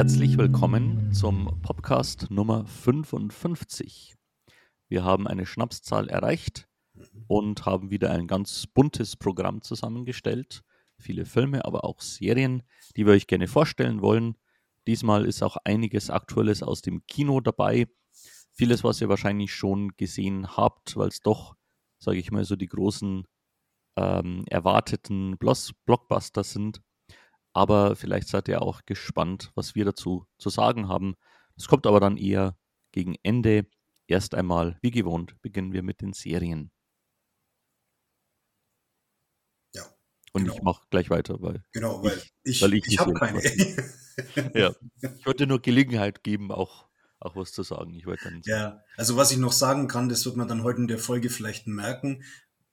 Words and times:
Herzlich 0.00 0.38
willkommen 0.38 1.12
zum 1.12 1.60
Podcast 1.60 2.30
Nummer 2.30 2.64
55. 2.64 4.14
Wir 4.88 5.04
haben 5.04 5.28
eine 5.28 5.44
Schnapszahl 5.44 6.08
erreicht 6.08 6.70
und 7.28 7.66
haben 7.66 7.90
wieder 7.90 8.10
ein 8.10 8.26
ganz 8.26 8.66
buntes 8.66 9.16
Programm 9.16 9.60
zusammengestellt. 9.60 10.62
Viele 10.98 11.26
Filme, 11.26 11.66
aber 11.66 11.84
auch 11.84 12.00
Serien, 12.00 12.62
die 12.96 13.04
wir 13.04 13.12
euch 13.12 13.26
gerne 13.26 13.46
vorstellen 13.46 14.00
wollen. 14.00 14.38
Diesmal 14.86 15.26
ist 15.26 15.42
auch 15.42 15.58
einiges 15.64 16.08
Aktuelles 16.08 16.62
aus 16.62 16.80
dem 16.80 17.04
Kino 17.04 17.42
dabei. 17.42 17.86
Vieles, 18.54 18.82
was 18.82 19.02
ihr 19.02 19.10
wahrscheinlich 19.10 19.52
schon 19.52 19.90
gesehen 19.98 20.56
habt, 20.56 20.96
weil 20.96 21.08
es 21.08 21.20
doch, 21.20 21.56
sage 21.98 22.20
ich 22.20 22.30
mal, 22.30 22.46
so 22.46 22.56
die 22.56 22.68
großen 22.68 23.26
ähm, 23.96 24.44
erwarteten 24.46 25.36
Blockbuster 25.36 26.42
sind. 26.42 26.80
Aber 27.52 27.96
vielleicht 27.96 28.28
seid 28.28 28.48
ihr 28.48 28.62
auch 28.62 28.82
gespannt, 28.86 29.50
was 29.54 29.74
wir 29.74 29.84
dazu 29.84 30.26
zu 30.38 30.50
sagen 30.50 30.88
haben. 30.88 31.14
Das 31.56 31.66
kommt 31.66 31.86
aber 31.86 32.00
dann 32.00 32.16
eher 32.16 32.56
gegen 32.92 33.16
Ende. 33.22 33.66
Erst 34.06 34.34
einmal, 34.34 34.76
wie 34.82 34.90
gewohnt, 34.90 35.40
beginnen 35.40 35.72
wir 35.72 35.84
mit 35.84 36.00
den 36.00 36.12
Serien. 36.12 36.72
Ja. 39.74 39.82
Und 40.32 40.44
genau. 40.44 40.54
ich 40.56 40.62
mache 40.62 40.84
gleich 40.90 41.10
weiter, 41.10 41.40
weil 41.40 41.62
genau, 41.70 42.02
weil 42.02 42.20
ich, 42.42 42.60
ich, 42.60 42.72
ich, 42.72 42.86
ich 42.88 42.98
habe 42.98 43.14
keine. 43.14 43.40
ja, 44.54 44.74
ich 45.00 45.26
wollte 45.26 45.46
nur 45.46 45.62
Gelegenheit 45.62 46.24
geben, 46.24 46.50
auch, 46.50 46.88
auch 47.20 47.36
was 47.36 47.52
zu 47.52 47.62
sagen. 47.62 47.94
Ich 47.94 48.06
wollte 48.06 48.24
dann 48.24 48.42
ja, 48.44 48.82
also 48.96 49.16
was 49.16 49.30
ich 49.30 49.38
noch 49.38 49.52
sagen 49.52 49.86
kann, 49.86 50.08
das 50.08 50.24
wird 50.24 50.36
man 50.36 50.48
dann 50.48 50.64
heute 50.64 50.80
in 50.80 50.88
der 50.88 50.98
Folge 50.98 51.30
vielleicht 51.30 51.68
merken 51.68 52.24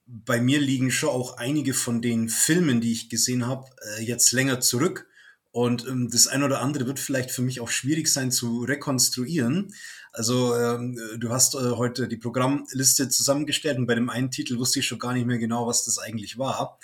bei 0.08 0.40
mir 0.40 0.58
liegen 0.58 0.90
schon 0.90 1.10
auch 1.10 1.36
einige 1.36 1.74
von 1.74 2.00
den 2.00 2.28
Filmen, 2.30 2.80
die 2.80 2.92
ich 2.92 3.10
gesehen 3.10 3.46
habe, 3.46 3.68
äh, 3.96 4.02
jetzt 4.02 4.32
länger 4.32 4.60
zurück. 4.60 5.06
Und 5.50 5.86
ähm, 5.86 6.08
das 6.10 6.28
eine 6.28 6.46
oder 6.46 6.60
andere 6.60 6.86
wird 6.86 6.98
vielleicht 6.98 7.30
für 7.30 7.42
mich 7.42 7.60
auch 7.60 7.68
schwierig 7.68 8.08
sein 8.08 8.30
zu 8.30 8.62
rekonstruieren. 8.62 9.74
Also 10.12 10.54
ähm, 10.56 10.98
du 11.18 11.30
hast 11.30 11.54
äh, 11.54 11.72
heute 11.72 12.08
die 12.08 12.16
Programmliste 12.16 13.08
zusammengestellt 13.08 13.78
und 13.78 13.86
bei 13.86 13.94
dem 13.94 14.08
einen 14.08 14.30
Titel 14.30 14.58
wusste 14.58 14.78
ich 14.78 14.86
schon 14.86 14.98
gar 14.98 15.12
nicht 15.12 15.26
mehr 15.26 15.38
genau, 15.38 15.66
was 15.66 15.84
das 15.84 15.98
eigentlich 15.98 16.38
war. 16.38 16.78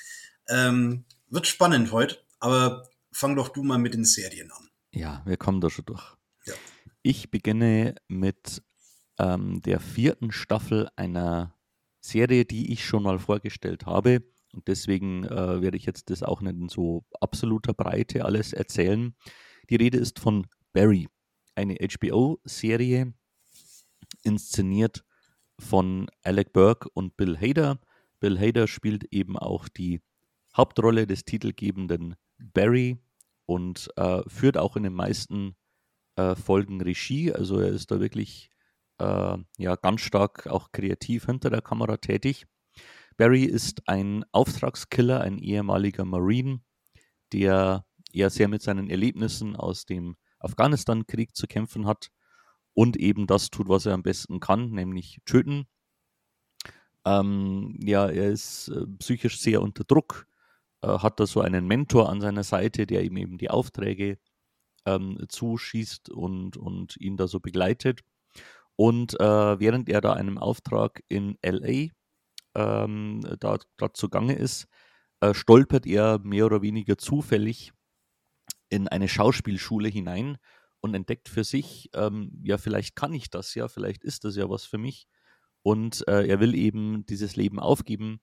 Ähm, 0.49 1.05
wird 1.31 1.47
spannend 1.47 1.93
heute, 1.93 2.19
aber 2.41 2.89
fang 3.11 3.37
doch 3.37 3.49
du 3.49 3.63
mal 3.63 3.79
mit 3.79 3.95
den 3.95 4.05
Serien 4.05 4.51
an. 4.51 4.69
Ja, 4.93 5.23
wir 5.25 5.37
kommen 5.37 5.61
da 5.61 5.71
schon 5.71 5.87
durch. 5.87 6.15
Ja. 6.45 6.55
Ich 7.03 7.31
beginne 7.31 7.95
mit 8.09 8.63
ähm, 9.19 9.63
der 9.63 9.81
vierten 9.81 10.31
Staffel 10.31 10.89
einer 10.97 11.54
Serie, 12.05 12.45
die 12.45 12.73
ich 12.73 12.85
schon 12.85 13.03
mal 13.03 13.19
vorgestellt 13.19 13.87
habe. 13.87 14.23
Und 14.53 14.69
deswegen 14.69 15.25
äh, 15.25 15.63
werde 15.63 15.77
ich 15.77 15.87
jetzt 15.87 16.11
das 16.11 16.23
auch 16.23 16.41
nicht 16.41 16.57
in 16.57 16.69
so 16.69 17.05
absoluter 17.21 17.73
Breite 17.73 18.25
alles 18.25 18.53
erzählen. 18.53 19.15
Die 19.71 19.77
Rede 19.77 19.99
ist 19.99 20.21
von 20.21 20.47
Barry, 20.73 21.09
eine 21.55 21.77
HBO-Serie, 21.77 23.15
inszeniert 24.23 25.05
von 25.59 26.09
Alec 26.23 26.53
Burke 26.53 26.89
und 26.93 27.17
Bill 27.17 27.39
Hader. 27.39 27.81
Bill 28.21 28.39
Hader 28.39 28.69
spielt 28.69 29.05
eben 29.13 29.39
auch 29.39 29.69
die 29.69 30.01
Hauptrolle 30.57 31.07
des 31.07 31.25
titelgebenden 31.25 32.17
Barry 32.39 32.99
und 33.47 33.89
äh, 33.97 34.23
führt 34.29 34.59
auch 34.59 34.77
in 34.77 34.85
den 34.85 34.95
meisten 34.95 35.57
äh, 36.17 36.35
Folgen 36.35 36.81
Regie. 36.81 37.33
Also 37.33 37.59
er 37.59 37.69
ist 37.69 37.91
da 37.91 37.99
wirklich 37.99 38.51
äh, 38.99 39.37
ja 39.59 39.77
ganz 39.77 40.01
stark 40.01 40.47
auch 40.47 40.73
kreativ 40.73 41.27
hinter 41.27 41.51
der 41.51 41.63
Kamera 41.63 41.97
tätig. 41.97 42.47
Barry 43.17 43.45
ist 43.45 43.89
ein 43.89 44.25
Auftragskiller, 44.33 45.21
ein 45.21 45.39
ehemaliger 45.39 46.05
Marine, 46.05 46.61
der 47.33 47.87
ja 48.13 48.31
sehr 48.31 48.49
mit 48.49 48.63
seinen 48.63 48.91
Erlebnissen 48.91 49.57
aus 49.57 49.87
dem 49.87 50.17
Afghanistan-Krieg 50.39 51.35
zu 51.37 51.47
kämpfen 51.47 51.87
hat 51.87 52.11
und 52.75 52.97
eben 52.97 53.27
das 53.27 53.51
tut, 53.51 53.69
was 53.69 53.87
er 53.87 53.95
am 53.95 54.03
besten 54.03 54.41
kann, 54.41 54.71
nämlich 54.71 55.21
töten. 55.25 55.67
Ähm, 57.05 57.79
ja, 57.83 58.09
er 58.09 58.31
ist 58.31 58.69
äh, 58.69 58.87
psychisch 58.99 59.39
sehr 59.41 59.63
unter 59.63 59.85
Druck, 59.85 60.27
äh, 60.83 60.89
hat 60.89 61.21
da 61.21 61.27
so 61.27 61.41
einen 61.41 61.67
Mentor 61.67 62.09
an 62.09 62.21
seiner 62.21 62.45
Seite, 62.45 62.87
der 62.87 63.05
ihm 63.05 63.17
eben 63.17 63.39
die 63.39 63.51
Aufträge 63.51 64.19
ähm, 64.87 65.25
zuschießt 65.29 66.11
und, 66.11 66.57
und 66.57 66.97
ihn 66.99 67.17
da 67.17 67.29
so 67.29 67.41
begleitet. 67.41 68.01
Und 68.77 69.19
äh, 69.21 69.61
während 69.61 69.89
er 69.89 70.01
da 70.01 70.15
einem 70.15 70.39
Auftrag 70.39 71.03
in 71.09 71.37
LA 71.45 71.91
ähm, 72.55 73.21
da, 73.41 73.59
da 73.77 73.93
zugange 73.93 74.35
ist, 74.35 74.67
äh, 75.21 75.35
stolpert 75.35 75.87
er 75.87 76.19
mehr 76.21 76.47
oder 76.47 76.63
weniger 76.63 76.99
zufällig 76.99 77.73
in 78.69 78.89
eine 78.89 79.09
Schauspielschule 79.09 79.89
hinein 79.89 80.39
und 80.81 80.95
entdeckt 80.95 81.29
für 81.29 81.45
sich, 81.45 81.89
ähm, 81.95 82.31
ja, 82.43 82.59
vielleicht 82.59 82.97
kann 82.97 83.13
ich 83.13 83.31
das 83.31 83.55
ja, 83.55 83.69
vielleicht 83.69 84.05
ist 84.05 84.25
das 84.25 84.37
ja 84.37 84.49
was 84.51 84.65
für 84.65 84.79
mich. 84.79 85.07
Und 85.63 86.07
äh, 86.09 86.27
er 86.27 86.41
will 86.41 86.55
eben 86.55 87.07
dieses 87.07 87.37
Leben 87.37 87.59
aufgeben 87.59 88.21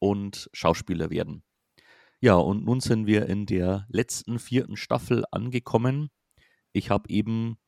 und 0.00 0.50
Schauspieler 0.52 1.10
werden. 1.10 1.42
Ja, 2.20 2.34
und 2.36 2.64
nun 2.64 2.80
sind 2.80 3.06
wir 3.06 3.26
in 3.26 3.46
der 3.46 3.86
letzten 3.88 4.38
vierten 4.38 4.76
Staffel 4.76 5.24
angekommen. 5.30 6.10
Ich 6.72 6.90
habe 6.90 7.08
eben 7.10 7.58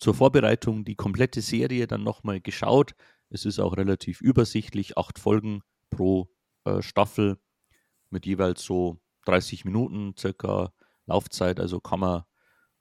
zur 0.00 0.14
Vorbereitung 0.14 0.84
die 0.84 0.96
komplette 0.96 1.42
Serie 1.42 1.86
dann 1.86 2.02
nochmal 2.02 2.40
geschaut. 2.40 2.94
Es 3.28 3.44
ist 3.44 3.60
auch 3.60 3.76
relativ 3.76 4.20
übersichtlich, 4.20 4.98
acht 4.98 5.18
Folgen 5.18 5.62
pro 5.90 6.28
äh, 6.64 6.82
Staffel 6.82 7.38
mit 8.08 8.26
jeweils 8.26 8.64
so 8.64 8.98
30 9.26 9.64
Minuten 9.64 10.14
circa 10.18 10.72
Laufzeit, 11.06 11.60
also 11.60 11.80
kann 11.80 12.00
man 12.00 12.24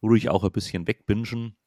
ruhig 0.01 0.29
auch 0.29 0.43
ein 0.43 0.51
bisschen 0.51 0.87
wegbingen. 0.87 1.57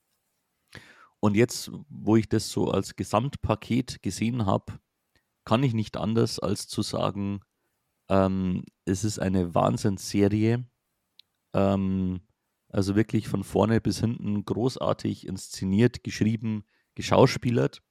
Und 1.20 1.36
jetzt, 1.36 1.70
wo 1.88 2.16
ich 2.16 2.28
das 2.28 2.50
so 2.50 2.70
als 2.70 2.96
Gesamtpaket 2.96 4.02
gesehen 4.02 4.46
habe, 4.46 4.80
kann 5.44 5.62
ich 5.62 5.74
nicht 5.74 5.96
anders 5.96 6.38
als 6.38 6.66
zu 6.66 6.82
sagen, 6.82 7.40
ähm, 8.08 8.64
es 8.84 9.04
ist 9.04 9.18
eine 9.18 9.54
Wahnsinnsserie. 9.54 10.64
Ähm, 11.54 12.20
also 12.72 12.96
wirklich 12.96 13.28
von 13.28 13.44
vorne 13.44 13.80
bis 13.80 14.00
hinten 14.00 14.44
großartig 14.44 15.26
inszeniert, 15.26 16.02
geschrieben, 16.02 16.64
geschauspielert. 16.94 17.82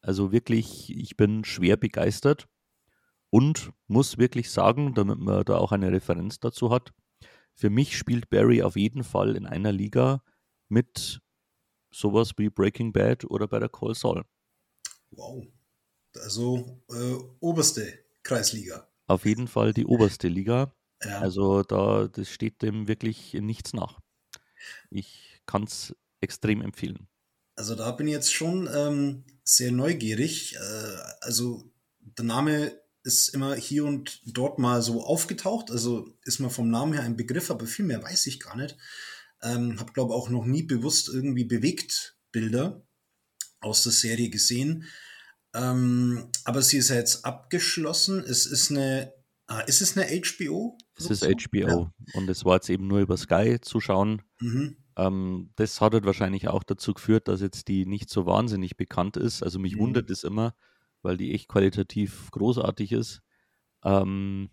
Also 0.00 0.30
wirklich, 0.30 0.96
ich 0.96 1.16
bin 1.16 1.44
schwer 1.44 1.76
begeistert 1.76 2.46
und 3.30 3.72
muss 3.88 4.16
wirklich 4.16 4.50
sagen, 4.50 4.94
damit 4.94 5.18
man 5.18 5.44
da 5.44 5.56
auch 5.58 5.72
eine 5.72 5.90
Referenz 5.90 6.38
dazu 6.38 6.70
hat, 6.70 6.92
für 7.54 7.70
mich 7.70 7.98
spielt 7.98 8.30
Barry 8.30 8.62
auf 8.62 8.76
jeden 8.76 9.02
Fall 9.02 9.36
in 9.36 9.46
einer 9.46 9.72
Liga 9.72 10.22
mit 10.68 11.20
sowas 11.92 12.32
wie 12.36 12.50
Breaking 12.50 12.92
Bad 12.92 13.24
oder 13.24 13.48
bei 13.48 13.58
der 13.58 13.68
Call 13.68 13.94
Saul. 13.94 14.24
Wow. 15.10 15.44
Also 16.16 16.80
äh, 16.90 17.14
oberste 17.40 18.04
Kreisliga. 18.22 18.88
Auf 19.06 19.24
jeden 19.24 19.48
Fall 19.48 19.72
die 19.72 19.86
oberste 19.86 20.28
Liga. 20.28 20.72
Ja. 21.02 21.20
Also 21.20 21.62
da 21.62 22.08
das 22.08 22.28
steht 22.28 22.62
dem 22.62 22.88
wirklich 22.88 23.34
nichts 23.34 23.72
nach. 23.72 24.00
Ich 24.90 25.40
kann 25.46 25.64
es 25.64 25.94
extrem 26.20 26.62
empfehlen. 26.62 27.08
Also 27.56 27.74
da 27.74 27.92
bin 27.92 28.06
ich 28.08 28.12
jetzt 28.12 28.32
schon 28.32 28.68
ähm, 28.74 29.24
sehr 29.44 29.70
neugierig. 29.70 30.56
Äh, 30.56 30.96
also 31.20 31.70
der 32.00 32.24
Name 32.24 32.80
ist 33.04 33.28
immer 33.28 33.54
hier 33.54 33.84
und 33.84 34.20
dort 34.24 34.58
mal 34.58 34.82
so 34.82 35.04
aufgetaucht. 35.04 35.70
Also 35.70 36.16
ist 36.24 36.40
mir 36.40 36.50
vom 36.50 36.70
Namen 36.70 36.94
her 36.94 37.02
ein 37.02 37.16
Begriff, 37.16 37.50
aber 37.50 37.66
viel 37.66 37.84
mehr 37.84 38.02
weiß 38.02 38.26
ich 38.26 38.40
gar 38.40 38.56
nicht. 38.56 38.76
Ähm, 39.42 39.78
hab 39.78 39.92
glaube 39.92 40.14
auch 40.14 40.30
noch 40.30 40.46
nie 40.46 40.62
bewusst 40.62 41.08
irgendwie 41.08 41.44
bewegt 41.44 42.16
Bilder 42.32 42.82
aus 43.60 43.82
der 43.82 43.92
Serie 43.92 44.30
gesehen. 44.30 44.84
Ähm, 45.54 46.30
aber 46.44 46.62
sie 46.62 46.78
ist 46.78 46.88
ja 46.88 46.96
jetzt 46.96 47.24
abgeschlossen. 47.24 48.20
Es 48.20 48.46
ist 48.46 48.70
eine, 48.70 49.12
ah, 49.46 49.60
ist 49.60 49.80
es 49.80 49.96
eine 49.96 50.06
HBO? 50.06 50.76
Es 50.96 51.10
ist 51.10 51.24
HBO 51.24 51.58
ja. 51.58 51.92
und 52.14 52.28
es 52.28 52.44
war 52.44 52.54
jetzt 52.54 52.68
eben 52.70 52.86
nur 52.86 53.00
über 53.00 53.16
Sky 53.16 53.58
zu 53.60 53.80
schauen. 53.80 54.22
Mhm. 54.40 54.76
Ähm, 54.96 55.50
das 55.56 55.80
hat 55.80 55.92
halt 55.92 56.06
wahrscheinlich 56.06 56.48
auch 56.48 56.62
dazu 56.62 56.94
geführt, 56.94 57.28
dass 57.28 57.40
jetzt 57.40 57.68
die 57.68 57.86
nicht 57.86 58.10
so 58.10 58.26
wahnsinnig 58.26 58.76
bekannt 58.76 59.16
ist. 59.16 59.42
Also 59.42 59.58
mich 59.58 59.76
mhm. 59.76 59.80
wundert 59.80 60.10
es 60.10 60.24
immer, 60.24 60.54
weil 61.02 61.16
die 61.16 61.34
echt 61.34 61.48
qualitativ 61.48 62.30
großartig 62.30 62.92
ist. 62.92 63.22
Ähm, 63.84 64.50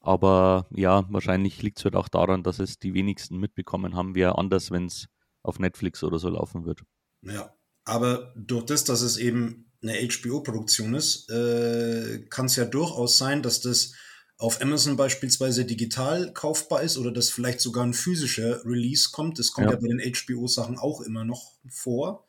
aber 0.00 0.66
ja, 0.70 1.06
wahrscheinlich 1.10 1.62
liegt 1.62 1.78
es 1.78 1.84
halt 1.84 1.96
auch 1.96 2.08
daran, 2.08 2.42
dass 2.42 2.58
es 2.58 2.78
die 2.78 2.92
wenigsten 2.92 3.38
mitbekommen 3.38 3.94
haben, 3.94 4.14
wäre 4.14 4.36
anders, 4.36 4.70
wenn 4.70 4.86
es 4.86 5.08
auf 5.42 5.58
Netflix 5.58 6.04
oder 6.04 6.18
so 6.18 6.28
laufen 6.28 6.66
wird. 6.66 6.82
Ja, 7.22 7.54
aber 7.84 8.34
durch 8.36 8.66
das, 8.66 8.84
dass 8.84 9.00
es 9.00 9.16
eben 9.16 9.72
eine 9.84 10.08
HBO-Produktion 10.08 10.94
ist, 10.94 11.30
äh, 11.30 12.24
kann 12.30 12.46
es 12.46 12.56
ja 12.56 12.64
durchaus 12.64 13.18
sein, 13.18 13.42
dass 13.42 13.60
das 13.60 13.92
auf 14.36 14.60
Amazon 14.60 14.96
beispielsweise 14.96 15.64
digital 15.64 16.32
kaufbar 16.32 16.82
ist 16.82 16.98
oder 16.98 17.12
dass 17.12 17.30
vielleicht 17.30 17.60
sogar 17.60 17.84
ein 17.84 17.94
physischer 17.94 18.64
Release 18.64 19.10
kommt. 19.12 19.38
Das 19.38 19.52
kommt 19.52 19.68
ja, 19.68 19.74
ja 19.74 19.80
bei 19.80 19.88
den 19.88 20.00
HBO-Sachen 20.00 20.78
auch 20.78 21.00
immer 21.02 21.24
noch 21.24 21.52
vor. 21.68 22.26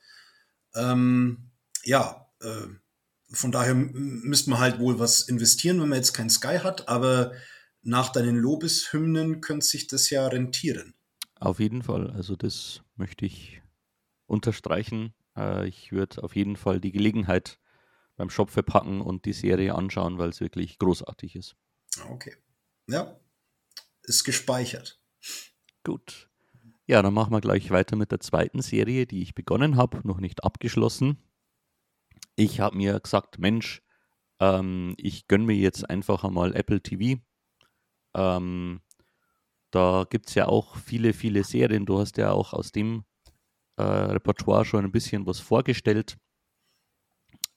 Ähm, 0.76 1.50
ja, 1.84 2.30
äh, 2.42 2.68
von 3.32 3.52
daher 3.52 3.74
müsste 3.74 4.52
man 4.52 4.60
halt 4.60 4.80
wohl 4.80 5.00
was 5.00 5.24
investieren, 5.24 5.82
wenn 5.82 5.90
man 5.90 5.98
jetzt 5.98 6.14
kein 6.14 6.30
Sky 6.30 6.60
hat, 6.60 6.88
aber 6.88 7.32
nach 7.82 8.10
deinen 8.12 8.38
Lobeshymnen 8.38 9.42
könnte 9.42 9.66
sich 9.66 9.88
das 9.88 10.10
ja 10.10 10.28
rentieren. 10.28 10.94
Auf 11.40 11.60
jeden 11.60 11.84
Fall. 11.84 12.12
Also 12.12 12.36
das 12.36 12.82
möchte 12.96 13.26
ich 13.26 13.62
unterstreichen. 14.26 15.14
Äh, 15.36 15.68
ich 15.68 15.92
würde 15.92 16.24
auf 16.24 16.36
jeden 16.36 16.56
Fall 16.56 16.80
die 16.80 16.92
Gelegenheit 16.92 17.60
beim 18.16 18.30
Schopfe 18.30 18.64
packen 18.64 19.02
und 19.02 19.26
die 19.26 19.34
Serie 19.34 19.76
anschauen, 19.76 20.18
weil 20.18 20.30
es 20.30 20.40
wirklich 20.40 20.80
großartig 20.80 21.36
ist. 21.36 21.56
Okay. 22.10 22.36
Ja, 22.88 23.20
ist 24.04 24.24
gespeichert. 24.24 25.00
Gut. 25.84 26.30
Ja, 26.88 27.02
dann 27.02 27.14
machen 27.14 27.34
wir 27.34 27.42
gleich 27.42 27.72
weiter 27.72 27.96
mit 27.96 28.12
der 28.12 28.20
zweiten 28.20 28.62
Serie, 28.62 29.08
die 29.08 29.22
ich 29.22 29.34
begonnen 29.34 29.76
habe, 29.76 30.02
noch 30.08 30.20
nicht 30.20 30.44
abgeschlossen. 30.44 31.18
Ich 32.36 32.60
habe 32.60 32.78
mir 32.78 33.00
gesagt, 33.00 33.40
Mensch, 33.40 33.82
ähm, 34.40 34.94
ich 34.98 35.28
gönne 35.28 35.46
mir 35.46 35.56
jetzt 35.56 35.90
einfach 35.90 36.24
einmal 36.24 36.56
Apple 36.56 36.82
TV. 36.82 37.22
Ähm, 38.14 38.82
da 39.72 40.06
gibt 40.10 40.30
es 40.30 40.36
ja 40.36 40.48
auch 40.48 40.76
viele, 40.78 41.14
viele 41.14 41.44
Serien. 41.44 41.86
Du 41.86 42.00
hast 42.00 42.18
ja 42.18 42.32
auch 42.32 42.54
aus 42.54 42.72
dem 42.72 43.04
äh, 43.78 43.84
Repertoire 43.84 44.66
schon 44.66 44.86
ein 44.86 44.92
bisschen 44.92 45.26
was 45.26 45.40
vorgestellt. 45.40 46.18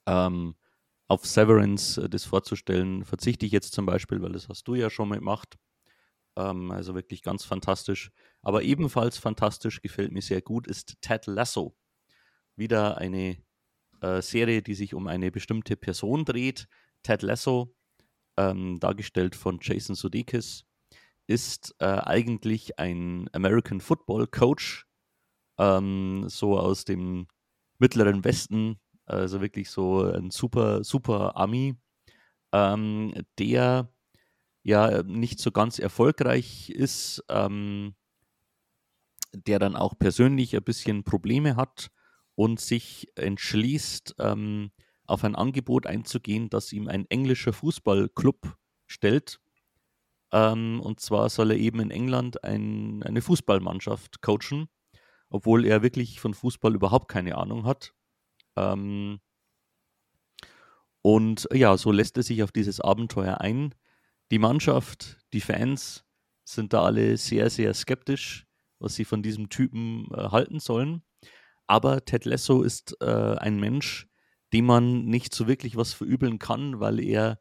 Ähm, 0.07 0.55
auf 1.09 1.27
Severance 1.27 1.99
äh, 1.99 2.09
das 2.09 2.25
vorzustellen, 2.25 3.05
verzichte 3.05 3.47
ich 3.47 3.53
jetzt 3.53 3.73
zum 3.73 3.87
Beispiel, 3.87 4.23
weil 4.23 4.33
das 4.33 4.49
hast 4.49 4.69
du 4.69 4.75
ja 4.75 4.91
schon 4.91 5.09
mal 5.09 5.19
gemacht. 5.19 5.57
Ähm, 6.37 6.71
also 6.71 6.95
wirklich 6.95 7.23
ganz 7.23 7.45
fantastisch. 7.45 8.11
Aber 8.43 8.63
ebenfalls 8.63 9.19
fantastisch, 9.19 9.83
gefällt 9.83 10.13
mir 10.13 10.23
sehr 10.23 10.43
gut, 10.43 10.67
ist 10.67 11.01
Ted 11.01 11.27
Lasso. 11.27 11.77
Wieder 12.57 12.99
eine 12.99 13.39
äh, 14.01 14.23
Serie, 14.23 14.63
die 14.63 14.75
sich 14.75 14.95
um 14.95 15.07
eine 15.07 15.31
bestimmte 15.31 15.77
Person 15.77 16.25
dreht. 16.25 16.69
Ted 17.03 17.23
Lasso, 17.23 17.75
ähm, 18.37 18.79
dargestellt 18.81 19.35
von 19.35 19.59
Jason 19.61 19.97
Sudeikis, 19.97 20.65
ist 21.27 21.75
äh, 21.79 21.85
eigentlich 21.85 22.79
ein 22.79 23.29
American 23.33 23.81
Football 23.81 24.27
Coach, 24.27 24.87
ähm, 25.59 26.25
so 26.29 26.59
aus 26.59 26.85
dem 26.85 27.27
mittleren 27.79 28.25
Westen, 28.25 28.79
also 29.07 29.41
wirklich 29.41 29.71
so 29.71 30.03
ein 30.03 30.31
super, 30.31 30.85
super 30.85 31.37
Ami, 31.37 31.77
ähm, 32.53 33.15
der 33.39 33.93
ja 34.63 35.03
nicht 35.03 35.41
so 35.41 35.51
ganz 35.53 35.79
erfolgreich 35.79 36.71
ist, 36.71 37.25
ähm, 37.29 37.95
der 39.33 39.59
dann 39.59 39.77
auch 39.77 39.99
persönlich 39.99 40.57
ein 40.57 40.63
bisschen 40.63 41.05
Probleme 41.05 41.57
hat 41.57 41.89
und 42.35 42.61
sich 42.61 43.09
entschließt, 43.17 44.17
ähm, 44.19 44.71
auf 45.07 45.25
ein 45.25 45.35
Angebot 45.35 45.87
einzugehen, 45.87 46.51
das 46.51 46.73
ihm 46.73 46.87
ein 46.89 47.07
englischer 47.09 47.53
Fußballclub 47.53 48.57
stellt. 48.87 49.41
Ähm, 50.33 50.81
und 50.83 51.01
zwar 51.01 51.31
soll 51.31 51.53
er 51.53 51.57
eben 51.57 51.81
in 51.81 51.91
England 51.91 52.45
ein, 52.45 53.03
eine 53.03 53.23
Fußballmannschaft 53.23 54.21
coachen, 54.21 54.69
obwohl 55.31 55.65
er 55.65 55.83
wirklich 55.83 56.21
von 56.21 56.35
Fußball 56.35 56.75
überhaupt 56.75 57.09
keine 57.09 57.37
Ahnung 57.37 57.65
hat. 57.65 57.95
Ähm, 58.57 59.21
und 61.03 61.49
ja, 61.53 61.77
so 61.77 61.93
lässt 61.93 62.17
er 62.17 62.23
sich 62.23 62.43
auf 62.43 62.53
dieses 62.53 62.81
Abenteuer 62.81 63.41
ein. 63.41 63.75
Die 64.31 64.39
Mannschaft, 64.39 65.19
die 65.33 65.41
Fans 65.41 66.05
sind 66.45 66.73
da 66.73 66.83
alle 66.83 67.17
sehr, 67.17 67.51
sehr 67.51 67.73
skeptisch, 67.75 68.47
was 68.79 68.95
sie 68.95 69.05
von 69.05 69.23
diesem 69.23 69.49
Typen 69.49 70.09
äh, 70.13 70.29
halten 70.31 70.61
sollen. 70.61 71.03
Aber 71.67 72.05
Ted 72.05 72.25
Lasso 72.25 72.63
ist 72.63 72.97
äh, 73.01 73.37
ein 73.37 73.61
Mensch, 73.61 74.09
dem 74.53 74.65
man 74.65 75.05
nicht 75.05 75.35
so 75.35 75.47
wirklich 75.47 75.77
was 75.77 75.93
verübeln 75.93 76.39
kann, 76.39 76.81
weil 76.81 77.01
er 77.01 77.39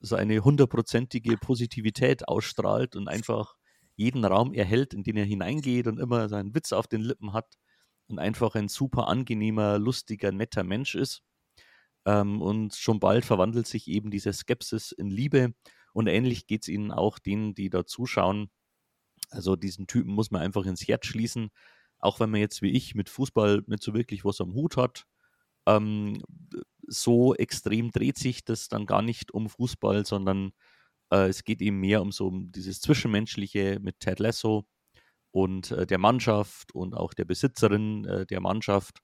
so 0.00 0.16
eine 0.16 0.40
hundertprozentige 0.40 1.36
Positivität 1.36 2.26
ausstrahlt 2.26 2.96
und 2.96 3.08
einfach 3.08 3.54
jeden 4.00 4.24
Raum 4.24 4.54
erhält, 4.54 4.94
in 4.94 5.04
den 5.04 5.18
er 5.18 5.26
hineingeht 5.26 5.86
und 5.86 6.00
immer 6.00 6.28
seinen 6.30 6.54
Witz 6.54 6.72
auf 6.72 6.88
den 6.88 7.02
Lippen 7.02 7.34
hat 7.34 7.58
und 8.08 8.18
einfach 8.18 8.54
ein 8.54 8.68
super 8.68 9.08
angenehmer, 9.08 9.78
lustiger, 9.78 10.32
netter 10.32 10.64
Mensch 10.64 10.94
ist. 10.94 11.22
Ähm, 12.06 12.40
und 12.40 12.74
schon 12.74 12.98
bald 12.98 13.26
verwandelt 13.26 13.66
sich 13.66 13.88
eben 13.88 14.10
diese 14.10 14.32
Skepsis 14.32 14.92
in 14.92 15.10
Liebe 15.10 15.52
und 15.92 16.06
ähnlich 16.06 16.46
geht 16.46 16.62
es 16.62 16.68
ihnen 16.68 16.92
auch 16.92 17.18
denen, 17.18 17.54
die 17.54 17.68
da 17.68 17.84
zuschauen. 17.84 18.50
Also 19.30 19.54
diesen 19.54 19.86
Typen 19.86 20.12
muss 20.14 20.30
man 20.30 20.40
einfach 20.40 20.64
ins 20.64 20.88
Herz 20.88 21.04
schließen, 21.06 21.50
auch 21.98 22.20
wenn 22.20 22.30
man 22.30 22.40
jetzt 22.40 22.62
wie 22.62 22.70
ich 22.70 22.94
mit 22.94 23.10
Fußball 23.10 23.64
nicht 23.66 23.82
so 23.82 23.92
wirklich 23.92 24.24
was 24.24 24.40
am 24.40 24.54
Hut 24.54 24.78
hat. 24.78 25.04
Ähm, 25.66 26.22
so 26.86 27.34
extrem 27.34 27.90
dreht 27.90 28.16
sich 28.16 28.44
das 28.44 28.68
dann 28.68 28.86
gar 28.86 29.02
nicht 29.02 29.32
um 29.34 29.50
Fußball, 29.50 30.06
sondern 30.06 30.52
äh, 31.10 31.28
es 31.28 31.44
geht 31.44 31.60
eben 31.62 31.80
mehr 31.80 32.02
um 32.02 32.12
so 32.12 32.28
um 32.28 32.50
dieses 32.52 32.80
Zwischenmenschliche 32.80 33.78
mit 33.80 34.00
Ted 34.00 34.18
Lasso 34.18 34.66
und 35.32 35.70
äh, 35.72 35.86
der 35.86 35.98
Mannschaft 35.98 36.74
und 36.74 36.94
auch 36.94 37.14
der 37.14 37.24
Besitzerin 37.24 38.04
äh, 38.04 38.26
der 38.26 38.40
Mannschaft. 38.40 39.00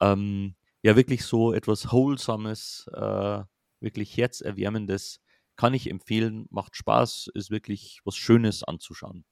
Ähm, 0.00 0.56
ja, 0.82 0.96
wirklich 0.96 1.24
so 1.24 1.52
etwas 1.52 1.92
Wholesomes, 1.92 2.88
äh, 2.94 3.42
wirklich 3.80 4.16
Herzerwärmendes 4.16 5.20
kann 5.56 5.74
ich 5.74 5.90
empfehlen, 5.90 6.46
macht 6.50 6.74
Spaß, 6.74 7.30
ist 7.34 7.50
wirklich 7.50 8.00
was 8.04 8.16
Schönes 8.16 8.64
anzuschauen. 8.64 9.26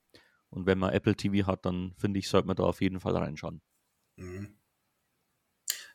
Und 0.50 0.66
wenn 0.66 0.78
man 0.78 0.92
Apple 0.92 1.16
TV 1.16 1.46
hat, 1.46 1.64
dann 1.64 1.94
finde 1.96 2.18
ich, 2.18 2.28
sollte 2.28 2.46
man 2.46 2.56
da 2.56 2.64
auf 2.64 2.82
jeden 2.82 3.00
Fall 3.00 3.16
reinschauen. 3.16 3.62
Mhm. 4.16 4.58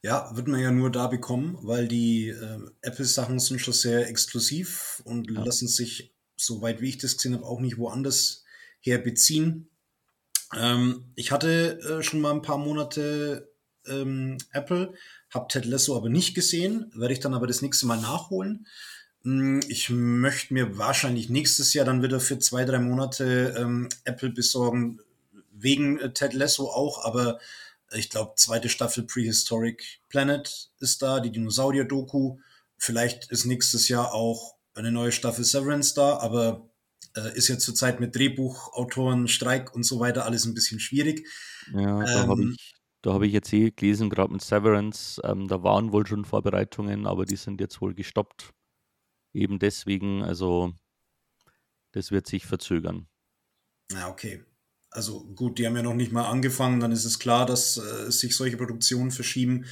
Ja, 0.04 0.30
wird 0.36 0.50
man 0.50 0.60
ja 0.60 0.70
nur 0.70 0.92
da 0.92 1.08
bekommen, 1.08 1.58
weil 1.62 1.88
die 1.88 2.28
äh, 2.28 2.60
Apple-Sachen 2.82 3.40
sind 3.40 3.62
schon 3.62 3.74
sehr 3.74 4.10
exklusiv 4.10 5.02
und 5.06 5.32
ja. 5.32 5.42
lassen 5.42 5.70
sich, 5.70 6.14
soweit 6.36 6.82
wie 6.82 6.90
ich 6.90 6.98
das 6.98 7.16
gesehen 7.16 7.34
habe, 7.34 7.46
auch 7.46 7.62
nicht 7.62 7.78
woanders 7.78 8.44
her 8.82 8.98
beziehen. 8.98 9.70
Ähm, 10.58 11.06
ich 11.16 11.32
hatte 11.32 11.80
äh, 11.80 12.04
schon 12.04 12.20
mal 12.20 12.34
ein 12.34 12.42
paar 12.42 12.58
Monate 12.58 13.50
ähm, 13.88 14.38
Apple, 14.52 14.94
habe 15.34 15.48
Ted 15.48 15.64
Lasso 15.64 15.96
aber 15.96 16.10
nicht 16.10 16.36
gesehen, 16.36 16.92
werde 16.94 17.14
ich 17.14 17.22
dann 17.22 17.34
aber 17.34 17.48
das 17.48 17.62
nächste 17.62 17.86
Mal 17.86 18.02
nachholen. 18.02 18.68
Hm, 19.24 19.62
ich 19.70 19.90
möchte 19.90 20.54
mir 20.54 20.78
wahrscheinlich 20.78 21.30
nächstes 21.30 21.74
Jahr 21.74 21.86
dann 21.86 22.04
wieder 22.04 22.20
für 22.20 22.40
zwei, 22.40 22.66
drei 22.66 22.80
Monate 22.80 23.56
ähm, 23.58 23.88
Apple 24.04 24.32
besorgen, 24.32 25.00
wegen 25.54 25.98
äh, 26.00 26.12
Ted 26.12 26.34
Lasso 26.34 26.70
auch, 26.70 27.06
aber 27.06 27.40
ich 27.96 28.10
glaube, 28.10 28.34
zweite 28.36 28.70
Staffel 28.70 29.04
Prehistoric 29.04 30.02
Planet 30.10 30.72
ist 30.80 31.02
da, 31.02 31.20
die 31.20 31.32
Dinosaurier-Doku. 31.32 32.38
Vielleicht 32.78 33.32
ist 33.32 33.46
nächstes 33.46 33.88
Jahr 33.88 34.14
auch 34.14 34.56
eine 34.74 34.92
neue 34.92 35.12
Staffel 35.12 35.44
Severance 35.44 35.94
da, 35.94 36.18
aber 36.18 36.70
äh, 37.16 37.36
ist 37.38 37.48
ja 37.48 37.58
zurzeit 37.58 38.00
mit 38.00 38.16
Drehbuchautoren, 38.16 39.28
Streik 39.28 39.74
und 39.76 39.84
so 39.84 40.00
weiter 40.00 40.26
alles 40.26 40.46
ein 40.46 40.54
bisschen 40.54 40.80
schwierig. 40.80 41.28
Ja, 41.72 42.04
da 42.04 42.24
ähm, 42.24 42.30
habe 42.30 42.44
ich, 42.44 42.76
hab 43.06 43.22
ich 43.22 43.34
jetzt 43.34 43.54
eh 43.54 43.72
gelesen, 43.72 44.10
gerade 44.10 44.34
mit 44.34 44.42
Severance, 44.42 45.22
ähm, 45.24 45.48
da 45.48 45.64
waren 45.64 45.92
wohl 45.92 46.08
schon 46.08 46.26
Vorbereitungen, 46.26 47.06
aber 47.06 47.26
die 47.26 47.36
sind 47.36 47.62
jetzt 47.62 47.82
wohl 47.82 47.94
gestoppt. 47.94 48.54
Eben 49.34 49.60
deswegen, 49.60 50.24
also 50.24 50.74
das 51.92 52.12
wird 52.12 52.28
sich 52.28 52.46
verzögern. 52.46 53.08
Ja, 53.92 54.10
okay 54.10 54.44
also 54.94 55.24
gut, 55.36 55.58
die 55.58 55.66
haben 55.66 55.76
ja 55.76 55.84
noch 55.84 55.94
nicht 55.94 56.12
mal 56.12 56.30
angefangen, 56.30 56.80
dann 56.80 56.92
ist 56.92 57.06
es 57.06 57.20
klar, 57.20 57.46
dass 57.46 57.78
äh, 57.78 58.12
sich 58.12 58.36
solche 58.36 58.58
Produktionen 58.58 59.12
verschieben. 59.12 59.66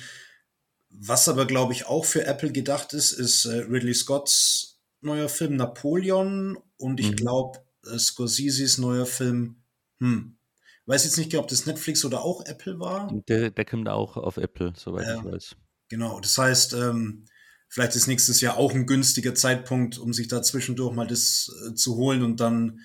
Was 0.89 1.29
aber, 1.29 1.45
glaube 1.45 1.73
ich, 1.73 1.85
auch 1.85 2.05
für 2.05 2.25
Apple 2.25 2.51
gedacht 2.51 2.93
ist, 2.93 3.13
ist 3.13 3.45
äh, 3.45 3.59
Ridley 3.59 3.93
Scotts 3.93 4.79
neuer 5.01 5.29
Film 5.29 5.55
Napoleon 5.55 6.57
und 6.77 6.99
ich 6.99 7.11
mhm. 7.11 7.15
glaube 7.15 7.59
äh, 7.91 7.97
Scorseses 7.97 8.77
neuer 8.77 9.05
Film, 9.05 9.55
hm, 9.99 10.37
weiß 10.85 11.05
jetzt 11.05 11.17
nicht, 11.17 11.35
ob 11.35 11.47
das 11.47 11.65
Netflix 11.65 12.05
oder 12.05 12.21
auch 12.21 12.45
Apple 12.45 12.79
war. 12.79 13.11
Der, 13.27 13.51
der 13.51 13.65
kommt 13.65 13.89
auch 13.89 14.17
auf 14.17 14.37
Apple, 14.37 14.73
soweit 14.75 15.07
ja, 15.07 15.17
ich 15.17 15.23
weiß. 15.23 15.55
Genau, 15.89 16.19
das 16.19 16.37
heißt, 16.37 16.73
ähm, 16.73 17.25
vielleicht 17.67 17.95
ist 17.95 18.07
nächstes 18.07 18.41
Jahr 18.41 18.57
auch 18.57 18.73
ein 18.73 18.85
günstiger 18.85 19.35
Zeitpunkt, 19.35 19.97
um 19.97 20.13
sich 20.13 20.27
da 20.27 20.41
zwischendurch 20.41 20.93
mal 20.93 21.07
das 21.07 21.51
äh, 21.67 21.73
zu 21.73 21.95
holen 21.95 22.23
und 22.23 22.39
dann 22.39 22.81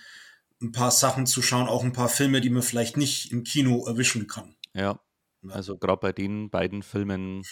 ein 0.60 0.72
paar 0.72 0.90
Sachen 0.90 1.26
zu 1.26 1.42
schauen, 1.42 1.68
auch 1.68 1.84
ein 1.84 1.92
paar 1.92 2.08
Filme, 2.08 2.40
die 2.40 2.50
man 2.50 2.62
vielleicht 2.62 2.96
nicht 2.96 3.30
im 3.32 3.44
Kino 3.44 3.86
erwischen 3.86 4.26
kann. 4.26 4.56
Ja, 4.75 5.00
also 5.48 5.76
gerade 5.78 6.00
bei 6.00 6.12
den 6.12 6.50
beiden 6.50 6.82
Filmen 6.82 7.42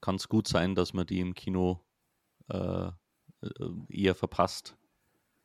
kann 0.00 0.16
es 0.16 0.28
gut 0.28 0.48
sein, 0.48 0.74
dass 0.74 0.92
man 0.92 1.06
die 1.06 1.20
im 1.20 1.34
Kino 1.34 1.84
äh, 2.48 2.88
äh, 2.88 3.70
eher 3.88 4.14
verpasst. 4.14 4.76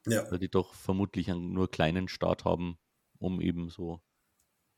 Ja. 0.05 0.29
Weil 0.31 0.39
die 0.39 0.49
doch 0.49 0.73
vermutlich 0.73 1.29
einen 1.29 1.53
nur 1.53 1.69
kleinen 1.69 2.07
Start 2.07 2.45
haben, 2.45 2.77
um 3.19 3.41
eben 3.41 3.69
so 3.69 4.01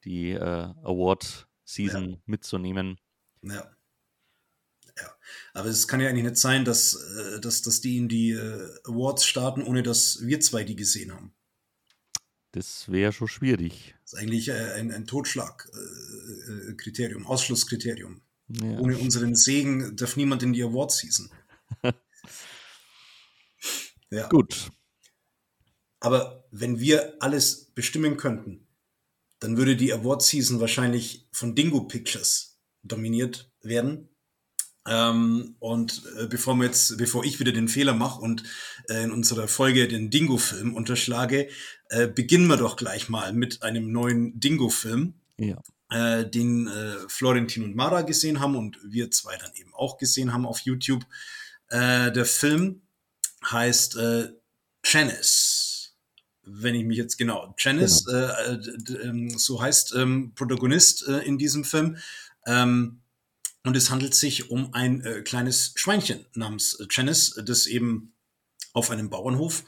die 0.03 0.31
äh, 0.31 0.74
Award-Season 0.84 2.12
ja. 2.12 2.17
mitzunehmen. 2.25 3.00
Ja. 3.41 3.72
Ja, 4.98 5.15
aber 5.53 5.69
es 5.69 5.88
kann 5.88 6.01
ja 6.01 6.10
eigentlich 6.10 6.25
nicht 6.25 6.38
sein, 6.38 6.65
dass, 6.65 6.96
äh, 6.96 7.39
dass, 7.39 7.62
dass 7.62 7.79
die 7.79 7.98
in 7.98 8.10
die 8.10 8.31
äh, 8.31 8.69
Awards 8.84 9.25
starten, 9.25 9.63
ohne 9.63 9.84
dass 9.84 10.25
wir 10.25 10.41
zwei 10.41 10.63
die 10.63 10.75
gesehen 10.75 11.13
haben. 11.13 11.34
Das 12.51 12.91
wäre 12.91 13.13
schon 13.13 13.27
schwierig. 13.27 13.94
Das 14.03 14.13
ist 14.13 14.20
eigentlich 14.20 14.48
äh, 14.50 14.74
ein, 14.74 14.91
ein 14.91 15.06
Totschlagkriterium, 15.06 17.22
äh, 17.22 17.25
äh 17.25 17.27
Ausschlusskriterium. 17.27 18.22
Ja. 18.48 18.79
Ohne 18.79 18.98
unseren 18.98 19.36
Segen 19.36 19.96
darf 19.96 20.18
niemand 20.18 20.41
in 20.41 20.53
die 20.53 20.63
Award-Season. 20.63 21.29
ja. 24.10 24.27
Gut. 24.29 24.72
Aber 26.00 26.48
wenn 26.50 26.79
wir 26.79 27.18
alles 27.20 27.65
bestimmen 27.75 28.18
könnten, 28.18 28.65
dann 29.39 29.58
würde 29.58 29.75
die 29.75 29.94
Award 29.94 30.24
Season 30.24 30.60
wahrscheinlich 30.60 31.27
von 31.32 31.53
Dingo 31.56 31.82
Pictures 31.82 32.60
dominiert 32.84 33.51
werden. 33.62 34.10
Ähm, 34.89 35.55
und 35.60 36.01
äh, 36.17 36.25
bevor 36.25 36.55
wir 36.55 36.65
jetzt, 36.65 36.98
bevor 36.98 37.24
ich 37.24 37.39
wieder 37.39 37.51
den 37.51 37.67
Fehler 37.67 37.93
mache 37.93 38.19
und 38.22 38.43
äh, 38.89 39.03
in 39.03 39.12
unserer 39.12 39.48
Folge 39.48 39.88
den 39.88 40.10
Dingo-Film 40.10 40.74
unterschlage, 40.74 41.48
äh, 41.89 42.08
beginnen 42.08 42.48
wir 42.48 42.58
doch 42.58 42.75
gleich 42.75 43.08
mal 43.08 43.31
mit 43.34 43.62
einem 43.62 43.91
neuen 43.91 44.39
Dingo-Film, 44.39 45.13
Ja. 45.38 45.62
äh, 45.91 46.27
den 46.27 46.67
äh, 46.67 46.96
Florentin 47.08 47.63
und 47.63 47.75
Mara 47.75 48.01
gesehen 48.01 48.39
haben 48.39 48.55
und 48.55 48.79
wir 48.84 49.12
zwei 49.12 49.38
dann 49.38 49.51
eben 49.53 49.75
auch 49.75 49.98
gesehen 50.00 50.34
haben 50.34 50.48
auf 50.48 50.62
YouTube. 50.62 51.05
Äh, 51.67 52.12
der 52.12 52.25
Film 52.25 52.81
heißt 53.46 53.96
äh, 53.98 54.29
Janice. 54.84 55.93
Wenn 56.43 56.74
ich 56.74 56.84
mich 56.84 56.98
jetzt 56.98 57.17
genau, 57.17 57.53
Janice, 57.60 58.05
d- 58.05 58.93
ähm, 59.03 59.38
so 59.38 59.62
heißt 59.62 59.93
ähm, 59.96 60.31
Protagonist 60.34 61.03
in 61.03 61.38
diesem 61.38 61.63
Film. 61.63 61.98
Ähm, 62.48 63.01
und 63.66 63.75
es 63.75 63.89
handelt 63.89 64.16
sich 64.16 64.50
um 64.50 64.74
ein 64.74 65.01
äh, 65.01 65.22
kleines 65.22 65.74
Schweinchen 65.75 66.25
namens 66.34 66.75
äh, 66.80 66.86
Janice, 66.89 67.42
das 67.46 67.68
eben 67.68 68.13
auf 68.74 68.89
einem 68.89 69.10
Bauernhof 69.10 69.63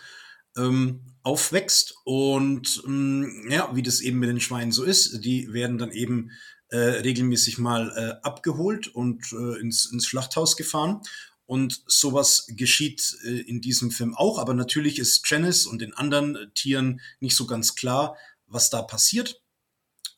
ähm, 0.58 1.02
aufwächst. 1.24 1.96
Und 2.06 2.82
ähm, 2.86 3.48
ja, 3.50 3.76
wie 3.76 3.84
das 3.84 4.02
eben 4.02 4.20
mit 4.20 4.30
den 4.30 4.40
Schweinen 4.40 4.72
so 4.72 4.84
ist, 4.84 5.24
die 5.24 5.52
werden 5.52 5.78
dann 5.78 5.92
eben 5.92 6.32
äh, 6.70 6.78
regelmäßig 6.78 7.58
mal 7.58 7.92
äh, 7.96 8.26
abgeholt 8.26 8.88
und 8.88 9.32
äh, 9.34 9.60
ins, 9.60 9.92
ins 9.92 10.08
Schlachthaus 10.08 10.56
gefahren. 10.56 11.02
Und 11.46 11.84
sowas 11.86 12.46
geschieht 12.48 13.18
äh, 13.26 13.42
in 13.42 13.60
diesem 13.60 13.92
Film 13.92 14.16
auch. 14.16 14.40
Aber 14.40 14.54
natürlich 14.54 15.00
ist 15.00 15.30
Janice 15.30 15.66
und 15.66 15.82
den 15.82 15.94
anderen 15.94 16.38
äh, 16.38 16.48
Tieren 16.54 17.02
nicht 17.20 17.36
so 17.36 17.46
ganz 17.46 17.76
klar, 17.76 18.16
was 18.48 18.70
da 18.70 18.82
passiert. 18.82 19.42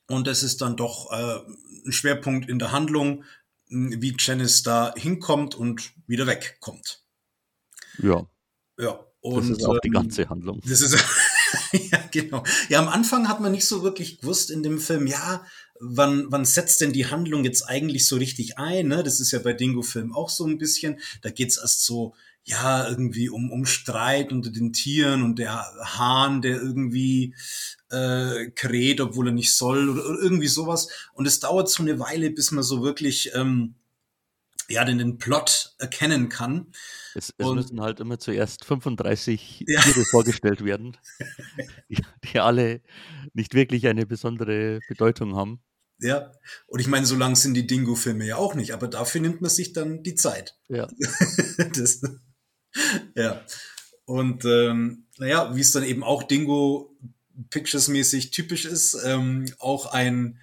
Und 0.07 0.27
es 0.27 0.43
ist 0.43 0.61
dann 0.61 0.77
doch 0.77 1.11
äh, 1.11 1.39
ein 1.85 1.91
Schwerpunkt 1.91 2.49
in 2.49 2.59
der 2.59 2.71
Handlung, 2.71 3.23
wie 3.73 4.15
Janice 4.17 4.63
da 4.63 4.93
hinkommt 4.95 5.55
und 5.55 5.91
wieder 6.07 6.27
wegkommt. 6.27 7.03
Ja, 7.97 8.27
Ja, 8.77 8.99
das 9.21 9.33
und 9.33 9.51
ist 9.51 9.65
auch 9.65 9.79
die 9.79 9.87
ähm, 9.87 9.93
ganze 9.93 10.29
Handlung. 10.29 10.61
das 10.65 10.81
ist 10.81 10.97
ja 11.91 11.99
genau. 12.11 12.43
Ja, 12.69 12.79
am 12.79 12.87
Anfang 12.87 13.27
hat 13.27 13.39
man 13.39 13.51
nicht 13.51 13.65
so 13.65 13.83
wirklich 13.83 14.19
gewusst 14.19 14.51
in 14.51 14.63
dem 14.63 14.79
Film, 14.79 15.07
ja, 15.07 15.45
wann, 15.79 16.27
wann 16.29 16.45
setzt 16.45 16.81
denn 16.81 16.93
die 16.93 17.07
Handlung 17.07 17.43
jetzt 17.43 17.63
eigentlich 17.63 18.07
so 18.07 18.15
richtig 18.17 18.57
ein? 18.57 18.87
Ne? 18.87 19.03
Das 19.03 19.19
ist 19.19 19.31
ja 19.31 19.39
bei 19.39 19.53
Dingo-Film 19.53 20.13
auch 20.13 20.29
so 20.29 20.45
ein 20.45 20.57
bisschen. 20.57 20.99
Da 21.21 21.29
geht's 21.29 21.57
erst 21.57 21.83
so, 21.83 22.15
ja, 22.45 22.89
irgendwie 22.89 23.29
um, 23.29 23.51
um 23.51 23.65
Streit 23.65 24.31
unter 24.31 24.51
den 24.51 24.73
Tieren 24.73 25.23
und 25.23 25.39
der 25.39 25.65
Hahn, 25.81 26.41
der 26.41 26.57
irgendwie 26.61 27.35
äh, 27.89 28.51
kräht, 28.51 28.99
obwohl 28.99 29.29
er 29.29 29.33
nicht 29.33 29.53
soll 29.53 29.89
oder, 29.89 30.05
oder 30.05 30.19
irgendwie 30.19 30.47
sowas. 30.47 30.89
Und 31.13 31.25
es 31.25 31.39
dauert 31.39 31.69
so 31.69 31.83
eine 31.83 31.99
Weile, 31.99 32.31
bis 32.31 32.51
man 32.51 32.63
so 32.63 32.83
wirklich 32.83 33.31
ähm, 33.33 33.75
ja, 34.69 34.83
den, 34.85 34.97
den 34.97 35.17
Plot 35.17 35.75
erkennen 35.79 36.29
kann. 36.29 36.67
Es, 37.15 37.33
es 37.37 37.45
und- 37.45 37.55
müssen 37.55 37.81
halt 37.81 37.99
immer 37.99 38.19
zuerst 38.19 38.65
35 38.65 39.65
Ja. 39.67 39.81
Tiere 39.81 40.03
vorgestellt 40.05 40.63
werden, 40.65 40.97
die, 41.89 42.03
die 42.23 42.39
alle 42.39 42.81
nicht 43.33 43.53
wirklich 43.53 43.87
eine 43.87 44.05
besondere 44.05 44.79
Bedeutung 44.87 45.35
haben. 45.35 45.61
Ja, 45.99 46.31
und 46.67 46.79
ich 46.79 46.87
meine, 46.87 47.05
so 47.05 47.15
lang 47.15 47.35
sind 47.35 47.53
die 47.53 47.67
Dingo-Filme 47.67 48.25
ja 48.25 48.35
auch 48.35 48.55
nicht, 48.55 48.73
aber 48.73 48.87
dafür 48.87 49.21
nimmt 49.21 49.41
man 49.41 49.49
sich 49.49 49.71
dann 49.71 50.03
die 50.03 50.15
Zeit. 50.15 50.57
Ja, 50.67 50.87
das, 51.75 52.01
ja. 53.15 53.41
Und 54.05 54.45
ähm, 54.45 55.05
naja, 55.17 55.55
wie 55.55 55.61
es 55.61 55.71
dann 55.71 55.83
eben 55.83 56.03
auch 56.03 56.23
Dingo 56.23 56.95
Pictures-mäßig 57.49 58.31
typisch 58.31 58.65
ist, 58.65 58.97
ähm, 59.05 59.45
auch 59.59 59.87
ein, 59.87 60.39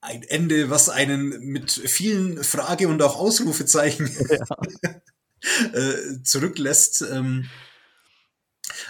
ein 0.00 0.22
Ende, 0.22 0.70
was 0.70 0.88
einen 0.88 1.40
mit 1.40 1.70
vielen 1.70 2.42
Frage- 2.42 2.88
und 2.88 3.00
auch 3.00 3.16
Ausrufezeichen 3.16 4.10
äh, 5.72 6.22
zurücklässt. 6.22 7.02
Ähm, 7.10 7.48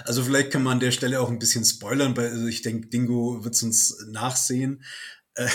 also 0.04 0.24
vielleicht 0.24 0.50
kann 0.50 0.62
man 0.62 0.74
an 0.74 0.80
der 0.80 0.92
Stelle 0.92 1.20
auch 1.20 1.28
ein 1.28 1.38
bisschen 1.38 1.64
spoilern, 1.64 2.16
weil 2.16 2.30
also 2.30 2.46
ich 2.46 2.62
denke, 2.62 2.88
Dingo 2.88 3.44
wird 3.44 3.54
es 3.54 3.62
uns 3.62 4.06
nachsehen. 4.08 4.84
Äh, 5.34 5.48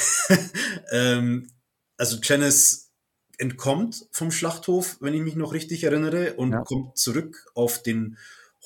ähm, 0.92 1.52
also 1.98 2.18
Janice 2.22 2.89
entkommt 3.40 4.06
vom 4.12 4.32
Schlachthof, 4.32 4.98
wenn 5.02 5.14
ich 5.14 5.22
mich 5.22 5.36
noch 5.36 5.54
richtig 5.54 5.84
erinnere, 5.84 6.34
und 6.36 6.52
Ja. 6.52 6.62
kommt 6.64 6.98
zurück 6.98 7.48
auf 7.56 7.82
den 7.82 8.18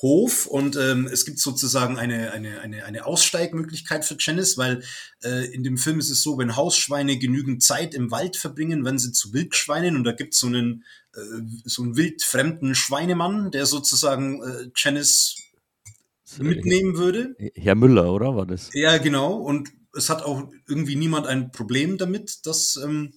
Hof 0.02 0.46
und 0.46 0.74
ähm, 0.76 1.06
es 1.10 1.24
gibt 1.24 1.38
sozusagen 1.38 1.96
eine, 1.98 2.32
eine, 2.32 2.60
eine, 2.60 2.84
eine 2.84 3.06
Aussteigmöglichkeit 3.06 4.04
für 4.04 4.16
Janice, 4.18 4.58
weil 4.58 4.82
äh, 5.22 5.46
in 5.54 5.62
dem 5.62 5.78
Film 5.78 6.00
ist 6.00 6.10
es 6.10 6.20
so, 6.20 6.36
wenn 6.36 6.56
Hausschweine 6.56 7.16
genügend 7.16 7.62
Zeit 7.62 7.94
im 7.94 8.10
Wald 8.10 8.36
verbringen, 8.36 8.84
werden 8.84 8.98
sie 8.98 9.12
zu 9.12 9.32
Wildschweinen 9.32 9.96
und 9.96 10.02
da 10.02 10.10
gibt 10.10 10.34
es 10.34 10.40
so 10.40 10.48
einen, 10.48 10.84
äh, 11.14 11.20
so 11.64 11.82
einen 11.84 11.96
wildfremden 11.96 12.74
Schweinemann, 12.74 13.52
der 13.52 13.66
sozusagen 13.66 14.42
äh, 14.42 14.70
Janice 14.74 15.36
mitnehmen 16.38 16.96
würde. 16.96 17.36
Herr 17.54 17.76
Müller, 17.76 18.12
oder 18.12 18.34
war 18.34 18.46
das? 18.46 18.70
Ja, 18.74 18.98
genau. 18.98 19.34
Und 19.34 19.70
es 19.96 20.10
hat 20.10 20.22
auch 20.22 20.50
irgendwie 20.66 20.96
niemand 20.96 21.28
ein 21.28 21.52
Problem 21.52 21.98
damit, 21.98 22.46
dass 22.46 22.76
ähm, 22.82 23.12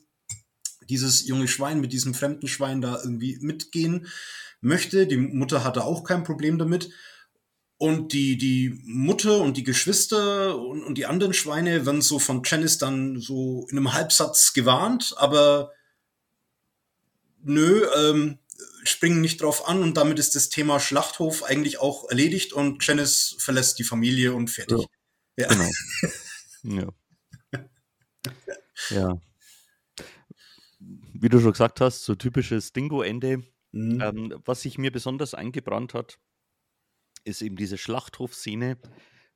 dieses 0.89 1.27
junge 1.27 1.47
Schwein 1.47 1.79
mit 1.81 1.93
diesem 1.93 2.13
fremden 2.13 2.47
Schwein 2.47 2.81
da 2.81 2.99
irgendwie 3.01 3.37
mitgehen 3.41 4.07
möchte. 4.61 5.07
Die 5.07 5.17
Mutter 5.17 5.63
hatte 5.63 5.83
auch 5.83 6.03
kein 6.03 6.23
Problem 6.23 6.57
damit. 6.57 6.89
Und 7.79 8.11
die, 8.11 8.37
die 8.37 8.81
Mutter 8.85 9.39
und 9.39 9.55
die 9.55 9.63
Geschwister 9.63 10.57
und, 10.57 10.83
und 10.83 10.97
die 10.97 11.05
anderen 11.05 11.33
Schweine 11.33 11.85
werden 11.85 12.01
so 12.01 12.17
von 12.17 12.41
Janice 12.43 12.79
dann 12.79 13.19
so 13.21 13.67
in 13.69 13.77
einem 13.77 13.93
Halbsatz 13.93 14.53
gewarnt, 14.53 15.13
aber 15.17 15.71
nö, 17.43 17.85
ähm, 17.95 18.39
springen 18.83 19.21
nicht 19.21 19.43
drauf 19.43 19.67
an 19.67 19.83
und 19.83 19.95
damit 19.95 20.17
ist 20.17 20.35
das 20.35 20.49
Thema 20.49 20.79
Schlachthof 20.79 21.43
eigentlich 21.43 21.79
auch 21.79 22.09
erledigt 22.09 22.51
und 22.51 22.85
Janice 22.85 23.35
verlässt 23.37 23.77
die 23.77 23.83
Familie 23.83 24.33
und 24.33 24.49
fertig. 24.49 24.87
Ja. 25.37 25.47
Genau. 25.47 25.69
Ja. 26.63 26.87
ja. 28.89 29.21
Wie 31.19 31.29
du 31.29 31.39
schon 31.39 31.51
gesagt 31.51 31.81
hast, 31.81 32.03
so 32.03 32.15
typisches 32.15 32.73
Dingo-Ende. 32.73 33.43
Mhm. 33.71 34.01
Ähm, 34.01 34.41
was 34.45 34.61
sich 34.61 34.77
mir 34.77 34.91
besonders 34.91 35.33
eingebrannt 35.33 35.93
hat, 35.93 36.19
ist 37.23 37.41
eben 37.41 37.55
diese 37.55 37.77
Schlachthofszene. 37.77 38.77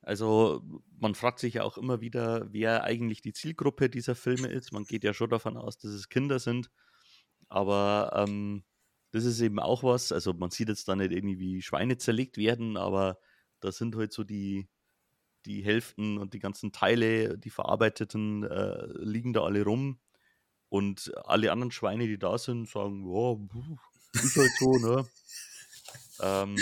Also 0.01 0.63
man 0.99 1.13
fragt 1.13 1.39
sich 1.39 1.55
ja 1.55 1.63
auch 1.63 1.77
immer 1.77 2.01
wieder, 2.01 2.51
wer 2.51 2.83
eigentlich 2.83 3.21
die 3.21 3.33
Zielgruppe 3.33 3.89
dieser 3.89 4.15
Filme 4.15 4.47
ist. 4.47 4.71
Man 4.71 4.85
geht 4.85 5.03
ja 5.03 5.13
schon 5.13 5.29
davon 5.29 5.57
aus, 5.57 5.77
dass 5.77 5.91
es 5.91 6.09
Kinder 6.09 6.39
sind. 6.39 6.71
Aber 7.49 8.11
ähm, 8.15 8.63
das 9.11 9.25
ist 9.25 9.41
eben 9.41 9.59
auch 9.59 9.83
was. 9.83 10.11
Also 10.11 10.33
man 10.33 10.49
sieht 10.49 10.69
jetzt 10.69 10.87
da 10.87 10.95
nicht 10.95 11.11
irgendwie 11.11 11.37
wie 11.39 11.61
Schweine 11.61 11.97
zerlegt 11.97 12.37
werden, 12.37 12.77
aber 12.77 13.19
da 13.59 13.71
sind 13.71 13.95
halt 13.95 14.13
so 14.13 14.23
die, 14.23 14.69
die 15.45 15.61
Hälften 15.61 16.17
und 16.17 16.33
die 16.33 16.39
ganzen 16.39 16.71
Teile, 16.71 17.37
die 17.37 17.49
verarbeiteten, 17.49 18.43
äh, 18.43 18.87
liegen 18.97 19.33
da 19.33 19.43
alle 19.43 19.63
rum. 19.63 19.99
Und 20.71 21.11
alle 21.25 21.51
anderen 21.51 21.71
Schweine, 21.71 22.07
die 22.07 22.17
da 22.17 22.37
sind, 22.37 22.69
sagen, 22.69 23.03
ja, 23.05 24.21
ist 24.21 24.37
halt 24.37 24.51
so, 24.57 24.77
ne? 24.77 25.05
ähm, 26.21 26.55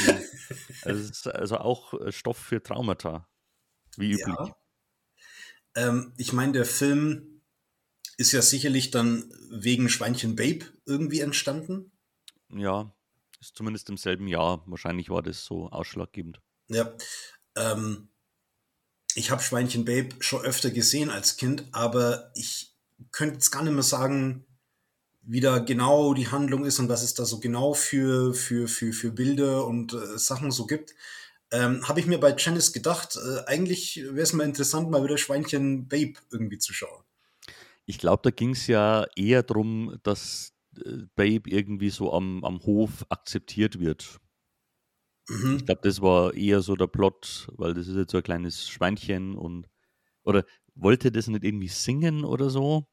also, 0.81 0.99
es 0.99 1.09
ist 1.11 1.27
also 1.27 1.57
auch 1.59 1.93
äh, 1.93 2.11
Stoff 2.11 2.37
für 2.37 2.63
Traumata, 2.63 3.29
wie 3.97 4.13
üblich. 4.13 4.35
Ja. 4.35 4.55
Ähm, 5.75 6.13
ich 6.17 6.33
meine, 6.33 6.53
der 6.53 6.65
Film 6.65 7.43
ist 8.17 8.31
ja 8.31 8.41
sicherlich 8.41 8.89
dann 8.89 9.31
wegen 9.51 9.89
Schweinchen 9.89 10.35
Babe 10.35 10.65
irgendwie 10.87 11.19
entstanden. 11.19 11.91
Ja, 12.51 12.91
ist 13.39 13.55
zumindest 13.55 13.89
im 13.89 13.97
selben 13.97 14.27
Jahr. 14.27 14.63
Wahrscheinlich 14.65 15.11
war 15.11 15.21
das 15.21 15.45
so 15.45 15.69
ausschlaggebend. 15.69 16.41
Ja. 16.67 16.97
Ähm, 17.55 18.09
ich 19.13 19.29
habe 19.29 19.43
Schweinchen 19.43 19.85
Babe 19.85 20.15
schon 20.19 20.41
öfter 20.41 20.71
gesehen 20.71 21.11
als 21.11 21.37
Kind, 21.37 21.67
aber 21.73 22.31
ich 22.33 22.75
könnte 23.11 23.35
jetzt 23.35 23.51
gar 23.51 23.63
nicht 23.63 23.73
mehr 23.73 23.83
sagen, 23.83 24.45
wie 25.21 25.41
da 25.41 25.59
genau 25.59 26.13
die 26.13 26.29
Handlung 26.29 26.65
ist 26.65 26.79
und 26.79 26.89
was 26.89 27.03
es 27.03 27.13
da 27.13 27.25
so 27.25 27.39
genau 27.39 27.73
für, 27.73 28.33
für, 28.33 28.67
für, 28.67 28.93
für 28.93 29.11
Bilder 29.11 29.67
und 29.67 29.93
äh, 29.93 30.17
Sachen 30.17 30.51
so 30.51 30.65
gibt. 30.65 30.95
Ähm, 31.51 31.87
habe 31.87 31.99
ich 31.99 32.05
mir 32.05 32.19
bei 32.19 32.35
Janice 32.37 32.73
gedacht, 32.73 33.15
äh, 33.17 33.45
eigentlich 33.45 34.03
wäre 34.03 34.21
es 34.21 34.33
mal 34.33 34.43
interessant, 34.43 34.89
mal 34.89 35.03
wieder 35.03 35.17
Schweinchen 35.17 35.87
Babe 35.87 36.13
irgendwie 36.31 36.59
zu 36.59 36.73
schauen. 36.73 37.03
Ich 37.85 37.97
glaube, 37.97 38.21
da 38.23 38.29
ging 38.29 38.51
es 38.51 38.67
ja 38.67 39.05
eher 39.15 39.43
darum, 39.43 39.99
dass 40.03 40.53
äh, 40.77 41.05
Babe 41.15 41.49
irgendwie 41.49 41.89
so 41.89 42.13
am, 42.13 42.43
am 42.43 42.59
Hof 42.63 43.05
akzeptiert 43.09 43.79
wird. 43.79 44.19
Mhm. 45.27 45.57
Ich 45.57 45.65
glaube, 45.65 45.81
das 45.83 46.01
war 46.01 46.33
eher 46.33 46.61
so 46.61 46.75
der 46.75 46.87
Plot, 46.87 47.49
weil 47.55 47.73
das 47.73 47.87
ist 47.87 47.95
jetzt 47.95 48.11
so 48.11 48.17
ein 48.17 48.23
kleines 48.23 48.67
Schweinchen 48.67 49.35
und 49.35 49.67
oder 50.23 50.45
wollte 50.81 51.11
das 51.11 51.27
nicht 51.27 51.43
irgendwie 51.43 51.67
singen 51.67 52.25
oder 52.25 52.49
so? 52.49 52.87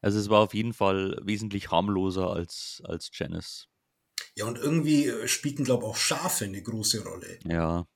Also 0.00 0.18
es 0.18 0.28
war 0.28 0.40
auf 0.40 0.54
jeden 0.54 0.72
Fall 0.72 1.18
wesentlich 1.22 1.70
harmloser 1.70 2.30
als, 2.30 2.82
als 2.84 3.10
Janice. 3.12 3.68
Ja, 4.34 4.46
und 4.46 4.58
irgendwie 4.58 5.06
äh, 5.06 5.28
spielten, 5.28 5.64
glaube 5.64 5.84
ich, 5.84 5.90
auch 5.90 5.96
Schafe 5.96 6.44
eine 6.44 6.62
große 6.62 7.04
Rolle. 7.04 7.38
Ja. 7.44 7.86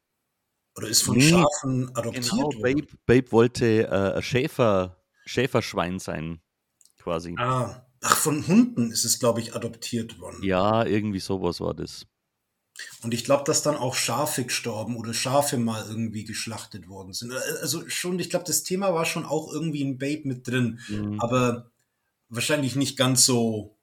Oder 0.76 0.88
ist 0.88 1.02
von 1.02 1.16
nee, 1.16 1.28
Schafen 1.28 1.94
adoptiert 1.96 2.30
genau, 2.30 2.42
worden? 2.44 2.62
Babe, 2.62 2.87
Babe 3.06 3.32
wollte 3.32 3.88
äh, 3.88 4.23
Schäfer, 4.23 5.02
Schäferschwein 5.25 5.99
sein, 5.99 6.40
quasi. 6.99 7.35
Ah, 7.38 7.87
ach, 8.02 8.16
von 8.16 8.46
Hunden 8.46 8.90
ist 8.90 9.04
es, 9.04 9.18
glaube 9.18 9.40
ich, 9.40 9.54
adoptiert 9.54 10.20
worden. 10.20 10.42
Ja, 10.42 10.85
irgendwie 10.85 11.20
sowas 11.20 11.61
war 11.61 11.75
das. 11.75 12.06
Und 13.02 13.14
ich 13.14 13.25
glaube, 13.25 13.45
dass 13.45 13.62
dann 13.62 13.76
auch 13.76 13.95
Schafe 13.95 14.45
gestorben 14.45 14.97
oder 14.97 15.14
Schafe 15.14 15.59
mal 15.59 15.87
irgendwie 15.88 16.25
geschlachtet 16.25 16.88
worden 16.88 17.12
sind. 17.12 17.33
Äh, 17.33 17.61
also 17.61 17.88
schon, 17.88 18.18
ich 18.18 18.30
glaube, 18.30 18.45
das 18.47 18.62
Thema 18.62 18.95
war 18.95 19.04
schon 19.04 19.25
auch 19.25 19.52
irgendwie 19.52 19.83
in 19.83 19.99
Babe 19.99 20.23
mit 20.25 20.47
drin, 20.47 20.80
mhm. 20.88 21.21
aber 21.21 21.71
wahrscheinlich 22.28 22.76
nicht 22.76 22.97
ganz 22.97 23.25
so 23.25 23.76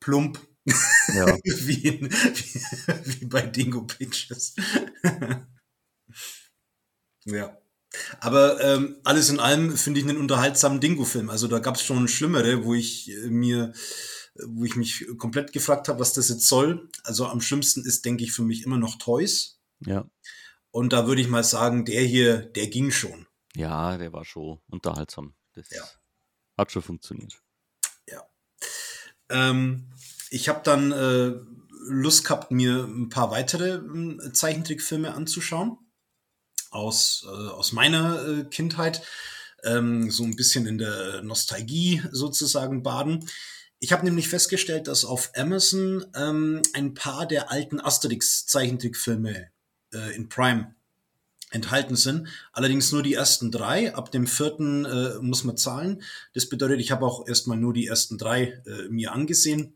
plump 0.00 0.38
ja. 0.66 1.26
wie, 1.44 1.88
in, 1.88 2.10
wie, 2.10 3.20
wie, 3.20 3.24
bei 3.26 3.42
Dingo 3.42 3.82
Pictures. 3.82 4.54
ja. 7.24 7.58
Aber 8.20 8.60
ähm, 8.60 8.96
alles 9.04 9.30
in 9.30 9.38
allem 9.38 9.76
finde 9.76 10.00
ich 10.00 10.06
einen 10.06 10.18
unterhaltsamen 10.18 10.80
Dingo-Film. 10.80 11.30
Also 11.30 11.46
da 11.46 11.60
gab 11.60 11.76
es 11.76 11.82
schon 11.82 12.08
schlimmere, 12.08 12.64
wo 12.64 12.74
ich 12.74 13.10
äh, 13.10 13.28
mir 13.28 13.72
wo 14.34 14.64
ich 14.64 14.76
mich 14.76 15.06
komplett 15.18 15.52
gefragt 15.52 15.88
habe, 15.88 16.00
was 16.00 16.12
das 16.12 16.28
jetzt 16.28 16.48
soll. 16.48 16.88
Also 17.04 17.26
am 17.26 17.40
schlimmsten 17.40 17.84
ist, 17.84 18.04
denke 18.04 18.24
ich, 18.24 18.32
für 18.32 18.42
mich 18.42 18.64
immer 18.64 18.78
noch 18.78 18.96
Toys. 18.96 19.60
Ja. 19.80 20.08
Und 20.70 20.92
da 20.92 21.06
würde 21.06 21.20
ich 21.20 21.28
mal 21.28 21.44
sagen, 21.44 21.84
der 21.84 22.02
hier, 22.02 22.38
der 22.38 22.66
ging 22.66 22.90
schon. 22.90 23.26
Ja, 23.54 23.96
der 23.96 24.12
war 24.12 24.24
schon 24.24 24.60
unterhaltsam. 24.68 25.34
Das 25.52 25.70
ja. 25.70 25.84
hat 26.58 26.72
schon 26.72 26.82
funktioniert. 26.82 27.40
Ja. 28.10 28.22
Ähm, 29.28 29.92
ich 30.30 30.48
habe 30.48 30.62
dann 30.64 30.90
äh, 30.90 31.34
Lust 31.86 32.24
gehabt, 32.24 32.50
mir 32.50 32.84
ein 32.84 33.08
paar 33.08 33.30
weitere 33.30 33.76
äh, 33.76 34.32
Zeichentrickfilme 34.32 35.14
anzuschauen. 35.14 35.78
Aus, 36.70 37.24
äh, 37.24 37.28
aus 37.28 37.72
meiner 37.72 38.26
äh, 38.26 38.44
Kindheit. 38.44 39.02
Ähm, 39.62 40.10
so 40.10 40.24
ein 40.24 40.34
bisschen 40.34 40.66
in 40.66 40.78
der 40.78 41.22
Nostalgie 41.22 42.02
sozusagen 42.10 42.82
baden. 42.82 43.28
Ich 43.84 43.92
habe 43.92 44.06
nämlich 44.06 44.28
festgestellt, 44.28 44.88
dass 44.88 45.04
auf 45.04 45.30
Amazon 45.36 46.06
ähm, 46.16 46.62
ein 46.72 46.94
paar 46.94 47.26
der 47.26 47.50
alten 47.50 47.80
Asterix-Zeichentrickfilme 47.80 49.48
äh, 49.92 50.16
in 50.16 50.30
Prime 50.30 50.74
enthalten 51.50 51.94
sind. 51.94 52.28
Allerdings 52.54 52.92
nur 52.92 53.02
die 53.02 53.12
ersten 53.12 53.50
drei. 53.50 53.94
Ab 53.94 54.10
dem 54.10 54.26
vierten 54.26 54.86
äh, 54.86 55.18
muss 55.20 55.44
man 55.44 55.58
zahlen. 55.58 56.02
Das 56.32 56.48
bedeutet, 56.48 56.80
ich 56.80 56.92
habe 56.92 57.04
auch 57.04 57.28
erstmal 57.28 57.58
nur 57.58 57.74
die 57.74 57.86
ersten 57.86 58.16
drei 58.16 58.62
äh, 58.64 58.88
mir 58.88 59.12
angesehen. 59.12 59.74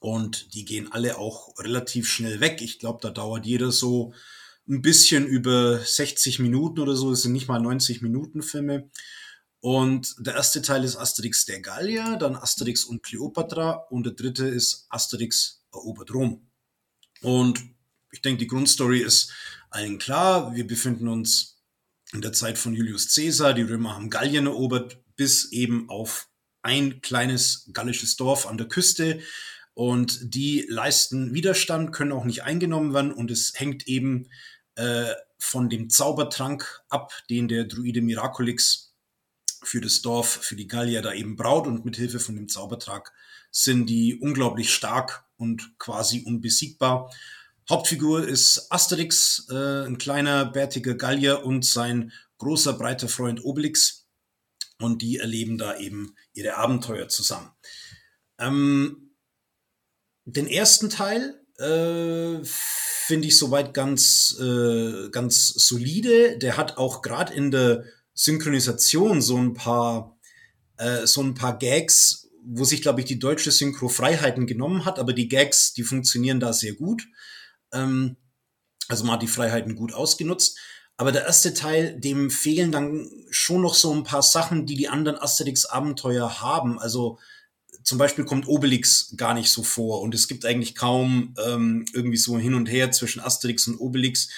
Und 0.00 0.52
die 0.54 0.64
gehen 0.64 0.90
alle 0.90 1.16
auch 1.16 1.56
relativ 1.60 2.08
schnell 2.08 2.40
weg. 2.40 2.60
Ich 2.62 2.80
glaube, 2.80 2.98
da 3.00 3.10
dauert 3.10 3.46
jeder 3.46 3.70
so 3.70 4.12
ein 4.68 4.82
bisschen 4.82 5.24
über 5.24 5.78
60 5.78 6.40
Minuten 6.40 6.80
oder 6.80 6.96
so. 6.96 7.12
Es 7.12 7.22
sind 7.22 7.32
nicht 7.32 7.46
mal 7.46 7.60
90 7.60 8.02
Minuten 8.02 8.42
Filme. 8.42 8.90
Und 9.60 10.14
der 10.18 10.34
erste 10.34 10.62
Teil 10.62 10.84
ist 10.84 10.96
Asterix 10.96 11.44
der 11.44 11.60
Gallier, 11.60 12.16
dann 12.18 12.34
Asterix 12.34 12.84
und 12.84 13.02
Cleopatra 13.02 13.72
und 13.90 14.04
der 14.04 14.14
dritte 14.14 14.46
ist 14.46 14.86
Asterix 14.88 15.66
erobert 15.72 16.14
Rom. 16.14 16.50
Und 17.20 17.62
ich 18.10 18.22
denke, 18.22 18.38
die 18.38 18.46
Grundstory 18.46 19.00
ist 19.00 19.32
allen 19.68 19.98
klar. 19.98 20.54
Wir 20.54 20.66
befinden 20.66 21.08
uns 21.08 21.62
in 22.12 22.22
der 22.22 22.32
Zeit 22.32 22.58
von 22.58 22.74
Julius 22.74 23.14
Caesar. 23.14 23.52
Die 23.52 23.62
Römer 23.62 23.94
haben 23.94 24.10
Gallien 24.10 24.46
erobert 24.46 24.98
bis 25.16 25.52
eben 25.52 25.90
auf 25.90 26.28
ein 26.62 27.02
kleines 27.02 27.68
gallisches 27.72 28.16
Dorf 28.16 28.46
an 28.46 28.58
der 28.58 28.68
Küste. 28.68 29.20
Und 29.74 30.34
die 30.34 30.66
leisten 30.68 31.34
Widerstand, 31.34 31.92
können 31.92 32.12
auch 32.12 32.24
nicht 32.24 32.42
eingenommen 32.42 32.94
werden. 32.94 33.12
Und 33.12 33.30
es 33.30 33.52
hängt 33.54 33.86
eben 33.86 34.28
äh, 34.74 35.12
von 35.38 35.68
dem 35.68 35.90
Zaubertrank 35.90 36.82
ab, 36.88 37.12
den 37.28 37.48
der 37.48 37.64
Druide 37.64 38.02
Miraculix 38.02 38.89
für 39.62 39.80
das 39.80 40.02
Dorf, 40.02 40.28
für 40.28 40.56
die 40.56 40.68
Gallier 40.68 41.02
da 41.02 41.12
eben 41.12 41.36
braut 41.36 41.66
und 41.66 41.84
mit 41.84 41.96
Hilfe 41.96 42.20
von 42.20 42.36
dem 42.36 42.48
Zaubertrag 42.48 43.12
sind 43.50 43.86
die 43.86 44.18
unglaublich 44.20 44.72
stark 44.72 45.24
und 45.36 45.78
quasi 45.78 46.22
unbesiegbar. 46.24 47.12
Hauptfigur 47.68 48.26
ist 48.26 48.66
Asterix, 48.70 49.46
äh, 49.50 49.86
ein 49.86 49.98
kleiner 49.98 50.44
bärtiger 50.44 50.94
Gallier 50.94 51.44
und 51.44 51.64
sein 51.64 52.12
großer 52.38 52.72
breiter 52.72 53.08
Freund 53.08 53.44
Obelix 53.44 54.06
und 54.78 55.02
die 55.02 55.18
erleben 55.18 55.58
da 55.58 55.76
eben 55.76 56.16
ihre 56.32 56.56
Abenteuer 56.56 57.08
zusammen. 57.08 57.50
Ähm, 58.38 59.14
den 60.24 60.46
ersten 60.46 60.90
Teil 60.90 61.40
äh, 61.58 62.42
finde 62.44 63.28
ich 63.28 63.38
soweit 63.38 63.74
ganz 63.74 64.36
äh, 64.40 65.10
ganz 65.10 65.48
solide. 65.48 66.38
Der 66.38 66.56
hat 66.56 66.78
auch 66.78 67.02
gerade 67.02 67.34
in 67.34 67.50
der 67.50 67.84
Synchronisation 68.22 69.22
so 69.22 69.38
ein 69.38 69.54
paar, 69.54 70.18
äh, 70.76 71.06
so 71.06 71.22
ein 71.22 71.32
paar 71.32 71.56
Gags, 71.56 72.28
wo 72.44 72.64
sich, 72.64 72.82
glaube 72.82 73.00
ich, 73.00 73.06
die 73.06 73.18
deutsche 73.18 73.50
Synchro 73.50 73.88
Freiheiten 73.88 74.46
genommen 74.46 74.84
hat, 74.84 74.98
aber 74.98 75.14
die 75.14 75.28
Gags, 75.28 75.72
die 75.72 75.84
funktionieren 75.84 76.38
da 76.38 76.52
sehr 76.52 76.74
gut. 76.74 77.08
Ähm, 77.72 78.18
also 78.88 79.04
man 79.04 79.14
hat 79.14 79.22
die 79.22 79.26
Freiheiten 79.26 79.74
gut 79.74 79.94
ausgenutzt. 79.94 80.58
Aber 80.98 81.12
der 81.12 81.24
erste 81.24 81.54
Teil, 81.54 81.98
dem 81.98 82.30
fehlen 82.30 82.70
dann 82.70 83.10
schon 83.30 83.62
noch 83.62 83.72
so 83.72 83.90
ein 83.94 84.04
paar 84.04 84.22
Sachen, 84.22 84.66
die 84.66 84.74
die 84.74 84.88
anderen 84.88 85.16
Asterix-Abenteuer 85.16 86.42
haben. 86.42 86.78
Also 86.78 87.18
zum 87.84 87.96
Beispiel 87.96 88.26
kommt 88.26 88.46
Obelix 88.46 89.14
gar 89.16 89.32
nicht 89.32 89.48
so 89.48 89.62
vor 89.62 90.02
und 90.02 90.14
es 90.14 90.28
gibt 90.28 90.44
eigentlich 90.44 90.74
kaum 90.74 91.34
ähm, 91.42 91.86
irgendwie 91.94 92.18
so 92.18 92.38
hin 92.38 92.52
und 92.52 92.66
her 92.66 92.92
zwischen 92.92 93.20
Asterix 93.20 93.66
und 93.66 93.78
Obelix. 93.78 94.28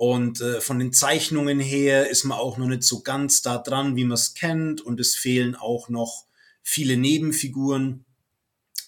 Und 0.00 0.40
äh, 0.40 0.62
von 0.62 0.78
den 0.78 0.94
Zeichnungen 0.94 1.60
her 1.60 2.08
ist 2.08 2.24
man 2.24 2.38
auch 2.38 2.56
noch 2.56 2.68
nicht 2.68 2.84
so 2.84 3.02
ganz 3.02 3.42
da 3.42 3.58
dran, 3.58 3.96
wie 3.96 4.04
man 4.04 4.14
es 4.14 4.32
kennt. 4.32 4.80
Und 4.80 4.98
es 4.98 5.14
fehlen 5.14 5.54
auch 5.54 5.90
noch 5.90 6.24
viele 6.62 6.96
Nebenfiguren. 6.96 8.06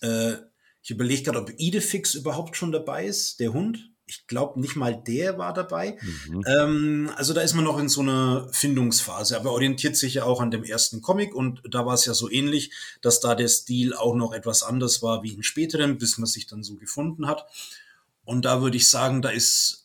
Äh, 0.01 0.37
ich 0.83 0.91
überlege 0.91 1.25
gerade, 1.25 1.43
ob 1.43 1.53
Idefix 1.59 2.15
überhaupt 2.15 2.57
schon 2.57 2.73
dabei 2.73 3.05
ist, 3.05 3.41
der 3.41 3.53
Hund. 3.53 3.91
Ich 4.07 4.27
glaube, 4.27 4.59
nicht 4.59 4.75
mal 4.75 5.03
der 5.07 5.37
war 5.37 5.53
dabei. 5.53 5.99
Mhm. 6.01 6.45
Ähm, 6.47 7.11
also 7.15 7.35
da 7.35 7.43
ist 7.43 7.53
man 7.53 7.65
noch 7.65 7.79
in 7.79 7.91
so 7.91 8.01
einer 8.01 8.49
Findungsphase, 8.51 9.37
aber 9.37 9.53
orientiert 9.53 9.99
sich 9.99 10.15
ja 10.15 10.25
auch 10.25 10.41
an 10.41 10.51
dem 10.51 10.65
ersten 10.65 11.03
Comic 11.03 11.35
und 11.35 11.61
da 11.69 11.85
war 11.85 11.93
es 11.93 12.07
ja 12.07 12.15
so 12.15 12.31
ähnlich, 12.31 12.73
dass 13.03 13.21
da 13.21 13.35
der 13.35 13.49
Stil 13.49 13.93
auch 13.93 14.15
noch 14.15 14.33
etwas 14.33 14.63
anders 14.63 15.03
war 15.03 15.23
wie 15.23 15.35
in 15.35 15.43
späteren, 15.43 15.99
bis 15.99 16.17
man 16.17 16.27
sich 16.27 16.47
dann 16.47 16.63
so 16.63 16.77
gefunden 16.77 17.27
hat. 17.27 17.45
Und 18.25 18.47
da 18.47 18.63
würde 18.63 18.79
ich 18.79 18.89
sagen, 18.89 19.21
da 19.21 19.29
ist 19.29 19.82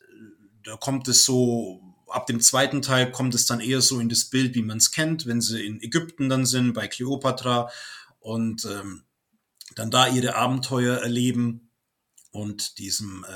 da 0.68 0.76
kommt 0.76 1.08
es 1.08 1.24
so, 1.24 1.82
ab 2.10 2.28
dem 2.28 2.42
zweiten 2.42 2.82
Teil 2.82 3.10
kommt 3.12 3.34
es 3.34 3.46
dann 3.46 3.62
eher 3.62 3.80
so 3.80 4.02
in 4.02 4.10
das 4.10 4.26
Bild, 4.26 4.54
wie 4.54 4.62
man 4.62 4.78
es 4.78 4.92
kennt, 4.92 5.26
wenn 5.26 5.40
sie 5.40 5.66
in 5.66 5.82
Ägypten 5.82 6.28
dann 6.28 6.46
sind, 6.46 6.74
bei 6.74 6.88
Kleopatra 6.90 7.72
und 8.20 8.66
ähm, 8.66 9.04
dann 9.76 9.92
da 9.92 10.08
ihre 10.08 10.36
Abenteuer 10.36 10.98
erleben 10.98 11.72
und 12.32 12.80
diesem 12.80 13.24
äh, 13.24 13.32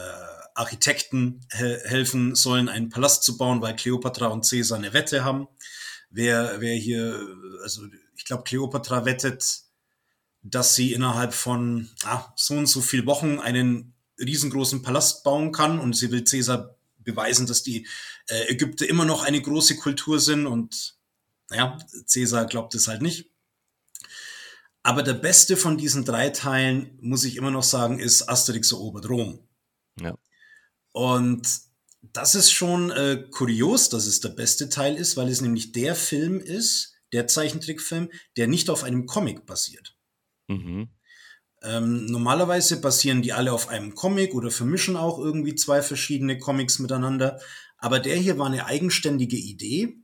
Architekten 0.55 1.39
he 1.51 1.77
helfen 1.85 2.35
sollen, 2.35 2.67
einen 2.67 2.89
Palast 2.89 3.23
zu 3.23 3.37
bauen, 3.37 3.61
weil 3.61 3.77
Kleopatra 3.77 4.27
und 4.27 4.47
Caesar 4.47 4.77
eine 4.77 4.91
Wette 4.91 5.23
haben. 5.23 5.47
Wer, 6.09 6.59
wer 6.59 6.75
hier, 6.75 7.25
also 7.63 7.83
ich 8.17 8.25
glaube, 8.25 8.43
Kleopatra 8.43 9.05
wettet, 9.05 9.61
dass 10.43 10.75
sie 10.75 10.91
innerhalb 10.91 11.33
von 11.33 11.89
ah, 12.03 12.33
so 12.35 12.55
und 12.55 12.67
so 12.67 12.81
viel 12.81 13.05
Wochen 13.05 13.39
einen 13.39 13.93
riesengroßen 14.19 14.81
Palast 14.81 15.23
bauen 15.23 15.53
kann 15.53 15.79
und 15.79 15.95
sie 15.95 16.11
will 16.11 16.25
Caesar 16.25 16.75
beweisen, 17.03 17.47
dass 17.47 17.63
die 17.63 17.87
äh, 18.27 18.51
Ägypter 18.51 18.87
immer 18.87 19.05
noch 19.05 19.23
eine 19.23 19.41
große 19.41 19.77
Kultur 19.77 20.19
sind 20.19 20.45
und 20.45 20.97
naja, 21.49 21.77
Cäsar 22.05 22.45
glaubt 22.45 22.75
es 22.75 22.87
halt 22.87 23.01
nicht. 23.01 23.29
Aber 24.83 25.03
der 25.03 25.13
beste 25.13 25.57
von 25.57 25.77
diesen 25.77 26.05
drei 26.05 26.29
Teilen, 26.29 26.97
muss 27.01 27.23
ich 27.23 27.35
immer 27.35 27.51
noch 27.51 27.63
sagen, 27.63 27.99
ist 27.99 28.27
Asterix 28.27 28.71
erobert 28.71 29.09
Rom. 29.09 29.47
Ja. 29.99 30.17
Und 30.91 31.47
das 32.01 32.35
ist 32.35 32.51
schon 32.51 32.89
äh, 32.91 33.27
kurios, 33.29 33.89
dass 33.89 34.05
es 34.07 34.21
der 34.21 34.29
beste 34.29 34.69
Teil 34.69 34.95
ist, 34.95 35.17
weil 35.17 35.29
es 35.29 35.41
nämlich 35.41 35.71
der 35.71 35.95
Film 35.95 36.39
ist, 36.39 36.95
der 37.13 37.27
Zeichentrickfilm, 37.27 38.09
der 38.37 38.47
nicht 38.47 38.69
auf 38.69 38.83
einem 38.83 39.05
Comic 39.05 39.45
basiert. 39.45 39.95
Mhm. 40.47 40.89
Ähm, 41.63 42.07
normalerweise 42.07 42.81
basieren 42.81 43.21
die 43.21 43.33
alle 43.33 43.53
auf 43.53 43.69
einem 43.69 43.93
Comic 43.93 44.33
oder 44.33 44.49
vermischen 44.49 44.97
auch 44.97 45.19
irgendwie 45.19 45.55
zwei 45.55 45.81
verschiedene 45.81 46.39
Comics 46.39 46.79
miteinander. 46.79 47.39
Aber 47.77 47.99
der 47.99 48.15
hier 48.15 48.37
war 48.37 48.47
eine 48.47 48.65
eigenständige 48.65 49.37
Idee. 49.37 49.97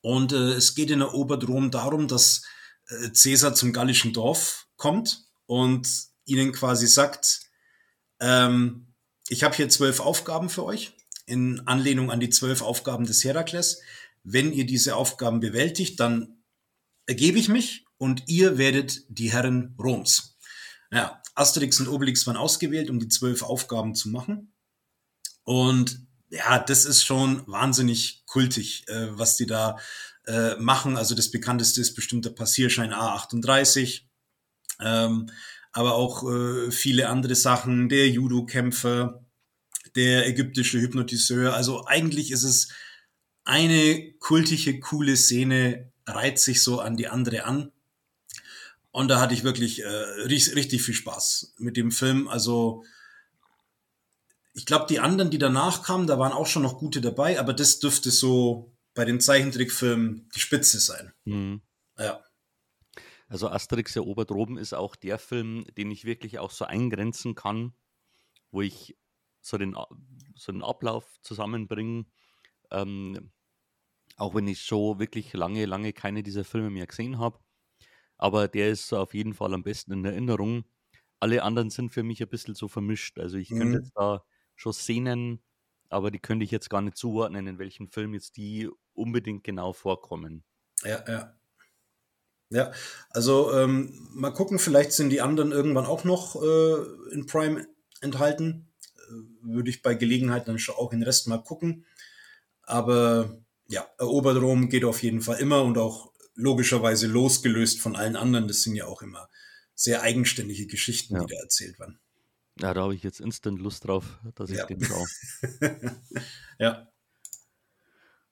Und 0.00 0.32
äh, 0.32 0.52
es 0.52 0.74
geht 0.74 0.90
in 0.90 1.00
der 1.00 1.14
Oberdrom 1.14 1.70
darum, 1.70 2.08
dass 2.08 2.42
äh, 2.88 3.10
Caesar 3.10 3.54
zum 3.54 3.72
gallischen 3.72 4.12
Dorf 4.12 4.66
kommt 4.76 5.26
und 5.46 5.88
ihnen 6.24 6.52
quasi 6.52 6.86
sagt, 6.86 7.42
ähm, 8.20 8.94
ich 9.28 9.44
habe 9.44 9.54
hier 9.54 9.68
zwölf 9.68 10.00
Aufgaben 10.00 10.48
für 10.48 10.64
euch, 10.64 10.92
in 11.26 11.66
Anlehnung 11.66 12.10
an 12.10 12.20
die 12.20 12.30
zwölf 12.30 12.62
Aufgaben 12.62 13.06
des 13.06 13.24
Herakles. 13.24 13.80
Wenn 14.24 14.52
ihr 14.52 14.66
diese 14.66 14.96
Aufgaben 14.96 15.40
bewältigt, 15.40 16.00
dann 16.00 16.42
ergebe 17.06 17.38
ich 17.38 17.48
mich 17.48 17.84
und 17.98 18.24
ihr 18.28 18.58
werdet 18.58 19.04
die 19.08 19.32
Herren 19.32 19.76
Roms. 19.78 20.31
Ja, 20.92 21.22
Asterix 21.34 21.80
und 21.80 21.88
Obelix 21.88 22.26
waren 22.26 22.36
ausgewählt, 22.36 22.90
um 22.90 23.00
die 23.00 23.08
zwölf 23.08 23.42
Aufgaben 23.42 23.94
zu 23.94 24.10
machen. 24.10 24.52
Und 25.42 26.06
ja, 26.28 26.58
das 26.58 26.84
ist 26.84 27.04
schon 27.04 27.46
wahnsinnig 27.46 28.24
kultig, 28.26 28.84
äh, 28.88 29.08
was 29.18 29.36
die 29.36 29.46
da 29.46 29.78
äh, 30.26 30.54
machen. 30.56 30.96
Also 30.96 31.14
das 31.14 31.30
bekannteste 31.30 31.80
ist 31.80 31.94
bestimmt 31.94 32.26
der 32.26 32.30
Passierschein 32.30 32.92
A38. 32.92 34.02
Ähm, 34.80 35.30
aber 35.72 35.94
auch 35.94 36.30
äh, 36.30 36.70
viele 36.70 37.08
andere 37.08 37.34
Sachen, 37.34 37.88
der 37.88 38.08
Judo-Kämpfer, 38.08 39.24
der 39.96 40.26
ägyptische 40.26 40.78
Hypnotiseur. 40.78 41.54
Also 41.54 41.86
eigentlich 41.86 42.30
ist 42.30 42.44
es 42.44 42.68
eine 43.44 44.12
kultige, 44.18 44.78
coole 44.80 45.16
Szene, 45.16 45.90
reiht 46.06 46.38
sich 46.38 46.62
so 46.62 46.80
an 46.80 46.96
die 46.96 47.08
andere 47.08 47.44
an. 47.44 47.72
Und 48.92 49.08
da 49.08 49.20
hatte 49.20 49.34
ich 49.34 49.42
wirklich 49.42 49.82
äh, 49.82 49.86
richtig 49.86 50.82
viel 50.82 50.94
Spaß 50.94 51.54
mit 51.58 51.76
dem 51.76 51.90
Film. 51.90 52.28
Also 52.28 52.84
ich 54.54 54.66
glaube, 54.66 54.86
die 54.88 55.00
anderen, 55.00 55.30
die 55.30 55.38
danach 55.38 55.82
kamen, 55.82 56.06
da 56.06 56.18
waren 56.18 56.32
auch 56.32 56.46
schon 56.46 56.62
noch 56.62 56.78
gute 56.78 57.00
dabei, 57.00 57.40
aber 57.40 57.54
das 57.54 57.80
dürfte 57.80 58.10
so 58.10 58.76
bei 58.94 59.06
den 59.06 59.20
Zeichentrickfilmen 59.20 60.28
die 60.34 60.40
Spitze 60.40 60.78
sein. 60.78 61.12
Mhm. 61.24 61.62
Ja. 61.98 62.22
Also 63.28 63.48
Asterix 63.48 63.96
erobert 63.96 64.30
Rom 64.30 64.58
ist 64.58 64.74
auch 64.74 64.94
der 64.94 65.18
Film, 65.18 65.64
den 65.78 65.90
ich 65.90 66.04
wirklich 66.04 66.38
auch 66.38 66.50
so 66.50 66.66
eingrenzen 66.66 67.34
kann, 67.34 67.72
wo 68.50 68.60
ich 68.60 68.98
so 69.40 69.56
den, 69.56 69.74
so 70.36 70.52
den 70.52 70.62
Ablauf 70.62 71.18
zusammenbringe. 71.22 72.04
Ähm, 72.70 73.32
auch 74.16 74.34
wenn 74.34 74.46
ich 74.46 74.60
schon 74.60 74.98
wirklich 74.98 75.32
lange, 75.32 75.64
lange 75.64 75.94
keine 75.94 76.22
dieser 76.22 76.44
Filme 76.44 76.68
mehr 76.68 76.86
gesehen 76.86 77.18
habe. 77.18 77.38
Aber 78.22 78.46
der 78.46 78.70
ist 78.70 78.92
auf 78.92 79.14
jeden 79.14 79.34
Fall 79.34 79.52
am 79.52 79.64
besten 79.64 79.90
in 79.90 80.04
Erinnerung. 80.04 80.64
Alle 81.18 81.42
anderen 81.42 81.70
sind 81.70 81.90
für 81.90 82.04
mich 82.04 82.22
ein 82.22 82.28
bisschen 82.28 82.54
so 82.54 82.68
vermischt. 82.68 83.18
Also 83.18 83.36
ich 83.36 83.50
mhm. 83.50 83.58
könnte 83.58 83.78
jetzt 83.78 83.90
da 83.96 84.22
schon 84.54 84.72
Szenen, 84.72 85.42
aber 85.88 86.12
die 86.12 86.20
könnte 86.20 86.44
ich 86.44 86.52
jetzt 86.52 86.70
gar 86.70 86.82
nicht 86.82 86.96
zuordnen, 86.96 87.48
in 87.48 87.58
welchem 87.58 87.88
Film 87.88 88.14
jetzt 88.14 88.36
die 88.36 88.70
unbedingt 88.94 89.42
genau 89.42 89.72
vorkommen. 89.72 90.44
Ja, 90.84 91.02
ja. 91.08 91.36
Ja, 92.50 92.70
also 93.10 93.52
ähm, 93.54 94.08
mal 94.12 94.30
gucken, 94.30 94.60
vielleicht 94.60 94.92
sind 94.92 95.10
die 95.10 95.20
anderen 95.20 95.50
irgendwann 95.50 95.86
auch 95.86 96.04
noch 96.04 96.40
äh, 96.40 96.76
in 97.12 97.26
Prime 97.26 97.66
enthalten. 98.02 98.68
Äh, 99.08 99.14
würde 99.42 99.70
ich 99.70 99.82
bei 99.82 99.94
Gelegenheit 99.94 100.46
dann 100.46 100.60
schon 100.60 100.76
auch 100.76 100.90
den 100.90 101.02
Rest 101.02 101.26
mal 101.26 101.42
gucken. 101.42 101.86
Aber 102.62 103.42
ja, 103.66 103.84
erobert 103.98 104.40
Rom 104.40 104.68
geht 104.68 104.84
auf 104.84 105.02
jeden 105.02 105.22
Fall 105.22 105.40
immer 105.40 105.62
und 105.64 105.76
auch 105.76 106.11
logischerweise 106.34 107.06
losgelöst 107.06 107.80
von 107.80 107.96
allen 107.96 108.16
anderen. 108.16 108.48
Das 108.48 108.62
sind 108.62 108.76
ja 108.76 108.86
auch 108.86 109.02
immer 109.02 109.28
sehr 109.74 110.02
eigenständige 110.02 110.66
Geschichten, 110.66 111.14
ja. 111.14 111.24
die 111.24 111.34
da 111.34 111.40
erzählt 111.40 111.78
werden. 111.78 111.98
Ja, 112.60 112.74
da 112.74 112.82
habe 112.82 112.94
ich 112.94 113.02
jetzt 113.02 113.20
instant 113.20 113.60
Lust 113.60 113.86
drauf, 113.86 114.18
dass 114.34 114.50
ich 114.50 114.58
ja. 114.58 114.66
den 114.66 114.84
schaue. 114.84 115.06
ja. 116.58 116.88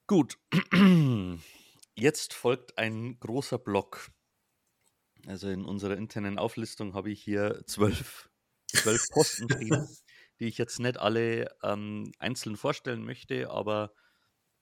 Gut. 0.06 0.38
Jetzt 1.94 2.32
folgt 2.32 2.78
ein 2.78 3.18
großer 3.20 3.58
Block. 3.58 4.10
Also 5.26 5.48
in 5.48 5.64
unserer 5.64 5.96
internen 5.96 6.38
Auflistung 6.38 6.94
habe 6.94 7.10
ich 7.10 7.22
hier 7.22 7.62
zwölf, 7.66 8.30
zwölf 8.68 9.04
Posten 9.12 9.50
stehen, 9.52 9.86
die 10.38 10.46
ich 10.46 10.56
jetzt 10.56 10.80
nicht 10.80 10.98
alle 10.98 11.54
ähm, 11.62 12.10
einzeln 12.18 12.56
vorstellen 12.56 13.04
möchte, 13.04 13.50
aber 13.50 13.92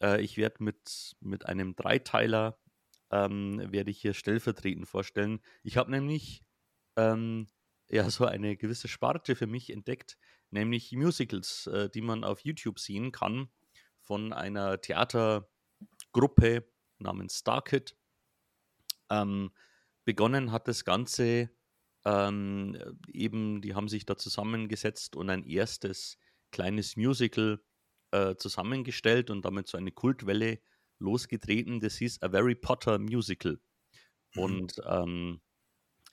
äh, 0.03 0.21
ich 0.21 0.37
werde 0.37 0.65
mit, 0.65 1.17
mit 1.21 1.47
einem 1.47 1.77
Dreiteiler 1.77 2.59
ähm, 3.11 3.61
werde 3.73 3.91
ich 3.91 4.01
hier 4.01 4.15
stellvertretend 4.15 4.89
vorstellen. 4.89 5.41
Ich 5.63 5.77
habe 5.77 5.91
nämlich 5.91 6.45
ähm, 6.97 7.49
ja 7.91 8.09
so 8.11 8.27
eine 8.27 8.57
gewisse 8.57 8.89
Sparte 8.89 9.37
für 9.37 9.47
mich 9.47 9.71
entdeckt, 9.71 10.19
nämlich 10.51 10.93
Musicals, 10.93 11.67
äh, 11.69 11.89
die 11.89 12.03
man 12.03 12.25
auf 12.25 12.41
YouTube 12.41 12.79
sehen 12.79 13.13
kann 13.13 13.49
von 14.03 14.33
einer 14.33 14.81
Theatergruppe 14.81 16.67
namens 16.99 17.39
Starkid. 17.39 17.97
Ähm, 19.11 19.53
begonnen 20.05 20.53
hat 20.53 20.69
das 20.69 20.85
Ganze 20.85 21.51
ähm, 22.05 22.79
eben, 23.13 23.61
die 23.61 23.75
haben 23.75 23.89
sich 23.89 24.07
da 24.07 24.17
zusammengesetzt 24.17 25.17
und 25.17 25.31
ein 25.31 25.45
erstes 25.45 26.19
kleines 26.51 26.97
Musical 26.97 27.61
äh, 28.13 28.37
zusammengestellt 28.37 29.31
und 29.31 29.45
damit 29.45 29.69
so 29.69 29.77
eine 29.77 29.93
Kultwelle 29.93 30.61
losgetreten. 30.99 31.81
Das 31.81 31.97
hieß 31.97 32.23
A 32.23 32.33
Harry 32.33 32.55
Potter 32.55 32.99
Musical 32.99 33.61
mhm. 34.35 34.43
und 34.43 34.83
ähm, 34.87 35.41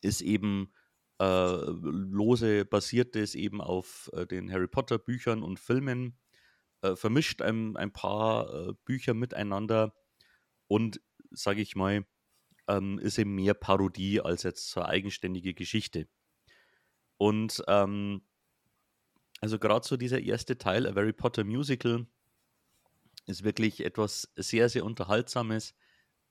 ist 0.02 0.22
eben 0.22 0.72
äh, 1.20 1.56
lose 1.66 2.66
basiert 2.66 3.16
es 3.16 3.36
eben 3.36 3.62
auf 3.62 4.10
äh, 4.14 4.26
den 4.26 4.52
Harry 4.52 4.68
Potter 4.68 4.98
Büchern 4.98 5.44
und 5.44 5.60
Filmen, 5.60 6.18
äh, 6.82 6.96
vermischt 6.96 7.42
ein, 7.42 7.78
ein 7.78 7.94
paar 7.94 8.54
äh, 8.54 8.74
Bücher 8.84 9.14
miteinander 9.14 9.96
und, 10.68 11.02
sage 11.32 11.62
ich 11.62 11.76
mal, 11.76 12.06
ähm, 12.68 13.00
ist 13.00 13.18
eben 13.18 13.36
mehr 13.36 13.54
Parodie 13.54 14.22
als 14.22 14.44
jetzt 14.44 14.70
so 14.72 14.82
eine 14.82 14.90
eigenständige 14.90 15.54
Geschichte. 15.54 16.08
Und 17.18 17.64
ähm, 17.68 18.22
also 19.40 19.60
gerade 19.60 19.88
so 19.88 19.96
dieser 19.96 20.22
erste 20.22 20.58
Teil, 20.58 20.88
A 20.88 20.96
Harry 20.96 21.14
Potter 21.14 21.44
Musical, 21.44 22.08
ist 23.26 23.44
wirklich 23.44 23.84
etwas 23.84 24.32
sehr, 24.36 24.70
sehr 24.70 24.86
Unterhaltsames. 24.86 25.76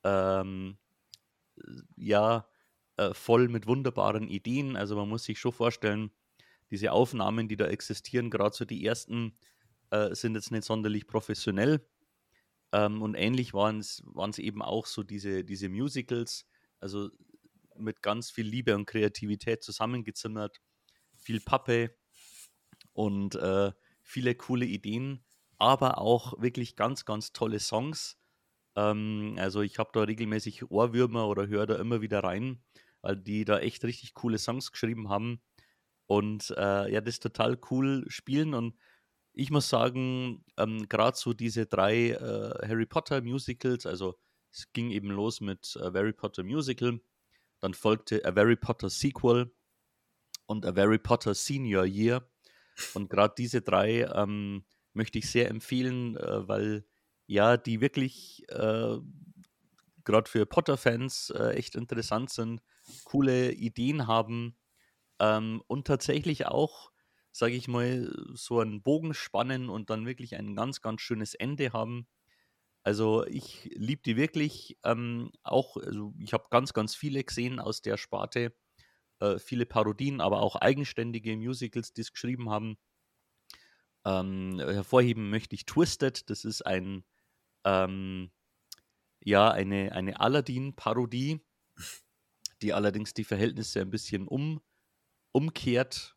Ähm, 0.05 0.79
ja, 1.97 2.49
äh, 2.97 3.15
voll 3.15 3.49
mit 3.49 3.67
wunderbaren 3.67 4.29
Ideen. 4.29 4.77
Also 4.77 4.97
man 4.97 5.09
muss 5.09 5.25
sich 5.25 5.39
schon 5.39 5.53
vorstellen, 5.53 6.11
diese 6.71 6.93
Aufnahmen, 6.93 7.49
die 7.49 7.57
da 7.57 7.67
existieren, 7.67 8.31
gerade 8.31 8.55
so 8.55 8.65
die 8.65 8.85
ersten, 8.85 9.37
äh, 9.91 10.15
sind 10.15 10.35
jetzt 10.35 10.51
nicht 10.51 10.65
sonderlich 10.65 11.07
professionell. 11.07 11.87
Ähm, 12.73 13.03
und 13.03 13.15
ähnlich 13.15 13.55
waren 13.55 13.79
es 13.79 14.39
eben 14.39 14.63
auch 14.63 14.87
so 14.87 15.03
diese, 15.03 15.45
diese 15.45 15.69
Musicals, 15.69 16.47
also 16.81 17.11
mit 17.77 18.03
ganz 18.03 18.31
viel 18.31 18.47
Liebe 18.47 18.75
und 18.75 18.87
Kreativität 18.87 19.63
zusammengezimmert, 19.63 20.61
viel 21.17 21.41
Pappe 21.41 21.95
und 22.93 23.35
äh, 23.37 23.73
viele 24.03 24.35
coole 24.35 24.67
Ideen, 24.67 25.25
aber 25.59 25.99
auch 25.99 26.41
wirklich 26.41 26.77
ganz, 26.77 27.05
ganz 27.05 27.33
tolle 27.33 27.61
Songs. 27.61 28.19
Ähm, 28.77 29.37
also 29.39 29.63
ich 29.63 29.79
habe 29.79 29.91
da 29.93 30.03
regelmäßig 30.03 30.71
Ohrwürmer 30.71 31.29
oder 31.29 31.47
höre 31.47 31.67
da 31.67 31.77
immer 31.77 32.01
wieder 32.01 32.23
rein, 32.25 32.63
weil 33.03 33.17
die 33.17 33.45
da 33.45 33.59
echt 33.59 33.85
richtig 33.85 34.15
coole 34.15 34.39
Songs 34.39 34.73
geschrieben 34.73 35.09
haben 35.09 35.43
und 36.07 36.51
äh, 36.57 36.93
ja, 36.93 37.01
das 37.01 37.21
total 37.21 37.59
cool 37.71 38.05
spielen 38.09 38.55
und 38.55 38.77
ich 39.33 39.51
muss 39.51 39.69
sagen, 39.69 40.45
ähm, 40.57 40.89
gerade 40.89 41.17
so 41.17 41.33
diese 41.33 41.67
drei 41.67 42.11
äh, 42.11 42.69
Harry 42.69 42.87
Potter 42.87 43.21
Musicals, 43.21 43.85
also 43.85 44.17
es 44.53 44.73
ging 44.73 44.91
eben 44.91 45.11
los 45.11 45.41
mit 45.41 45.77
A 45.81 45.93
Harry 45.93 46.13
Potter 46.13 46.45
Musical, 46.45 47.01
dann 47.61 47.75
folgte 47.75 48.25
A 48.25 48.35
Harry 48.35 48.57
Potter 48.57 48.89
Sequel 48.89 49.53
und 50.47 50.65
A 50.65 50.75
Harry 50.77 50.99
Potter 50.99 51.35
Senior 51.35 51.85
Year. 51.85 52.29
Und 52.95 53.09
gerade 53.11 53.35
diese 53.37 53.63
drei 53.63 54.03
ähm, 54.03 54.65
möchte 54.95 55.19
ich 55.19 55.31
sehr 55.31 55.49
empfehlen, 55.51 56.17
äh, 56.17 56.49
weil 56.49 56.87
ja, 57.27 57.57
die 57.57 57.81
wirklich 57.81 58.45
äh, 58.51 58.99
gerade 60.05 60.29
für 60.31 60.47
Potter-Fans 60.47 61.31
äh, 61.31 61.51
echt 61.55 61.75
interessant 61.75 62.31
sind, 62.31 62.63
coole 63.05 63.53
Ideen 63.53 64.07
haben 64.07 64.57
ähm, 65.21 65.63
und 65.67 65.87
tatsächlich 65.87 66.47
auch 66.47 66.93
sage 67.35 67.55
ich 67.55 67.67
mal, 67.67 68.13
so 68.35 68.61
einen 68.61 68.83
Bogen 68.83 69.13
spannen 69.13 69.69
und 69.69 69.91
dann 69.91 70.07
wirklich 70.07 70.37
ein 70.37 70.55
ganz, 70.55 70.81
ganz 70.83 71.01
schönes 71.01 71.35
Ende 71.35 71.73
haben. 71.73 72.07
Also 72.85 73.27
ich 73.27 73.71
liebe 73.75 74.03
die 74.03 74.17
wirklich. 74.17 74.79
Ähm, 74.85 75.33
auch, 75.43 75.77
also 75.77 76.15
ich 76.19 76.33
habe 76.33 76.47
ganz, 76.51 76.73
ganz 76.75 76.95
viele 76.95 77.25
gesehen 77.25 77.59
aus 77.61 77.83
der 77.83 77.97
Sparte. 77.97 78.55
Äh, 79.21 79.39
viele 79.39 79.67
Parodien, 79.67 80.21
aber 80.21 80.43
auch 80.43 80.57
eigenständige 80.57 81.37
Musicals, 81.37 81.93
die 81.93 82.03
es 82.03 82.13
geschrieben 82.13 82.51
haben. 82.51 82.79
Ähm, 84.05 84.59
hervorheben 84.59 85.31
möchte 85.31 85.55
ich 85.55 85.67
Twisted. 85.67 86.29
Das 86.31 86.45
ist 86.45 86.63
ein, 86.63 87.05
ähm, 87.65 88.31
ja, 89.23 89.51
eine, 89.51 89.93
eine 89.93 90.21
Aladdin-Parodie, 90.21 91.41
die 92.63 92.73
allerdings 92.73 93.15
die 93.15 93.25
Verhältnisse 93.25 93.81
ein 93.81 93.91
bisschen 93.91 94.29
um, 94.29 94.61
umkehrt 95.33 96.17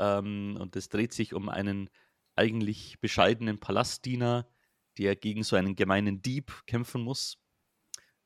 ähm, 0.00 0.56
und 0.58 0.74
es 0.76 0.88
dreht 0.88 1.12
sich 1.12 1.34
um 1.34 1.48
einen 1.48 1.90
eigentlich 2.34 3.00
bescheidenen 3.00 3.60
Palastdiener, 3.60 4.48
der 4.98 5.14
gegen 5.14 5.42
so 5.42 5.56
einen 5.56 5.76
gemeinen 5.76 6.22
Dieb 6.22 6.62
kämpfen 6.66 7.02
muss. 7.02 7.38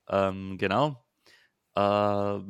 Ähm, 0.09 0.57
genau. 0.57 1.05
Äh, 1.77 1.81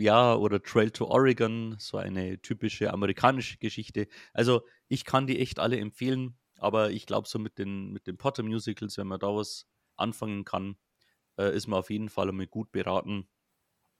ja, 0.03 0.35
oder 0.35 0.63
Trail 0.63 0.91
to 0.91 1.07
Oregon, 1.07 1.77
so 1.79 1.97
eine 1.97 2.41
typische 2.43 2.93
amerikanische 2.93 3.57
Geschichte. 3.59 4.09
Also 4.35 4.67
ich 4.89 5.05
kann 5.05 5.27
die 5.27 5.41
echt 5.41 5.59
alle 5.59 5.79
empfehlen, 5.79 6.39
aber 6.59 6.91
ich 6.91 7.07
glaube 7.07 7.29
so 7.29 7.39
mit 7.39 7.59
den, 7.59 7.93
mit 7.93 8.07
den 8.07 8.17
Potter 8.17 8.43
Musicals, 8.43 8.99
wenn 8.99 9.07
man 9.09 9.21
da 9.21 9.29
was 9.29 9.67
anfangen 9.97 10.45
kann, 10.45 10.77
äh, 11.39 11.55
ist 11.57 11.67
man 11.67 11.79
auf 11.81 11.91
jeden 11.91 12.09
Fall 12.09 12.29
einmal 12.29 12.47
gut 12.47 12.73
beraten. 12.73 13.29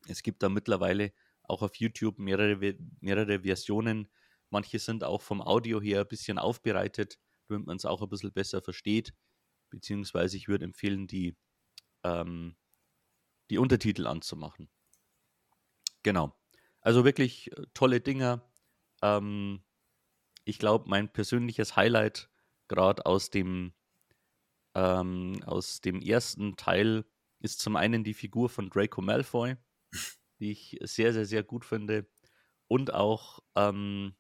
Es 0.09 0.23
gibt 0.23 0.43
da 0.43 0.49
mittlerweile 0.49 1.13
auch 1.43 1.63
auf 1.63 1.77
YouTube 1.77 2.19
mehrere, 2.19 2.77
mehrere 3.01 3.41
Versionen 3.41 4.09
Manche 4.55 4.79
sind 4.79 5.03
auch 5.03 5.21
vom 5.21 5.43
Audio 5.43 5.81
her 5.81 6.03
ein 6.03 6.07
bisschen 6.07 6.39
aufbereitet, 6.39 7.19
damit 7.49 7.67
man 7.67 7.77
es 7.77 7.85
auch 7.85 8.03
ein 8.03 8.09
bisschen 8.09 8.33
besser 8.33 8.63
versteht. 8.63 9.13
beziehungsweise 9.69 10.37
ich 10.37 10.47
würde 10.47 10.65
empfehlen, 10.65 11.09
die, 11.09 11.37
ähm, 12.05 12.55
die 13.51 13.59
Untertitel 13.59 14.07
anzumachen. 14.07 14.71
Genau. 16.05 16.39
Also 16.81 17.05
wirklich 17.05 17.51
äh, 17.51 17.67
tolle 17.75 18.01
Dinger. 18.01 18.49
Ähm, 19.03 19.65
ich 20.45 20.61
glaube, 20.61 20.89
mein 20.89 21.13
persönliches 21.13 21.75
Highlight 21.75 22.31
gerade 22.75 23.07
aus 23.07 23.31
dem 23.31 23.75
ähm, 24.75 25.41
aus 25.47 25.81
dem 25.81 26.01
ersten 26.01 26.57
Teil 26.57 27.05
ist 27.41 27.61
zum 27.61 27.77
einen 27.77 28.05
die 28.05 28.15
Figur 28.15 28.49
von 28.49 28.71
Draco 28.71 29.03
Malfoy, 29.03 29.57
die 30.41 30.53
ich 30.53 30.79
sehr, 30.83 31.13
sehr, 31.13 31.27
sehr 31.27 31.43
gut 31.45 31.65
finde. 31.65 32.09
Und 32.69 32.95
auch 32.95 33.41
ähm, 33.57 34.17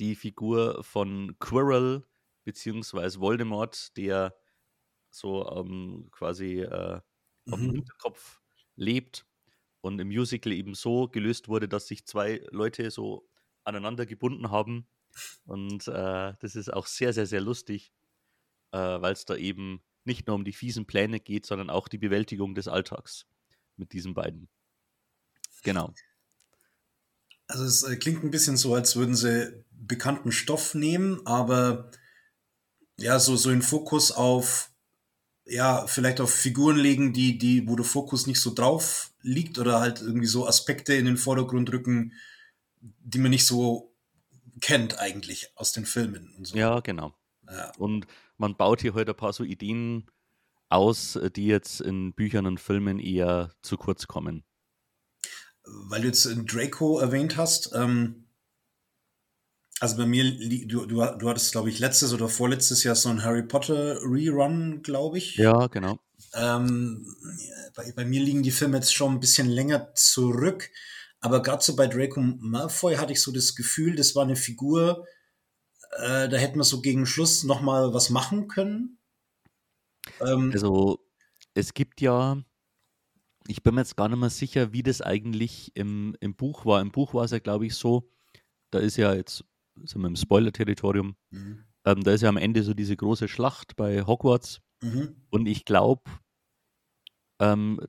die 0.00 0.14
Figur 0.14 0.82
von 0.84 1.36
Quirrell 1.38 2.04
beziehungsweise 2.44 3.20
Voldemort, 3.20 3.96
der 3.96 4.34
so 5.10 5.48
ähm, 5.52 6.08
quasi 6.12 6.60
äh, 6.62 7.00
auf 7.50 7.60
dem 7.60 7.72
Mhm. 7.72 7.74
Hinterkopf 7.74 8.42
lebt 8.76 9.26
und 9.82 10.00
im 10.00 10.08
Musical 10.08 10.52
eben 10.52 10.74
so 10.74 11.08
gelöst 11.08 11.48
wurde, 11.48 11.68
dass 11.68 11.88
sich 11.88 12.06
zwei 12.06 12.44
Leute 12.50 12.90
so 12.90 13.28
aneinander 13.64 14.06
gebunden 14.06 14.50
haben. 14.50 14.88
Und 15.46 15.88
äh, 15.88 16.32
das 16.40 16.56
ist 16.56 16.72
auch 16.72 16.86
sehr, 16.86 17.12
sehr, 17.12 17.26
sehr 17.26 17.40
lustig, 17.40 17.92
äh, 18.72 18.78
weil 18.78 19.12
es 19.12 19.24
da 19.24 19.36
eben 19.36 19.82
nicht 20.04 20.26
nur 20.26 20.36
um 20.36 20.44
die 20.44 20.52
fiesen 20.52 20.86
Pläne 20.86 21.20
geht, 21.20 21.46
sondern 21.46 21.70
auch 21.70 21.88
die 21.88 21.98
Bewältigung 21.98 22.54
des 22.54 22.68
Alltags 22.68 23.26
mit 23.76 23.92
diesen 23.92 24.14
beiden. 24.14 24.48
Genau. 25.62 25.94
Also 27.46 27.64
es 27.64 27.82
äh, 27.82 27.96
klingt 27.96 28.24
ein 28.24 28.30
bisschen 28.30 28.56
so, 28.56 28.74
als 28.74 28.96
würden 28.96 29.14
sie 29.14 29.64
bekannten 29.70 30.32
Stoff 30.32 30.74
nehmen, 30.74 31.26
aber 31.26 31.90
ja, 32.98 33.18
so, 33.18 33.36
so 33.36 33.50
den 33.50 33.62
Fokus 33.62 34.12
auf, 34.12 34.70
ja, 35.44 35.86
vielleicht 35.86 36.20
auf 36.20 36.32
Figuren 36.32 36.76
legen, 36.76 37.12
die, 37.12 37.38
die, 37.38 37.68
wo 37.68 37.76
der 37.76 37.84
Fokus 37.84 38.26
nicht 38.26 38.40
so 38.40 38.54
drauf 38.54 39.12
liegt 39.20 39.58
oder 39.58 39.80
halt 39.80 40.00
irgendwie 40.00 40.26
so 40.26 40.46
Aspekte 40.46 40.94
in 40.94 41.06
den 41.06 41.16
Vordergrund 41.16 41.70
rücken, 41.72 42.12
die 42.80 43.18
man 43.18 43.30
nicht 43.30 43.46
so 43.46 43.93
kennt 44.64 44.98
eigentlich 44.98 45.50
aus 45.56 45.72
den 45.72 45.84
Filmen 45.84 46.32
und 46.38 46.46
so. 46.46 46.56
Ja, 46.56 46.80
genau. 46.80 47.12
Ja. 47.46 47.70
Und 47.76 48.06
man 48.38 48.56
baut 48.56 48.80
hier 48.80 48.94
heute 48.94 49.12
ein 49.12 49.16
paar 49.16 49.34
so 49.34 49.44
Ideen 49.44 50.10
aus, 50.70 51.16
äh, 51.16 51.30
die 51.30 51.44
jetzt 51.44 51.82
in 51.82 52.14
Büchern 52.14 52.46
und 52.46 52.58
Filmen 52.58 52.98
eher 52.98 53.52
zu 53.60 53.76
kurz 53.76 54.06
kommen. 54.06 54.42
Weil 55.64 56.00
du 56.00 56.06
jetzt 56.06 56.24
äh, 56.24 56.34
Draco 56.36 56.98
erwähnt 56.98 57.36
hast, 57.36 57.72
ähm, 57.74 58.30
also 59.80 59.98
bei 59.98 60.06
mir, 60.06 60.24
du, 60.66 60.86
du, 60.86 61.04
du 61.04 61.28
hattest, 61.28 61.52
glaube 61.52 61.68
ich, 61.68 61.78
letztes 61.78 62.14
oder 62.14 62.30
vorletztes 62.30 62.84
Jahr 62.84 62.94
so 62.94 63.10
ein 63.10 63.22
Harry 63.22 63.42
Potter 63.42 63.98
Rerun, 64.00 64.80
glaube 64.82 65.18
ich. 65.18 65.36
Ja, 65.36 65.66
genau. 65.66 65.98
Ähm, 66.32 67.06
bei, 67.74 67.92
bei 67.92 68.06
mir 68.06 68.22
liegen 68.22 68.42
die 68.42 68.50
Filme 68.50 68.78
jetzt 68.78 68.94
schon 68.94 69.12
ein 69.12 69.20
bisschen 69.20 69.50
länger 69.50 69.92
zurück, 69.94 70.70
aber 71.24 71.40
gerade 71.40 71.64
so 71.64 71.74
bei 71.74 71.86
Draco 71.86 72.20
Malfoy 72.20 72.96
hatte 72.96 73.14
ich 73.14 73.22
so 73.22 73.32
das 73.32 73.54
Gefühl, 73.54 73.96
das 73.96 74.14
war 74.14 74.24
eine 74.24 74.36
Figur, 74.36 75.06
äh, 75.96 76.28
da 76.28 76.36
hätten 76.36 76.58
wir 76.58 76.64
so 76.64 76.82
gegen 76.82 77.06
Schluss 77.06 77.44
noch 77.44 77.62
mal 77.62 77.94
was 77.94 78.10
machen 78.10 78.46
können. 78.46 78.98
Ähm, 80.20 80.50
Also 80.52 81.00
es 81.54 81.72
gibt 81.72 82.02
ja, 82.02 82.44
ich 83.46 83.62
bin 83.62 83.74
mir 83.74 83.80
jetzt 83.80 83.96
gar 83.96 84.10
nicht 84.10 84.18
mehr 84.18 84.28
sicher, 84.28 84.74
wie 84.74 84.82
das 84.82 85.00
eigentlich 85.00 85.74
im, 85.74 86.14
im 86.20 86.34
Buch 86.34 86.66
war. 86.66 86.82
Im 86.82 86.92
Buch 86.92 87.14
war 87.14 87.24
es 87.24 87.30
ja, 87.30 87.38
glaube 87.38 87.64
ich, 87.64 87.74
so, 87.74 88.10
da 88.70 88.78
ist 88.78 88.98
ja 88.98 89.14
jetzt, 89.14 89.46
sind 89.82 90.02
wir 90.02 90.08
im 90.08 90.16
Spoiler-Territorium, 90.16 91.16
mhm. 91.30 91.64
ähm, 91.86 92.04
da 92.04 92.12
ist 92.12 92.20
ja 92.20 92.28
am 92.28 92.36
Ende 92.36 92.62
so 92.62 92.74
diese 92.74 92.98
große 92.98 93.28
Schlacht 93.28 93.76
bei 93.76 94.02
Hogwarts. 94.02 94.60
Mhm. 94.82 95.24
Und 95.30 95.46
ich 95.46 95.64
glaube, 95.64 96.02
ähm, 97.40 97.80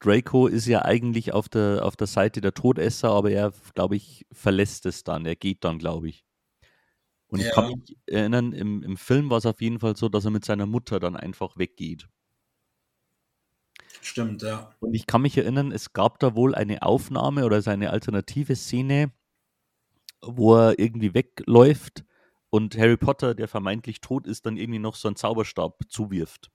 Draco 0.00 0.46
ist 0.46 0.66
ja 0.66 0.84
eigentlich 0.84 1.32
auf 1.32 1.48
der, 1.48 1.84
auf 1.84 1.96
der 1.96 2.06
Seite 2.06 2.40
der 2.40 2.54
Todesser, 2.54 3.10
aber 3.10 3.30
er, 3.30 3.52
glaube 3.74 3.96
ich, 3.96 4.26
verlässt 4.32 4.86
es 4.86 5.04
dann. 5.04 5.26
Er 5.26 5.36
geht 5.36 5.64
dann, 5.64 5.78
glaube 5.78 6.08
ich. 6.08 6.24
Und 7.28 7.40
ich 7.40 7.50
kann 7.50 7.68
Ja. 7.70 7.76
mich 7.76 7.96
erinnern, 8.06 8.52
im, 8.52 8.82
im 8.82 8.96
Film 8.96 9.28
war 9.30 9.38
es 9.38 9.46
auf 9.46 9.60
jeden 9.60 9.80
Fall 9.80 9.96
so, 9.96 10.08
dass 10.08 10.24
er 10.24 10.30
mit 10.30 10.44
seiner 10.44 10.66
Mutter 10.66 11.00
dann 11.00 11.16
einfach 11.16 11.56
weggeht. 11.56 12.08
Stimmt, 14.00 14.42
ja. 14.42 14.74
Und 14.80 14.94
ich 14.94 15.06
kann 15.06 15.22
mich 15.22 15.36
erinnern, 15.36 15.72
es 15.72 15.92
gab 15.92 16.18
da 16.20 16.34
wohl 16.36 16.54
eine 16.54 16.82
Aufnahme 16.82 17.44
oder 17.44 17.60
eine 17.66 17.90
alternative 17.90 18.54
Szene, 18.56 19.12
wo 20.22 20.54
er 20.56 20.78
irgendwie 20.78 21.14
wegläuft 21.14 22.04
und 22.50 22.76
Harry 22.78 22.96
Potter, 22.96 23.34
der 23.34 23.48
vermeintlich 23.48 24.00
tot 24.00 24.26
ist, 24.26 24.46
dann 24.46 24.56
irgendwie 24.56 24.78
noch 24.78 24.94
so 24.94 25.08
einen 25.08 25.16
Zauberstab 25.16 25.80
zuwirft. 25.88 26.50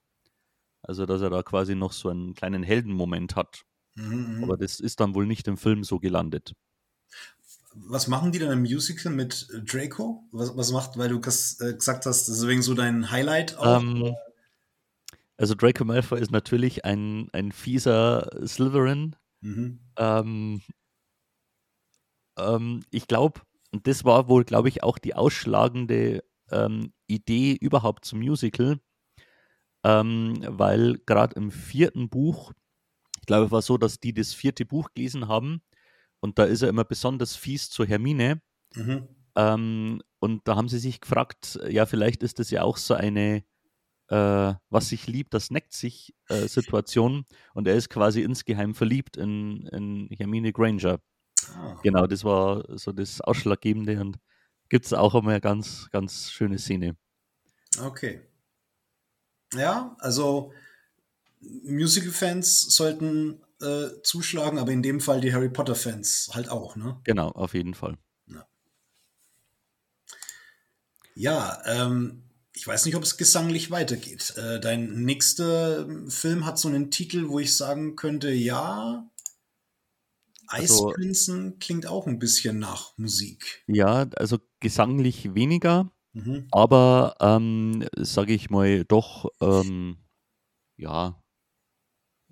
Also, 0.82 1.06
dass 1.06 1.20
er 1.20 1.30
da 1.30 1.42
quasi 1.42 1.74
noch 1.74 1.92
so 1.92 2.08
einen 2.08 2.34
kleinen 2.34 2.62
Heldenmoment 2.62 3.36
hat. 3.36 3.64
Mhm, 3.94 4.36
mhm. 4.36 4.44
Aber 4.44 4.56
das 4.56 4.80
ist 4.80 5.00
dann 5.00 5.14
wohl 5.14 5.26
nicht 5.26 5.46
im 5.48 5.56
Film 5.56 5.84
so 5.84 5.98
gelandet. 5.98 6.54
Was 7.74 8.08
machen 8.08 8.32
die 8.32 8.38
dann 8.38 8.52
im 8.52 8.60
Musical 8.60 9.12
mit 9.12 9.48
äh, 9.54 9.60
Draco? 9.60 10.24
Was, 10.32 10.56
was 10.56 10.72
macht, 10.72 10.98
weil 10.98 11.08
du 11.08 11.16
äh, 11.16 11.74
gesagt 11.74 12.06
hast, 12.06 12.28
das 12.28 12.28
ist 12.28 12.46
wegen 12.46 12.62
so 12.62 12.74
dein 12.74 13.10
Highlight 13.10 13.56
auch? 13.58 13.80
Ähm, 13.80 14.14
also, 15.36 15.54
Draco 15.54 15.84
Malfoy 15.84 16.20
ist 16.20 16.32
natürlich 16.32 16.84
ein, 16.84 17.28
ein 17.32 17.52
fieser 17.52 18.30
Slytherin. 18.46 19.16
mhm. 19.40 19.80
Ähm, 19.96 20.62
ähm, 22.38 22.84
ich 22.90 23.06
glaube, 23.06 23.40
und 23.72 23.86
das 23.86 24.04
war 24.04 24.28
wohl, 24.28 24.44
glaube 24.44 24.68
ich, 24.68 24.82
auch 24.82 24.98
die 24.98 25.14
ausschlagende 25.14 26.24
ähm, 26.50 26.92
Idee 27.06 27.52
überhaupt 27.52 28.04
zum 28.04 28.20
Musical, 28.20 28.80
ähm, 29.84 30.44
weil 30.46 30.98
gerade 31.06 31.36
im 31.36 31.50
vierten 31.50 32.08
Buch, 32.08 32.52
ich 33.18 33.26
glaube, 33.26 33.46
es 33.46 33.50
war 33.52 33.62
so, 33.62 33.78
dass 33.78 34.00
die 34.00 34.12
das 34.12 34.34
vierte 34.34 34.64
Buch 34.64 34.90
gelesen 34.94 35.28
haben 35.28 35.62
und 36.20 36.38
da 36.38 36.44
ist 36.44 36.62
er 36.62 36.68
immer 36.68 36.84
besonders 36.84 37.36
fies 37.36 37.70
zu 37.70 37.84
Hermine. 37.84 38.42
Mhm. 38.74 39.08
Ähm, 39.36 40.02
und 40.18 40.46
da 40.46 40.56
haben 40.56 40.68
sie 40.68 40.78
sich 40.78 41.00
gefragt, 41.00 41.58
ja, 41.68 41.86
vielleicht 41.86 42.22
ist 42.22 42.38
das 42.38 42.50
ja 42.50 42.62
auch 42.62 42.76
so 42.76 42.94
eine, 42.94 43.44
äh, 44.08 44.54
was 44.68 44.88
sich 44.90 45.06
liebt, 45.06 45.32
das 45.32 45.50
neckt 45.50 45.72
sich 45.72 46.14
äh, 46.28 46.46
Situation. 46.46 47.24
Und 47.54 47.66
er 47.66 47.74
ist 47.74 47.88
quasi 47.88 48.22
insgeheim 48.22 48.74
verliebt 48.74 49.16
in, 49.16 49.66
in 49.68 50.08
Hermine 50.10 50.52
Granger. 50.52 51.00
Ah. 51.56 51.78
Genau, 51.82 52.06
das 52.06 52.24
war 52.24 52.64
so 52.76 52.92
das 52.92 53.20
Ausschlaggebende 53.22 54.00
und 54.00 54.18
gibt 54.68 54.84
es 54.84 54.92
auch 54.92 55.14
einmal 55.14 55.34
eine 55.34 55.40
ganz, 55.40 55.88
ganz 55.90 56.30
schöne 56.30 56.58
Szene. 56.58 56.96
Okay. 57.80 58.29
Ja, 59.54 59.96
also 59.98 60.52
Musical-Fans 61.40 62.62
sollten 62.74 63.40
äh, 63.60 63.88
zuschlagen, 64.02 64.58
aber 64.58 64.72
in 64.72 64.82
dem 64.82 65.00
Fall 65.00 65.20
die 65.20 65.32
Harry 65.34 65.48
Potter-Fans 65.48 66.30
halt 66.32 66.48
auch, 66.50 66.76
ne? 66.76 67.00
Genau, 67.04 67.28
auf 67.30 67.54
jeden 67.54 67.74
Fall. 67.74 67.96
Ja, 71.14 71.60
ähm, 71.66 72.22
ich 72.54 72.66
weiß 72.66 72.86
nicht, 72.86 72.94
ob 72.96 73.02
es 73.02 73.16
gesanglich 73.16 73.70
weitergeht. 73.70 74.34
Äh, 74.36 74.60
dein 74.60 75.02
nächster 75.04 75.86
Film 76.08 76.46
hat 76.46 76.58
so 76.58 76.68
einen 76.68 76.90
Titel, 76.90 77.28
wo 77.28 77.38
ich 77.38 77.56
sagen 77.56 77.96
könnte, 77.96 78.30
ja, 78.30 79.06
Also- 80.46 80.88
Eisprinzen 80.88 81.58
klingt 81.58 81.86
auch 81.86 82.06
ein 82.06 82.18
bisschen 82.18 82.58
nach 82.58 82.96
Musik. 82.96 83.62
Ja, 83.66 84.08
also 84.16 84.38
gesanglich 84.60 85.34
weniger, 85.34 85.92
Mhm. 86.12 86.48
aber 86.50 87.14
ähm, 87.20 87.86
sage 87.96 88.32
ich 88.32 88.50
mal 88.50 88.84
doch, 88.84 89.26
ähm, 89.40 89.96
ja, 90.76 91.22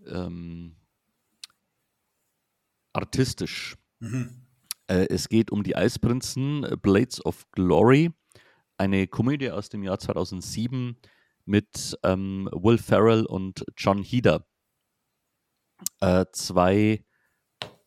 ähm, 0.07 0.77
artistisch. 2.93 3.77
Mhm. 4.01 4.47
Äh, 4.89 5.07
es 5.11 5.29
geht 5.29 5.51
um 5.51 5.63
die 5.63 5.77
Eisprinzen, 5.77 6.67
Blades 6.83 7.25
of 7.25 7.51
Glory, 7.53 8.11
eine 8.79 9.07
Komödie 9.07 9.51
aus 9.51 9.69
dem 9.69 9.83
Jahr 9.83 9.99
2007 9.99 10.97
mit 11.45 11.97
ähm, 12.03 12.49
Will 12.53 12.79
Ferrell 12.79 13.25
und 13.27 13.65
John 13.77 14.03
Heder. 14.03 14.47
Äh, 16.01 16.27
zwei 16.33 17.05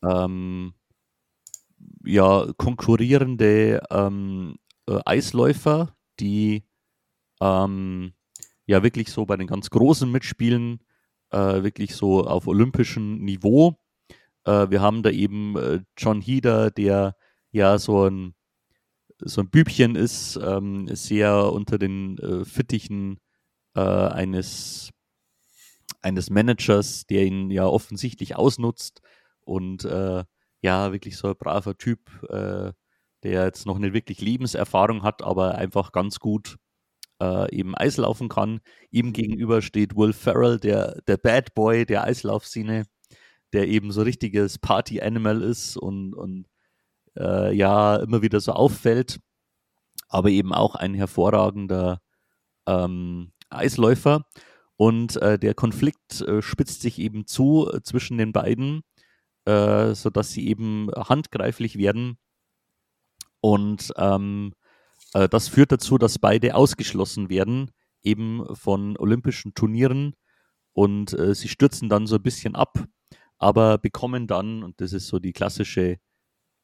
ähm, 0.02 0.74
ja, 2.04 2.46
konkurrierende 2.56 3.82
ähm, 3.90 4.56
äh, 4.88 4.98
Eisläufer, 5.04 5.96
die 6.20 6.64
ähm, 7.40 8.14
ja 8.66 8.82
wirklich 8.82 9.10
so 9.10 9.26
bei 9.26 9.36
den 9.36 9.46
ganz 9.46 9.70
Großen 9.70 10.10
mitspielen, 10.10 10.80
äh, 11.30 11.62
wirklich 11.62 11.94
so 11.94 12.24
auf 12.24 12.46
olympischem 12.46 13.18
Niveau. 13.18 13.78
Äh, 14.44 14.70
wir 14.70 14.80
haben 14.80 15.02
da 15.02 15.10
eben 15.10 15.56
äh, 15.56 15.80
John 15.96 16.20
Heder, 16.20 16.70
der 16.70 17.16
ja 17.50 17.78
so 17.78 18.08
ein, 18.08 18.34
so 19.18 19.42
ein 19.42 19.50
Bübchen 19.50 19.94
ist, 19.96 20.36
ähm, 20.42 20.88
sehr 20.94 21.52
unter 21.52 21.78
den 21.78 22.18
äh, 22.18 22.44
Fittichen 22.44 23.20
äh, 23.74 23.80
eines, 23.80 24.90
eines 26.00 26.30
Managers, 26.30 27.06
der 27.06 27.24
ihn 27.24 27.50
ja 27.50 27.66
offensichtlich 27.66 28.36
ausnutzt 28.36 29.02
und 29.40 29.84
ja, 30.62 30.92
wirklich 30.92 31.16
so 31.16 31.28
ein 31.28 31.36
braver 31.36 31.76
Typ, 31.76 32.22
äh, 32.30 32.72
der 33.22 33.44
jetzt 33.44 33.66
noch 33.66 33.78
nicht 33.78 33.94
wirklich 33.94 34.20
Lebenserfahrung 34.20 35.02
hat, 35.02 35.22
aber 35.22 35.56
einfach 35.56 35.92
ganz 35.92 36.18
gut 36.18 36.56
äh, 37.20 37.54
eben 37.54 37.76
Eislaufen 37.76 38.28
kann. 38.28 38.60
Ihm 38.90 39.12
gegenüber 39.12 39.62
steht 39.62 39.96
Will 39.96 40.12
Ferrell, 40.12 40.58
der, 40.58 41.00
der 41.06 41.16
Bad 41.16 41.54
Boy 41.54 41.86
der 41.86 42.04
Eislaufszene, 42.04 42.84
der 43.52 43.68
eben 43.68 43.92
so 43.92 44.02
richtiges 44.02 44.58
Party-Animal 44.58 45.42
ist 45.42 45.76
und, 45.76 46.14
und 46.14 46.46
äh, 47.16 47.54
ja 47.54 47.96
immer 47.96 48.22
wieder 48.22 48.40
so 48.40 48.52
auffällt, 48.52 49.20
aber 50.08 50.30
eben 50.30 50.52
auch 50.52 50.74
ein 50.74 50.94
hervorragender 50.94 52.00
ähm, 52.66 53.32
Eisläufer. 53.50 54.24
Und 54.76 55.16
äh, 55.16 55.38
der 55.38 55.54
Konflikt 55.54 56.22
äh, 56.22 56.42
spitzt 56.42 56.82
sich 56.82 56.98
eben 56.98 57.26
zu 57.26 57.70
äh, 57.72 57.82
zwischen 57.82 58.18
den 58.18 58.32
beiden, 58.32 58.82
äh, 59.44 59.94
sodass 59.94 60.30
sie 60.32 60.48
eben 60.48 60.90
handgreiflich 60.96 61.78
werden. 61.78 62.18
Und 63.42 63.92
ähm, 63.96 64.54
äh, 65.14 65.28
das 65.28 65.48
führt 65.48 65.72
dazu, 65.72 65.98
dass 65.98 66.20
beide 66.20 66.54
ausgeschlossen 66.54 67.28
werden, 67.28 67.72
eben 68.02 68.46
von 68.54 68.96
olympischen 68.96 69.52
Turnieren. 69.52 70.14
Und 70.72 71.12
äh, 71.12 71.34
sie 71.34 71.48
stürzen 71.48 71.88
dann 71.88 72.06
so 72.06 72.16
ein 72.16 72.22
bisschen 72.22 72.54
ab, 72.54 72.86
aber 73.38 73.78
bekommen 73.78 74.28
dann, 74.28 74.62
und 74.62 74.80
das 74.80 74.92
ist 74.92 75.08
so 75.08 75.18
die 75.18 75.32
klassische 75.32 75.98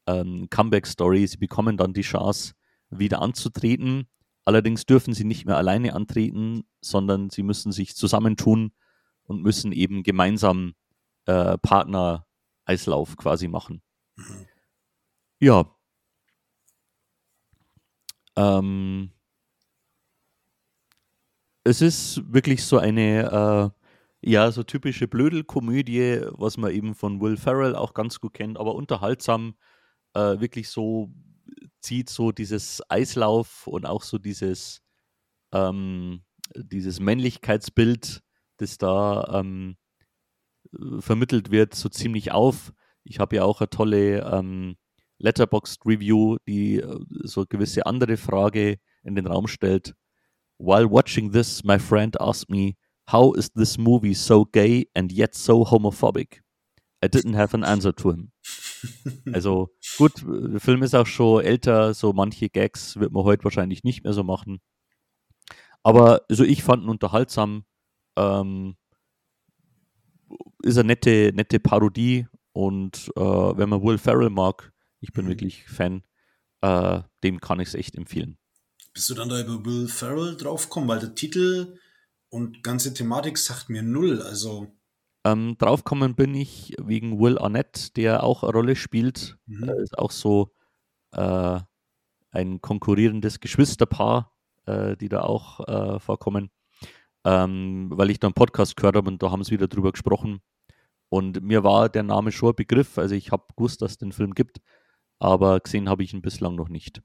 ähm, 0.07 0.47
Comeback-Story, 0.49 1.27
sie 1.27 1.37
bekommen 1.37 1.75
dann 1.75 1.93
die 1.93 2.01
Chance, 2.01 2.53
wieder 2.89 3.21
anzutreten. 3.21 4.07
Allerdings 4.45 4.85
dürfen 4.85 5.13
sie 5.13 5.25
nicht 5.25 5.45
mehr 5.45 5.57
alleine 5.57 5.93
antreten, 5.93 6.63
sondern 6.81 7.29
sie 7.29 7.43
müssen 7.43 7.73
sich 7.73 7.95
zusammentun 7.95 8.71
und 9.23 9.43
müssen 9.43 9.73
eben 9.73 10.01
gemeinsam 10.01 10.75
äh, 11.25 11.57
Partner-Eislauf 11.57 13.17
quasi 13.17 13.49
machen. 13.49 13.83
Mhm. 14.15 14.47
Ja, 15.41 15.75
ähm, 18.39 19.11
es 21.65 21.81
ist 21.81 22.21
wirklich 22.33 22.63
so 22.63 22.77
eine, 22.77 23.73
äh, 24.23 24.29
ja, 24.31 24.51
so 24.51 24.63
typische 24.63 25.07
Blödelkomödie, 25.07 26.21
was 26.31 26.57
man 26.57 26.71
eben 26.71 26.95
von 26.95 27.19
Will 27.21 27.37
Ferrell 27.37 27.75
auch 27.75 27.93
ganz 27.93 28.19
gut 28.19 28.33
kennt, 28.33 28.57
aber 28.57 28.75
unterhaltsam, 28.75 29.55
äh, 30.13 30.39
wirklich 30.39 30.69
so 30.69 31.11
zieht 31.81 32.09
so 32.09 32.31
dieses 32.31 32.81
Eislauf 32.89 33.67
und 33.67 33.85
auch 33.85 34.03
so 34.03 34.17
dieses, 34.17 34.81
ähm, 35.53 36.23
dieses 36.55 36.99
Männlichkeitsbild, 36.99 38.21
das 38.57 38.77
da 38.77 39.39
ähm, 39.39 39.77
vermittelt 40.99 41.51
wird, 41.51 41.75
so 41.75 41.89
ziemlich 41.89 42.31
auf. 42.31 42.73
Ich 43.03 43.19
habe 43.19 43.37
ja 43.37 43.43
auch 43.43 43.61
eine 43.61 43.69
tolle 43.69 44.21
ähm, 44.21 44.77
Letterboxd 45.19 45.85
Review, 45.85 46.37
die 46.47 46.77
äh, 46.77 46.99
so 47.23 47.45
gewisse 47.47 47.85
andere 47.85 48.17
Frage 48.17 48.79
in 49.03 49.15
den 49.15 49.27
Raum 49.27 49.47
stellt. 49.47 49.93
While 50.57 50.89
watching 50.89 51.31
this, 51.31 51.63
my 51.63 51.79
friend 51.79 52.19
asked 52.19 52.49
me, 52.49 52.75
how 53.11 53.33
is 53.35 53.51
this 53.51 53.77
movie 53.77 54.13
so 54.13 54.45
gay 54.45 54.87
and 54.93 55.11
yet 55.11 55.35
so 55.35 55.63
homophobic? 55.63 56.41
I 57.03 57.07
didn't 57.07 57.35
have 57.35 57.55
an 57.55 57.63
answer 57.63 57.95
to 57.95 58.11
him. 58.11 58.31
Also 59.33 59.69
gut, 59.97 60.23
der 60.25 60.61
Film 60.61 60.83
ist 60.83 60.95
auch 60.95 61.05
schon 61.05 61.43
älter, 61.43 61.93
so 61.93 62.13
manche 62.13 62.49
Gags 62.49 62.97
wird 62.97 63.11
man 63.11 63.25
heute 63.25 63.43
wahrscheinlich 63.43 63.83
nicht 63.83 64.05
mehr 64.05 64.13
so 64.13 64.23
machen. 64.23 64.61
Aber 65.83 66.21
also 66.29 66.45
ich 66.45 66.63
fand 66.63 66.83
ihn 66.83 66.89
unterhaltsam. 66.89 67.65
Ähm, 68.15 68.75
ist 70.63 70.77
eine 70.77 70.87
nette, 70.87 71.31
nette 71.33 71.59
Parodie 71.59 72.27
und 72.53 73.11
äh, 73.15 73.21
wenn 73.21 73.69
man 73.69 73.83
Will 73.83 73.97
Ferrell 73.97 74.29
mag, 74.29 74.71
ich 75.01 75.13
bin 75.13 75.25
mhm. 75.25 75.29
wirklich 75.29 75.63
Fan. 75.65 76.03
Äh, 76.61 77.01
dem 77.23 77.39
kann 77.39 77.59
ich 77.59 77.69
es 77.69 77.75
echt 77.75 77.95
empfehlen. 77.95 78.37
Bist 78.93 79.09
du 79.09 79.13
dann 79.13 79.29
da 79.29 79.39
über 79.39 79.63
Will 79.65 79.87
Ferrell 79.87 80.35
draufgekommen? 80.35 80.89
Weil 80.89 80.99
der 80.99 81.15
Titel 81.15 81.77
und 82.29 82.63
ganze 82.63 82.93
Thematik 82.93 83.37
sagt 83.37 83.69
mir 83.69 83.81
null. 83.81 84.21
Also. 84.21 84.67
Ähm, 85.25 85.57
draufkommen 85.57 86.15
bin 86.15 86.33
ich 86.33 86.75
wegen 86.81 87.19
Will 87.19 87.37
Arnett, 87.37 87.95
der 87.97 88.23
auch 88.23 88.43
eine 88.43 88.51
Rolle 88.51 88.75
spielt. 88.75 89.37
Mhm. 89.45 89.69
Äh, 89.69 89.81
ist 89.81 89.97
auch 89.97 90.11
so 90.11 90.51
äh, 91.11 91.59
ein 92.31 92.61
konkurrierendes 92.61 93.39
Geschwisterpaar, 93.39 94.33
äh, 94.65 94.95
die 94.97 95.09
da 95.09 95.21
auch 95.21 95.67
äh, 95.67 95.99
vorkommen. 95.99 96.51
Ähm, 97.25 97.89
weil 97.91 98.09
ich 98.09 98.19
da 98.19 98.27
einen 98.27 98.33
Podcast 98.33 98.75
gehört 98.77 98.95
habe 98.95 99.09
und 99.09 99.21
da 99.21 99.31
haben 99.31 99.43
sie 99.43 99.51
wieder 99.51 99.67
drüber 99.67 99.91
gesprochen. 99.91 100.41
Und 101.09 101.41
mir 101.41 101.63
war 101.63 101.89
der 101.89 102.03
Name 102.03 102.31
schon 102.31 102.49
ein 102.49 102.55
Begriff. 102.55 102.97
Also 102.97 103.15
ich 103.15 103.31
habe 103.31 103.45
gewusst, 103.55 103.81
dass 103.81 103.91
es 103.91 103.97
den 103.97 104.11
Film 104.11 104.33
gibt, 104.33 104.61
aber 105.19 105.59
gesehen 105.59 105.89
habe 105.89 106.03
ich 106.03 106.13
ihn 106.13 106.21
bislang 106.21 106.55
noch 106.55 106.69
nicht. 106.69 107.01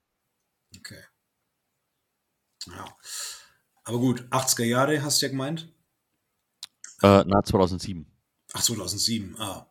Okay. 0.76 1.02
Ja. 2.66 2.96
Aber 3.84 3.98
gut, 3.98 4.22
80er 4.30 4.64
Jahre 4.64 5.02
hast 5.02 5.20
du 5.20 5.26
ja 5.26 5.30
gemeint? 5.30 5.72
Äh, 7.02 7.24
na, 7.26 7.42
2007. 7.42 8.06
Ach, 8.52 8.62
2007, 8.62 9.36
ah. 9.38 9.70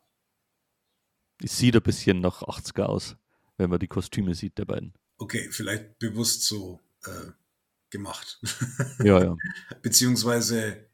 Es 1.42 1.58
sieht 1.58 1.74
ein 1.74 1.82
bisschen 1.82 2.20
nach 2.20 2.42
80er 2.42 2.84
aus, 2.84 3.16
wenn 3.56 3.70
man 3.70 3.80
die 3.80 3.88
Kostüme 3.88 4.34
sieht 4.34 4.58
der 4.58 4.66
beiden. 4.66 4.94
Okay, 5.16 5.50
vielleicht 5.50 5.98
bewusst 5.98 6.44
so 6.44 6.80
äh, 7.04 7.32
gemacht. 7.90 8.40
ja, 9.02 9.24
ja. 9.24 9.36
Beziehungsweise, 9.82 10.88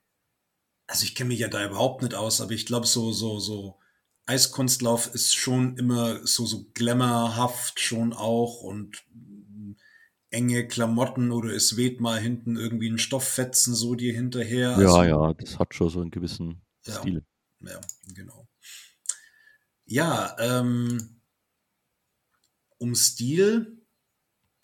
also 0.86 1.04
ich 1.04 1.14
kenne 1.14 1.28
mich 1.28 1.40
ja 1.40 1.48
da 1.48 1.64
überhaupt 1.64 2.02
nicht 2.02 2.14
aus, 2.14 2.40
aber 2.40 2.52
ich 2.52 2.64
glaube, 2.64 2.86
so, 2.86 3.12
so, 3.12 3.38
so 3.38 3.79
Eiskunstlauf 4.30 5.12
ist 5.12 5.34
schon 5.34 5.76
immer 5.76 6.24
so, 6.24 6.46
so 6.46 6.66
glamourhaft 6.72 7.80
schon 7.80 8.12
auch 8.12 8.62
und 8.62 9.04
enge 10.30 10.68
Klamotten 10.68 11.32
oder 11.32 11.50
es 11.50 11.76
weht 11.76 12.00
mal 12.00 12.20
hinten 12.20 12.56
irgendwie 12.56 12.88
ein 12.88 13.00
Stofffetzen 13.00 13.74
so 13.74 13.96
dir 13.96 14.14
hinterher. 14.14 14.76
Also, 14.76 15.02
ja, 15.02 15.04
ja, 15.04 15.34
das 15.34 15.58
hat 15.58 15.74
schon 15.74 15.90
so 15.90 16.00
einen 16.00 16.12
gewissen 16.12 16.62
ja, 16.86 17.00
Stil. 17.00 17.24
Ja, 17.66 17.80
genau. 18.14 18.48
Ja, 19.84 20.36
ähm, 20.38 21.20
um 22.78 22.94
Stil 22.94 23.82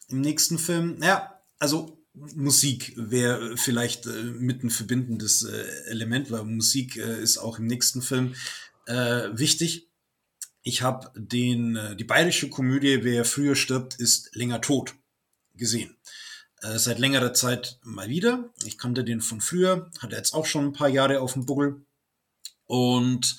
im 0.07 0.21
nächsten 0.21 0.59
Film, 0.59 1.03
ja, 1.03 1.43
also 1.59 2.07
Musik 2.15 2.95
wäre 2.97 3.57
vielleicht 3.57 4.07
äh, 4.07 4.23
mit 4.23 4.63
ein 4.63 4.71
verbindendes 4.71 5.43
äh, 5.43 5.67
Element, 5.91 6.31
weil 6.31 6.45
Musik 6.45 6.97
äh, 6.97 7.21
ist 7.21 7.39
auch 7.39 7.59
im 7.59 7.67
nächsten 7.67 8.01
Film 8.01 8.35
äh, 8.87 9.29
wichtig. 9.33 9.89
Ich 10.63 10.83
habe 10.83 11.13
den 11.15 11.77
äh, 11.77 11.97
die 11.97 12.05
bayerische 12.05 12.51
Komödie 12.51 13.05
Wer 13.05 13.25
früher 13.25 13.55
stirbt 13.55 13.95
ist 13.95 14.35
länger 14.35 14.61
tot 14.61 14.95
gesehen. 15.55 15.97
Äh, 16.63 16.79
seit 16.79 16.99
längerer 16.99 17.35
Zeit 17.35 17.79
mal 17.83 18.09
wieder. 18.09 18.53
Ich 18.65 18.79
kannte 18.79 19.05
den 19.05 19.21
von 19.21 19.41
früher, 19.41 19.91
hatte 20.01 20.17
jetzt 20.17 20.35
auch 20.35 20.47
schon 20.47 20.67
ein 20.67 20.73
paar 20.73 20.89
Jahre 20.89 21.21
auf 21.21 21.35
dem 21.35 21.47
Buckel 21.47 21.85
und 22.65 23.37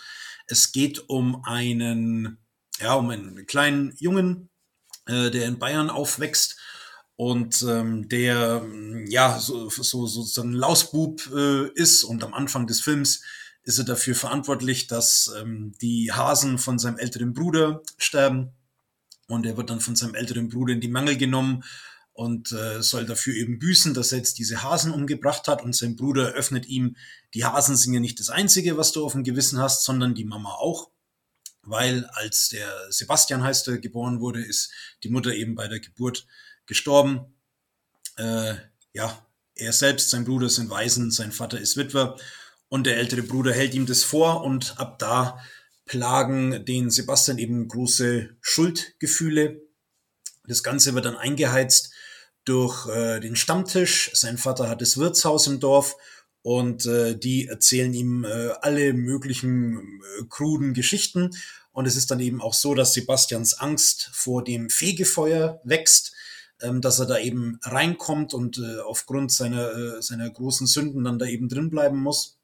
es 0.48 0.72
geht 0.72 1.10
um 1.10 1.44
einen 1.44 2.38
ja 2.80 2.94
um 2.94 3.10
einen 3.10 3.46
kleinen 3.48 3.94
Jungen, 3.98 4.50
äh, 5.06 5.32
der 5.32 5.46
in 5.48 5.60
Bayern 5.60 5.90
aufwächst 5.90 6.58
und 7.16 7.64
ähm, 7.68 8.08
der 8.10 8.66
ja 9.08 9.40
so, 9.40 9.70
so, 9.70 10.06
so 10.06 10.42
ein 10.42 10.54
Lausbub 10.54 11.30
äh, 11.34 11.68
ist 11.74 12.04
und 12.04 12.24
am 12.24 12.34
Anfang 12.34 12.68
des 12.68 12.82
Films 12.82 13.24
ist 13.68 13.80
er 13.80 13.84
dafür 13.84 14.16
verantwortlich, 14.16 14.88
dass 14.88 15.30
ähm, 15.38 15.74
die 15.82 16.14
Hasen 16.14 16.58
von 16.58 16.80
seinem 16.80 16.98
älteren 16.98 17.34
Bruder 17.34 17.82
sterben. 17.98 18.54
Und 19.28 19.46
er 19.46 19.58
wird 19.58 19.70
dann 19.70 19.82
von 19.82 19.98
seinem 19.98 20.16
älteren 20.16 20.48
Bruder 20.48 20.72
in 20.72 20.80
die 20.80 20.88
Mangel 20.88 21.18
genommen 21.18 21.66
und 22.14 22.54
äh, 22.54 22.82
soll 22.82 23.06
dafür 23.06 23.36
eben 23.36 23.60
büßen, 23.60 23.94
dass 23.94 24.14
er 24.14 24.20
jetzt 24.20 24.38
diese 24.38 24.64
Hasen 24.64 24.94
umgebracht 24.94 25.50
hat. 25.50 25.62
Und 25.64 25.76
sein 25.76 25.98
Bruder 25.98 26.32
öffnet 26.32 26.66
ihm, 26.66 26.96
die 27.34 27.44
Hasen 27.44 27.76
sind 27.76 27.94
ja 27.94 28.00
nicht 28.00 28.22
das 28.22 28.30
Einzige, 28.30 28.78
was 28.78 28.94
du 28.94 29.06
auf 29.06 29.12
dem 29.12 29.26
Gewissen 29.26 29.60
hast, 29.60 29.84
sondern 29.84 30.16
die 30.16 30.24
Mama 30.24 30.52
auch. 30.52 30.90
Weil 31.62 32.06
als 32.14 32.48
der 32.48 32.72
Sebastian 32.90 33.44
heißt 33.44 33.68
er, 33.68 33.80
geboren 33.80 34.22
wurde, 34.22 34.42
ist 34.42 34.72
die 35.04 35.10
Mutter 35.10 35.34
eben 35.34 35.56
bei 35.56 35.68
der 35.68 35.82
Geburt 35.82 36.26
gestorben. 36.68 37.36
Äh, 38.16 38.56
ja, 38.94 39.28
er 39.56 39.74
selbst, 39.74 40.10
sein 40.10 40.24
Bruder 40.24 40.50
sind 40.50 40.70
Waisen, 40.70 41.12
sein 41.12 41.34
Vater 41.34 41.60
ist 41.60 41.76
Witwer. 41.76 42.18
Und 42.70 42.86
der 42.86 42.98
ältere 42.98 43.24
Bruder 43.24 43.54
hält 43.54 43.74
ihm 43.74 43.86
das 43.86 44.04
vor 44.04 44.44
und 44.44 44.78
ab 44.78 45.00
da 45.00 45.40
plagen 45.86 46.66
den 46.66 46.90
Sebastian 46.90 47.38
eben 47.38 47.68
große 47.68 48.30
Schuldgefühle. 48.42 49.62
Das 50.46 50.64
Ganze 50.64 50.94
wird 50.94 51.06
dann 51.06 51.16
eingeheizt 51.16 51.92
durch 52.44 52.88
äh, 52.88 53.20
den 53.20 53.36
Stammtisch. 53.36 54.12
Sein 54.14 54.38
Vater 54.38 54.70
hat 54.70 54.82
das 54.82 54.98
Wirtshaus 54.98 55.48
im 55.48 55.60
Dorf 55.60 55.96
und 56.42 56.86
äh, 56.86 57.18
die 57.18 57.48
erzählen 57.48 57.94
ihm 57.94 58.24
äh, 58.24 58.50
alle 58.62 58.94
möglichen 58.94 59.78
äh, 60.20 60.24
kruden 60.30 60.74
Geschichten. 60.74 61.32
Und 61.72 61.86
es 61.86 61.96
ist 61.96 62.10
dann 62.10 62.20
eben 62.20 62.42
auch 62.42 62.54
so, 62.54 62.74
dass 62.74 62.94
Sebastians 62.94 63.54
Angst 63.54 64.10
vor 64.14 64.44
dem 64.44 64.70
Fegefeuer 64.70 65.62
wächst, 65.64 66.14
ähm, 66.62 66.82
dass 66.82 67.00
er 67.00 67.06
da 67.06 67.20
eben 67.20 67.60
reinkommt 67.64 68.34
und 68.34 68.58
äh, 68.58 68.80
aufgrund 68.80 69.32
seiner, 69.32 69.72
äh, 69.72 70.02
seiner 70.02 70.30
großen 70.30 70.68
Sünden 70.68 71.04
dann 71.04 71.20
da 71.20 71.26
eben 71.26 71.50
drin 71.50 71.70
bleiben 71.70 72.00
muss. 72.00 72.38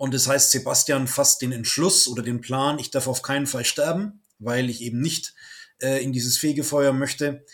Und 0.00 0.14
das 0.14 0.26
heißt, 0.26 0.50
Sebastian 0.50 1.06
fasst 1.06 1.42
den 1.42 1.52
Entschluss 1.52 2.08
oder 2.08 2.22
den 2.22 2.40
Plan, 2.40 2.78
ich 2.78 2.90
darf 2.90 3.06
auf 3.06 3.20
keinen 3.20 3.46
Fall 3.46 3.66
sterben, 3.66 4.22
weil 4.38 4.70
ich 4.70 4.80
eben 4.80 4.98
nicht 4.98 5.34
äh, 5.82 6.02
in 6.02 6.14
dieses 6.14 6.38
Fegefeuer 6.38 6.94
möchte. 6.94 7.44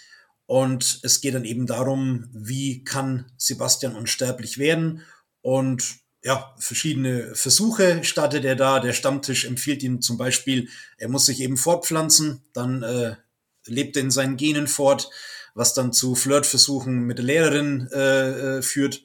Und 0.47 1.01
es 1.03 1.21
geht 1.21 1.35
dann 1.35 1.45
eben 1.45 1.67
darum, 1.67 2.29
wie 2.33 2.85
kann 2.85 3.33
Sebastian 3.37 3.97
unsterblich 3.97 4.59
werden 4.59 5.03
und 5.43 5.97
ja, 6.23 6.55
verschiedene 6.57 7.35
Versuche 7.35 8.05
startet 8.05 8.45
er 8.45 8.55
da. 8.55 8.79
Der 8.79 8.93
Stammtisch 8.93 9.45
empfiehlt 9.45 9.83
ihm 9.83 10.01
zum 10.01 10.17
Beispiel, 10.17 10.69
er 10.99 11.09
muss 11.09 11.27
sich 11.27 11.41
eben 11.41 11.57
fortpflanzen, 11.57 12.45
dann 12.53 12.85
äh, 12.85 13.17
lebt 13.65 13.97
er 13.97 14.05
in 14.05 14.13
seinen 14.13 14.37
Genen 14.37 14.69
fort, 14.69 15.11
was 15.57 15.75
dann 15.75 15.93
zu 15.93 16.15
Flirtversuchen 16.15 17.01
mit 17.01 17.19
der 17.19 17.25
Lehrerin 17.25 17.89
äh, 17.93 18.59
äh 18.59 18.63
führt. 18.63 19.03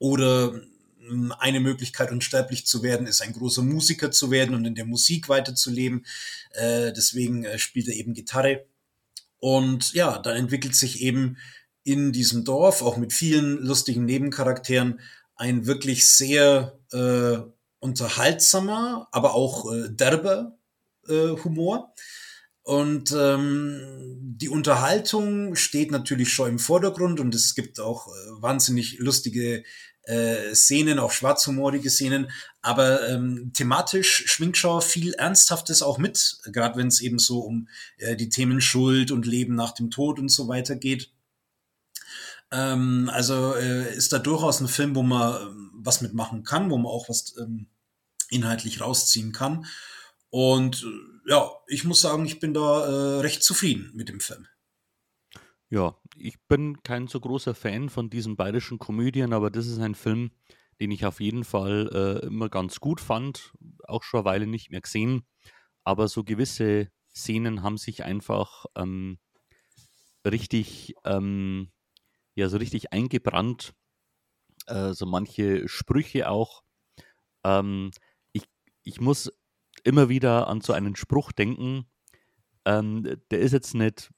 Oder 0.00 0.60
eine 1.38 1.60
Möglichkeit, 1.60 2.10
unsterblich 2.10 2.66
zu 2.66 2.82
werden, 2.82 3.06
ist 3.06 3.22
ein 3.22 3.32
großer 3.32 3.62
Musiker 3.62 4.10
zu 4.10 4.30
werden 4.30 4.54
und 4.54 4.64
in 4.64 4.74
der 4.74 4.86
Musik 4.86 5.28
weiterzuleben. 5.28 6.04
Äh, 6.52 6.92
deswegen 6.92 7.44
äh, 7.44 7.58
spielt 7.58 7.88
er 7.88 7.94
eben 7.94 8.14
Gitarre. 8.14 8.64
Und 9.38 9.92
ja, 9.94 10.18
dann 10.18 10.36
entwickelt 10.36 10.74
sich 10.74 11.00
eben 11.00 11.36
in 11.84 12.12
diesem 12.12 12.44
Dorf, 12.44 12.82
auch 12.82 12.96
mit 12.96 13.12
vielen 13.12 13.58
lustigen 13.58 14.04
Nebencharakteren, 14.04 15.00
ein 15.36 15.66
wirklich 15.66 16.06
sehr 16.06 16.78
äh, 16.92 17.38
unterhaltsamer, 17.78 19.08
aber 19.12 19.34
auch 19.34 19.72
äh, 19.72 19.88
derber 19.90 20.58
äh, 21.08 21.36
Humor. 21.44 21.94
Und 22.62 23.12
ähm, 23.18 24.18
die 24.20 24.50
Unterhaltung 24.50 25.54
steht 25.54 25.90
natürlich 25.90 26.30
schon 26.30 26.50
im 26.50 26.58
Vordergrund 26.58 27.18
und 27.18 27.34
es 27.34 27.54
gibt 27.54 27.80
auch 27.80 28.08
äh, 28.08 28.10
wahnsinnig 28.42 28.98
lustige 28.98 29.64
äh, 30.08 30.54
Szenen, 30.54 30.98
auch 30.98 31.12
schwarzhumorige 31.12 31.90
Szenen, 31.90 32.30
aber 32.62 33.06
ähm, 33.08 33.52
thematisch 33.52 34.24
schwingt 34.26 34.56
schon 34.56 34.80
viel 34.80 35.12
Ernsthaftes 35.14 35.82
auch 35.82 35.98
mit, 35.98 36.38
gerade 36.46 36.78
wenn 36.78 36.88
es 36.88 37.00
eben 37.00 37.18
so 37.18 37.40
um 37.40 37.68
äh, 37.98 38.16
die 38.16 38.30
Themen 38.30 38.62
Schuld 38.62 39.10
und 39.10 39.26
Leben 39.26 39.54
nach 39.54 39.72
dem 39.72 39.90
Tod 39.90 40.18
und 40.18 40.30
so 40.30 40.48
weiter 40.48 40.76
geht. 40.76 41.12
Ähm, 42.50 43.10
also 43.12 43.54
äh, 43.54 43.94
ist 43.94 44.12
da 44.12 44.18
durchaus 44.18 44.60
ein 44.60 44.68
Film, 44.68 44.94
wo 44.94 45.02
man 45.02 45.42
ähm, 45.42 45.70
was 45.74 46.00
mitmachen 46.00 46.42
kann, 46.42 46.70
wo 46.70 46.78
man 46.78 46.90
auch 46.90 47.10
was 47.10 47.36
ähm, 47.36 47.66
inhaltlich 48.30 48.80
rausziehen 48.80 49.32
kann. 49.32 49.66
Und 50.30 50.84
äh, 50.84 51.30
ja, 51.30 51.50
ich 51.66 51.84
muss 51.84 52.00
sagen, 52.00 52.24
ich 52.24 52.40
bin 52.40 52.54
da 52.54 52.86
äh, 52.86 53.20
recht 53.20 53.42
zufrieden 53.42 53.90
mit 53.94 54.08
dem 54.08 54.20
Film. 54.20 54.46
Ja, 55.68 55.94
ich 56.18 56.38
bin 56.48 56.82
kein 56.82 57.06
so 57.06 57.20
großer 57.20 57.54
Fan 57.54 57.88
von 57.88 58.10
diesen 58.10 58.36
bayerischen 58.36 58.78
Komödien, 58.78 59.32
aber 59.32 59.50
das 59.50 59.66
ist 59.66 59.78
ein 59.78 59.94
Film, 59.94 60.30
den 60.80 60.90
ich 60.90 61.04
auf 61.06 61.20
jeden 61.20 61.44
Fall 61.44 61.90
äh, 62.22 62.26
immer 62.26 62.48
ganz 62.48 62.80
gut 62.80 63.00
fand, 63.00 63.52
auch 63.84 64.02
schon 64.02 64.20
eine 64.20 64.24
Weile 64.24 64.46
nicht 64.46 64.70
mehr 64.70 64.80
gesehen. 64.80 65.26
Aber 65.84 66.08
so 66.08 66.24
gewisse 66.24 66.88
Szenen 67.14 67.62
haben 67.62 67.78
sich 67.78 68.04
einfach 68.04 68.66
ähm, 68.76 69.18
richtig, 70.24 70.94
ähm, 71.04 71.72
ja, 72.34 72.48
so 72.48 72.58
richtig 72.58 72.92
eingebrannt. 72.92 73.74
Äh, 74.66 74.92
so 74.92 75.06
manche 75.06 75.68
Sprüche 75.68 76.28
auch. 76.28 76.62
Ähm, 77.44 77.90
ich, 78.32 78.44
ich 78.82 79.00
muss 79.00 79.32
immer 79.84 80.08
wieder 80.08 80.48
an 80.48 80.60
so 80.60 80.72
einen 80.72 80.94
Spruch 80.94 81.32
denken. 81.32 81.86
Ähm, 82.64 83.02
der 83.30 83.40
ist 83.40 83.52
jetzt 83.52 83.74
nicht 83.74 84.10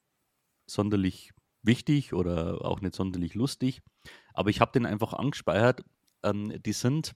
sonderlich 0.66 1.32
wichtig 1.62 2.12
oder 2.12 2.64
auch 2.64 2.80
nicht 2.80 2.94
sonderlich 2.94 3.34
lustig, 3.34 3.82
aber 4.32 4.50
ich 4.50 4.60
habe 4.60 4.72
den 4.72 4.86
einfach 4.86 5.12
angespeichert. 5.12 5.84
Ähm, 6.22 6.60
die 6.62 6.72
sind, 6.72 7.14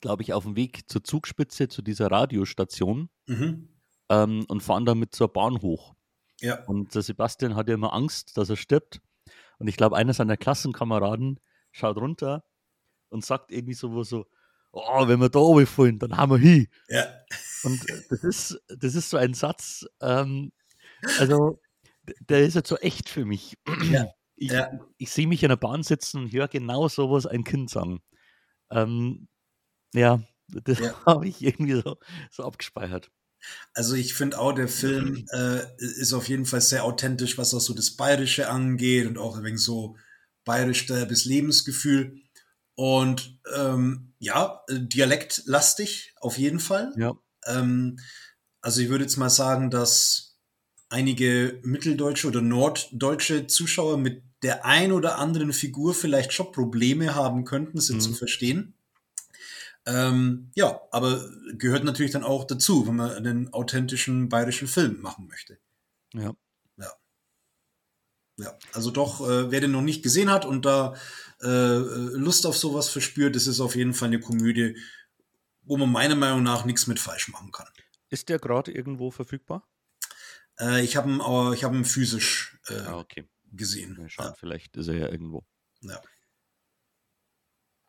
glaube 0.00 0.22
ich, 0.22 0.32
auf 0.32 0.44
dem 0.44 0.56
Weg 0.56 0.88
zur 0.90 1.02
Zugspitze, 1.04 1.68
zu 1.68 1.82
dieser 1.82 2.10
Radiostation 2.10 3.08
mhm. 3.26 3.68
ähm, 4.08 4.44
und 4.48 4.62
fahren 4.62 4.84
damit 4.84 5.14
zur 5.14 5.32
Bahn 5.32 5.60
hoch. 5.62 5.94
Ja. 6.40 6.64
Und 6.64 6.94
der 6.94 7.02
Sebastian 7.02 7.56
hat 7.56 7.68
ja 7.68 7.74
immer 7.74 7.92
Angst, 7.92 8.36
dass 8.36 8.50
er 8.50 8.56
stirbt. 8.56 9.00
Und 9.58 9.68
ich 9.68 9.76
glaube, 9.76 9.96
einer 9.96 10.12
seiner 10.12 10.36
Klassenkameraden 10.36 11.40
schaut 11.72 11.96
runter 11.96 12.44
und 13.08 13.24
sagt 13.24 13.50
irgendwie 13.50 13.74
so, 13.74 14.02
so 14.02 14.26
oh, 14.76 15.08
wenn 15.08 15.20
wir 15.20 15.28
da 15.28 15.38
oben 15.38 15.66
fallen, 15.66 15.98
dann 15.98 16.16
haben 16.16 16.32
wir 16.32 16.38
hin. 16.38 16.68
Ja. 16.88 17.06
Und 17.64 17.80
das 18.10 18.22
ist, 18.22 18.60
das 18.68 18.94
ist 18.94 19.10
so 19.10 19.16
ein 19.16 19.34
Satz, 19.34 19.86
ähm, 20.00 20.52
also 21.18 21.58
der 22.20 22.44
ist 22.44 22.54
jetzt 22.54 22.68
so 22.68 22.76
echt 22.76 23.08
für 23.08 23.24
mich. 23.24 23.56
Ja. 23.90 24.06
Ich, 24.38 24.50
ja. 24.50 24.70
ich 24.98 25.10
sehe 25.10 25.26
mich 25.26 25.42
in 25.42 25.48
der 25.48 25.56
Bahn 25.56 25.82
sitzen 25.82 26.24
und 26.24 26.30
höre 26.30 26.46
genau 26.46 26.88
sowas 26.88 27.24
ein 27.24 27.42
Kind 27.42 27.70
sagen. 27.70 28.02
Ähm, 28.70 29.28
ja, 29.94 30.20
das 30.48 30.78
ja. 30.78 30.94
habe 31.06 31.26
ich 31.26 31.42
irgendwie 31.42 31.80
so, 31.80 31.96
so 32.30 32.44
abgespeichert. 32.44 33.10
Also 33.72 33.94
ich 33.94 34.12
finde 34.12 34.38
auch, 34.38 34.52
der 34.52 34.68
Film 34.68 35.24
äh, 35.32 35.60
ist 35.78 36.12
auf 36.12 36.28
jeden 36.28 36.44
Fall 36.44 36.60
sehr 36.60 36.84
authentisch, 36.84 37.38
was 37.38 37.54
auch 37.54 37.60
so 37.60 37.72
das 37.72 37.96
Bayerische 37.96 38.50
angeht 38.50 39.06
und 39.06 39.16
auch 39.16 39.38
ein 39.38 39.44
wenig 39.44 39.62
so 39.62 39.96
bayerisch 40.44 40.86
bis 40.86 41.24
Lebensgefühl. 41.24 42.20
Und 42.74 43.38
ähm, 43.54 44.12
ja, 44.18 44.62
dialektlastig 44.68 46.14
auf 46.20 46.36
jeden 46.36 46.60
Fall. 46.60 46.92
Ja. 46.98 47.14
Ähm, 47.46 47.98
also 48.60 48.80
ich 48.80 48.88
würde 48.88 49.04
jetzt 49.04 49.16
mal 49.16 49.30
sagen, 49.30 49.70
dass 49.70 50.25
einige 50.88 51.60
mitteldeutsche 51.62 52.28
oder 52.28 52.40
norddeutsche 52.40 53.46
Zuschauer 53.46 53.98
mit 53.98 54.22
der 54.42 54.64
ein 54.64 54.92
oder 54.92 55.18
anderen 55.18 55.52
Figur 55.52 55.94
vielleicht 55.94 56.32
schon 56.32 56.52
Probleme 56.52 57.14
haben 57.14 57.44
könnten, 57.44 57.80
sie 57.80 57.94
mhm. 57.94 58.00
zu 58.00 58.12
verstehen. 58.12 58.74
Ähm, 59.86 60.50
ja, 60.54 60.80
aber 60.90 61.30
gehört 61.54 61.84
natürlich 61.84 62.12
dann 62.12 62.24
auch 62.24 62.44
dazu, 62.44 62.86
wenn 62.86 62.96
man 62.96 63.10
einen 63.12 63.52
authentischen 63.52 64.28
bayerischen 64.28 64.68
Film 64.68 65.00
machen 65.00 65.28
möchte. 65.28 65.58
Ja. 66.12 66.34
Ja. 66.76 66.92
Ja, 68.38 68.58
also 68.72 68.90
doch, 68.90 69.20
äh, 69.26 69.50
wer 69.50 69.60
den 69.60 69.70
noch 69.70 69.82
nicht 69.82 70.02
gesehen 70.02 70.30
hat 70.30 70.44
und 70.44 70.64
da 70.64 70.94
äh, 71.40 71.76
Lust 71.78 72.46
auf 72.46 72.56
sowas 72.56 72.88
verspürt, 72.88 73.36
das 73.36 73.46
ist 73.46 73.60
auf 73.60 73.76
jeden 73.76 73.94
Fall 73.94 74.08
eine 74.08 74.20
Komödie, 74.20 74.76
wo 75.62 75.76
man 75.76 75.90
meiner 75.90 76.16
Meinung 76.16 76.42
nach 76.42 76.64
nichts 76.64 76.86
mit 76.86 76.98
falsch 76.98 77.28
machen 77.28 77.52
kann. 77.52 77.68
Ist 78.10 78.28
der 78.28 78.38
gerade 78.38 78.72
irgendwo 78.72 79.10
verfügbar? 79.10 79.66
Äh, 80.58 80.84
ich 80.84 80.96
habe 80.96 81.10
ihn, 81.10 81.20
äh, 81.20 81.56
hab 81.62 81.72
ihn 81.72 81.84
physisch 81.84 82.58
äh, 82.68 82.80
ah, 82.80 82.98
okay. 82.98 83.28
gesehen. 83.52 84.08
Schauen, 84.08 84.26
ja. 84.26 84.34
vielleicht 84.34 84.76
ist 84.76 84.88
er 84.88 84.96
ja 84.96 85.08
irgendwo. 85.08 85.44
Ja. 85.80 86.00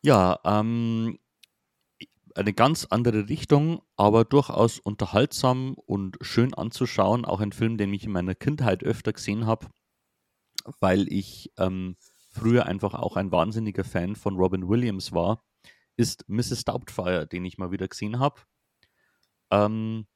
Ja, 0.02 0.40
ähm, 0.44 1.18
eine 2.34 2.52
ganz 2.52 2.84
andere 2.84 3.28
Richtung, 3.28 3.82
aber 3.96 4.24
durchaus 4.24 4.78
unterhaltsam 4.78 5.74
und 5.74 6.18
schön 6.20 6.54
anzuschauen. 6.54 7.24
Auch 7.24 7.40
ein 7.40 7.52
Film, 7.52 7.78
den 7.78 7.92
ich 7.92 8.04
in 8.04 8.12
meiner 8.12 8.36
Kindheit 8.36 8.84
öfter 8.84 9.12
gesehen 9.12 9.46
habe, 9.46 9.66
weil 10.78 11.12
ich 11.12 11.52
ähm, 11.58 11.96
früher 12.30 12.66
einfach 12.66 12.94
auch 12.94 13.16
ein 13.16 13.32
wahnsinniger 13.32 13.84
Fan 13.84 14.14
von 14.14 14.36
Robin 14.36 14.68
Williams 14.68 15.12
war, 15.12 15.44
ist 15.96 16.28
Mrs. 16.28 16.64
Doubtfire, 16.64 17.26
den 17.26 17.44
ich 17.44 17.58
mal 17.58 17.72
wieder 17.72 17.88
gesehen 17.88 18.20
habe. 18.20 18.40
Ähm, 19.50 20.06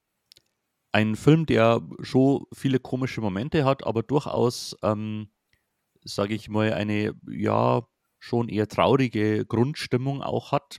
ein 0.92 1.16
Film, 1.16 1.46
der 1.46 1.80
schon 2.00 2.44
viele 2.52 2.78
komische 2.78 3.20
Momente 3.20 3.64
hat, 3.64 3.84
aber 3.86 4.02
durchaus, 4.02 4.76
ähm, 4.82 5.30
sage 6.04 6.34
ich 6.34 6.48
mal, 6.48 6.74
eine 6.74 7.14
ja 7.28 7.86
schon 8.18 8.48
eher 8.48 8.68
traurige 8.68 9.44
Grundstimmung 9.46 10.22
auch 10.22 10.52
hat. 10.52 10.78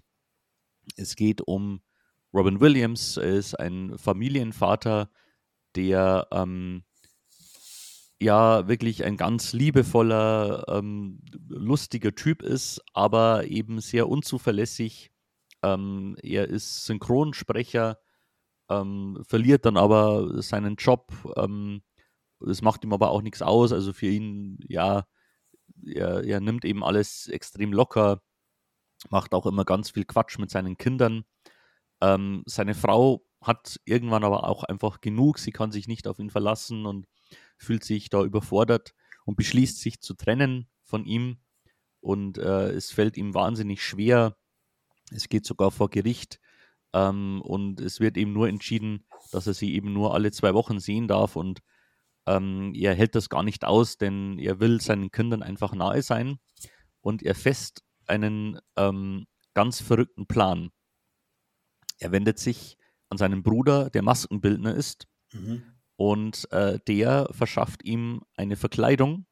Es 0.95 1.16
geht 1.16 1.41
um 1.41 1.82
Robin 2.34 2.61
Williams, 2.61 3.18
er 3.18 3.34
ist 3.34 3.55
ein 3.55 3.97
Familienvater, 3.97 5.11
der 5.76 6.28
ähm, 6.32 6.84
ja 8.20 8.68
wirklich 8.68 9.03
ein 9.03 9.18
ganz 9.18 9.53
liebevoller, 9.53 10.66
ähm, 10.68 11.20
lustiger 11.49 12.16
Typ 12.16 12.41
ist, 12.41 12.82
aber 12.93 13.45
eben 13.45 13.82
sehr 13.82 14.07
unzuverlässig. 14.07 15.11
Ähm, 15.64 16.16
er 16.22 16.47
ist 16.47 16.86
Synchronsprecher, 16.86 17.99
ähm, 18.82 19.24
verliert 19.28 19.65
dann 19.65 19.78
aber 19.78 20.41
seinen 20.41 20.76
Job. 20.76 21.11
Ähm, 21.38 21.82
das 22.39 22.61
macht 22.61 22.84
ihm 22.84 22.93
aber 22.93 23.11
auch 23.11 23.21
nichts 23.21 23.41
aus. 23.41 23.71
Also 23.71 23.93
für 23.93 24.07
ihn, 24.07 24.59
ja, 24.67 25.05
er, 25.86 26.24
er 26.24 26.39
nimmt 26.41 26.65
eben 26.65 26.84
alles 26.84 27.28
extrem 27.28 27.74
locker, 27.74 28.21
macht 29.09 29.34
auch 29.34 29.45
immer 29.45 29.65
ganz 29.65 29.91
viel 29.91 30.05
Quatsch 30.05 30.39
mit 30.39 30.49
seinen 30.49 30.78
Kindern. 30.78 31.26
Ähm, 32.01 32.43
seine 32.45 32.76
Frau 32.76 33.26
hat 33.41 33.80
irgendwann 33.86 34.24
aber 34.24 34.47
auch 34.47 34.63
einfach 34.63 35.01
genug. 35.01 35.39
Sie 35.39 35.51
kann 35.51 35.71
sich 35.71 35.88
nicht 35.88 36.07
auf 36.07 36.19
ihn 36.19 36.30
verlassen 36.30 36.86
und 36.86 37.07
fühlt 37.57 37.84
sich 37.84 38.09
da 38.09 38.24
überfordert 38.24 38.93
und 39.26 39.36
beschließt 39.36 39.80
sich 39.80 40.01
zu 40.01 40.13
trennen 40.13 40.69
von 40.84 41.05
ihm. 41.05 41.39
Und 41.99 42.38
äh, 42.38 42.71
es 42.71 42.91
fällt 42.91 43.17
ihm 43.17 43.34
wahnsinnig 43.34 43.82
schwer. 43.82 44.38
Es 45.11 45.30
geht 45.30 45.45
sogar 45.45 45.71
vor 45.71 45.89
Gericht. 45.89 46.39
Ähm, 46.93 47.41
und 47.41 47.81
es 47.81 47.99
wird 47.99 48.17
eben 48.17 48.33
nur 48.33 48.47
entschieden, 48.47 49.05
dass 49.31 49.47
er 49.47 49.53
sie 49.53 49.73
eben 49.73 49.93
nur 49.93 50.13
alle 50.13 50.31
zwei 50.31 50.53
Wochen 50.53 50.79
sehen 50.79 51.07
darf. 51.07 51.35
Und 51.35 51.61
ähm, 52.25 52.73
er 52.75 52.93
hält 52.93 53.15
das 53.15 53.29
gar 53.29 53.43
nicht 53.43 53.65
aus, 53.65 53.97
denn 53.97 54.39
er 54.39 54.59
will 54.59 54.81
seinen 54.81 55.11
Kindern 55.11 55.43
einfach 55.43 55.73
nahe 55.73 56.01
sein. 56.01 56.39
Und 57.01 57.23
er 57.23 57.35
fest 57.35 57.83
einen 58.05 58.59
ähm, 58.77 59.25
ganz 59.53 59.81
verrückten 59.81 60.27
Plan. 60.27 60.69
Er 61.99 62.11
wendet 62.11 62.39
sich 62.39 62.77
an 63.09 63.17
seinen 63.17 63.43
Bruder, 63.43 63.89
der 63.89 64.01
Maskenbildner 64.01 64.73
ist, 64.73 65.07
mhm. 65.31 65.63
Und 65.95 66.51
äh, 66.51 66.79
der 66.87 67.29
verschafft 67.31 67.83
ihm 67.85 68.23
eine 68.35 68.55
Verkleidung, 68.55 69.25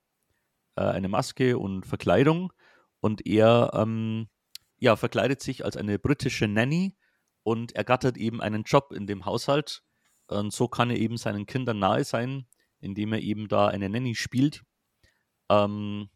äh, 0.76 0.84
eine 0.84 1.09
Maske 1.09 1.57
und 1.57 1.86
Verkleidung 1.86 2.53
und 2.99 3.26
er 3.26 3.72
ähm, 3.74 4.28
ja, 4.78 4.95
verkleidet 4.95 5.41
sich 5.41 5.66
als 5.66 5.76
eine 5.76 5.99
britische 5.99 6.47
Nanny 6.47 6.95
und 7.44 7.74
ergattert 7.74 8.18
eben 8.18 8.42
einen 8.42 8.64
Job 8.64 8.94
in 8.94 9.08
dem 9.08 9.26
Haushalt. 9.26 9.84
Und 10.28 10.54
so 10.54 10.68
kann 10.68 10.89
er 10.89 10.98
eben 10.98 11.18
seinen 11.18 11.46
Kindern 11.46 11.80
nahe 11.80 12.04
sein, 12.04 12.48
indem 12.80 13.14
er 13.14 13.22
eben 13.22 13.48
da 13.48 13.68
eine 13.68 13.89
Nanny 13.89 14.16
spielt. 14.16 14.64
Ähm, 15.50 16.10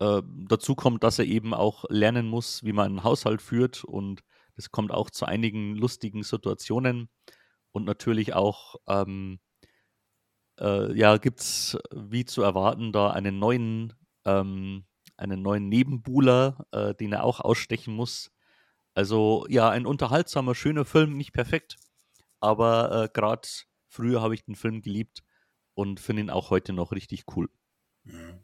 äh, 0.00 0.22
dazu 0.48 0.74
kommt, 0.74 1.04
dass 1.04 1.18
er 1.18 1.24
eben 1.24 1.54
auch 1.54 1.84
lernen 1.88 2.28
muss, 2.28 2.64
wie 2.64 2.72
man 2.72 2.86
einen 2.86 3.04
Haushalt 3.04 3.40
führt 3.40 3.84
und 3.84 4.22
das 4.56 4.70
kommt 4.70 4.90
auch 4.90 5.10
zu 5.10 5.26
einigen 5.26 5.76
lustigen 5.76 6.22
Situationen 6.22 7.08
und 7.72 7.84
natürlich 7.84 8.34
auch, 8.34 8.76
ähm, 8.88 9.38
äh, 10.58 10.96
ja, 10.98 11.18
gibt 11.18 11.40
es, 11.40 11.78
wie 11.94 12.24
zu 12.24 12.42
erwarten, 12.42 12.92
da 12.92 13.10
einen 13.10 13.38
neuen, 13.38 13.92
ähm, 14.24 14.86
einen 15.16 15.42
neuen 15.42 15.68
Nebenbuhler, 15.68 16.66
äh, 16.72 16.94
den 16.94 17.12
er 17.12 17.24
auch 17.24 17.40
ausstechen 17.40 17.94
muss. 17.94 18.30
Also 18.96 19.44
ja, 19.50 19.68
ein 19.68 19.84
unterhaltsamer, 19.84 20.54
schöner 20.54 20.86
Film, 20.86 21.18
nicht 21.18 21.34
perfekt, 21.34 21.76
aber 22.40 23.04
äh, 23.04 23.08
gerade 23.12 23.46
früher 23.88 24.22
habe 24.22 24.34
ich 24.34 24.46
den 24.46 24.56
Film 24.56 24.80
geliebt 24.80 25.22
und 25.74 26.00
finde 26.00 26.22
ihn 26.22 26.30
auch 26.30 26.48
heute 26.48 26.72
noch 26.72 26.92
richtig 26.92 27.24
cool. 27.36 27.50
Mhm. 28.04 28.40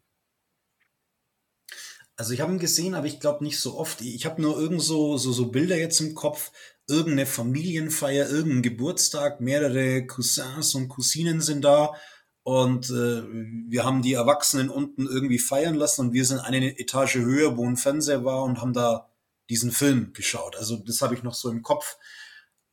Also 2.16 2.34
ich 2.34 2.42
habe 2.42 2.52
ihn 2.52 2.58
gesehen, 2.58 2.94
aber 2.94 3.06
ich 3.06 3.18
glaube 3.18 3.42
nicht 3.42 3.58
so 3.58 3.78
oft. 3.78 4.02
Ich 4.02 4.26
habe 4.26 4.42
nur 4.42 4.58
irgend 4.58 4.82
so, 4.82 5.16
so, 5.16 5.32
so 5.32 5.46
Bilder 5.50 5.78
jetzt 5.78 6.00
im 6.00 6.14
Kopf, 6.14 6.52
irgendeine 6.86 7.24
Familienfeier, 7.24 8.28
irgendein 8.28 8.60
Geburtstag, 8.60 9.40
mehrere 9.40 10.06
Cousins 10.06 10.74
und 10.74 10.88
Cousinen 10.88 11.40
sind 11.40 11.64
da 11.64 11.94
und 12.42 12.90
äh, 12.90 13.22
wir 13.70 13.84
haben 13.84 14.02
die 14.02 14.12
Erwachsenen 14.12 14.68
unten 14.68 15.06
irgendwie 15.06 15.38
feiern 15.38 15.76
lassen 15.76 16.02
und 16.02 16.12
wir 16.12 16.26
sind 16.26 16.40
eine 16.40 16.78
Etage 16.78 17.14
höher, 17.14 17.56
wo 17.56 17.66
ein 17.66 17.78
Fernseher 17.78 18.26
war 18.26 18.42
und 18.42 18.60
haben 18.60 18.74
da 18.74 19.08
diesen 19.52 19.70
Film 19.70 20.14
geschaut. 20.14 20.56
Also 20.56 20.76
das 20.78 21.02
habe 21.02 21.14
ich 21.14 21.22
noch 21.22 21.34
so 21.34 21.50
im 21.50 21.62
Kopf. 21.62 21.98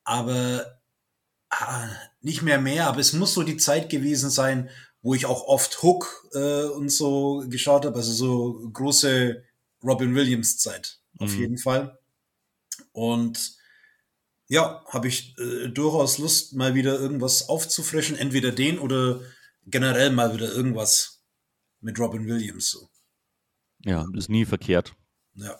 Aber 0.05 0.79
ah, 1.49 1.89
nicht 2.21 2.41
mehr 2.41 2.59
mehr, 2.59 2.87
aber 2.87 2.99
es 2.99 3.11
muss 3.11 3.33
so 3.33 3.43
die 3.43 3.57
Zeit 3.57 3.89
gewesen 3.89 4.29
sein, 4.29 4.69
wo 5.01 5.13
ich 5.13 5.25
auch 5.25 5.43
oft 5.43 5.83
Hook 5.83 6.29
äh, 6.33 6.63
und 6.63 6.89
so 6.89 7.43
geschaut 7.49 7.85
habe, 7.85 7.97
also 7.97 8.13
so 8.13 8.69
große 8.71 9.43
Robin 9.83 10.15
Williams 10.15 10.57
Zeit 10.57 11.01
auf 11.17 11.33
mhm. 11.33 11.39
jeden 11.39 11.57
Fall. 11.57 11.99
Und 12.93 13.57
ja, 14.47 14.83
habe 14.87 15.09
ich 15.09 15.37
äh, 15.37 15.67
durchaus 15.67 16.17
Lust, 16.17 16.53
mal 16.55 16.75
wieder 16.75 16.97
irgendwas 16.97 17.49
aufzufrischen, 17.49 18.17
entweder 18.17 18.51
den 18.51 18.79
oder 18.79 19.21
generell 19.65 20.11
mal 20.11 20.33
wieder 20.33 20.51
irgendwas 20.51 21.23
mit 21.81 21.99
Robin 21.99 22.25
Williams 22.25 22.69
so. 22.69 22.89
Ja, 23.79 24.05
ist 24.13 24.29
nie 24.29 24.45
verkehrt. 24.45 24.95
Ja. 25.35 25.59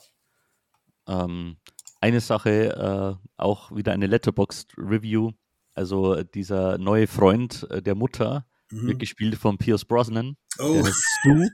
Ähm, 1.10 1.58
eine 2.00 2.22
Sache, 2.22 3.20
äh, 3.20 3.28
auch 3.36 3.76
wieder 3.76 3.92
eine 3.92 4.08
Letterboxd 4.08 4.76
Review. 4.78 5.32
Also 5.74 6.24
dieser 6.24 6.78
neue 6.78 7.08
Freund 7.08 7.68
äh, 7.70 7.82
der 7.82 7.96
Mutter, 7.96 8.46
mhm. 8.72 8.88
wird 8.88 9.00
gespielt 9.00 9.36
von 9.36 9.58
Pierce 9.58 9.86
Brosnan. 9.86 10.38
Oh. 10.60 10.84
Stu. 10.86 11.48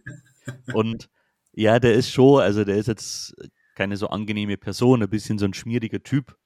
Und 0.74 1.10
ja, 1.54 1.80
der 1.80 1.94
ist 1.94 2.12
schon, 2.12 2.42
also 2.42 2.64
der 2.64 2.78
ist 2.78 2.88
jetzt 2.88 3.34
keine 3.76 3.98
so 3.98 4.08
angenehme 4.08 4.58
Person, 4.58 5.02
ein 5.02 5.10
bisschen 5.10 5.38
so 5.38 5.46
ein 5.46 5.54
schmieriger 5.54 6.04
Typ. 6.04 6.38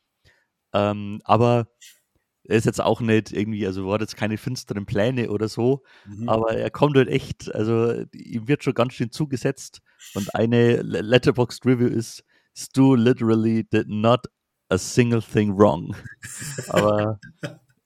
Ähm, 0.74 1.22
aber 1.24 1.68
er 2.43 2.57
ist 2.57 2.66
jetzt 2.66 2.82
auch 2.82 3.01
nicht 3.01 3.32
irgendwie, 3.32 3.66
also 3.66 3.91
hat 3.91 4.01
jetzt 4.01 4.18
keine 4.18 4.38
finsteren 4.38 4.86
Pläne 4.86 5.30
oder 5.30 5.47
so, 5.47 5.84
mhm. 6.05 6.30
aber 6.30 6.55
er 6.55 6.72
kommt 6.72 6.95
halt 6.95 7.10
echt, 7.10 7.53
also 7.53 8.03
ihm 8.14 8.47
wird 8.47 8.64
schon 8.64 8.74
ganz 8.74 8.93
schön 8.93 9.12
zugesetzt. 9.12 9.82
Und 10.16 10.34
eine 10.36 10.82
Letterboxd 10.82 11.66
Review 11.66 11.88
ist, 11.88 12.24
Stu 12.56 12.95
literally 12.95 13.64
did 13.64 13.88
not 13.88 14.26
a 14.70 14.78
single 14.78 15.22
thing 15.22 15.58
wrong. 15.58 15.95
aber 16.70 17.20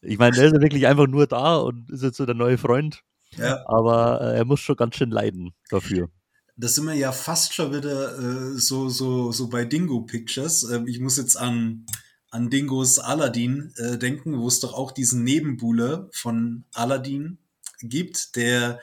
ich 0.02 0.18
meine, 0.18 0.38
er 0.38 0.46
ist 0.46 0.54
ja 0.54 0.62
wirklich 0.62 0.88
einfach 0.88 1.08
nur 1.08 1.28
da 1.28 1.58
und 1.58 1.90
ist 1.90 2.04
jetzt 2.04 2.18
so 2.18 2.26
der 2.26 2.36
neue 2.36 2.58
Freund. 2.58 3.02
Ja. 3.38 3.64
Aber 3.68 4.22
äh, 4.22 4.38
er 4.38 4.46
muss 4.46 4.60
schon 4.60 4.76
ganz 4.76 4.96
schön 4.96 5.10
leiden 5.10 5.54
dafür. 5.70 6.10
Da 6.56 6.68
sind 6.68 6.86
wir 6.86 6.94
ja 6.94 7.12
fast 7.12 7.54
schon 7.54 7.74
wieder 7.74 8.18
äh, 8.18 8.58
so, 8.58 8.90
so, 8.90 9.32
so 9.32 9.50
bei 9.50 9.66
Dingo 9.66 10.02
Pictures. 10.02 10.64
Ähm, 10.70 10.88
ich 10.88 11.00
muss 11.00 11.18
jetzt 11.18 11.36
an, 11.36 11.86
an 12.30 12.50
Dingos 12.50 13.00
Aladdin 13.00 13.74
äh, 13.78 13.98
denken, 13.98 14.38
wo 14.38 14.48
es 14.48 14.60
doch 14.60 14.74
auch 14.74 14.92
diesen 14.92 15.24
Nebenbuhler 15.24 16.10
von 16.12 16.66
Aladdin 16.74 17.40
gibt, 17.82 18.36
der 18.36 18.80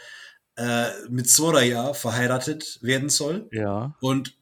äh, 0.57 0.89
mit 1.09 1.31
Soraya 1.31 1.95
verheiratet 1.95 2.79
werden 2.83 3.09
soll. 3.09 3.49
Ja. 3.53 3.97
Und 4.01 4.37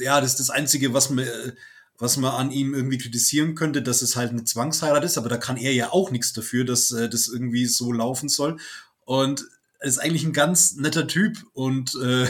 ja, 0.00 0.20
das 0.20 0.32
ist 0.32 0.40
das 0.40 0.50
Einzige, 0.50 0.92
was 0.92 1.10
mir 1.10 1.54
was 1.98 2.16
man 2.16 2.32
an 2.32 2.50
ihm 2.50 2.74
irgendwie 2.74 2.98
kritisieren 2.98 3.54
könnte, 3.54 3.82
dass 3.82 4.02
es 4.02 4.16
halt 4.16 4.30
eine 4.30 4.44
Zwangsheirat 4.44 5.04
ist, 5.04 5.16
aber 5.16 5.28
da 5.28 5.36
kann 5.36 5.56
er 5.56 5.72
ja 5.72 5.92
auch 5.92 6.10
nichts 6.10 6.32
dafür, 6.32 6.64
dass 6.64 6.90
äh, 6.90 7.08
das 7.08 7.28
irgendwie 7.28 7.66
so 7.66 7.92
laufen 7.92 8.28
soll. 8.28 8.58
Und 9.04 9.46
er 9.78 9.88
ist 9.88 9.98
eigentlich 9.98 10.24
ein 10.24 10.32
ganz 10.32 10.74
netter 10.76 11.06
Typ 11.06 11.44
und, 11.52 11.94
äh, 12.02 12.26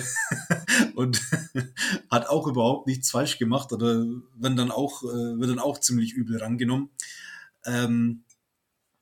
und 0.95 1.21
hat 2.11 2.27
auch 2.27 2.47
überhaupt 2.47 2.87
nichts 2.87 3.11
falsch 3.11 3.39
gemacht 3.39 3.73
oder 3.73 4.05
wenn 4.37 4.57
dann 4.57 4.71
auch, 4.71 5.03
äh, 5.03 5.39
wird 5.39 5.51
dann 5.51 5.59
auch 5.59 5.81
ziemlich 5.81 6.13
übel 6.13 6.39
rangenommen. 6.39 6.91
Ähm, 7.65 8.25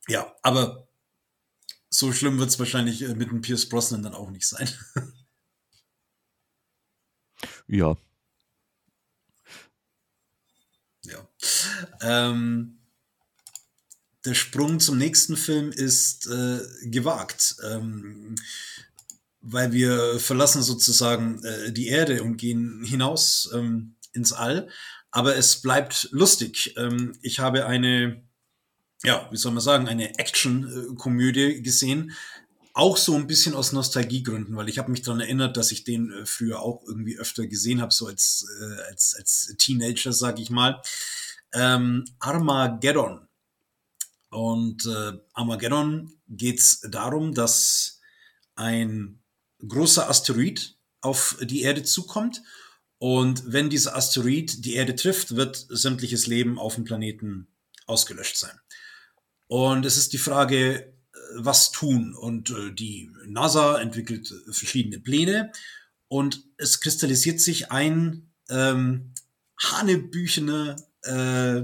ja, 0.06 0.32
aber 0.42 0.86
so 1.88 2.12
schlimm 2.12 2.38
wird 2.38 2.50
es 2.50 2.58
wahrscheinlich 2.58 3.02
äh, 3.02 3.14
mit 3.14 3.30
dem 3.30 3.40
Pierce 3.40 3.68
Brosnan 3.68 4.02
dann 4.02 4.14
auch 4.14 4.30
nicht 4.30 4.46
sein. 4.46 4.68
ja, 7.68 7.96
ja. 11.04 11.28
Ähm, 12.00 12.78
der 14.24 14.34
Sprung 14.34 14.78
zum 14.78 14.98
nächsten 14.98 15.36
Film 15.36 15.72
ist 15.72 16.26
äh, 16.28 16.60
gewagt, 16.84 17.56
ähm, 17.68 18.36
weil 19.40 19.72
wir 19.72 20.20
verlassen 20.20 20.62
sozusagen 20.62 21.42
äh, 21.44 21.72
die 21.72 21.88
Erde 21.88 22.22
und 22.22 22.36
gehen 22.36 22.84
hinaus 22.84 23.50
ähm, 23.52 23.96
ins 24.12 24.32
All. 24.32 24.68
Aber 25.10 25.36
es 25.36 25.60
bleibt 25.60 26.08
lustig. 26.12 26.74
Ähm, 26.76 27.18
ich 27.22 27.40
habe 27.40 27.66
eine, 27.66 28.22
ja, 29.02 29.28
wie 29.32 29.36
soll 29.36 29.52
man 29.52 29.60
sagen, 29.60 29.88
eine 29.88 30.18
Action-Komödie 30.18 31.62
gesehen, 31.62 32.12
auch 32.74 32.96
so 32.96 33.14
ein 33.14 33.26
bisschen 33.26 33.54
aus 33.54 33.72
Nostalgiegründen, 33.72 34.56
weil 34.56 34.68
ich 34.68 34.78
habe 34.78 34.90
mich 34.90 35.02
daran 35.02 35.20
erinnert, 35.20 35.56
dass 35.56 35.72
ich 35.72 35.84
den 35.84 36.10
äh, 36.10 36.26
früher 36.26 36.60
auch 36.60 36.82
irgendwie 36.86 37.18
öfter 37.18 37.46
gesehen 37.46 37.80
habe, 37.80 37.92
so 37.92 38.06
als, 38.06 38.46
äh, 38.60 38.82
als, 38.90 39.14
als 39.18 39.54
Teenager, 39.58 40.12
sage 40.12 40.40
ich 40.40 40.50
mal. 40.50 40.80
Ähm, 41.52 42.04
Armageddon. 42.18 43.28
Und 44.30 44.86
äh, 44.86 45.12
Armageddon 45.34 46.12
geht 46.28 46.60
es 46.60 46.80
darum, 46.80 47.34
dass 47.34 48.00
ein 48.54 49.20
großer 49.66 50.08
Asteroid 50.08 50.76
auf 51.02 51.36
die 51.42 51.62
Erde 51.62 51.82
zukommt. 51.82 52.42
Und 52.98 53.52
wenn 53.52 53.68
dieser 53.68 53.96
Asteroid 53.96 54.64
die 54.64 54.74
Erde 54.74 54.94
trifft, 54.94 55.36
wird 55.36 55.66
sämtliches 55.68 56.26
Leben 56.26 56.58
auf 56.58 56.76
dem 56.76 56.84
Planeten 56.84 57.48
ausgelöscht 57.86 58.38
sein. 58.38 58.58
Und 59.48 59.84
es 59.84 59.98
ist 59.98 60.14
die 60.14 60.18
Frage, 60.18 60.91
was 61.36 61.70
tun. 61.70 62.14
Und 62.14 62.50
äh, 62.50 62.72
die 62.72 63.10
NASA 63.26 63.80
entwickelt 63.80 64.32
verschiedene 64.50 65.00
Pläne 65.00 65.52
und 66.08 66.44
es 66.58 66.80
kristallisiert 66.80 67.40
sich 67.40 67.70
ein 67.70 68.30
ähm, 68.50 69.14
hanebüchener 69.58 70.76
äh, 71.02 71.62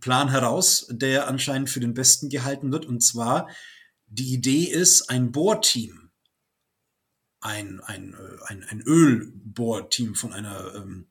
Plan 0.00 0.30
heraus, 0.30 0.86
der 0.90 1.28
anscheinend 1.28 1.68
für 1.68 1.80
den 1.80 1.94
besten 1.94 2.28
gehalten 2.28 2.72
wird. 2.72 2.86
Und 2.86 3.00
zwar, 3.00 3.48
die 4.06 4.32
Idee 4.32 4.64
ist, 4.64 5.10
ein 5.10 5.32
Bohrteam, 5.32 6.10
ein, 7.40 7.80
ein, 7.80 8.14
äh, 8.14 8.44
ein, 8.46 8.64
ein 8.64 8.80
Ölbohrteam 8.80 10.14
von 10.14 10.32
einer 10.32 10.74
ähm, 10.74 11.10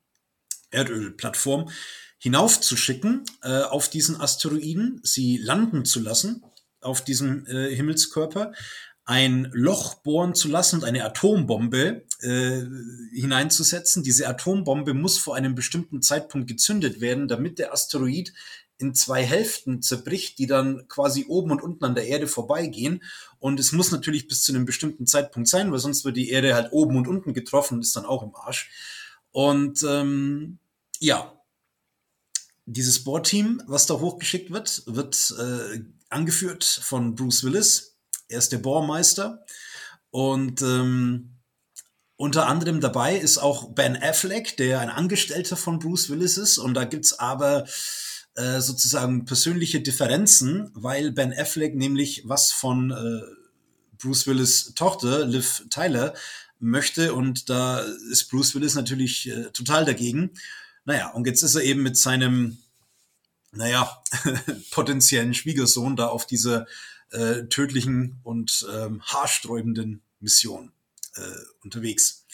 Erdölplattform 0.71 1.69
hinaufzuschicken 2.19 3.23
äh, 3.43 3.61
auf 3.61 3.89
diesen 3.89 4.19
Asteroiden, 4.19 4.99
sie 5.03 5.37
landen 5.37 5.85
zu 5.85 5.99
lassen 5.99 6.43
auf 6.81 7.03
diesem 7.03 7.45
äh, 7.47 7.73
Himmelskörper 7.75 8.53
ein 9.05 9.49
Loch 9.53 9.95
bohren 9.95 10.35
zu 10.35 10.47
lassen 10.47 10.77
und 10.77 10.83
eine 10.83 11.03
Atombombe 11.03 12.05
äh, 12.21 12.61
hineinzusetzen. 13.11 14.03
Diese 14.03 14.27
Atombombe 14.27 14.93
muss 14.93 15.17
vor 15.17 15.35
einem 15.35 15.55
bestimmten 15.55 16.03
Zeitpunkt 16.03 16.47
gezündet 16.47 17.01
werden, 17.01 17.27
damit 17.27 17.57
der 17.57 17.73
Asteroid 17.73 18.33
in 18.77 18.93
zwei 18.93 19.25
Hälften 19.25 19.81
zerbricht, 19.81 20.37
die 20.37 20.45
dann 20.45 20.87
quasi 20.87 21.25
oben 21.27 21.49
und 21.51 21.63
unten 21.63 21.85
an 21.85 21.95
der 21.95 22.07
Erde 22.07 22.27
vorbeigehen. 22.27 23.03
Und 23.39 23.59
es 23.59 23.71
muss 23.71 23.91
natürlich 23.91 24.27
bis 24.27 24.43
zu 24.43 24.53
einem 24.53 24.65
bestimmten 24.65 25.07
Zeitpunkt 25.07 25.49
sein, 25.49 25.71
weil 25.71 25.79
sonst 25.79 26.05
wird 26.05 26.15
die 26.15 26.29
Erde 26.29 26.53
halt 26.53 26.71
oben 26.71 26.95
und 26.95 27.07
unten 27.07 27.33
getroffen 27.33 27.75
und 27.75 27.81
ist 27.81 27.95
dann 27.95 28.05
auch 28.05 28.21
im 28.21 28.35
Arsch. 28.35 28.69
Und 29.31 29.83
ähm, 29.89 30.59
ja, 30.99 31.33
dieses 32.67 33.03
Bohrteam, 33.03 33.61
was 33.65 33.87
da 33.87 33.95
hochgeschickt 33.95 34.51
wird, 34.51 34.83
wird 34.85 35.33
äh, 35.39 35.79
angeführt 36.09 36.63
von 36.63 37.15
Bruce 37.15 37.43
Willis. 37.43 37.97
Er 38.27 38.39
ist 38.39 38.51
der 38.51 38.59
Bohrmeister. 38.59 39.45
Und 40.11 40.61
ähm, 40.61 41.35
unter 42.15 42.47
anderem 42.47 42.81
dabei 42.81 43.17
ist 43.17 43.37
auch 43.37 43.73
Ben 43.73 43.95
Affleck, 43.95 44.57
der 44.57 44.79
ein 44.79 44.89
Angestellter 44.89 45.55
von 45.55 45.79
Bruce 45.79 46.09
Willis 46.09 46.37
ist. 46.37 46.57
Und 46.57 46.73
da 46.73 46.83
gibt's 46.83 47.17
aber 47.17 47.65
äh, 48.35 48.59
sozusagen 48.59 49.25
persönliche 49.25 49.81
Differenzen, 49.81 50.71
weil 50.73 51.11
Ben 51.11 51.33
Affleck 51.33 51.75
nämlich 51.75 52.23
was 52.25 52.51
von 52.51 52.91
äh, 52.91 53.21
Bruce 53.97 54.27
Willis 54.27 54.73
Tochter, 54.75 55.25
Liv 55.25 55.63
Tyler, 55.69 56.13
möchte. 56.59 57.13
Und 57.13 57.49
da 57.49 57.79
ist 58.11 58.29
Bruce 58.29 58.55
Willis 58.55 58.75
natürlich 58.75 59.29
äh, 59.29 59.51
total 59.51 59.85
dagegen. 59.85 60.31
Naja, 60.85 61.09
und 61.11 61.27
jetzt 61.27 61.43
ist 61.43 61.55
er 61.55 61.63
eben 61.63 61.83
mit 61.83 61.97
seinem, 61.97 62.57
naja, 63.51 64.01
potenziellen 64.71 65.33
Schwiegersohn 65.33 65.95
da 65.95 66.07
auf 66.07 66.25
dieser 66.25 66.67
äh, 67.11 67.45
tödlichen 67.45 68.19
und 68.23 68.67
ähm, 68.73 69.01
haarsträubenden 69.03 70.01
Mission 70.19 70.71
äh, 71.15 71.21
unterwegs. 71.63 72.25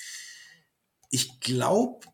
Ich 1.09 1.39
glaube, 1.39 2.05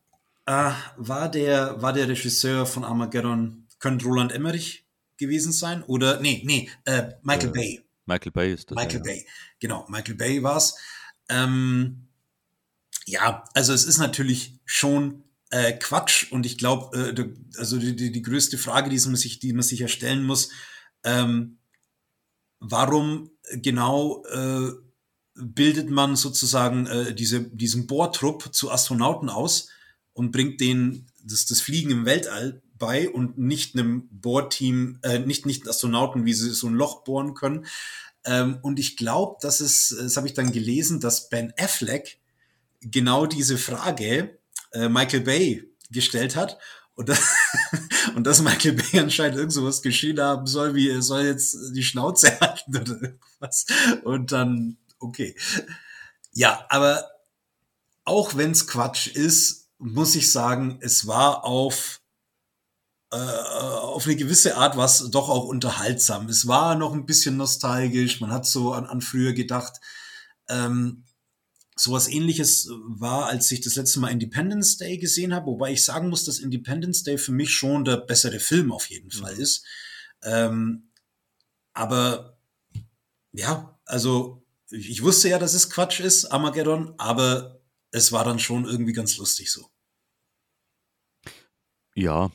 äh, 0.45 0.71
war, 0.97 1.29
der, 1.29 1.81
war 1.81 1.93
der 1.93 2.07
Regisseur 2.07 2.65
von 2.65 2.83
Armageddon, 2.83 3.67
könnte 3.79 4.05
Roland 4.05 4.31
Emmerich 4.31 4.85
gewesen 5.17 5.51
sein? 5.51 5.83
Oder, 5.83 6.19
nee, 6.19 6.41
nee, 6.45 6.69
äh, 6.85 7.13
Michael 7.23 7.49
äh, 7.49 7.53
Bay. 7.53 7.85
Michael 8.05 8.31
Bay 8.31 8.53
ist 8.53 8.69
das. 8.69 8.75
Michael 8.75 8.97
ja. 8.97 9.03
Bay, 9.03 9.27
genau, 9.59 9.85
Michael 9.89 10.15
Bay 10.15 10.43
war's. 10.43 10.77
Ähm, 11.29 12.07
ja, 13.05 13.43
also 13.53 13.73
es 13.73 13.85
ist 13.85 13.97
natürlich 13.97 14.59
schon 14.65 15.23
äh, 15.51 15.73
Quatsch 15.73 16.31
und 16.31 16.45
ich 16.45 16.57
glaube, 16.57 16.97
äh, 16.97 17.59
also 17.59 17.77
die, 17.77 17.95
die, 17.95 18.11
die, 18.11 18.21
größte 18.21 18.57
Frage, 18.57 18.89
die 18.89 18.99
man 19.05 19.15
sich, 19.15 19.39
die 19.39 19.53
man 19.53 19.63
sich 19.63 19.81
erstellen 19.81 20.23
muss, 20.23 20.49
ähm, 21.03 21.57
warum 22.59 23.31
genau 23.51 24.23
äh, 24.25 24.71
bildet 25.35 25.89
man 25.89 26.15
sozusagen 26.15 26.87
äh, 26.87 27.13
diese, 27.13 27.41
diesen 27.41 27.87
Bohrtrupp 27.87 28.53
zu 28.53 28.71
Astronauten 28.71 29.29
aus 29.29 29.69
und 30.13 30.31
bringt 30.31 30.61
denen 30.61 31.07
das, 31.23 31.45
das 31.45 31.61
Fliegen 31.61 31.91
im 31.91 32.05
Weltall 32.05 32.61
bei 32.77 33.09
und 33.09 33.37
nicht 33.37 33.75
einem 33.75 34.07
Bohrteam, 34.09 34.99
äh, 35.03 35.19
nicht, 35.19 35.45
nicht 35.45 35.67
Astronauten, 35.67 36.25
wie 36.25 36.33
sie 36.33 36.51
so 36.51 36.67
ein 36.67 36.73
Loch 36.73 37.03
bohren 37.03 37.33
können. 37.33 37.65
Ähm, 38.25 38.59
und 38.61 38.79
ich 38.79 38.97
glaube, 38.97 39.37
dass 39.41 39.59
es, 39.59 39.95
das 39.97 40.17
habe 40.17 40.27
ich 40.27 40.33
dann 40.33 40.51
gelesen, 40.51 40.99
dass 40.99 41.29
Ben 41.29 41.53
Affleck 41.57 42.19
genau 42.81 43.25
diese 43.25 43.57
Frage 43.57 44.39
äh, 44.71 44.89
Michael 44.89 45.21
Bay 45.21 45.63
gestellt 45.89 46.35
hat 46.35 46.57
und, 46.95 47.09
das, 47.09 47.19
und 48.15 48.25
dass 48.25 48.41
Michael 48.41 48.73
Bay 48.73 48.99
anscheinend 48.99 49.37
irgend 49.37 49.53
sowas 49.53 49.81
geschehen 49.81 50.19
haben 50.19 50.45
soll, 50.47 50.75
wie 50.75 50.89
er 50.89 51.01
soll 51.01 51.23
jetzt 51.23 51.57
die 51.73 51.83
Schnauze 51.83 52.39
halten 52.41 52.77
oder 52.77 53.01
irgendwas. 53.01 53.65
Und 54.03 54.31
dann, 54.31 54.77
okay. 54.99 55.35
Ja, 56.33 56.65
aber 56.69 57.09
auch 58.05 58.35
wenn 58.35 58.51
es 58.51 58.67
Quatsch 58.67 59.07
ist, 59.07 59.69
muss 59.77 60.15
ich 60.15 60.31
sagen, 60.31 60.77
es 60.81 61.07
war 61.07 61.43
auf, 61.43 62.01
äh, 63.11 63.17
auf 63.17 64.05
eine 64.05 64.15
gewisse 64.15 64.55
Art 64.57 64.77
was 64.77 65.09
doch 65.09 65.29
auch 65.29 65.45
unterhaltsam. 65.45 66.29
Es 66.29 66.47
war 66.47 66.75
noch 66.75 66.93
ein 66.93 67.05
bisschen 67.05 67.37
nostalgisch, 67.37 68.21
man 68.21 68.31
hat 68.31 68.45
so 68.45 68.73
an, 68.73 68.85
an 68.85 69.01
früher 69.01 69.33
gedacht. 69.33 69.79
Ähm, 70.49 71.05
sowas 71.81 72.07
ähnliches 72.07 72.69
war, 72.85 73.25
als 73.25 73.51
ich 73.51 73.61
das 73.61 73.75
letzte 73.75 73.99
Mal 73.99 74.11
Independence 74.11 74.77
Day 74.77 74.97
gesehen 74.97 75.33
habe, 75.33 75.47
wobei 75.47 75.71
ich 75.71 75.83
sagen 75.83 76.09
muss, 76.09 76.25
dass 76.25 76.39
Independence 76.39 77.03
Day 77.03 77.17
für 77.17 77.31
mich 77.31 77.51
schon 77.51 77.83
der 77.85 77.97
bessere 77.97 78.39
Film 78.39 78.71
auf 78.71 78.89
jeden 78.89 79.09
Fall 79.09 79.35
mhm. 79.35 79.41
ist. 79.41 79.65
Ähm, 80.23 80.91
aber 81.73 82.37
ja, 83.31 83.79
also 83.85 84.45
ich 84.69 85.01
wusste 85.01 85.29
ja, 85.29 85.39
dass 85.39 85.53
es 85.53 85.69
Quatsch 85.69 85.99
ist, 85.99 86.25
Armageddon, 86.25 86.93
aber 86.97 87.61
es 87.91 88.11
war 88.11 88.23
dann 88.23 88.39
schon 88.39 88.65
irgendwie 88.65 88.93
ganz 88.93 89.17
lustig 89.17 89.51
so. 89.51 89.67
Ja. 91.95 92.31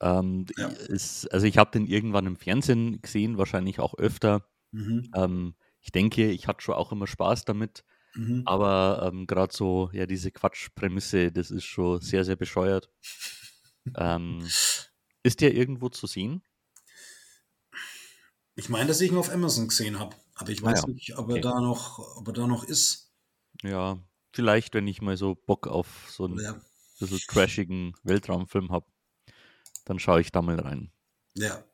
Ähm, 0.00 0.46
ja. 0.56 0.68
Ist, 0.68 1.32
also 1.32 1.46
ich 1.46 1.56
habe 1.58 1.70
den 1.72 1.86
irgendwann 1.86 2.26
im 2.26 2.36
Fernsehen 2.36 3.00
gesehen, 3.00 3.38
wahrscheinlich 3.38 3.80
auch 3.80 3.94
öfter. 3.94 4.46
Mhm. 4.70 5.10
Ähm, 5.14 5.54
ich 5.80 5.92
denke, 5.92 6.30
ich 6.30 6.46
hatte 6.46 6.62
schon 6.62 6.74
auch 6.74 6.92
immer 6.92 7.06
Spaß 7.06 7.46
damit. 7.46 7.84
Mhm. 8.14 8.42
Aber 8.44 9.10
ähm, 9.10 9.26
gerade 9.26 9.54
so, 9.54 9.90
ja, 9.92 10.06
diese 10.06 10.30
Quatschprämisse, 10.30 11.30
das 11.30 11.50
ist 11.50 11.64
schon 11.64 12.00
sehr, 12.00 12.24
sehr 12.24 12.36
bescheuert. 12.36 12.90
ähm, 13.96 14.46
ist 15.22 15.40
der 15.40 15.54
irgendwo 15.54 15.88
zu 15.88 16.06
sehen? 16.06 16.42
Ich 18.56 18.68
meine, 18.68 18.88
dass 18.88 19.00
ich 19.00 19.10
ihn 19.10 19.16
auf 19.16 19.30
Amazon 19.30 19.68
gesehen 19.68 19.98
habe, 19.98 20.16
aber 20.34 20.50
ich 20.50 20.62
weiß 20.62 20.84
ah, 20.84 20.86
ja. 20.88 20.92
nicht, 20.92 21.16
ob 21.16 21.28
er, 21.28 21.36
okay. 21.36 21.40
da 21.40 21.60
noch, 21.60 21.98
ob 22.16 22.26
er 22.28 22.34
da 22.34 22.46
noch 22.46 22.64
ist. 22.64 23.12
Ja, 23.62 23.98
vielleicht, 24.32 24.74
wenn 24.74 24.86
ich 24.88 25.02
mal 25.02 25.16
so 25.16 25.34
Bock 25.34 25.66
auf 25.66 26.08
so 26.10 26.24
einen 26.24 26.38
ja. 26.38 26.60
bisschen 26.98 27.20
trashigen 27.28 27.94
Weltraumfilm 28.02 28.70
habe, 28.70 28.86
dann 29.84 29.98
schaue 29.98 30.20
ich 30.20 30.32
da 30.32 30.42
mal 30.42 30.58
rein. 30.58 30.92
Ja. 31.34 31.64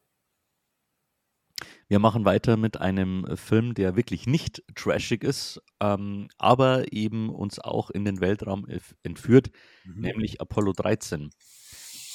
Wir 1.89 2.01
machen 2.01 2.25
weiter 2.25 2.57
mit 2.57 2.81
einem 2.81 3.25
äh, 3.25 3.37
Film, 3.37 3.75
der 3.75 3.97
wirklich 3.97 4.27
nicht 4.27 4.63
trashig 4.75 5.23
ist, 5.23 5.63
ähm, 5.81 6.29
aber 6.39 6.93
eben 6.93 7.31
uns 7.31 7.59
auch 7.59 7.91
in 7.91 8.05
den 8.05 8.21
Weltraum 8.21 8.67
entführt, 9.03 9.51
mhm. 9.85 10.01
nämlich 10.01 10.41
Apollo 10.41 10.73
13. 10.73 11.31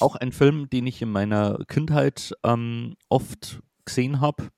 Auch 0.00 0.16
ein 0.16 0.32
Film, 0.32 0.68
den 0.68 0.86
ich 0.86 1.00
in 1.00 1.10
meiner 1.10 1.58
Kindheit 1.68 2.34
ähm, 2.42 2.96
oft 3.08 3.62
gesehen 3.84 4.20
habe, 4.20 4.48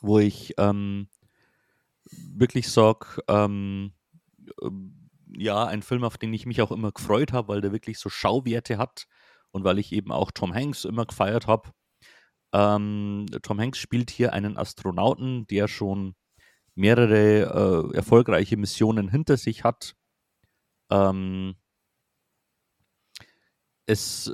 wo 0.00 0.18
ich 0.18 0.54
ähm, 0.58 1.08
wirklich 2.10 2.68
sage, 2.70 3.22
ähm, 3.28 3.92
äh, 4.62 4.70
ja, 5.38 5.64
ein 5.64 5.82
Film, 5.82 6.04
auf 6.04 6.18
den 6.18 6.32
ich 6.32 6.46
mich 6.46 6.62
auch 6.62 6.72
immer 6.72 6.92
gefreut 6.92 7.32
habe, 7.32 7.48
weil 7.48 7.60
der 7.60 7.72
wirklich 7.72 7.98
so 7.98 8.08
Schauwerte 8.08 8.78
hat 8.78 9.06
und 9.50 9.64
weil 9.64 9.78
ich 9.78 9.92
eben 9.92 10.12
auch 10.12 10.30
Tom 10.30 10.54
Hanks 10.54 10.84
immer 10.84 11.04
gefeiert 11.04 11.46
habe. 11.46 11.70
Ähm, 12.52 13.26
Tom 13.42 13.60
Hanks 13.60 13.78
spielt 13.78 14.10
hier 14.10 14.32
einen 14.32 14.56
Astronauten, 14.56 15.46
der 15.46 15.68
schon 15.68 16.14
mehrere 16.74 17.90
äh, 17.92 17.96
erfolgreiche 17.96 18.56
Missionen 18.56 19.08
hinter 19.08 19.36
sich 19.36 19.64
hat. 19.64 19.96
Ähm, 20.90 21.56
es 23.86 24.32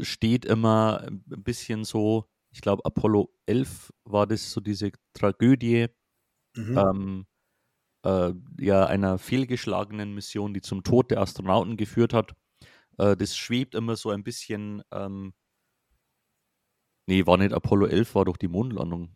steht 0.00 0.44
immer 0.44 1.02
ein 1.06 1.42
bisschen 1.42 1.84
so, 1.84 2.28
ich 2.52 2.60
glaube, 2.60 2.84
Apollo 2.84 3.32
11 3.46 3.92
war 4.04 4.26
das 4.26 4.52
so 4.52 4.60
diese 4.60 4.92
Tragödie 5.14 5.88
mhm. 6.54 6.78
ähm, 6.78 7.26
äh, 8.04 8.32
ja, 8.60 8.86
einer 8.86 9.18
fehlgeschlagenen 9.18 10.14
Mission, 10.14 10.54
die 10.54 10.60
zum 10.60 10.82
Tod 10.82 11.10
der 11.10 11.20
Astronauten 11.20 11.76
geführt 11.76 12.12
hat. 12.12 12.34
Äh, 12.98 13.16
das 13.16 13.36
schwebt 13.36 13.74
immer 13.74 13.96
so 13.96 14.10
ein 14.10 14.22
bisschen 14.22 14.82
ähm, 14.90 15.34
Nee, 17.10 17.26
war 17.26 17.38
nicht 17.38 17.52
Apollo 17.52 17.86
11, 17.86 18.14
war 18.14 18.24
doch 18.24 18.36
die 18.36 18.46
Mondlandung. 18.46 19.10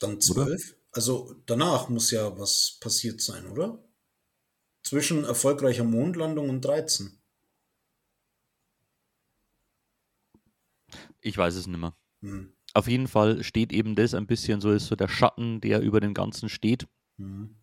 Dann 0.00 0.20
12? 0.20 0.74
Also 0.90 1.40
danach 1.46 1.88
muss 1.88 2.10
ja 2.10 2.36
was 2.36 2.76
passiert 2.80 3.20
sein, 3.20 3.46
oder? 3.46 3.78
Zwischen 4.82 5.22
erfolgreicher 5.22 5.84
Mondlandung 5.84 6.48
und 6.48 6.60
13. 6.64 7.22
Ich 11.20 11.38
weiß 11.38 11.54
es 11.54 11.68
nicht 11.68 11.78
mehr. 11.78 11.96
Hm. 12.22 12.52
Auf 12.72 12.88
jeden 12.88 13.06
Fall 13.06 13.44
steht 13.44 13.72
eben 13.72 13.94
das 13.94 14.12
ein 14.12 14.26
bisschen 14.26 14.60
so, 14.60 14.72
ist 14.72 14.86
so 14.86 14.96
der 14.96 15.06
Schatten, 15.06 15.60
der 15.60 15.82
über 15.82 16.00
dem 16.00 16.14
Ganzen 16.14 16.48
steht. 16.48 16.88
Hm. 17.16 17.54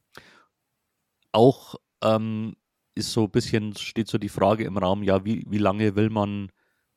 Auch 1.33 1.75
ähm, 2.01 2.55
ist 2.95 3.11
so 3.11 3.25
ein 3.25 3.31
bisschen, 3.31 3.75
steht 3.75 4.07
so 4.07 4.17
die 4.17 4.29
Frage 4.29 4.63
im 4.63 4.77
Raum, 4.77 5.03
ja, 5.03 5.25
wie, 5.25 5.43
wie 5.49 5.57
lange 5.57 5.97
will 5.97 6.09
man 6.09 6.53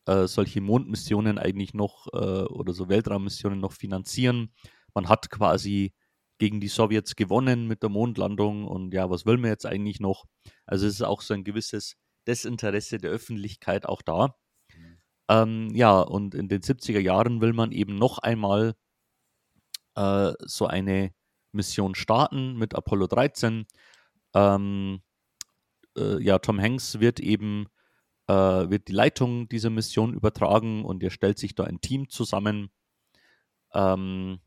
äh, 0.07 0.27
solche 0.27 0.61
Mondmissionen 0.61 1.39
eigentlich 1.39 1.75
noch 1.75 2.07
äh, 2.13 2.45
oder 2.45 2.73
so 2.73 2.89
Weltraummissionen 2.89 3.61
noch 3.61 3.73
finanzieren. 3.73 4.53
Man 4.95 5.09
hat 5.09 5.31
quasi 5.31 5.93
gegen 6.39 6.61
die 6.61 6.69
Sowjets 6.69 7.17
gewonnen 7.17 7.67
mit 7.67 7.83
der 7.83 7.91
Mondlandung 7.91 8.67
und 8.67 8.93
ja, 8.93 9.09
was 9.09 9.25
will 9.25 9.39
man 9.39 9.51
jetzt 9.51 9.67
eigentlich 9.67 10.01
noch? 10.01 10.25
Also 10.67 10.87
es 10.87 10.95
ist 10.95 11.03
auch 11.03 11.21
so 11.23 11.35
ein 11.35 11.45
gewisses 11.45 11.97
Desinteresse 12.27 12.99
der 12.99 13.11
Öffentlichkeit 13.11 13.87
auch 13.87 14.03
da. 14.03 14.35
Mhm. 14.73 14.99
Ähm, 15.31 15.71
ja, 15.75 16.01
und 16.01 16.35
in 16.35 16.49
den 16.49 16.61
70er 16.61 17.01
Jahren 17.01 17.41
will 17.41 17.53
man 17.53 17.73
eben 17.73 17.97
noch 17.97 18.19
einmal 18.19 18.75
äh, 19.97 20.33
so 20.41 20.67
eine 20.67 21.13
Mission 21.53 21.95
starten 21.95 22.57
mit 22.57 22.75
Apollo 22.75 23.07
13. 23.07 23.67
Ähm, 24.35 25.03
äh, 25.97 26.23
ja, 26.23 26.39
Tom 26.39 26.61
Hanks 26.61 27.01
wird 27.01 27.21
eben 27.21 27.69
äh, 28.29 28.33
wird 28.33 28.89
die 28.89 28.93
Leitung 28.93 29.49
dieser 29.49 29.71
Mission 29.71 30.15
übertragen 30.15 30.85
und 30.85 31.03
er 31.03 31.11
stellt 31.11 31.39
sich 31.39 31.55
da 31.55 31.65
ein 31.65 31.81
Team 31.81 32.09
zusammen. 32.09 32.71
Ähm, 33.73 34.41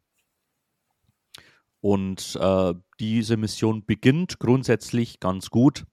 und 1.82 2.38
äh, 2.42 2.74
diese 3.00 3.38
Mission 3.38 3.86
beginnt 3.86 4.40
grundsätzlich 4.40 5.20
ganz 5.20 5.50
gut. 5.50 5.86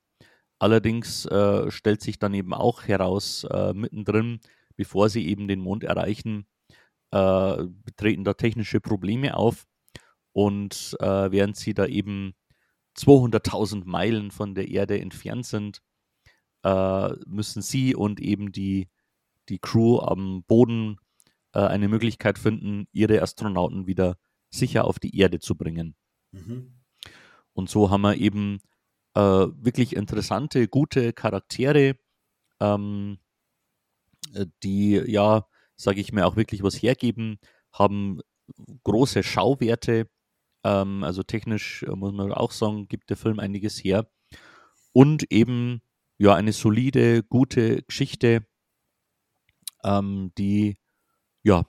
Allerdings 0.59 1.27
äh, 1.27 1.71
stellt 1.71 2.01
sich 2.01 2.19
dann 2.19 2.33
eben 2.33 2.55
auch 2.55 2.85
heraus, 2.85 3.45
äh, 3.45 3.75
mittendrin, 3.75 4.41
bevor 4.77 5.09
sie 5.09 5.27
eben 5.27 5.47
den 5.47 5.61
Mond 5.61 5.85
erreichen, 5.85 6.47
äh, 7.11 7.65
treten 7.97 8.25
da 8.25 8.35
technische 8.35 8.81
Probleme 8.81 9.37
auf. 9.37 9.67
Und 10.33 10.97
äh, 11.01 11.31
während 11.31 11.57
sie 11.57 11.75
da 11.75 11.87
eben 11.87 12.35
200.000 12.97 13.85
Meilen 13.85 14.31
von 14.31 14.55
der 14.55 14.69
Erde 14.69 15.01
entfernt 15.01 15.47
sind, 15.47 15.81
äh, 16.65 17.11
müssen 17.27 17.63
sie 17.63 17.95
und 17.95 18.21
eben 18.21 18.51
die, 18.51 18.89
die 19.49 19.59
Crew 19.59 20.01
am 20.01 20.43
Boden 20.45 20.99
äh, 21.53 21.61
eine 21.61 21.89
Möglichkeit 21.89 22.39
finden, 22.39 22.89
ihre 22.93 23.23
Astronauten 23.23 23.87
wieder 23.87 24.17
sicher 24.51 24.87
auf 24.87 24.99
die 24.99 25.17
Erde 25.17 25.39
zu 25.41 25.55
bringen. 25.57 25.95
Mhm. 26.33 26.75
Und 27.53 27.71
so 27.71 27.91
haben 27.91 28.01
wir 28.03 28.17
eben 28.17 28.61
äh, 29.15 29.21
wirklich 29.21 29.95
interessante, 29.95 30.67
gute 30.67 31.13
Charaktere, 31.13 31.97
ähm, 32.61 33.19
äh, 34.35 34.47
die 34.63 35.03
ja, 35.07 35.47
sage 35.77 36.01
ich 36.01 36.13
mir, 36.13 36.27
auch 36.27 36.37
wirklich 36.37 36.63
was 36.63 36.83
hergeben, 36.83 37.39
haben 37.73 38.21
große 38.85 39.23
Schauwerte. 39.23 40.09
Ähm, 40.65 41.05
also 41.05 41.23
technisch 41.23 41.83
äh, 41.83 41.91
muss 41.91 42.13
man 42.13 42.33
auch 42.33 42.53
sagen, 42.53 42.89
gibt 42.89 43.11
der 43.11 43.17
Film 43.17 43.39
einiges 43.39 43.83
her. 43.85 44.09
Und 44.93 45.31
eben 45.31 45.83
ja 46.19 46.35
eine 46.35 46.53
solide, 46.53 47.23
gute 47.23 47.83
Geschichte, 47.83 48.47
ähm, 49.83 50.33
die 50.39 50.79
ja, 51.43 51.67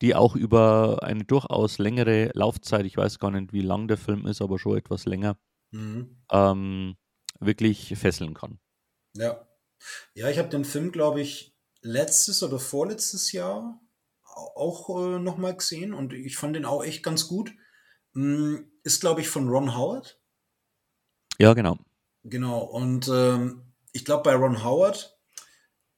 die 0.00 0.14
auch 0.14 0.36
über 0.36 1.02
eine 1.02 1.24
durchaus 1.24 1.78
längere 1.78 2.30
Laufzeit, 2.34 2.86
ich 2.86 2.96
weiß 2.96 3.18
gar 3.18 3.30
nicht, 3.30 3.52
wie 3.52 3.62
lang 3.62 3.88
der 3.88 3.96
Film 3.96 4.26
ist, 4.26 4.40
aber 4.40 4.58
schon 4.58 4.78
etwas 4.78 5.06
länger, 5.06 5.38
mhm. 5.70 6.22
ähm, 6.30 6.96
wirklich 7.40 7.96
fesseln 7.96 8.34
kann. 8.34 8.60
Ja. 9.14 9.44
Ja, 10.14 10.28
ich 10.28 10.38
habe 10.38 10.48
den 10.48 10.64
Film, 10.64 10.90
glaube 10.92 11.20
ich, 11.20 11.56
letztes 11.82 12.42
oder 12.42 12.58
vorletztes 12.58 13.32
Jahr 13.32 13.80
auch 14.24 14.88
äh, 14.90 15.18
nochmal 15.18 15.56
gesehen 15.56 15.94
und 15.94 16.12
ich 16.12 16.36
fand 16.36 16.56
den 16.56 16.64
auch 16.64 16.84
echt 16.84 17.02
ganz 17.02 17.28
gut. 17.28 17.52
Hm, 18.14 18.70
ist, 18.82 19.00
glaube 19.00 19.20
ich, 19.20 19.28
von 19.28 19.48
Ron 19.48 19.76
Howard. 19.76 20.20
Ja, 21.38 21.54
genau. 21.54 21.78
Genau, 22.24 22.60
und 22.60 23.08
ähm, 23.08 23.67
ich 23.92 24.04
glaube, 24.04 24.22
bei 24.24 24.34
Ron 24.34 24.64
Howard 24.64 25.18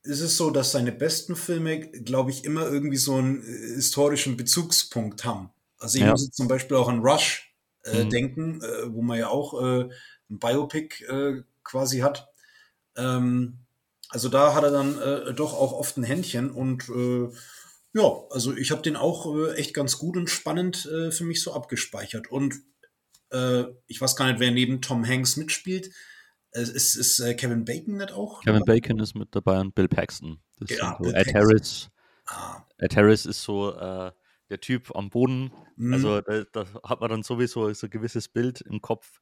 ist 0.02 0.20
es 0.20 0.36
so, 0.36 0.50
dass 0.50 0.72
seine 0.72 0.92
besten 0.92 1.36
Filme, 1.36 1.80
glaube 1.80 2.30
ich, 2.30 2.44
immer 2.44 2.66
irgendwie 2.66 2.96
so 2.96 3.16
einen 3.16 3.42
äh, 3.42 3.74
historischen 3.74 4.36
Bezugspunkt 4.36 5.24
haben. 5.24 5.50
Also 5.78 5.98
ich 5.98 6.04
ja. 6.04 6.10
muss 6.10 6.24
jetzt 6.24 6.36
zum 6.36 6.48
Beispiel 6.48 6.76
auch 6.76 6.88
an 6.88 7.00
Rush 7.00 7.54
äh, 7.84 8.04
mhm. 8.04 8.10
denken, 8.10 8.62
äh, 8.62 8.92
wo 8.92 9.02
man 9.02 9.18
ja 9.18 9.28
auch 9.28 9.60
äh, 9.60 9.88
ein 10.30 10.38
Biopic 10.38 11.04
äh, 11.04 11.42
quasi 11.64 11.98
hat. 11.98 12.28
Ähm, 12.96 13.58
also 14.08 14.28
da 14.28 14.54
hat 14.54 14.64
er 14.64 14.70
dann 14.70 14.98
äh, 14.98 15.34
doch 15.34 15.54
auch 15.54 15.72
oft 15.72 15.96
ein 15.96 16.02
Händchen 16.02 16.50
und 16.50 16.90
ja, 17.92 18.08
also 18.30 18.56
ich 18.56 18.70
habe 18.70 18.82
den 18.82 18.94
auch 18.94 19.50
echt 19.56 19.74
ganz 19.74 19.98
gut 19.98 20.16
und 20.16 20.30
spannend 20.30 20.76
für 20.76 21.24
mich 21.24 21.42
so 21.42 21.52
abgespeichert. 21.52 22.30
Und 22.30 22.54
ich 23.88 24.00
weiß 24.00 24.14
gar 24.14 24.28
nicht, 24.28 24.38
wer 24.38 24.52
neben 24.52 24.80
Tom 24.80 25.04
Hanks 25.04 25.36
mitspielt. 25.36 25.90
Ist, 26.52 26.96
ist 26.96 27.20
äh, 27.20 27.34
Kevin 27.34 27.64
Bacon 27.64 27.98
nicht 27.98 28.12
auch? 28.12 28.42
Kevin 28.42 28.64
Bacon 28.64 28.98
ist 28.98 29.14
mit 29.14 29.34
dabei 29.34 29.60
und 29.60 29.74
Bill 29.74 29.88
Paxton. 29.88 30.40
Das 30.58 30.70
ja, 30.70 30.98
so 31.00 31.10
Ed 31.10 31.32
Harris. 31.32 31.90
Ah. 32.26 32.64
Ed 32.78 32.96
Harris 32.96 33.24
ist 33.24 33.42
so 33.42 33.72
äh, 33.76 34.10
der 34.50 34.60
Typ 34.60 34.94
am 34.96 35.10
Boden. 35.10 35.52
Mhm. 35.76 35.94
Also 35.94 36.20
da, 36.20 36.44
da, 36.52 36.66
hat 36.82 37.00
man 37.00 37.10
dann 37.10 37.22
sowieso 37.22 37.72
so 37.72 37.86
ein 37.86 37.90
gewisses 37.90 38.28
Bild 38.28 38.60
im 38.62 38.80
Kopf. 38.80 39.20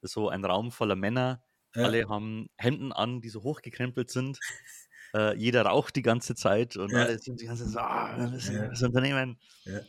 So 0.00 0.30
ein 0.30 0.44
Raum 0.44 0.72
voller 0.72 0.96
Männer. 0.96 1.42
Ja. 1.74 1.84
Alle 1.84 2.08
haben 2.08 2.48
Hemden 2.56 2.92
an, 2.92 3.20
die 3.20 3.28
so 3.28 3.42
hochgekrempelt 3.42 4.10
sind. 4.10 4.38
äh, 5.14 5.36
jeder 5.36 5.62
raucht 5.62 5.96
die 5.96 6.02
ganze 6.02 6.34
Zeit 6.34 6.76
und 6.76 6.90
ja. 6.92 7.04
alle 7.04 7.18
sind 7.18 7.40
die 7.40 7.46
ganze 7.46 7.64
Zeit 7.64 7.72
so, 7.72 7.78
ah, 7.78 8.26
das, 8.26 8.48
ja. 8.48 8.68
das 8.68 8.82
Unternehmen. 8.82 9.38
Ja. 9.64 9.80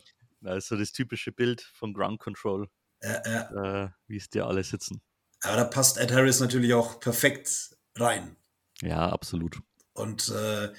Das 0.41 0.57
ist 0.57 0.67
so 0.67 0.75
das 0.75 0.91
typische 0.91 1.31
Bild 1.31 1.61
von 1.61 1.93
Ground 1.93 2.19
Control. 2.19 2.67
Äh, 2.99 3.87
wie 4.07 4.17
es 4.17 4.29
dir 4.29 4.45
alle 4.45 4.63
sitzen. 4.63 5.01
Aber 5.43 5.57
da 5.57 5.63
passt 5.65 5.97
Ed 5.97 6.11
Harris 6.11 6.39
natürlich 6.39 6.73
auch 6.73 6.99
perfekt 6.99 7.75
rein. 7.95 8.35
Ja, 8.81 9.09
absolut. 9.09 9.59
Und 9.93 10.29
äh, 10.29 10.71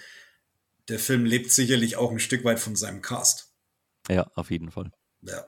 der 0.88 0.98
Film 0.98 1.24
lebt 1.24 1.50
sicherlich 1.50 1.96
auch 1.96 2.10
ein 2.10 2.18
Stück 2.18 2.44
weit 2.44 2.60
von 2.60 2.76
seinem 2.76 3.02
Cast. 3.02 3.52
Ja, 4.08 4.30
auf 4.34 4.50
jeden 4.50 4.70
Fall. 4.70 4.90
Ja. 5.22 5.46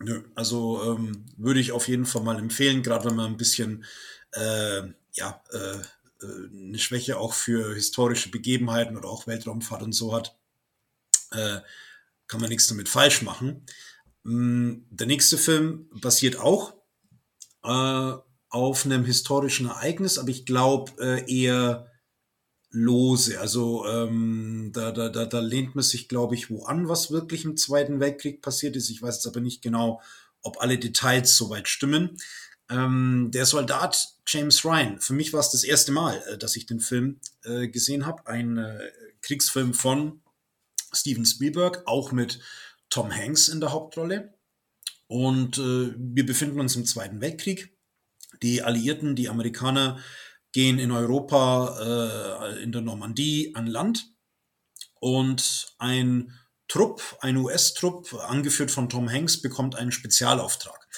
Nö, 0.00 0.24
also 0.34 0.96
ähm, 0.96 1.26
würde 1.36 1.60
ich 1.60 1.72
auf 1.72 1.86
jeden 1.86 2.06
Fall 2.06 2.22
mal 2.22 2.38
empfehlen, 2.38 2.82
gerade 2.82 3.04
wenn 3.08 3.16
man 3.16 3.32
ein 3.32 3.36
bisschen 3.36 3.84
äh, 4.32 4.82
ja, 5.12 5.42
äh, 5.52 5.76
äh, 6.24 6.48
eine 6.52 6.78
Schwäche 6.78 7.18
auch 7.18 7.34
für 7.34 7.74
historische 7.74 8.30
Begebenheiten 8.30 8.96
oder 8.96 9.08
auch 9.08 9.26
Weltraumfahrt 9.26 9.82
und 9.82 9.92
so 9.92 10.14
hat, 10.14 10.36
äh, 11.30 11.60
kann 12.26 12.40
man 12.40 12.48
nichts 12.48 12.66
damit 12.66 12.88
falsch 12.88 13.22
machen. 13.22 13.64
Ähm, 14.24 14.86
der 14.90 15.06
nächste 15.06 15.38
Film 15.38 15.88
basiert 16.00 16.36
auch 16.36 16.74
äh, 17.64 18.12
auf 18.48 18.84
einem 18.84 19.04
historischen 19.04 19.66
Ereignis, 19.66 20.18
aber 20.18 20.28
ich 20.28 20.44
glaube 20.44 20.92
äh, 21.00 21.32
eher 21.32 21.90
lose. 22.70 23.38
Also 23.40 23.86
ähm, 23.86 24.70
da, 24.72 24.90
da, 24.92 25.08
da, 25.08 25.26
da 25.26 25.40
lehnt 25.40 25.74
man 25.74 25.84
sich, 25.84 26.08
glaube 26.08 26.34
ich, 26.34 26.50
wo 26.50 26.64
an, 26.64 26.88
was 26.88 27.10
wirklich 27.10 27.44
im 27.44 27.56
Zweiten 27.56 28.00
Weltkrieg 28.00 28.42
passiert 28.42 28.76
ist. 28.76 28.90
Ich 28.90 29.02
weiß 29.02 29.16
jetzt 29.16 29.26
aber 29.26 29.40
nicht 29.40 29.62
genau, 29.62 30.00
ob 30.42 30.60
alle 30.60 30.78
Details 30.78 31.36
soweit 31.36 31.68
stimmen. 31.68 32.18
Ähm, 32.70 33.30
der 33.32 33.46
Soldat 33.46 34.14
James 34.26 34.64
Ryan. 34.64 34.98
Für 35.00 35.12
mich 35.12 35.32
war 35.32 35.40
es 35.40 35.50
das 35.50 35.64
erste 35.64 35.92
Mal, 35.92 36.22
äh, 36.28 36.38
dass 36.38 36.56
ich 36.56 36.66
den 36.66 36.80
Film 36.80 37.20
äh, 37.44 37.68
gesehen 37.68 38.06
habe. 38.06 38.26
Ein 38.26 38.56
äh, 38.56 38.90
Kriegsfilm 39.20 39.74
von 39.74 40.20
Steven 40.92 41.24
Spielberg, 41.24 41.82
auch 41.86 42.12
mit 42.12 42.40
Tom 42.90 43.14
Hanks 43.14 43.48
in 43.48 43.60
der 43.60 43.72
Hauptrolle. 43.72 44.34
Und 45.12 45.58
äh, 45.58 45.92
wir 45.94 46.24
befinden 46.24 46.58
uns 46.58 46.74
im 46.74 46.86
Zweiten 46.86 47.20
Weltkrieg. 47.20 47.76
Die 48.42 48.62
Alliierten, 48.62 49.14
die 49.14 49.28
Amerikaner 49.28 49.98
gehen 50.52 50.78
in 50.78 50.90
Europa, 50.90 52.48
äh, 52.48 52.62
in 52.62 52.72
der 52.72 52.80
Normandie 52.80 53.54
an 53.54 53.66
Land. 53.66 54.10
Und 55.00 55.74
ein 55.76 56.32
Trupp, 56.66 57.02
ein 57.20 57.36
US-Trupp, 57.36 58.14
angeführt 58.26 58.70
von 58.70 58.88
Tom 58.88 59.06
Hanks, 59.06 59.42
bekommt 59.42 59.76
einen 59.76 59.92
Spezialauftrag. 59.92 60.88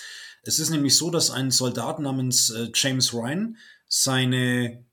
Es 0.45 0.61
ist 0.61 0.71
nämlich 0.71 0.97
so, 0.97 1.11
dass 1.11 1.33
ein 1.33 1.51
Soldat 1.51 1.99
namens 1.99 2.51
äh, 2.51 2.71
James 2.73 3.13
Ryan 3.15 3.57
seine 3.89 4.87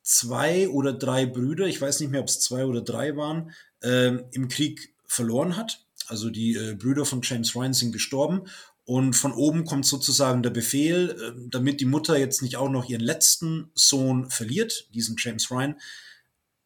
zwei 0.00 0.70
oder 0.70 0.94
drei 0.94 1.26
Brüder, 1.26 1.66
ich 1.66 1.82
weiß 1.82 2.00
nicht 2.00 2.08
mehr, 2.08 2.22
ob 2.22 2.28
es 2.28 2.40
zwei 2.40 2.64
oder 2.64 2.80
drei 2.80 3.14
waren, 3.14 3.52
äh, 3.82 4.12
im 4.32 4.48
Krieg 4.48 4.94
verloren 5.04 5.58
hat. 5.58 5.83
Also 6.08 6.30
die 6.30 6.54
äh, 6.54 6.74
Brüder 6.74 7.04
von 7.04 7.20
James 7.22 7.54
Ryan 7.54 7.74
sind 7.74 7.92
gestorben 7.92 8.48
und 8.84 9.14
von 9.14 9.32
oben 9.32 9.64
kommt 9.64 9.86
sozusagen 9.86 10.42
der 10.42 10.50
Befehl, 10.50 11.10
äh, 11.10 11.48
damit 11.48 11.80
die 11.80 11.86
Mutter 11.86 12.18
jetzt 12.18 12.42
nicht 12.42 12.56
auch 12.56 12.68
noch 12.68 12.88
ihren 12.88 13.00
letzten 13.00 13.70
Sohn 13.74 14.30
verliert, 14.30 14.88
diesen 14.94 15.16
James 15.18 15.50
Ryan, 15.50 15.76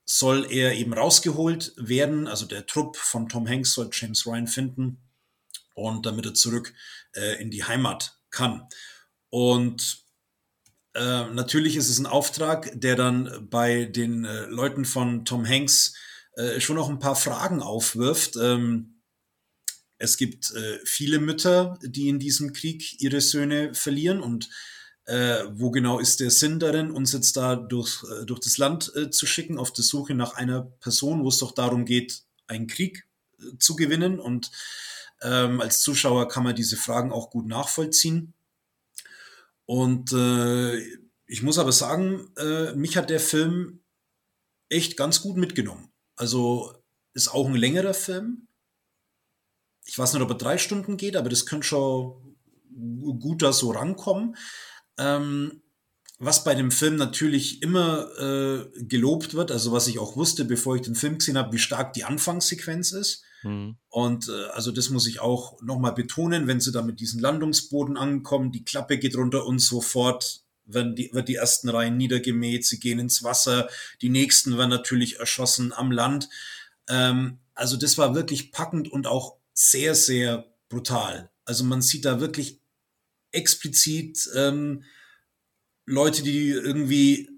soll 0.05 0.47
er 0.51 0.75
eben 0.75 0.95
rausgeholt 0.95 1.75
werden. 1.77 2.27
Also 2.27 2.47
der 2.47 2.67
Trupp 2.67 2.97
von 2.97 3.29
Tom 3.29 3.47
Hanks 3.47 3.75
soll 3.75 3.91
James 3.93 4.27
Ryan 4.27 4.47
finden 4.47 4.99
und 5.75 6.07
damit 6.07 6.27
er 6.27 6.35
zurück 6.35 6.75
äh, 7.15 7.41
in 7.41 7.51
die 7.51 7.65
Heimat 7.65 8.19
kann. 8.31 8.67
Und 9.31 10.05
äh, 10.95 11.27
natürlich 11.31 11.77
ist 11.77 11.89
es 11.89 11.99
ein 11.99 12.07
Auftrag, 12.07 12.71
der 12.75 12.97
dann 12.97 13.49
bei 13.51 13.85
den 13.85 14.25
äh, 14.25 14.47
Leuten 14.47 14.85
von 14.85 15.25
Tom 15.25 15.47
Hanks 15.47 15.95
äh, 16.33 16.61
schon 16.61 16.77
noch 16.77 16.89
ein 16.89 16.99
paar 16.99 17.17
Fragen 17.17 17.63
aufwirft. 17.63 18.37
Ähm, 18.37 18.98
es 19.99 20.17
gibt 20.17 20.53
äh, 20.55 20.79
viele 20.85 21.19
Mütter, 21.19 21.79
die 21.83 22.09
in 22.09 22.19
diesem 22.19 22.53
Krieg 22.53 23.01
ihre 23.01 23.21
Söhne 23.21 23.75
verlieren 23.75 24.21
und 24.21 24.49
äh, 25.07 25.45
wo 25.53 25.71
genau 25.71 25.99
ist 25.99 26.21
der 26.21 26.31
Sinn 26.31 26.61
darin, 26.61 26.91
uns 26.91 27.13
jetzt 27.13 27.37
da 27.37 27.57
durch, 27.57 28.05
äh, 28.05 28.27
durch 28.27 28.41
das 28.41 28.59
Land 28.59 28.93
äh, 28.95 29.11
zu 29.11 29.27
schicken, 29.27 29.59
auf 29.59 29.73
der 29.73 29.85
Suche 29.85 30.15
nach 30.15 30.35
einer 30.35 30.63
Person, 30.63 31.25
wo 31.25 31.29
es 31.29 31.39
doch 31.39 31.53
darum 31.53 31.85
geht, 31.85 32.23
einen 32.47 32.67
Krieg 32.67 33.09
äh, 33.39 33.57
zu 33.59 33.75
gewinnen. 33.75 34.21
Und 34.21 34.51
ähm, 35.23 35.61
als 35.61 35.81
Zuschauer 35.81 36.29
kann 36.29 36.45
man 36.45 36.55
diese 36.55 36.77
Fragen 36.77 37.11
auch 37.11 37.31
gut 37.31 37.47
nachvollziehen. 37.47 38.35
Und 39.65 40.13
äh, 40.13 40.79
ich 41.27 41.43
muss 41.43 41.59
aber 41.59 41.73
sagen, 41.73 42.31
äh, 42.37 42.75
mich 42.75 42.97
hat 42.97 43.11
der 43.11 43.21
Film 43.21 43.81
echt 44.69 44.97
ganz 44.97 45.23
gut 45.23 45.37
mitgenommen. 45.39 45.91
Also 46.17 46.75
ist 47.15 47.29
auch 47.29 47.47
ein 47.47 47.55
längerer 47.55 47.95
Film, 47.95 48.48
ich 49.89 49.99
weiß 49.99 50.13
nicht, 50.13 50.23
ob 50.23 50.31
er 50.31 50.37
drei 50.37 50.59
Stunden 50.59 50.99
geht, 50.99 51.17
aber 51.17 51.31
das 51.31 51.47
könnte 51.47 51.67
schon 51.67 52.37
gut 53.19 53.43
da 53.43 53.53
so 53.53 53.71
rankommen. 53.71 54.37
Ähm, 54.99 55.63
was 56.19 56.45
bei 56.45 56.55
dem 56.55 56.71
Film 56.71 56.97
natürlich 56.97 57.63
immer 57.63 58.09
äh, 58.19 58.83
gelobt 58.83 59.35
wird, 59.35 59.51
also 59.51 59.73
was 59.73 59.87
ich 59.87 59.99
auch 59.99 60.17
wusste, 60.17 60.45
bevor 60.45 60.77
ich 60.77 60.83
den 60.83 60.95
Film 60.95 61.19
gesehen 61.19 61.39
habe, 61.39 61.53
wie 61.53 61.59
stark 61.59 61.95
die 61.95 62.05
Anfangssequenz 62.05 62.93
ist. 62.93 63.23
Mhm. 63.45 63.77
Und 63.89 64.29
äh, 64.29 64.47
also 64.53 64.73
das 64.73 64.91
muss 64.91 65.07
ich 65.07 65.21
auch 65.21 65.63
nochmal 65.63 65.95
betonen, 65.95 66.47
wenn 66.47 66.61
sie 66.61 66.73
da 66.73 66.83
mit 66.83 67.01
diesen 67.01 67.21
Landungsboden 67.21 67.97
ankommen, 67.97 68.53
die 68.53 68.65
Klappe 68.65 68.99
geht 68.99 69.17
runter 69.17 69.47
und 69.47 69.61
sofort 69.61 70.43
werden 70.67 70.97
die, 70.97 71.11
wird 71.15 71.29
die 71.29 71.37
ersten 71.37 71.71
Reihen 71.71 71.97
niedergemäht, 71.97 72.67
sie 72.67 72.79
gehen 72.79 72.99
ins 72.99 73.23
Wasser, 73.23 73.69
die 74.03 74.11
nächsten 74.11 74.59
werden 74.59 74.71
natürlich 74.71 75.19
erschossen 75.19 75.73
am 75.73 75.93
Land. 75.93 76.29
Ähm, 76.89 77.39
also 77.55 77.77
das 77.77 77.97
war 77.97 78.15
wirklich 78.15 78.53
packend 78.53 78.91
und 78.91 79.07
auch 79.07 79.38
sehr, 79.61 79.97
sehr 79.97 80.45
brutal. 80.69 81.33
Also 81.45 81.65
man 81.65 81.83
sieht 81.83 82.05
da 82.05 82.21
wirklich 82.21 82.61
explizit 83.33 84.31
ähm, 84.37 84.85
Leute, 85.85 86.23
die 86.23 86.51
irgendwie 86.51 87.29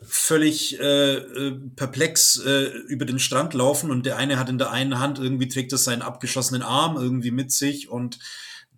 völlig 0.00 0.78
äh, 0.78 1.16
äh, 1.16 1.60
perplex 1.74 2.38
äh, 2.38 2.66
über 2.86 3.04
den 3.04 3.18
Strand 3.18 3.52
laufen 3.52 3.90
und 3.90 4.06
der 4.06 4.16
eine 4.16 4.38
hat 4.38 4.48
in 4.48 4.58
der 4.58 4.70
einen 4.70 5.00
Hand 5.00 5.18
irgendwie 5.18 5.48
trägt 5.48 5.72
er 5.72 5.78
seinen 5.78 6.02
abgeschossenen 6.02 6.62
Arm 6.62 6.96
irgendwie 6.96 7.32
mit 7.32 7.50
sich 7.50 7.88
und 7.88 8.20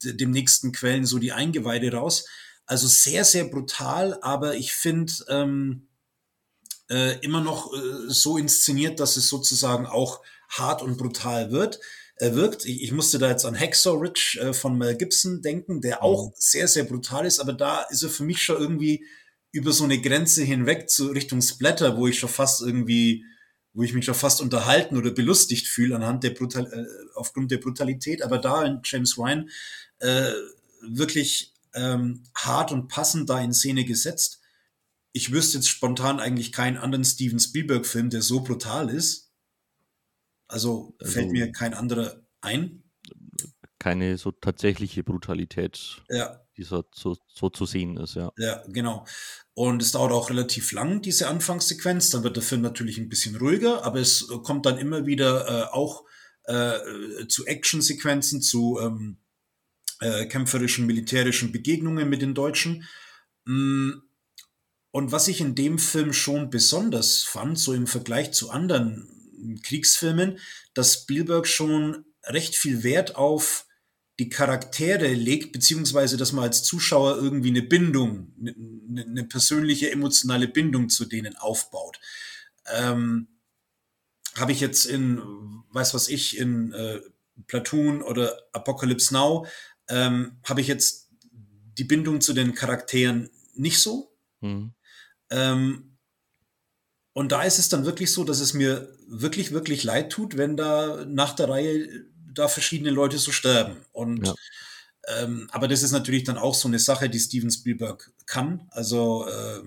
dem 0.03 0.31
nächsten 0.31 0.73
quellen 0.73 1.05
so 1.05 1.19
die 1.19 1.33
Eingeweide 1.33 1.93
raus. 1.93 2.27
Also 2.65 2.87
sehr, 2.87 3.25
sehr 3.25 3.45
brutal, 3.45 4.19
aber 4.23 4.55
ich 4.55 4.73
finde 4.73 5.13
ähm, 5.29 5.89
äh, 6.89 7.19
immer 7.21 7.43
noch 7.43 7.71
äh, 7.75 8.09
so 8.09 8.39
inszeniert, 8.39 8.99
dass 8.99 9.19
es 9.19 9.29
sozusagen 9.29 9.85
auch 9.85 10.23
hart 10.49 10.81
und 10.81 10.97
brutal 10.97 11.51
wird. 11.51 11.81
Äh, 12.21 12.35
wirkt. 12.35 12.65
Ich, 12.65 12.83
ich 12.83 12.93
musste 12.93 13.19
da 13.19 13.31
jetzt 13.31 13.45
an 13.45 13.59
Hacksaw 13.59 13.97
Ridge 13.97 14.39
äh, 14.41 14.53
von 14.53 14.77
Mel 14.77 14.97
Gibson 14.97 15.41
denken, 15.41 15.81
der 15.81 16.03
auch 16.03 16.29
mhm. 16.29 16.33
sehr, 16.35 16.67
sehr 16.67 16.83
brutal 16.83 17.25
ist, 17.27 17.39
aber 17.39 17.53
da 17.53 17.83
ist 17.83 18.03
er 18.03 18.11
für 18.11 18.25
mich 18.25 18.43
schon 18.43 18.57
irgendwie 18.57 19.07
über 19.53 19.73
so 19.73 19.85
eine 19.85 20.01
Grenze 20.01 20.43
hinweg 20.43 20.91
zu 20.91 21.09
Richtung 21.09 21.41
Splatter, 21.41 21.97
wo 21.97 22.09
ich 22.09 22.19
schon 22.19 22.29
fast 22.29 22.61
irgendwie, 22.61 23.25
wo 23.73 23.85
ich 23.85 23.95
mich 23.95 24.05
schon 24.05 24.17
fast 24.17 24.41
unterhalten 24.41 24.97
oder 24.97 25.13
belustigt 25.13 25.69
fühle 25.69 25.95
anhand 25.95 26.25
der 26.25 26.31
Brutal, 26.31 26.67
äh, 26.67 26.87
aufgrund 27.15 27.53
der 27.53 27.59
Brutalität. 27.59 28.23
Aber 28.23 28.39
da 28.39 28.65
in 28.65 28.81
James 28.83 29.17
Ryan 29.17 29.49
äh, 30.01 30.33
wirklich 30.83 31.55
ähm, 31.75 32.25
hart 32.35 32.73
und 32.73 32.89
passend 32.89 33.31
da 33.31 33.41
in 33.41 33.55
Szene 33.55 33.85
gesetzt. 33.85 34.41
Ich 35.13 35.33
wüsste 35.33 35.59
jetzt 35.59 35.69
spontan 35.69 36.19
eigentlich 36.19 36.51
keinen 36.51 36.79
anderen 36.79 37.05
Steven 37.05 37.39
Spielberg-Film, 37.39 38.11
der 38.11 38.23
so 38.23 38.41
brutal 38.41 38.91
ist. 38.91 39.28
Also, 40.49 40.95
also 40.99 41.13
fällt 41.13 41.31
mir 41.31 41.53
kein 41.53 41.75
anderer 41.75 42.23
ein. 42.41 42.83
Keine 43.79 44.19
so 44.19 44.33
tatsächliche 44.33 45.05
Brutalität. 45.05 46.03
Ja 46.09 46.41
die 46.59 46.65
so, 46.65 46.85
so, 46.93 47.17
so 47.29 47.49
zu 47.49 47.65
sehen 47.65 47.97
ist, 47.97 48.17
ja. 48.17 48.33
Ja, 48.37 48.63
genau. 48.67 49.07
Und 49.55 49.81
es 49.81 49.93
dauert 49.93 50.13
auch 50.13 50.29
relativ 50.29 50.73
lang, 50.73 51.01
diese 51.01 51.29
Anfangssequenz. 51.29 52.11
Dann 52.11 52.25
wird 52.25 52.37
der 52.37 52.43
Film 52.43 52.61
natürlich 52.63 52.99
ein 52.99 53.09
bisschen 53.09 53.37
ruhiger, 53.37 53.85
aber 53.85 54.01
es 54.01 54.27
kommt 54.43 54.67
dann 54.67 54.77
immer 54.77 55.07
wieder 55.07 55.47
äh, 55.49 55.73
auch 55.73 56.05
äh, 56.45 57.27
zu 57.29 57.47
Actionsequenzen, 57.47 58.43
zu 58.43 58.79
ähm, 58.81 59.19
äh, 60.01 60.27
kämpferischen, 60.27 60.85
militärischen 60.85 61.53
Begegnungen 61.53 62.09
mit 62.09 62.23
den 62.23 62.35
Deutschen. 62.35 62.85
Mm, 63.45 63.93
und 64.91 65.13
was 65.13 65.29
ich 65.29 65.41
in 65.41 65.55
dem 65.55 65.79
Film 65.79 66.13
schon 66.13 66.51
besonders 66.51 67.23
fand, 67.23 67.59
so 67.59 67.73
im 67.73 67.87
Vergleich 67.87 68.33
zu 68.33 68.51
anderen 68.51 69.18
Kriegsfilmen, 69.63 70.39
dass 70.75 70.95
Spielberg 70.95 71.47
schon 71.47 72.05
recht 72.25 72.57
viel 72.57 72.83
Wert 72.83 73.17
auf 73.17 73.67
die 74.19 74.29
Charaktere 74.29 75.13
legt, 75.15 75.53
beziehungsweise 75.53 76.17
dass 76.17 76.33
man 76.33 76.45
als 76.45 76.65
Zuschauer 76.65 77.17
irgendwie 77.17 77.51
eine 77.51 77.63
Bindung, 77.63 78.33
eine, 78.41 79.03
eine 79.03 79.25
persönliche 79.25 79.91
emotionale 79.93 80.49
Bindung 80.49 80.89
zu 80.89 81.05
denen 81.05 81.37
aufbaut. 81.37 82.01
Ähm, 82.67 83.29
Habe 84.35 84.53
ich 84.53 84.61
jetzt 84.61 84.87
in, 84.87 85.23
weiß 85.71 85.95
was 85.95 86.09
ich, 86.09 86.37
in 86.37 86.73
äh, 86.73 87.01
Platoon 87.47 88.03
oder 88.03 88.37
Apocalypse 88.53 89.15
Now, 89.15 89.47
ähm, 89.89 90.39
habe 90.45 90.61
ich 90.61 90.67
jetzt 90.67 91.11
die 91.79 91.85
Bindung 91.85 92.21
zu 92.21 92.33
den 92.33 92.55
Charakteren 92.55 93.31
nicht 93.55 93.81
so. 93.81 94.13
Mhm. 94.41 94.73
Ähm, 95.31 95.88
und 97.13 97.33
da 97.33 97.43
ist 97.43 97.59
es 97.59 97.69
dann 97.69 97.85
wirklich 97.85 98.13
so, 98.13 98.25
dass 98.25 98.41
es 98.41 98.55
mir 98.55 98.95
wirklich, 99.09 99.53
wirklich 99.53 99.85
leid 99.85 100.11
tut, 100.11 100.37
wenn 100.37 100.57
da 100.57 101.05
nach 101.07 101.35
der 101.35 101.49
Reihe 101.49 102.07
da 102.33 102.49
verschiedene 102.49 102.91
Leute 102.91 103.19
so 103.19 103.33
sterben. 103.33 103.79
Und 103.93 104.27
ja. 104.27 104.35
ähm, 105.09 105.49
aber 105.51 105.69
das 105.69 105.83
ist 105.83 105.93
natürlich 105.93 106.25
dann 106.25 106.39
auch 106.39 106.55
so 106.55 106.69
eine 106.69 106.79
Sache, 106.79 107.11
die 107.11 107.19
Steven 107.19 107.51
Spielberg 107.51 108.13
kann. 108.27 108.69
Also 108.71 109.27
äh, 109.27 109.63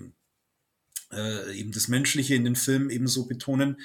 äh, 1.12 1.54
eben 1.58 1.72
das 1.72 1.88
Menschliche 1.88 2.34
in 2.34 2.44
den 2.44 2.56
Filmen 2.56 2.90
ebenso 2.90 3.26
betonen. 3.26 3.80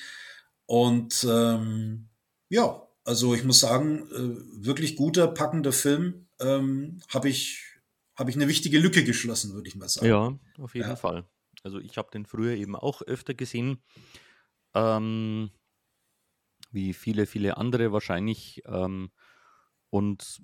Und 0.65 1.25
ähm, 1.29 2.07
ja, 2.49 2.87
also 3.03 3.33
ich 3.33 3.43
muss 3.43 3.59
sagen, 3.59 4.07
äh, 4.11 4.65
wirklich 4.65 4.95
guter, 4.95 5.27
packender 5.27 5.73
Film. 5.73 6.27
Ähm, 6.39 7.01
Habe 7.09 7.29
ich, 7.29 7.63
hab 8.15 8.29
ich 8.29 8.35
eine 8.35 8.47
wichtige 8.47 8.79
Lücke 8.79 9.03
geschlossen, 9.03 9.53
würde 9.53 9.67
ich 9.67 9.75
mal 9.75 9.89
sagen. 9.89 10.07
Ja, 10.07 10.39
auf 10.63 10.75
jeden 10.75 10.87
ja. 10.87 10.95
Fall. 10.95 11.25
Also 11.63 11.79
ich 11.79 11.97
habe 11.97 12.11
den 12.11 12.25
früher 12.25 12.55
eben 12.55 12.75
auch 12.75 13.01
öfter 13.01 13.33
gesehen. 13.33 13.83
Ähm, 14.73 15.51
wie 16.71 16.93
viele, 16.93 17.25
viele 17.25 17.57
andere 17.57 17.91
wahrscheinlich. 17.91 18.61
Ähm, 18.65 19.11
und 19.89 20.41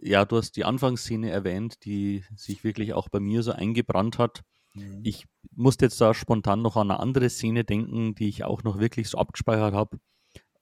ja, 0.00 0.24
du 0.24 0.36
hast 0.36 0.52
die 0.52 0.64
Anfangsszene 0.64 1.30
erwähnt, 1.30 1.84
die 1.84 2.24
sich 2.36 2.64
wirklich 2.64 2.92
auch 2.94 3.08
bei 3.08 3.20
mir 3.20 3.42
so 3.42 3.52
eingebrannt 3.52 4.18
hat. 4.18 4.42
Mhm. 4.74 5.00
Ich 5.04 5.26
musste 5.52 5.86
jetzt 5.86 6.00
da 6.00 6.14
spontan 6.14 6.62
noch 6.62 6.76
an 6.76 6.90
eine 6.90 7.00
andere 7.00 7.30
Szene 7.30 7.64
denken, 7.64 8.14
die 8.14 8.28
ich 8.28 8.44
auch 8.44 8.62
noch 8.62 8.78
wirklich 8.78 9.08
so 9.08 9.18
abgespeichert 9.18 9.74
habe, 9.74 9.98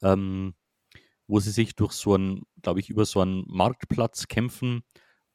ähm, 0.03 0.55
wo 1.27 1.41
sie 1.41 1.51
sich 1.51 1.75
durch 1.75 1.93
so 1.93 2.15
einen, 2.15 2.43
glaube 2.63 2.81
ich, 2.81 2.91
über 2.91 3.05
so 3.05 3.21
einen 3.21 3.45
Marktplatz 3.47 4.29
kämpfen 4.29 4.83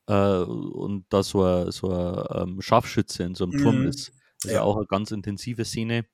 äh, 0.08 0.42
und 0.42 1.06
da 1.10 1.24
so 1.24 1.44
ein, 1.44 1.72
so 1.72 1.92
ähm, 2.30 2.62
Scharfschütze 2.62 3.24
in 3.24 3.36
so 3.36 3.46
einem 3.46 3.54
mhm. 3.54 3.64
Turm 3.64 3.88
ist. 3.88 4.12
Das 4.38 4.46
ist 4.46 4.52
ja. 4.52 4.58
ja 4.58 4.64
auch 4.64 4.78
eine 4.78 4.86
ganz 4.86 5.12
intensive 5.12 5.66
Szene, 5.66 6.06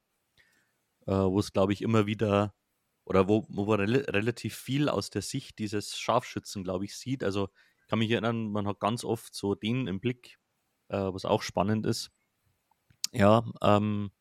äh, 1.08 1.12
wo 1.12 1.40
es, 1.40 1.54
glaube 1.54 1.74
ich, 1.74 1.82
immer 1.82 2.06
wieder 2.06 2.54
oder 3.06 3.28
wo, 3.28 3.46
wo 3.50 3.66
man 3.66 3.82
rel 3.82 3.98
relativ 4.10 4.56
viel 4.56 4.90
aus 4.90 5.10
der 5.10 5.22
Sicht 5.22 5.60
dieses 5.60 5.98
Scharfschützen, 5.98 6.64
glaube 6.64 6.86
ich, 6.86 6.96
sieht. 6.98 7.24
Also 7.24 7.50
ich 7.82 7.88
kann 7.88 8.00
mich 8.00 8.12
erinnern, 8.12 8.52
man 8.52 8.68
hat 8.68 8.80
ganz 8.80 9.04
oft 9.04 9.36
so 9.36 9.56
den 9.56 9.88
im 9.88 10.00
Blick, 10.00 10.40
äh, 10.88 10.98
was 10.98 11.26
auch 11.26 11.42
spannend 11.42 11.86
ist. 11.86 12.12
Ja, 13.12 13.46
ähm, 13.62 14.12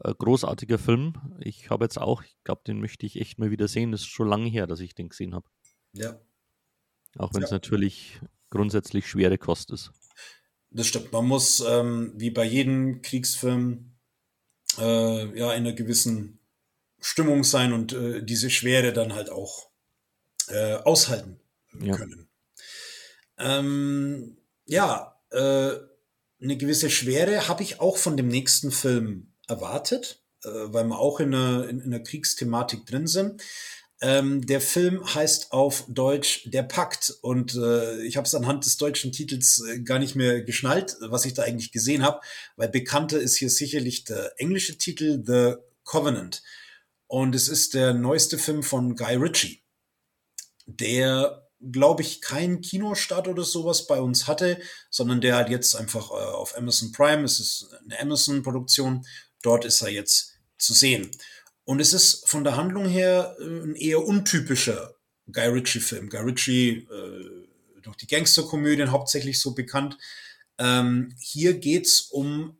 äh, 0.00 0.14
großartiger 0.14 0.78
Film. 0.78 1.14
Ich 1.40 1.70
habe 1.70 1.84
jetzt 1.84 1.98
auch, 1.98 2.22
ich 2.22 2.36
glaube, 2.44 2.62
den 2.66 2.80
möchte 2.80 3.06
ich 3.06 3.20
echt 3.20 3.38
mal 3.38 3.50
wieder 3.50 3.68
sehen. 3.68 3.92
Das 3.92 4.00
ist 4.00 4.08
schon 4.08 4.28
lange 4.28 4.48
her, 4.48 4.66
dass 4.66 4.80
ich 4.80 4.94
den 4.94 5.08
gesehen 5.08 5.34
habe. 5.34 5.48
Ja. 5.92 6.18
Auch 7.16 7.32
wenn 7.34 7.42
es 7.42 7.50
ja. 7.50 7.56
natürlich 7.56 8.20
grundsätzlich 8.50 9.08
schwere 9.08 9.38
Kost 9.38 9.70
ist. 9.70 9.92
Das 10.70 10.86
stimmt. 10.86 11.12
Man 11.12 11.26
muss, 11.26 11.60
ähm, 11.60 12.12
wie 12.16 12.30
bei 12.30 12.44
jedem 12.44 13.02
Kriegsfilm, 13.02 13.92
äh, 14.78 15.38
ja, 15.38 15.52
in 15.52 15.66
einer 15.66 15.72
gewissen 15.72 16.38
Stimmung 17.00 17.44
sein 17.44 17.72
und 17.72 17.92
äh, 17.92 18.22
diese 18.22 18.50
Schwere 18.50 18.92
dann 18.92 19.14
halt 19.14 19.30
auch 19.30 19.70
äh, 20.48 20.74
aushalten 20.74 21.40
ja. 21.80 21.96
können. 21.96 22.28
Ähm, 23.38 24.36
ja, 24.66 25.20
äh, 25.30 25.72
eine 26.42 26.56
gewisse 26.56 26.90
Schwere 26.90 27.48
habe 27.48 27.62
ich 27.62 27.80
auch 27.80 27.96
von 27.96 28.16
dem 28.16 28.28
nächsten 28.28 28.70
Film 28.70 29.32
erwartet, 29.48 30.22
äh, 30.44 30.48
weil 30.48 30.84
wir 30.84 30.98
auch 30.98 31.20
in 31.20 31.34
einer, 31.34 31.68
in, 31.68 31.80
in 31.80 31.92
einer 31.92 32.02
Kriegsthematik 32.02 32.86
drin 32.86 33.06
sind. 33.06 33.42
Ähm, 34.02 34.46
der 34.46 34.62
Film 34.62 35.14
heißt 35.14 35.52
auf 35.52 35.84
Deutsch 35.86 36.48
Der 36.50 36.62
Pakt 36.62 37.12
und 37.20 37.54
äh, 37.54 38.02
ich 38.02 38.16
habe 38.16 38.26
es 38.26 38.34
anhand 38.34 38.64
des 38.64 38.78
deutschen 38.78 39.12
Titels 39.12 39.62
äh, 39.68 39.80
gar 39.80 39.98
nicht 39.98 40.16
mehr 40.16 40.42
geschnallt, 40.42 40.96
was 41.00 41.26
ich 41.26 41.34
da 41.34 41.42
eigentlich 41.42 41.70
gesehen 41.70 42.02
habe, 42.02 42.20
weil 42.56 42.70
bekannter 42.70 43.20
ist 43.20 43.36
hier 43.36 43.50
sicherlich 43.50 44.04
der 44.04 44.32
englische 44.38 44.78
Titel 44.78 45.22
The 45.26 45.56
Covenant. 45.84 46.42
Und 47.08 47.34
es 47.34 47.48
ist 47.48 47.74
der 47.74 47.92
neueste 47.92 48.38
Film 48.38 48.62
von 48.62 48.96
Guy 48.96 49.16
Ritchie, 49.16 49.62
der, 50.64 51.48
glaube 51.60 52.00
ich, 52.00 52.22
keinen 52.22 52.62
Kinostart 52.62 53.28
oder 53.28 53.44
sowas 53.44 53.86
bei 53.86 54.00
uns 54.00 54.26
hatte, 54.26 54.60
sondern 54.88 55.20
der 55.20 55.36
halt 55.36 55.50
jetzt 55.50 55.74
einfach 55.74 56.10
äh, 56.10 56.14
auf 56.14 56.56
Amazon 56.56 56.92
Prime, 56.92 57.24
es 57.24 57.38
ist 57.38 57.68
eine 57.84 58.00
Amazon-Produktion, 58.00 59.04
dort 59.42 59.66
ist 59.66 59.82
er 59.82 59.90
jetzt 59.90 60.38
zu 60.56 60.72
sehen. 60.72 61.10
Und 61.64 61.80
es 61.80 61.92
ist 61.92 62.28
von 62.28 62.44
der 62.44 62.56
Handlung 62.56 62.86
her 62.86 63.36
äh, 63.40 63.44
ein 63.44 63.74
eher 63.74 64.04
untypischer 64.04 64.94
Guy 65.30 65.46
Ritchie-Film. 65.46 66.08
Guy 66.08 66.20
Ritchie, 66.20 66.88
äh, 66.90 67.48
durch 67.82 67.96
die 67.96 68.06
Gangsterkomödien 68.06 68.90
hauptsächlich 68.90 69.40
so 69.40 69.54
bekannt. 69.54 69.96
Ähm, 70.58 71.14
hier 71.18 71.54
geht's 71.54 72.02
um 72.02 72.58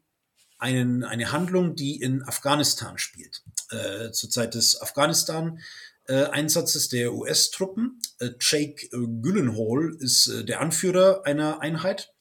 einen, 0.59 1.05
eine 1.05 1.33
Handlung, 1.33 1.75
die 1.75 2.01
in 2.01 2.23
Afghanistan 2.23 2.97
spielt. 2.99 3.43
Äh, 3.71 4.13
zur 4.13 4.31
Zeit 4.31 4.55
des 4.55 4.81
Afghanistan-Einsatzes 4.81 6.89
der 6.89 7.13
US-Truppen. 7.15 8.01
Äh, 8.19 8.31
Jake 8.41 8.89
Gyllenhaal 8.91 9.95
ist 10.01 10.27
äh, 10.27 10.45
der 10.45 10.61
Anführer 10.61 11.25
einer 11.25 11.61
Einheit, 11.61 12.13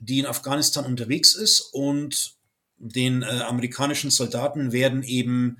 die 0.00 0.18
in 0.18 0.26
Afghanistan 0.26 0.86
unterwegs 0.86 1.34
ist 1.34 1.60
und 1.60 2.36
den 2.76 3.22
amerikanischen 3.22 4.10
Soldaten 4.10 4.72
werden 4.72 5.04
eben 5.04 5.58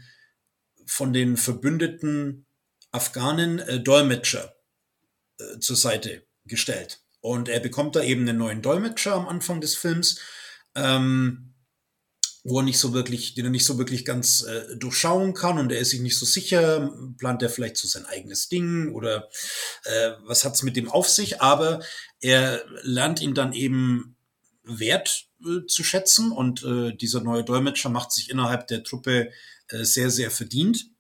von 0.86 1.12
den 1.12 1.36
verbündeten 1.36 2.46
Afghanen 2.90 3.58
äh, 3.58 3.80
Dolmetscher 3.80 4.54
zur 5.58 5.74
Seite 5.74 6.24
gestellt. 6.44 7.02
Und 7.20 7.48
er 7.48 7.58
bekommt 7.58 7.96
da 7.96 8.04
eben 8.04 8.28
einen 8.28 8.38
neuen 8.38 8.62
Dolmetscher 8.62 9.14
am 9.14 9.26
Anfang 9.26 9.60
des 9.60 9.74
Films. 9.74 10.20
Ähm, 10.76 11.54
wo 12.44 12.58
er 12.58 12.62
nicht 12.62 12.78
so 12.78 12.92
wirklich, 12.92 13.34
den 13.34 13.46
er 13.46 13.50
nicht 13.50 13.64
so 13.64 13.78
wirklich 13.78 14.04
ganz 14.04 14.42
äh, 14.42 14.76
durchschauen 14.76 15.32
kann 15.32 15.58
und 15.58 15.72
er 15.72 15.78
ist 15.78 15.90
sich 15.90 16.00
nicht 16.00 16.18
so 16.18 16.26
sicher, 16.26 16.92
plant 17.18 17.42
er 17.42 17.48
vielleicht 17.48 17.78
so 17.78 17.88
sein 17.88 18.04
eigenes 18.04 18.50
Ding 18.50 18.92
oder 18.92 19.30
äh, 19.84 20.10
was 20.26 20.44
hat's 20.44 20.62
mit 20.62 20.76
dem 20.76 20.90
auf 20.90 21.08
sich, 21.08 21.40
aber 21.40 21.82
er 22.20 22.62
lernt 22.82 23.22
ihn 23.22 23.34
dann 23.34 23.54
eben 23.54 24.16
wert 24.62 25.26
äh, 25.46 25.66
zu 25.66 25.84
schätzen 25.84 26.32
und 26.32 26.62
äh, 26.64 26.94
dieser 26.94 27.20
neue 27.20 27.44
Dolmetscher 27.44 27.88
macht 27.88 28.12
sich 28.12 28.30
innerhalb 28.30 28.66
der 28.66 28.84
Truppe 28.84 29.30
äh, 29.68 29.84
sehr, 29.84 30.10
sehr 30.10 30.30
verdient. 30.30 30.90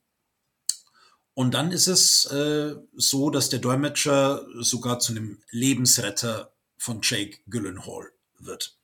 Und 1.34 1.54
dann 1.54 1.72
ist 1.72 1.88
es 1.88 2.26
äh, 2.26 2.76
so, 2.94 3.30
dass 3.30 3.48
der 3.48 3.58
Dolmetscher 3.58 4.46
sogar 4.60 5.00
zu 5.00 5.12
einem 5.12 5.42
Lebensretter 5.50 6.52
von 6.78 7.00
Jake 7.02 7.38
Gyllenhaal 7.48 8.12
wird. 8.38 8.76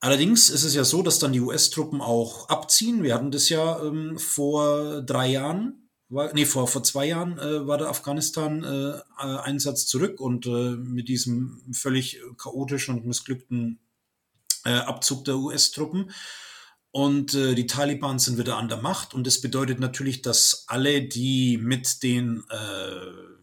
Allerdings 0.00 0.50
ist 0.50 0.64
es 0.64 0.74
ja 0.74 0.84
so, 0.84 1.02
dass 1.02 1.18
dann 1.18 1.32
die 1.32 1.40
US-Truppen 1.40 2.00
auch 2.02 2.48
abziehen. 2.48 3.02
Wir 3.02 3.14
hatten 3.14 3.30
das 3.30 3.48
ja 3.48 3.80
ähm, 3.82 4.18
vor 4.18 5.00
drei 5.00 5.28
Jahren, 5.28 5.83
war, 6.08 6.32
nee, 6.34 6.44
vor, 6.44 6.68
vor 6.68 6.82
zwei 6.82 7.06
Jahren 7.06 7.38
äh, 7.38 7.66
war 7.66 7.78
der 7.78 7.88
Afghanistan-Einsatz 7.88 9.82
äh, 9.82 9.86
zurück 9.86 10.20
und 10.20 10.46
äh, 10.46 10.76
mit 10.76 11.08
diesem 11.08 11.62
völlig 11.72 12.20
chaotischen 12.36 12.96
und 12.96 13.06
missglückten 13.06 13.80
äh, 14.64 14.70
Abzug 14.70 15.24
der 15.24 15.36
US-Truppen. 15.38 16.10
Und 16.90 17.34
äh, 17.34 17.54
die 17.54 17.66
Taliban 17.66 18.18
sind 18.18 18.38
wieder 18.38 18.56
an 18.56 18.68
der 18.68 18.80
Macht 18.80 19.14
und 19.14 19.26
das 19.26 19.40
bedeutet 19.40 19.80
natürlich, 19.80 20.22
dass 20.22 20.64
alle, 20.68 21.02
die 21.02 21.58
mit 21.58 22.02
den 22.02 22.44
äh, 22.50 23.34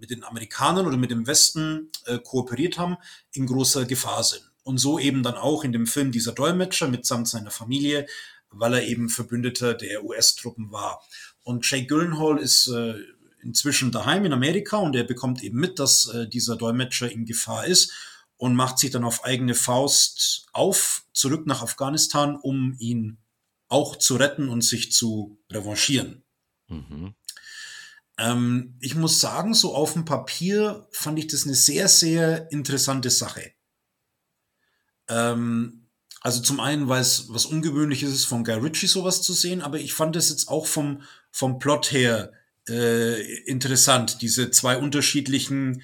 mit 0.00 0.10
den 0.10 0.24
Amerikanern 0.24 0.86
oder 0.86 0.96
mit 0.96 1.10
dem 1.10 1.26
Westen 1.26 1.90
äh, 2.06 2.18
kooperiert 2.18 2.78
haben, 2.78 2.96
in 3.32 3.46
großer 3.46 3.84
Gefahr 3.84 4.24
sind. 4.24 4.50
Und 4.62 4.78
so 4.78 4.98
eben 4.98 5.22
dann 5.22 5.34
auch 5.34 5.62
in 5.62 5.72
dem 5.72 5.86
Film 5.86 6.10
dieser 6.10 6.32
Dolmetscher 6.32 6.88
mitsamt 6.88 7.28
seiner 7.28 7.50
Familie, 7.50 8.06
weil 8.50 8.74
er 8.74 8.82
eben 8.82 9.08
Verbündeter 9.08 9.74
der 9.74 10.04
US-Truppen 10.04 10.72
war. 10.72 11.02
Und 11.50 11.68
Jake 11.68 11.86
Gyllenhaal 11.86 12.38
ist 12.38 12.68
äh, 12.68 12.94
inzwischen 13.42 13.90
daheim 13.90 14.24
in 14.24 14.32
Amerika 14.32 14.76
und 14.76 14.94
er 14.94 15.02
bekommt 15.02 15.42
eben 15.42 15.58
mit, 15.58 15.80
dass 15.80 16.06
äh, 16.06 16.28
dieser 16.28 16.54
Dolmetscher 16.54 17.10
in 17.10 17.24
Gefahr 17.24 17.66
ist 17.66 17.92
und 18.36 18.54
macht 18.54 18.78
sich 18.78 18.92
dann 18.92 19.02
auf 19.02 19.24
eigene 19.24 19.56
Faust 19.56 20.46
auf, 20.52 21.02
zurück 21.12 21.46
nach 21.46 21.60
Afghanistan, 21.60 22.36
um 22.36 22.76
ihn 22.78 23.18
auch 23.66 23.96
zu 23.96 24.14
retten 24.14 24.48
und 24.48 24.62
sich 24.62 24.92
zu 24.92 25.40
revanchieren. 25.50 26.22
Mhm. 26.68 27.14
Ähm, 28.16 28.76
ich 28.80 28.94
muss 28.94 29.18
sagen, 29.18 29.52
so 29.52 29.74
auf 29.74 29.94
dem 29.94 30.04
Papier 30.04 30.86
fand 30.92 31.18
ich 31.18 31.26
das 31.26 31.44
eine 31.44 31.56
sehr, 31.56 31.88
sehr 31.88 32.50
interessante 32.52 33.10
Sache. 33.10 33.52
Ähm, 35.08 35.88
also 36.20 36.42
zum 36.42 36.60
einen, 36.60 36.88
weil 36.88 37.00
es 37.00 37.26
was 37.28 37.46
Ungewöhnliches 37.46 38.12
ist, 38.12 38.26
von 38.26 38.44
Guy 38.44 38.54
Ritchie 38.54 38.86
sowas 38.86 39.22
zu 39.22 39.32
sehen, 39.32 39.62
aber 39.62 39.78
ich 39.78 39.94
fand 39.94 40.16
es 40.16 40.28
jetzt 40.28 40.48
auch 40.48 40.66
vom, 40.66 41.02
vom 41.30 41.58
Plot 41.58 41.92
her 41.92 42.32
äh, 42.68 43.42
interessant, 43.44 44.22
diese 44.22 44.50
zwei 44.50 44.76
unterschiedlichen 44.76 45.82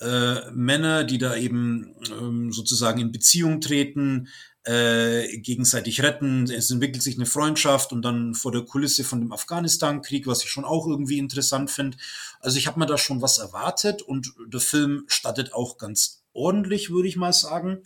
äh, 0.00 0.50
Männer, 0.52 1.04
die 1.04 1.18
da 1.18 1.36
eben 1.36 1.94
ähm, 2.10 2.52
sozusagen 2.52 3.00
in 3.00 3.12
Beziehung 3.12 3.60
treten, 3.60 4.28
äh, 4.64 5.38
gegenseitig 5.38 6.02
retten. 6.02 6.50
Es 6.50 6.70
entwickelt 6.70 7.02
sich 7.02 7.16
eine 7.16 7.26
Freundschaft 7.26 7.92
und 7.92 8.02
dann 8.02 8.34
vor 8.34 8.50
der 8.50 8.62
Kulisse 8.62 9.04
von 9.04 9.20
dem 9.20 9.32
Afghanistan-Krieg, 9.32 10.26
was 10.26 10.42
ich 10.42 10.50
schon 10.50 10.64
auch 10.64 10.86
irgendwie 10.86 11.18
interessant 11.18 11.70
finde. 11.70 11.98
Also 12.40 12.58
ich 12.58 12.66
habe 12.66 12.80
mir 12.80 12.86
da 12.86 12.98
schon 12.98 13.22
was 13.22 13.38
erwartet 13.38 14.02
und 14.02 14.32
der 14.46 14.60
Film 14.60 15.04
startet 15.06 15.52
auch 15.52 15.78
ganz 15.78 16.22
ordentlich, 16.32 16.90
würde 16.90 17.08
ich 17.08 17.16
mal 17.16 17.32
sagen. 17.32 17.82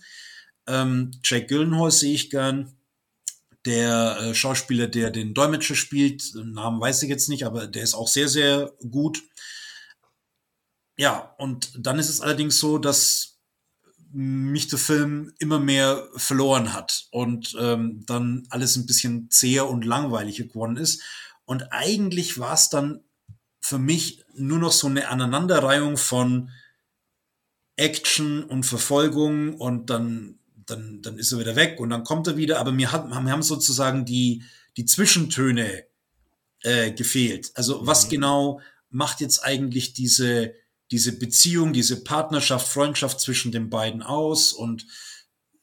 Ähm, 0.66 1.10
Jack 1.24 1.48
Gyllenhaal 1.48 1.90
sehe 1.90 2.14
ich 2.14 2.30
gern. 2.30 2.77
Der 3.64 4.18
äh, 4.20 4.34
Schauspieler, 4.34 4.86
der 4.86 5.10
den 5.10 5.34
Dolmetscher 5.34 5.74
spielt, 5.74 6.34
Namen 6.34 6.80
weiß 6.80 7.02
ich 7.02 7.08
jetzt 7.08 7.28
nicht, 7.28 7.44
aber 7.44 7.66
der 7.66 7.82
ist 7.82 7.94
auch 7.94 8.08
sehr, 8.08 8.28
sehr 8.28 8.72
gut. 8.90 9.22
Ja, 10.96 11.34
und 11.38 11.72
dann 11.78 11.98
ist 11.98 12.08
es 12.08 12.20
allerdings 12.20 12.58
so, 12.58 12.78
dass 12.78 13.38
mich 14.10 14.68
der 14.68 14.78
Film 14.78 15.32
immer 15.38 15.58
mehr 15.58 16.08
verloren 16.16 16.72
hat 16.72 17.08
und 17.10 17.54
ähm, 17.60 18.04
dann 18.06 18.46
alles 18.50 18.76
ein 18.76 18.86
bisschen 18.86 19.30
zäher 19.30 19.68
und 19.68 19.84
langweiliger 19.84 20.44
geworden 20.44 20.76
ist. 20.76 21.02
Und 21.44 21.72
eigentlich 21.72 22.38
war 22.38 22.54
es 22.54 22.70
dann 22.70 23.04
für 23.60 23.78
mich 23.78 24.24
nur 24.34 24.58
noch 24.58 24.72
so 24.72 24.86
eine 24.86 25.08
Aneinanderreihung 25.08 25.96
von 25.96 26.50
Action 27.76 28.42
und 28.44 28.64
Verfolgung 28.64 29.54
und 29.54 29.90
dann 29.90 30.38
dann, 30.68 31.02
dann 31.02 31.18
ist 31.18 31.32
er 31.32 31.40
wieder 31.40 31.56
weg 31.56 31.80
und 31.80 31.90
dann 31.90 32.04
kommt 32.04 32.26
er 32.26 32.36
wieder. 32.36 32.58
Aber 32.60 32.72
mir, 32.72 32.92
hat, 32.92 33.08
wir 33.08 33.16
haben 33.16 33.42
sozusagen 33.42 34.04
die, 34.04 34.42
die 34.76 34.84
Zwischentöne 34.84 35.84
äh, 36.62 36.92
gefehlt. 36.92 37.50
Also 37.54 37.86
was 37.86 38.06
mhm. 38.06 38.10
genau 38.10 38.60
macht 38.90 39.20
jetzt 39.20 39.44
eigentlich 39.44 39.92
diese, 39.92 40.54
diese 40.90 41.18
Beziehung, 41.18 41.72
diese 41.72 42.02
Partnerschaft, 42.04 42.68
Freundschaft 42.68 43.20
zwischen 43.20 43.52
den 43.52 43.70
beiden 43.70 44.02
aus 44.02 44.52
und 44.52 44.86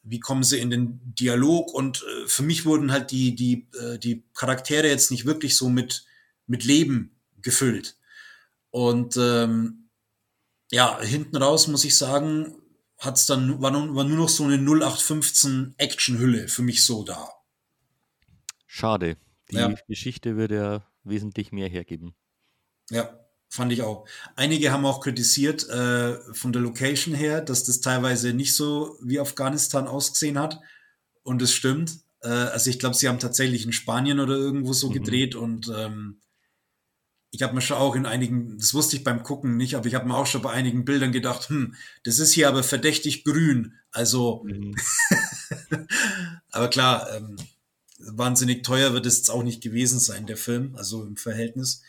wie 0.07 0.19
kommen 0.19 0.43
sie 0.43 0.59
in 0.59 0.69
den 0.69 0.99
Dialog? 1.03 1.73
Und 1.73 2.03
äh, 2.03 2.27
für 2.27 2.43
mich 2.43 2.65
wurden 2.65 2.91
halt 2.91 3.09
die, 3.11 3.35
die, 3.35 3.67
äh, 3.79 3.97
die 3.97 4.23
Charaktere 4.35 4.87
jetzt 4.87 5.09
nicht 5.09 5.25
wirklich 5.25 5.57
so 5.57 5.67
mit, 5.67 6.05
mit 6.45 6.63
Leben 6.63 7.19
gefüllt. 7.41 7.97
Und 8.69 9.17
ähm, 9.17 9.89
ja, 10.71 10.99
hinten 11.01 11.37
raus 11.37 11.67
muss 11.67 11.85
ich 11.85 11.97
sagen, 11.97 12.55
hat's 12.97 13.25
dann, 13.25 13.61
war, 13.61 13.71
nur, 13.71 13.95
war 13.95 14.03
nur 14.03 14.17
noch 14.17 14.29
so 14.29 14.43
eine 14.43 14.57
0815 14.57 15.75
Action-Hülle 15.77 16.47
für 16.47 16.61
mich 16.61 16.83
so 16.83 17.03
da. 17.03 17.29
Schade. 18.67 19.17
Die 19.51 19.55
ja. 19.55 19.73
Geschichte 19.87 20.35
würde 20.37 20.55
ja 20.55 20.87
wesentlich 21.03 21.51
mehr 21.51 21.69
hergeben. 21.69 22.15
Ja, 22.89 23.19
fand 23.49 23.71
ich 23.71 23.81
auch. 23.81 24.07
Einige 24.35 24.71
haben 24.71 24.85
auch 24.85 25.01
kritisiert 25.01 25.67
äh, 25.69 26.17
von 26.33 26.51
der 26.51 26.61
Location 26.61 27.13
her, 27.13 27.41
dass 27.41 27.63
das 27.63 27.81
teilweise 27.81 28.33
nicht 28.33 28.55
so 28.55 28.97
wie 29.01 29.19
Afghanistan 29.19 29.87
ausgesehen 29.87 30.39
hat. 30.39 30.59
Und 31.23 31.41
es 31.41 31.53
stimmt. 31.53 31.99
Äh, 32.21 32.29
also 32.29 32.69
ich 32.69 32.79
glaube, 32.79 32.95
sie 32.95 33.07
haben 33.07 33.19
tatsächlich 33.19 33.65
in 33.65 33.71
Spanien 33.71 34.19
oder 34.19 34.35
irgendwo 34.35 34.73
so 34.73 34.89
mhm. 34.89 34.93
gedreht 34.93 35.35
und 35.35 35.71
ähm, 35.75 36.21
ich 37.35 37.43
habe 37.43 37.53
mir 37.53 37.61
schon 37.61 37.75
auch 37.75 37.95
in 37.95 38.05
einigen, 38.05 38.57
das 38.57 38.73
wusste 38.73 38.95
ich 38.95 39.03
beim 39.03 39.21
Gucken 39.21 39.57
nicht, 39.57 39.75
aber 39.75 39.87
ich 39.87 39.95
habe 39.95 40.07
mir 40.07 40.15
auch 40.15 40.25
schon 40.25 40.41
bei 40.41 40.51
einigen 40.51 40.85
Bildern 40.85 41.11
gedacht, 41.11 41.49
hm, 41.49 41.75
das 42.05 42.19
ist 42.19 42.31
hier 42.31 42.47
aber 42.47 42.63
verdächtig 42.63 43.25
grün. 43.25 43.73
Also, 43.91 44.45
mhm. 44.45 44.73
aber 46.51 46.69
klar, 46.69 47.13
ähm, 47.13 47.35
wahnsinnig 47.97 48.63
teuer 48.63 48.93
wird 48.93 49.05
es 49.05 49.17
jetzt 49.17 49.29
auch 49.29 49.43
nicht 49.43 49.61
gewesen 49.61 49.99
sein, 49.99 50.25
der 50.27 50.37
Film, 50.37 50.77
also 50.77 51.03
im 51.03 51.17
Verhältnis. 51.17 51.83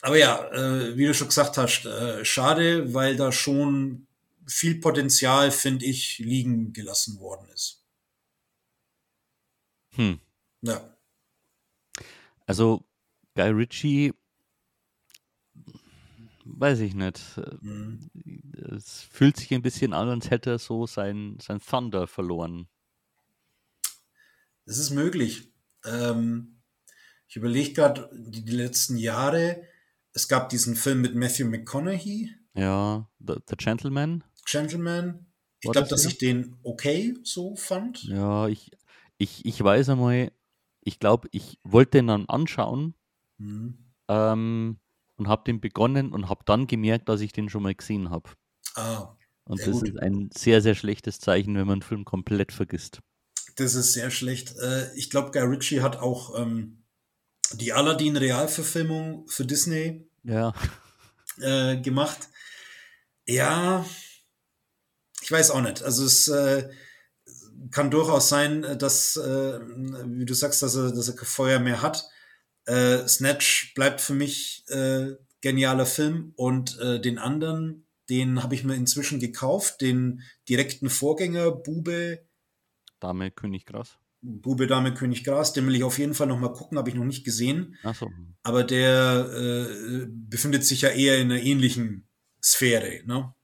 Aber 0.00 0.18
ja, 0.18 0.50
äh, 0.50 0.96
wie 0.96 1.06
du 1.06 1.14
schon 1.14 1.28
gesagt 1.28 1.56
hast, 1.56 1.84
äh, 1.84 2.24
schade, 2.24 2.92
weil 2.92 3.14
da 3.14 3.30
schon 3.30 4.08
viel 4.48 4.80
Potenzial, 4.80 5.52
finde 5.52 5.86
ich, 5.86 6.18
liegen 6.18 6.72
gelassen 6.72 7.20
worden 7.20 7.48
ist. 7.54 7.84
Hm. 9.90 10.18
Ja. 10.62 10.96
Also 12.46 12.84
Guy 13.36 13.50
Ritchie 13.50 14.12
weiß 16.44 16.80
ich 16.80 16.94
nicht. 16.94 17.20
Mhm. 17.60 18.10
Es 18.76 19.02
fühlt 19.02 19.36
sich 19.36 19.52
ein 19.52 19.62
bisschen 19.62 19.92
an, 19.92 20.08
als 20.08 20.30
hätte 20.30 20.50
er 20.50 20.58
so 20.58 20.86
sein, 20.86 21.38
sein 21.40 21.60
Thunder 21.60 22.06
verloren. 22.06 22.68
Das 24.66 24.78
ist 24.78 24.90
möglich. 24.90 25.52
Ähm, 25.84 26.62
ich 27.28 27.36
überlege 27.36 27.72
gerade 27.72 28.10
die, 28.12 28.44
die, 28.44 28.56
letzten 28.56 28.96
Jahre. 28.96 29.62
Es 30.12 30.28
gab 30.28 30.48
diesen 30.48 30.76
Film 30.76 31.00
mit 31.00 31.14
Matthew 31.14 31.46
McConaughey. 31.46 32.30
Ja, 32.54 33.08
The, 33.18 33.34
The 33.48 33.56
Gentleman. 33.56 34.24
Gentleman. 34.46 35.26
Ich 35.60 35.70
glaube, 35.70 35.88
das 35.88 36.02
dass 36.02 36.12
ich 36.12 36.18
den 36.18 36.56
okay 36.62 37.14
so 37.22 37.56
fand. 37.56 38.04
Ja, 38.04 38.48
ich, 38.48 38.70
ich, 39.18 39.44
ich 39.44 39.62
weiß 39.62 39.88
einmal, 39.90 40.30
ich 40.80 40.98
glaube, 40.98 41.28
ich 41.32 41.58
wollte 41.64 41.98
den 41.98 42.06
dann 42.06 42.26
anschauen. 42.26 42.94
Mhm. 43.38 43.78
Ähm, 44.08 44.78
und 45.16 45.28
habe 45.28 45.44
den 45.46 45.60
begonnen 45.60 46.12
und 46.12 46.28
habe 46.28 46.42
dann 46.44 46.66
gemerkt, 46.66 47.08
dass 47.08 47.20
ich 47.20 47.32
den 47.32 47.48
schon 47.48 47.62
mal 47.62 47.74
gesehen 47.74 48.10
habe. 48.10 48.30
Ah, 48.74 49.16
und 49.44 49.60
das 49.60 49.70
gut. 49.70 49.88
ist 49.88 49.98
ein 49.98 50.30
sehr, 50.34 50.60
sehr 50.62 50.74
schlechtes 50.74 51.20
Zeichen, 51.20 51.54
wenn 51.54 51.66
man 51.66 51.74
einen 51.74 51.82
Film 51.82 52.04
komplett 52.04 52.52
vergisst. 52.52 53.00
Das 53.56 53.74
ist 53.74 53.92
sehr 53.92 54.10
schlecht. 54.10 54.56
Äh, 54.56 54.92
ich 54.94 55.10
glaube, 55.10 55.30
Guy 55.30 55.42
Ritchie 55.42 55.80
hat 55.82 55.96
auch 55.96 56.38
ähm, 56.38 56.84
die 57.52 57.72
Aladdin-Realverfilmung 57.72 59.28
für 59.28 59.44
Disney 59.44 60.08
ja. 60.24 60.54
äh, 61.40 61.76
gemacht. 61.76 62.28
Ja, 63.26 63.84
ich 65.22 65.30
weiß 65.30 65.50
auch 65.50 65.60
nicht. 65.60 65.82
Also 65.82 66.04
es 66.04 66.28
äh, 66.28 66.68
kann 67.70 67.90
durchaus 67.90 68.28
sein, 68.28 68.78
dass, 68.78 69.16
äh, 69.16 69.60
wie 69.60 70.24
du 70.24 70.34
sagst, 70.34 70.62
dass 70.62 70.74
er, 70.74 70.90
dass 70.90 71.08
er 71.08 71.16
Feuer 71.24 71.60
mehr 71.60 71.82
hat. 71.82 72.08
Äh, 72.66 73.06
Snatch 73.06 73.74
bleibt 73.74 74.00
für 74.00 74.14
mich 74.14 74.64
äh, 74.68 75.12
genialer 75.40 75.86
Film 75.86 76.32
und 76.36 76.78
äh, 76.78 77.00
den 77.00 77.18
anderen, 77.18 77.86
den 78.08 78.42
habe 78.42 78.54
ich 78.54 78.64
mir 78.64 78.74
inzwischen 78.74 79.20
gekauft, 79.20 79.80
den 79.80 80.22
direkten 80.48 80.88
Vorgänger 80.88 81.50
Bube. 81.50 82.26
Dame 83.00 83.30
König 83.30 83.66
Gras. 83.66 83.98
Bube, 84.24 84.66
Dame, 84.66 84.94
König, 84.94 85.22
Gras, 85.22 85.52
den 85.52 85.66
will 85.66 85.74
ich 85.74 85.84
auf 85.84 85.98
jeden 85.98 86.14
Fall 86.14 86.26
noch 86.26 86.38
mal 86.38 86.52
gucken, 86.52 86.78
habe 86.78 86.88
ich 86.88 86.94
noch 86.94 87.04
nicht 87.04 87.24
gesehen. 87.24 87.76
Ach 87.82 87.94
so. 87.94 88.10
Aber 88.42 88.64
der 88.64 89.28
äh, 89.30 90.06
befindet 90.08 90.64
sich 90.64 90.80
ja 90.80 90.88
eher 90.88 91.18
in 91.18 91.30
einer 91.30 91.42
ähnlichen 91.42 92.08
Sphäre. 92.42 93.02
Ne? 93.04 93.34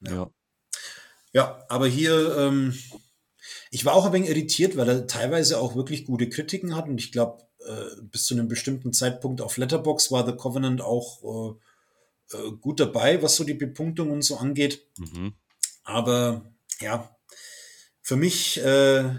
Ja. 0.00 0.30
Ja, 1.32 1.64
aber 1.68 1.88
hier, 1.88 2.36
ähm, 2.38 2.78
ich 3.72 3.84
war 3.84 3.94
auch 3.94 4.06
ein 4.06 4.12
wenig 4.12 4.30
irritiert, 4.30 4.76
weil 4.76 4.88
er 4.88 5.06
teilweise 5.08 5.58
auch 5.58 5.74
wirklich 5.74 6.04
gute 6.04 6.28
Kritiken 6.28 6.76
hat 6.76 6.88
und 6.88 6.98
ich 6.98 7.10
glaube, 7.10 7.44
äh, 7.66 8.02
bis 8.02 8.26
zu 8.26 8.34
einem 8.34 8.48
bestimmten 8.48 8.92
Zeitpunkt 8.92 9.40
auf 9.40 9.56
Letterbox 9.56 10.10
war 10.10 10.26
The 10.26 10.36
Covenant 10.36 10.80
auch 10.80 11.56
äh, 12.32 12.36
äh, 12.36 12.52
gut 12.60 12.80
dabei, 12.80 13.22
was 13.22 13.36
so 13.36 13.44
die 13.44 13.54
Bepunktung 13.54 14.10
und 14.10 14.22
so 14.22 14.36
angeht. 14.36 14.86
Mhm. 14.98 15.34
Aber 15.84 16.52
ja, 16.80 17.14
für 18.00 18.16
mich 18.16 18.60
äh, 18.62 19.16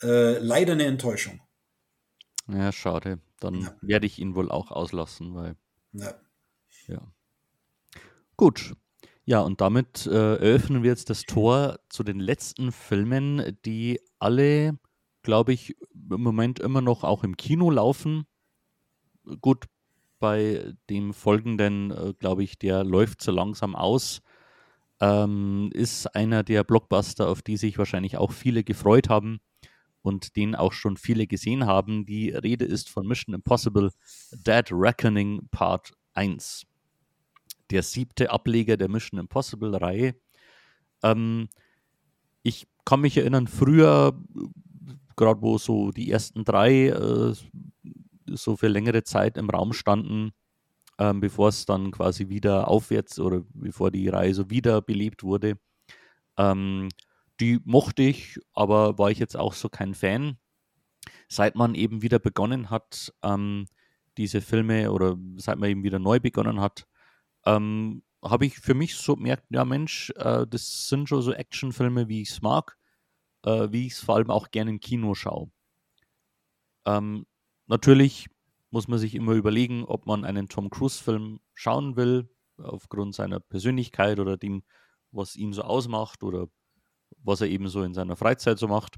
leider 0.00 0.72
eine 0.72 0.84
Enttäuschung. 0.84 1.40
Ja, 2.48 2.70
schade. 2.72 3.20
Dann 3.40 3.62
Ja. 3.62 3.76
werde 3.82 4.06
ich 4.06 4.18
ihn 4.18 4.34
wohl 4.34 4.50
auch 4.50 4.70
auslassen, 4.70 5.34
weil 5.34 5.56
Ja. 5.92 6.14
Ja. 6.86 7.02
Gut. 8.36 8.74
Ja, 9.24 9.40
und 9.40 9.60
damit 9.60 10.06
äh, 10.06 10.36
eröffnen 10.36 10.82
wir 10.84 10.90
jetzt 10.90 11.10
das 11.10 11.22
Tor 11.22 11.80
zu 11.88 12.04
den 12.04 12.20
letzten 12.20 12.70
Filmen, 12.70 13.58
die 13.64 14.00
alle, 14.20 14.78
glaube 15.26 15.52
ich, 15.52 15.76
im 15.92 16.22
Moment 16.22 16.60
immer 16.60 16.80
noch 16.80 17.02
auch 17.02 17.24
im 17.24 17.36
Kino 17.36 17.68
laufen. 17.68 18.26
Gut, 19.40 19.64
bei 20.20 20.72
dem 20.88 21.12
folgenden, 21.12 21.90
äh, 21.90 22.14
glaube 22.16 22.44
ich, 22.44 22.58
der 22.58 22.84
läuft 22.84 23.20
so 23.20 23.32
langsam 23.32 23.74
aus. 23.74 24.22
Ähm, 25.00 25.70
ist 25.74 26.06
einer 26.14 26.44
der 26.44 26.62
Blockbuster, 26.62 27.28
auf 27.28 27.42
die 27.42 27.56
sich 27.56 27.76
wahrscheinlich 27.76 28.16
auch 28.16 28.30
viele 28.30 28.62
gefreut 28.62 29.08
haben 29.08 29.40
und 30.00 30.36
den 30.36 30.54
auch 30.54 30.72
schon 30.72 30.96
viele 30.96 31.26
gesehen 31.26 31.66
haben. 31.66 32.06
Die 32.06 32.30
Rede 32.30 32.64
ist 32.64 32.88
von 32.88 33.04
Mission 33.06 33.34
Impossible 33.34 33.90
Dead 34.30 34.64
Reckoning 34.70 35.48
Part 35.50 35.92
1 36.14 36.66
der 37.70 37.82
siebte 37.82 38.30
Ableger 38.30 38.76
der 38.76 38.88
Mission 38.88 39.18
Impossible-Reihe. 39.18 40.14
Ähm, 41.02 41.48
ich 42.44 42.68
kann 42.84 43.00
mich 43.00 43.16
erinnern, 43.16 43.48
früher, 43.48 44.16
gerade 45.16 45.42
wo 45.42 45.58
so 45.58 45.90
die 45.90 46.10
ersten 46.10 46.44
drei 46.44 46.88
äh, 46.88 47.34
so 48.26 48.56
für 48.56 48.68
längere 48.68 49.02
Zeit 49.04 49.36
im 49.36 49.50
Raum 49.50 49.72
standen, 49.72 50.32
ähm, 50.98 51.20
bevor 51.20 51.48
es 51.48 51.66
dann 51.66 51.90
quasi 51.90 52.28
wieder 52.28 52.68
aufwärts 52.68 53.18
oder 53.18 53.42
bevor 53.54 53.90
die 53.90 54.08
Reihe 54.08 54.34
so 54.34 54.50
wiederbelebt 54.50 55.22
wurde, 55.22 55.58
ähm, 56.36 56.88
die 57.40 57.60
mochte 57.64 58.02
ich, 58.02 58.38
aber 58.54 58.98
war 58.98 59.10
ich 59.10 59.18
jetzt 59.18 59.36
auch 59.36 59.52
so 59.54 59.68
kein 59.68 59.94
Fan. 59.94 60.38
Seit 61.28 61.54
man 61.54 61.74
eben 61.74 62.02
wieder 62.02 62.18
begonnen 62.18 62.70
hat, 62.70 63.12
ähm, 63.22 63.66
diese 64.16 64.40
Filme 64.40 64.90
oder 64.92 65.16
seit 65.36 65.58
man 65.58 65.70
eben 65.70 65.82
wieder 65.82 65.98
neu 65.98 66.18
begonnen 66.20 66.60
hat, 66.60 66.86
ähm, 67.44 68.02
habe 68.24 68.46
ich 68.46 68.58
für 68.58 68.74
mich 68.74 68.96
so 68.96 69.16
gemerkt, 69.16 69.44
ja 69.50 69.64
Mensch, 69.64 70.10
äh, 70.16 70.46
das 70.48 70.88
sind 70.88 71.08
schon 71.08 71.22
so 71.22 71.32
Actionfilme, 71.32 72.08
wie 72.08 72.22
ich 72.22 72.30
es 72.30 72.42
mag, 72.42 72.76
äh, 73.46 73.72
wie 73.72 73.86
ich 73.86 73.94
es 73.94 74.00
vor 74.00 74.16
allem 74.16 74.30
auch 74.30 74.50
gerne 74.50 74.70
im 74.70 74.80
Kino 74.80 75.14
schaue. 75.14 75.50
Ähm, 76.86 77.26
natürlich 77.66 78.26
muss 78.70 78.88
man 78.88 78.98
sich 78.98 79.14
immer 79.14 79.32
überlegen, 79.32 79.84
ob 79.84 80.06
man 80.06 80.24
einen 80.24 80.48
Tom 80.48 80.70
Cruise-Film 80.70 81.40
schauen 81.54 81.96
will, 81.96 82.28
aufgrund 82.58 83.14
seiner 83.14 83.40
Persönlichkeit 83.40 84.18
oder 84.18 84.36
dem, 84.36 84.62
was 85.10 85.36
ihn 85.36 85.52
so 85.52 85.62
ausmacht 85.62 86.22
oder 86.22 86.48
was 87.18 87.40
er 87.40 87.48
eben 87.48 87.68
so 87.68 87.82
in 87.82 87.94
seiner 87.94 88.16
Freizeit 88.16 88.58
so 88.58 88.68
macht. 88.68 88.96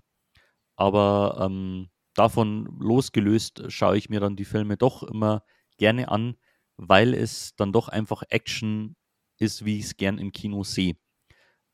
Aber 0.77 1.39
ähm, 1.41 1.91
davon 2.15 2.67
losgelöst 2.81 3.65
schaue 3.69 3.99
ich 3.99 4.09
mir 4.09 4.21
dann 4.21 4.37
die 4.37 4.45
Filme 4.45 4.77
doch 4.77 5.03
immer 5.03 5.43
gerne 5.77 6.09
an, 6.09 6.37
weil 6.77 7.15
es 7.15 7.55
dann 7.57 7.73
doch 7.73 7.89
einfach 7.89 8.23
Action 8.29 8.97
ist, 9.39 9.65
wie 9.65 9.79
ich 9.79 9.87
es 9.87 9.97
gern 9.97 10.19
im 10.19 10.33
Kino 10.33 10.65
sehe. 10.65 10.97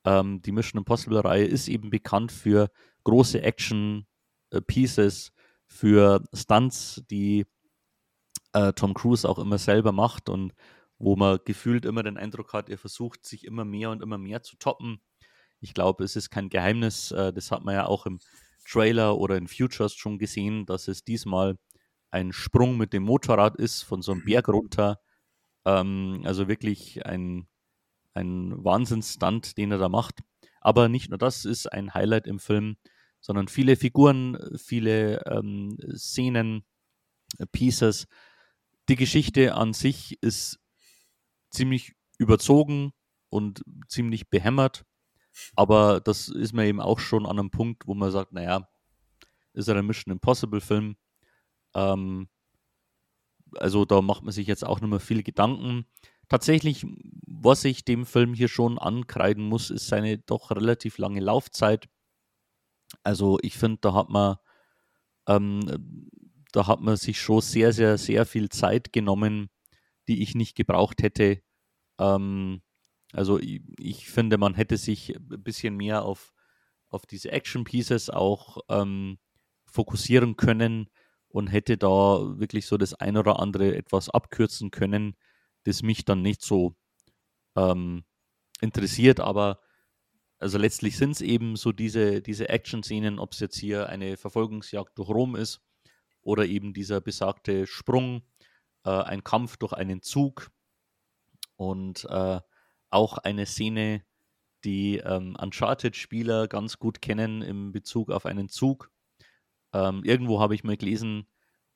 Ähm, 0.05 0.43
die 0.43 0.53
Mission 0.53 0.79
Impossible-Reihe 0.79 1.45
ist 1.45 1.69
eben 1.69 1.91
bekannt 1.91 2.33
für 2.33 2.71
große 3.05 3.43
Action-Pieces, 3.43 5.33
für 5.67 6.25
Stunts, 6.33 7.03
die 7.11 7.47
äh, 8.53 8.73
Tom 8.73 8.95
Cruise 8.95 9.29
auch 9.29 9.39
immer 9.39 9.59
selber 9.59 9.93
macht 9.93 10.29
und 10.29 10.55
wo 10.99 11.17
man 11.17 11.39
gefühlt 11.45 11.85
immer 11.85 12.03
den 12.03 12.17
Eindruck 12.17 12.53
hat, 12.53 12.69
er 12.69 12.79
versucht 12.79 13.27
sich 13.27 13.45
immer 13.45 13.65
mehr 13.65 13.91
und 13.91 14.03
immer 14.03 14.19
mehr 14.19 14.43
zu 14.43 14.57
toppen. 14.57 15.01
Ich 15.61 15.75
glaube, 15.75 16.05
es 16.05 16.17
ist 16.17 16.31
kein 16.31 16.49
Geheimnis, 16.49 17.11
äh, 17.11 17.33
das 17.33 17.51
hat 17.51 17.65
man 17.65 17.75
ja 17.75 17.87
auch 17.87 18.07
im 18.07 18.21
Trailer 18.67 19.19
oder 19.19 19.37
in 19.37 19.49
Futures 19.49 19.95
schon 19.95 20.19
gesehen, 20.19 20.67
dass 20.67 20.89
es 20.89 21.05
diesmal 21.05 21.59
ein 22.11 22.33
Sprung 22.33 22.77
mit 22.77 22.93
dem 22.93 23.03
Motorrad 23.03 23.57
ist, 23.57 23.83
von 23.83 24.01
so 24.01 24.13
einem 24.13 24.25
Berg 24.25 24.49
runter. 24.49 25.01
Ähm, 25.65 26.23
also 26.25 26.49
wirklich 26.49 27.05
ein, 27.05 27.49
ein 28.15 28.65
Wahnsinnsstunt, 28.65 29.57
den 29.59 29.73
er 29.73 29.79
da 29.79 29.89
macht. 29.89 30.23
Aber 30.61 30.89
nicht 30.89 31.11
nur 31.11 31.19
das 31.19 31.45
ist 31.45 31.71
ein 31.73 31.93
Highlight 31.93 32.27
im 32.27 32.39
Film, 32.39 32.77
sondern 33.21 33.49
viele 33.49 33.77
Figuren, 33.77 34.39
viele 34.57 35.25
ähm, 35.27 35.77
Szenen, 35.95 36.65
äh, 37.39 37.47
Pieces. 37.47 38.07
Die 38.89 38.97
Geschichte 38.97 39.55
an 39.55 39.73
sich 39.73 40.23
ist 40.23 40.61
ziemlich 41.51 41.95
überzogen 42.19 42.93
und 43.31 43.63
ziemlich 43.89 44.31
behämmert. 44.31 44.85
Aber 45.57 46.01
das 46.01 46.29
ist 46.29 46.53
mir 46.53 46.67
eben 46.67 46.81
auch 46.81 46.99
schon 46.99 47.27
an 47.27 47.39
einem 47.39 47.51
Punkt, 47.51 47.87
wo 47.87 47.95
man 47.95 48.11
sagt, 48.11 48.33
naja, 48.33 48.69
ist 49.53 49.69
er 49.69 49.77
ein 49.77 49.87
Mission 49.87 50.13
Impossible 50.13 50.61
Film? 50.61 50.97
Ähm, 51.75 52.29
also 53.57 53.85
da 53.85 54.03
macht 54.03 54.23
man 54.23 54.33
sich 54.33 54.47
jetzt 54.47 54.65
auch 54.65 54.81
nicht 54.81 54.91
mehr 54.91 55.01
viel 55.01 55.23
Gedanken. 55.23 55.87
Tatsächlich, 56.29 56.87
was 57.27 57.65
ich 57.65 57.85
dem 57.85 58.07
Film 58.07 58.35
hier 58.35 58.49
schon 58.49 58.79
ankreiden 58.79 59.45
muss, 59.45 59.71
ist 59.71 59.89
seine 59.89 60.19
doch 60.19 60.51
relativ 60.51 60.99
lange 60.99 61.21
Laufzeit. 61.21 61.89
Also 63.03 63.39
ich 63.43 63.59
finde, 63.59 63.79
da 63.81 63.95
hat 63.95 64.09
man, 64.09 64.37
ähm, 65.29 66.09
da 66.53 66.67
hat 66.67 66.81
man 66.81 66.97
sich 66.97 67.21
schon 67.21 67.41
sehr, 67.41 67.73
sehr, 67.73 67.99
sehr 67.99 68.27
viel 68.27 68.49
Zeit 68.49 68.93
genommen, 68.93 69.51
die 70.09 70.23
ich 70.23 70.35
nicht 70.35 70.57
gebraucht 70.57 71.03
hätte. 71.03 71.43
Ähm, 71.99 72.63
also 73.13 73.39
ich, 73.39 73.63
ich, 73.79 74.09
finde, 74.09 74.39
man 74.39 74.55
hätte 74.55 74.77
sich 74.77 75.15
ein 75.17 75.43
bisschen 75.43 75.77
mehr 75.77 76.05
auf, 76.05 76.33
auf 76.89 77.07
diese 77.07 77.33
Action-Pieces 77.33 78.11
auch 78.11 78.59
ähm, 78.69 79.19
fokussieren 79.67 80.37
können 80.37 80.89
und 81.29 81.49
hätte 81.49 81.77
da 81.77 81.89
wirklich 82.39 82.67
so 82.67 82.77
das 82.77 82.95
ein 82.95 83.17
oder 83.17 83.41
andere 83.41 83.77
etwas 83.77 84.09
abkürzen 84.09 84.71
können, 84.71 85.17
das 85.65 85.83
mich 85.83 86.05
dann 86.05 86.23
nicht 86.23 86.43
so 86.43 86.77
ähm, 87.57 88.05
interessiert. 88.61 89.21
Aber 89.21 89.61
also 90.39 90.59
letztlich 90.59 90.97
sind 90.97 91.13
es 91.13 91.21
eben 91.21 91.57
so 91.57 91.73
diese, 91.73 92.23
diese 92.23 92.49
Action-Szenen, 92.49 93.19
ob 93.19 93.33
es 93.33 93.41
jetzt 93.41 93.59
hier 93.59 93.89
eine 93.89 94.17
Verfolgungsjagd 94.17 94.97
durch 94.99 95.09
Rom 95.09 95.37
ist 95.37 95.61
oder 96.23 96.47
eben 96.47 96.73
dieser 96.73 97.01
besagte 97.01 97.67
Sprung, 97.67 98.23
äh, 98.85 98.91
ein 98.91 99.25
Kampf 99.25 99.57
durch 99.57 99.73
einen 99.73 100.03
Zug 100.03 100.51
und 101.57 102.05
äh, 102.07 102.41
auch 102.91 103.19
eine 103.19 103.47
Szene, 103.47 104.05
die 104.65 104.99
ähm, 104.99 105.37
Uncharted-Spieler 105.41 106.49
ganz 106.49 106.79
gut 106.79 107.03
kennen 107.03 107.43
im 107.43 107.73
Bezug 107.73 108.11
auf 108.11 108.27
einen 108.27 108.49
Zug. 108.49 108.91
Ähm, 109.73 110.03
irgendwo 110.05 110.41
habe 110.41 110.55
ich 110.55 110.65
mal 110.65 110.77
gelesen, 110.77 111.27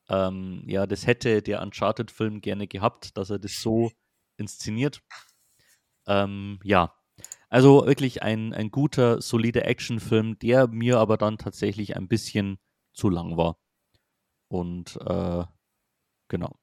ähm, 0.08 0.62
ja, 0.66 0.86
das 0.86 1.06
hätte 1.06 1.42
der 1.42 1.62
Uncharted-Film 1.62 2.40
gerne 2.40 2.66
gehabt, 2.66 3.16
dass 3.16 3.30
er 3.30 3.38
das 3.38 3.60
so 3.60 3.90
inszeniert. 4.36 5.02
Ähm, 6.06 6.58
ja, 6.64 6.94
also 7.48 7.86
wirklich 7.86 8.22
ein, 8.22 8.52
ein 8.54 8.70
guter, 8.70 9.20
solider 9.20 9.66
Actionfilm, 9.66 10.38
der 10.38 10.68
mir 10.68 10.98
aber 10.98 11.16
dann 11.16 11.38
tatsächlich 11.38 11.96
ein 11.96 12.08
bisschen 12.08 12.58
zu 12.92 13.08
lang 13.08 13.36
war. 13.36 13.58
Und 14.48 14.96
äh, 15.06 15.44
genau. 16.28 16.58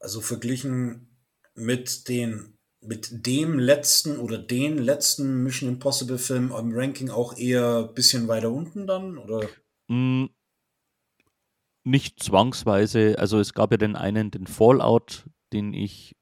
Also 0.00 0.20
verglichen 0.20 1.16
mit 1.54 2.08
den 2.08 2.58
mit 2.84 3.26
dem 3.26 3.60
letzten 3.60 4.18
oder 4.18 4.38
den 4.38 4.76
letzten 4.76 5.44
Mission 5.44 5.68
Impossible 5.68 6.18
Film 6.18 6.50
im 6.50 6.72
Ranking 6.74 7.10
auch 7.10 7.36
eher 7.36 7.88
ein 7.88 7.94
bisschen 7.94 8.26
weiter 8.26 8.50
unten 8.50 8.88
dann 8.88 9.18
oder? 9.18 9.48
Mm, 9.86 10.26
nicht 11.84 12.22
zwangsweise. 12.22 13.18
Also 13.18 13.38
es 13.38 13.54
gab 13.54 13.70
ja 13.72 13.76
den 13.76 13.96
einen, 13.96 14.30
den 14.30 14.46
Fallout, 14.46 15.28
den 15.52 15.74
ich 15.74 16.16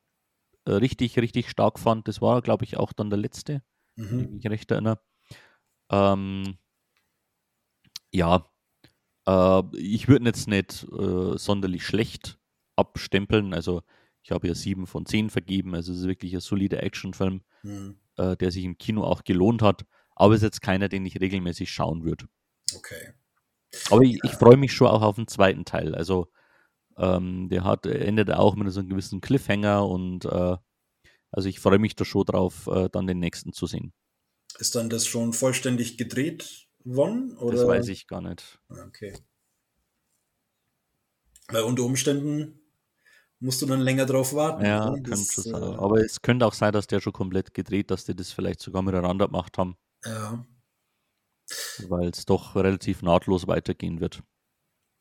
äh, 0.64 0.72
richtig, 0.72 1.18
richtig 1.18 1.50
stark 1.50 1.78
fand. 1.78 2.08
Das 2.08 2.20
war, 2.20 2.42
glaube 2.42 2.64
ich, 2.64 2.76
auch 2.76 2.92
dann 2.92 3.10
der 3.10 3.18
letzte, 3.18 3.62
mhm. 3.96 4.10
wenn 4.10 4.20
ich 4.20 4.30
mich 4.30 4.46
recht 4.46 4.70
erinnere. 4.70 5.00
Ähm, 5.90 6.58
ja, 8.12 8.50
äh, 9.26 9.62
ich 9.76 10.08
würde 10.08 10.26
jetzt 10.26 10.48
nicht 10.48 10.84
äh, 10.84 11.36
sonderlich 11.36 11.84
schlecht 11.84 12.38
abstempeln. 12.76 13.54
Also 13.54 13.82
ich 14.22 14.32
habe 14.32 14.48
ja 14.48 14.54
sieben 14.54 14.86
von 14.86 15.06
zehn 15.06 15.30
vergeben. 15.30 15.74
Also 15.74 15.92
es 15.92 16.00
ist 16.00 16.06
wirklich 16.06 16.34
ein 16.34 16.40
solider 16.40 16.82
Actionfilm, 16.82 17.42
mhm. 17.62 17.96
äh, 18.16 18.36
der 18.36 18.50
sich 18.50 18.64
im 18.64 18.78
Kino 18.78 19.04
auch 19.04 19.24
gelohnt 19.24 19.62
hat. 19.62 19.84
Aber 20.14 20.34
es 20.34 20.40
ist 20.40 20.46
jetzt 20.46 20.62
keiner, 20.62 20.88
den 20.88 21.06
ich 21.06 21.20
regelmäßig 21.20 21.70
schauen 21.70 22.04
würde. 22.04 22.26
Okay. 22.74 23.14
Aber 23.90 24.02
ich, 24.02 24.18
ich 24.24 24.32
freue 24.32 24.56
mich 24.56 24.72
schon 24.72 24.88
auch 24.88 25.02
auf 25.02 25.16
den 25.16 25.28
zweiten 25.28 25.64
Teil. 25.64 25.94
Also 25.94 26.28
ähm, 26.96 27.48
der 27.48 27.64
hat 27.64 27.86
endet 27.86 28.30
auch 28.30 28.56
mit 28.56 28.70
so 28.72 28.80
einem 28.80 28.88
gewissen 28.88 29.20
Cliffhanger 29.20 29.86
und 29.86 30.24
äh, 30.24 30.56
also 31.32 31.48
ich 31.48 31.60
freue 31.60 31.78
mich 31.78 31.94
da 31.94 32.04
schon 32.04 32.24
drauf, 32.24 32.66
äh, 32.66 32.88
dann 32.90 33.06
den 33.06 33.20
nächsten 33.20 33.52
zu 33.52 33.66
sehen. 33.66 33.92
Ist 34.58 34.74
dann 34.74 34.90
das 34.90 35.06
schon 35.06 35.32
vollständig 35.32 35.96
gedreht 35.96 36.68
worden? 36.84 37.36
Oder? 37.38 37.56
Das 37.56 37.66
weiß 37.66 37.88
ich 37.88 38.06
gar 38.06 38.20
nicht. 38.20 38.58
Okay. 38.68 39.16
Weil 41.48 41.62
unter 41.62 41.84
Umständen 41.84 42.60
musst 43.38 43.62
du 43.62 43.66
dann 43.66 43.80
länger 43.80 44.06
drauf 44.06 44.34
warten. 44.34 44.64
Ja, 44.64 44.90
ne? 44.90 44.94
könnte 44.94 45.10
Das, 45.10 45.32
schon 45.32 45.44
sein. 45.44 45.62
äh, 45.62 45.76
Aber 45.76 46.00
es 46.00 46.20
könnte 46.20 46.46
auch 46.46 46.54
sein, 46.54 46.72
dass 46.72 46.86
der 46.86 47.00
schon 47.00 47.12
komplett 47.12 47.54
gedreht, 47.54 47.90
dass 47.90 48.04
die 48.04 48.14
das 48.14 48.32
vielleicht 48.32 48.60
sogar 48.60 48.82
miteinander 48.82 49.26
gemacht 49.26 49.56
haben, 49.58 49.76
ja. 50.04 50.44
Weil 51.88 52.08
es 52.10 52.24
doch 52.26 52.54
relativ 52.56 53.02
nahtlos 53.02 53.46
weitergehen 53.46 54.00
wird. 54.00 54.22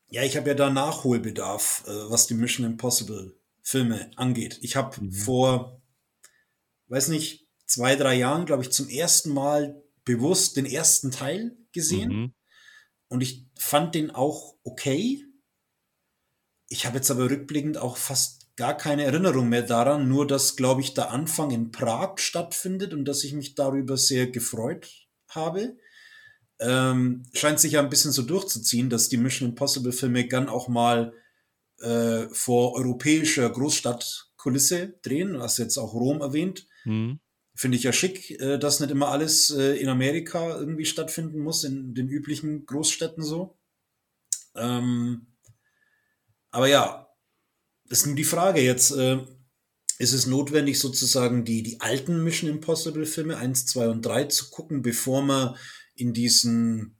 Ja, 0.08 0.22
ich 0.24 0.36
habe 0.36 0.48
ja 0.48 0.54
da 0.54 0.70
Nachholbedarf, 0.70 1.84
äh, 1.86 2.10
was 2.10 2.26
die 2.26 2.34
Mission 2.34 2.66
Impossible 2.66 3.36
Filme 3.62 4.10
angeht. 4.16 4.58
Ich 4.62 4.74
habe 4.76 5.00
Mhm. 5.00 5.12
vor, 5.12 5.82
weiß 6.88 7.08
nicht, 7.08 7.46
zwei, 7.66 7.94
drei 7.94 8.14
Jahren, 8.16 8.46
glaube 8.46 8.62
ich, 8.64 8.70
zum 8.72 8.88
ersten 8.88 9.32
Mal 9.32 9.80
bewusst 10.04 10.56
den 10.56 10.66
ersten 10.66 11.10
Teil 11.12 11.56
gesehen 11.72 12.12
Mhm. 12.12 12.34
und 13.08 13.20
ich 13.22 13.46
fand 13.56 13.94
den 13.94 14.10
auch 14.10 14.56
okay. 14.64 15.24
Ich 16.68 16.86
habe 16.86 16.96
jetzt 16.96 17.10
aber 17.10 17.30
rückblickend 17.30 17.78
auch 17.78 17.96
fast 17.96 18.56
gar 18.56 18.76
keine 18.76 19.04
Erinnerung 19.04 19.48
mehr 19.48 19.62
daran, 19.62 20.08
nur 20.08 20.26
dass, 20.26 20.56
glaube 20.56 20.80
ich, 20.80 20.94
der 20.94 21.10
Anfang 21.10 21.50
in 21.50 21.70
Prag 21.70 22.18
stattfindet 22.18 22.92
und 22.92 23.04
dass 23.04 23.24
ich 23.24 23.32
mich 23.32 23.54
darüber 23.54 23.96
sehr 23.96 24.26
gefreut 24.28 25.08
habe. 25.28 25.76
Ähm, 26.60 27.24
scheint 27.32 27.58
sich 27.58 27.72
ja 27.72 27.80
ein 27.80 27.88
bisschen 27.88 28.12
so 28.12 28.22
durchzuziehen, 28.22 28.90
dass 28.90 29.08
die 29.08 29.16
Mission 29.16 29.48
Impossible 29.48 29.92
Filme 29.92 30.26
gern 30.26 30.48
auch 30.48 30.68
mal 30.68 31.14
äh, 31.78 32.28
vor 32.32 32.74
europäischer 32.74 33.48
Großstadtkulisse 33.48 34.98
drehen. 35.02 35.32
Du 35.32 35.40
hast 35.40 35.58
jetzt 35.58 35.78
auch 35.78 35.94
Rom 35.94 36.20
erwähnt. 36.20 36.66
Mhm. 36.84 37.20
Finde 37.54 37.76
ich 37.78 37.84
ja 37.84 37.92
schick, 37.92 38.38
äh, 38.40 38.58
dass 38.58 38.80
nicht 38.80 38.90
immer 38.90 39.08
alles 39.08 39.50
äh, 39.50 39.76
in 39.76 39.88
Amerika 39.88 40.58
irgendwie 40.58 40.84
stattfinden 40.84 41.40
muss, 41.40 41.64
in 41.64 41.94
den 41.94 42.08
üblichen 42.08 42.66
Großstädten 42.66 43.22
so. 43.22 43.58
Ähm, 44.54 45.26
aber 46.50 46.68
ja, 46.68 47.08
ist 47.88 48.06
nur 48.06 48.16
die 48.16 48.24
Frage 48.24 48.60
jetzt, 48.60 48.92
äh, 48.92 49.18
ist 49.98 50.12
es 50.12 50.26
notwendig, 50.26 50.78
sozusagen 50.78 51.44
die, 51.44 51.62
die 51.62 51.80
alten 51.80 52.24
Mission 52.24 52.50
Impossible 52.50 53.04
Filme 53.04 53.36
1, 53.36 53.66
2 53.66 53.88
und 53.88 54.02
3 54.02 54.24
zu 54.24 54.50
gucken, 54.50 54.82
bevor 54.82 55.22
man 55.22 55.56
in 56.00 56.12
diesen, 56.12 56.96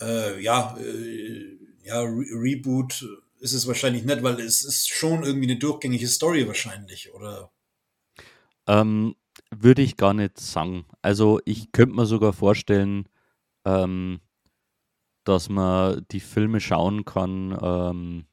äh, 0.00 0.40
ja, 0.42 0.76
äh, 0.78 1.58
ja, 1.82 2.00
Re 2.00 2.24
Reboot 2.32 3.06
ist 3.38 3.52
es 3.52 3.66
wahrscheinlich 3.66 4.04
nicht, 4.04 4.22
weil 4.22 4.40
es 4.40 4.64
ist 4.64 4.88
schon 4.88 5.22
irgendwie 5.22 5.50
eine 5.50 5.58
durchgängige 5.58 6.08
Story 6.08 6.46
wahrscheinlich, 6.46 7.12
oder? 7.12 7.52
Ähm, 8.66 9.14
würde 9.54 9.82
ich 9.82 9.96
gar 9.96 10.14
nicht 10.14 10.38
sagen. 10.40 10.86
Also 11.02 11.40
ich 11.44 11.70
könnte 11.72 11.94
mir 11.94 12.06
sogar 12.06 12.32
vorstellen, 12.32 13.08
ähm, 13.64 14.20
dass 15.24 15.48
man 15.48 16.04
die 16.10 16.20
Filme 16.20 16.60
schauen 16.60 17.04
kann. 17.04 17.56
Ähm, 17.60 18.26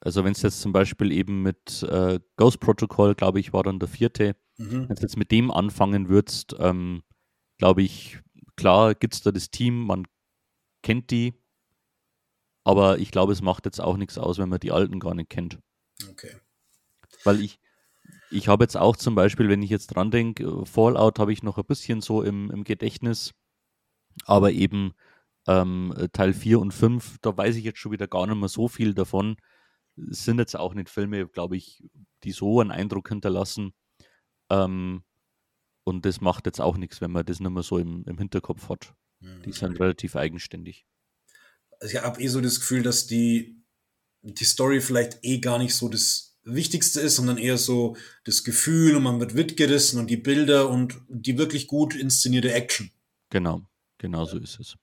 also 0.00 0.24
wenn 0.24 0.32
es 0.32 0.42
jetzt 0.42 0.60
zum 0.60 0.72
Beispiel 0.72 1.12
eben 1.12 1.42
mit 1.42 1.82
äh, 1.82 2.20
Ghost 2.36 2.60
Protocol, 2.60 3.14
glaube 3.14 3.40
ich, 3.40 3.52
war 3.52 3.62
dann 3.62 3.78
der 3.78 3.88
vierte, 3.88 4.36
Mhm. 4.56 4.88
wenn 4.88 4.94
du 4.94 5.02
jetzt 5.02 5.16
mit 5.16 5.32
dem 5.32 5.50
anfangen 5.50 6.08
würdest, 6.08 6.54
ähm, 6.60 7.02
glaube 7.64 7.80
ich, 7.80 8.20
klar 8.56 8.94
gibt 8.94 9.14
es 9.14 9.22
da 9.22 9.32
das 9.32 9.50
Team, 9.50 9.86
man 9.86 10.06
kennt 10.82 11.10
die, 11.10 11.32
aber 12.62 12.98
ich 12.98 13.10
glaube, 13.10 13.32
es 13.32 13.40
macht 13.40 13.64
jetzt 13.64 13.80
auch 13.80 13.96
nichts 13.96 14.18
aus, 14.18 14.36
wenn 14.36 14.50
man 14.50 14.60
die 14.60 14.70
alten 14.70 15.00
gar 15.00 15.14
nicht 15.14 15.30
kennt. 15.30 15.58
Okay. 16.10 16.36
Weil 17.24 17.40
ich, 17.40 17.58
ich 18.30 18.48
habe 18.48 18.64
jetzt 18.64 18.76
auch 18.76 18.96
zum 18.96 19.14
Beispiel, 19.14 19.48
wenn 19.48 19.62
ich 19.62 19.70
jetzt 19.70 19.86
dran 19.86 20.10
denke, 20.10 20.66
Fallout 20.66 21.18
habe 21.18 21.32
ich 21.32 21.42
noch 21.42 21.56
ein 21.56 21.64
bisschen 21.64 22.02
so 22.02 22.20
im, 22.20 22.50
im 22.50 22.64
Gedächtnis, 22.64 23.32
aber 24.26 24.52
eben 24.52 24.92
ähm, 25.46 25.94
Teil 26.12 26.34
4 26.34 26.60
und 26.60 26.72
5, 26.72 27.16
da 27.22 27.34
weiß 27.34 27.56
ich 27.56 27.64
jetzt 27.64 27.78
schon 27.78 27.92
wieder 27.92 28.08
gar 28.08 28.26
nicht 28.26 28.36
mehr 28.36 28.50
so 28.50 28.68
viel 28.68 28.92
davon. 28.92 29.38
Es 29.96 30.26
sind 30.26 30.38
jetzt 30.38 30.54
auch 30.54 30.74
nicht 30.74 30.90
Filme, 30.90 31.26
glaube 31.28 31.56
ich, 31.56 31.82
die 32.24 32.32
so 32.32 32.60
einen 32.60 32.72
Eindruck 32.72 33.08
hinterlassen. 33.08 33.72
Ähm, 34.50 35.02
und 35.84 36.04
das 36.04 36.20
macht 36.20 36.46
jetzt 36.46 36.60
auch 36.60 36.76
nichts, 36.76 37.00
wenn 37.00 37.12
man 37.12 37.24
das 37.24 37.40
nicht 37.40 37.50
mehr 37.50 37.62
so 37.62 37.78
im, 37.78 38.04
im 38.06 38.18
Hinterkopf 38.18 38.68
hat. 38.68 38.94
Die 39.44 39.52
sind 39.52 39.80
relativ 39.80 40.16
eigenständig. 40.16 40.86
Also 41.80 41.96
ich 41.96 42.02
habe 42.02 42.20
eh 42.20 42.28
so 42.28 42.40
das 42.40 42.60
Gefühl, 42.60 42.82
dass 42.82 43.06
die, 43.06 43.62
die 44.22 44.44
Story 44.44 44.80
vielleicht 44.80 45.18
eh 45.22 45.38
gar 45.38 45.58
nicht 45.58 45.74
so 45.74 45.88
das 45.88 46.38
Wichtigste 46.42 47.00
ist, 47.00 47.16
sondern 47.16 47.38
eher 47.38 47.56
so 47.56 47.96
das 48.24 48.44
Gefühl 48.44 48.96
und 48.96 49.02
man 49.02 49.20
wird 49.20 49.34
mitgerissen 49.34 49.98
und 49.98 50.08
die 50.08 50.18
Bilder 50.18 50.68
und 50.68 51.00
die 51.08 51.38
wirklich 51.38 51.66
gut 51.66 51.94
inszenierte 51.94 52.52
Action. 52.52 52.90
Genau, 53.30 53.62
genau 53.98 54.26
so 54.26 54.38
ist 54.38 54.60
es. 54.60 54.76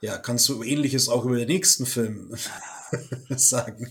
Ja, 0.00 0.18
kannst 0.18 0.48
du 0.48 0.62
ähnliches 0.62 1.08
auch 1.08 1.24
über 1.24 1.36
den 1.36 1.48
nächsten 1.48 1.86
Film 1.86 2.34
sagen? 3.30 3.90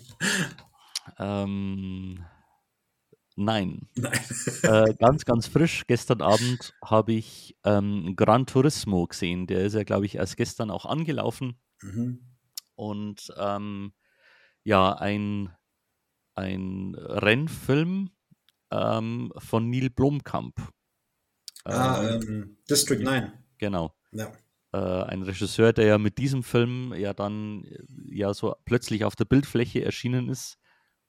Ähm, 1.17 2.23
nein. 3.35 3.87
Nein. 3.95 4.19
äh, 4.63 4.93
ganz, 4.95 5.25
ganz 5.25 5.47
frisch. 5.47 5.83
Gestern 5.87 6.21
Abend 6.21 6.73
habe 6.83 7.13
ich 7.13 7.55
ähm, 7.63 8.15
Gran 8.15 8.45
Turismo 8.45 9.07
gesehen. 9.07 9.47
Der 9.47 9.61
ist 9.65 9.73
ja, 9.73 9.83
glaube 9.83 10.05
ich, 10.05 10.15
erst 10.15 10.37
gestern 10.37 10.71
auch 10.71 10.85
angelaufen. 10.85 11.59
Mhm. 11.81 12.19
Und 12.75 13.33
ähm, 13.37 13.93
ja, 14.63 14.93
ein, 14.93 15.51
ein 16.35 16.95
Rennfilm 16.95 18.11
ähm, 18.71 19.31
von 19.37 19.69
Neil 19.69 19.89
Blomkamp. 19.89 20.55
Ah, 21.65 22.03
Ähm, 22.03 22.21
ähm, 22.27 22.57
District 22.69 23.01
9. 23.01 23.31
genau. 23.57 23.95
Ja. 24.11 24.31
Äh, 24.73 25.03
ein 25.03 25.21
Regisseur, 25.21 25.71
der 25.71 25.85
ja 25.85 25.97
mit 25.97 26.17
diesem 26.17 26.43
Film 26.43 26.93
ja 26.95 27.13
dann 27.13 27.63
äh, 27.65 27.83
ja 28.09 28.33
so 28.33 28.55
plötzlich 28.65 29.05
auf 29.05 29.15
der 29.15 29.25
Bildfläche 29.25 29.85
erschienen 29.85 30.29
ist 30.29 30.57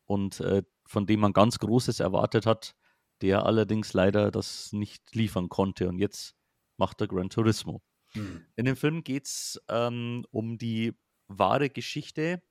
und 0.05 0.41
äh, 0.41 0.63
von 0.87 1.07
dem 1.07 1.21
man 1.21 1.33
ganz 1.33 1.59
Großes 1.59 2.01
erwartet 2.01 2.47
hat, 2.47 2.75
der 3.23 3.47
allerdings 3.47 3.93
leider 3.93 4.31
das 4.31 4.73
nicht 4.73 5.15
liefern 5.15 5.49
konnte. 5.49 5.89
Und 5.89 5.99
jetzt 5.99 6.35
macht 6.77 7.01
er 7.01 7.09
Gran 7.09 7.31
Turismo. 7.31 7.83
Hm. 8.13 8.45
In 8.57 8.65
dem 8.65 8.77
Film 8.77 9.03
geht 9.03 9.27
es 9.27 9.63
ähm, 9.69 10.25
um 10.31 10.59
die 10.59 10.93
wahre 11.29 11.71
Geschichte 11.71 12.43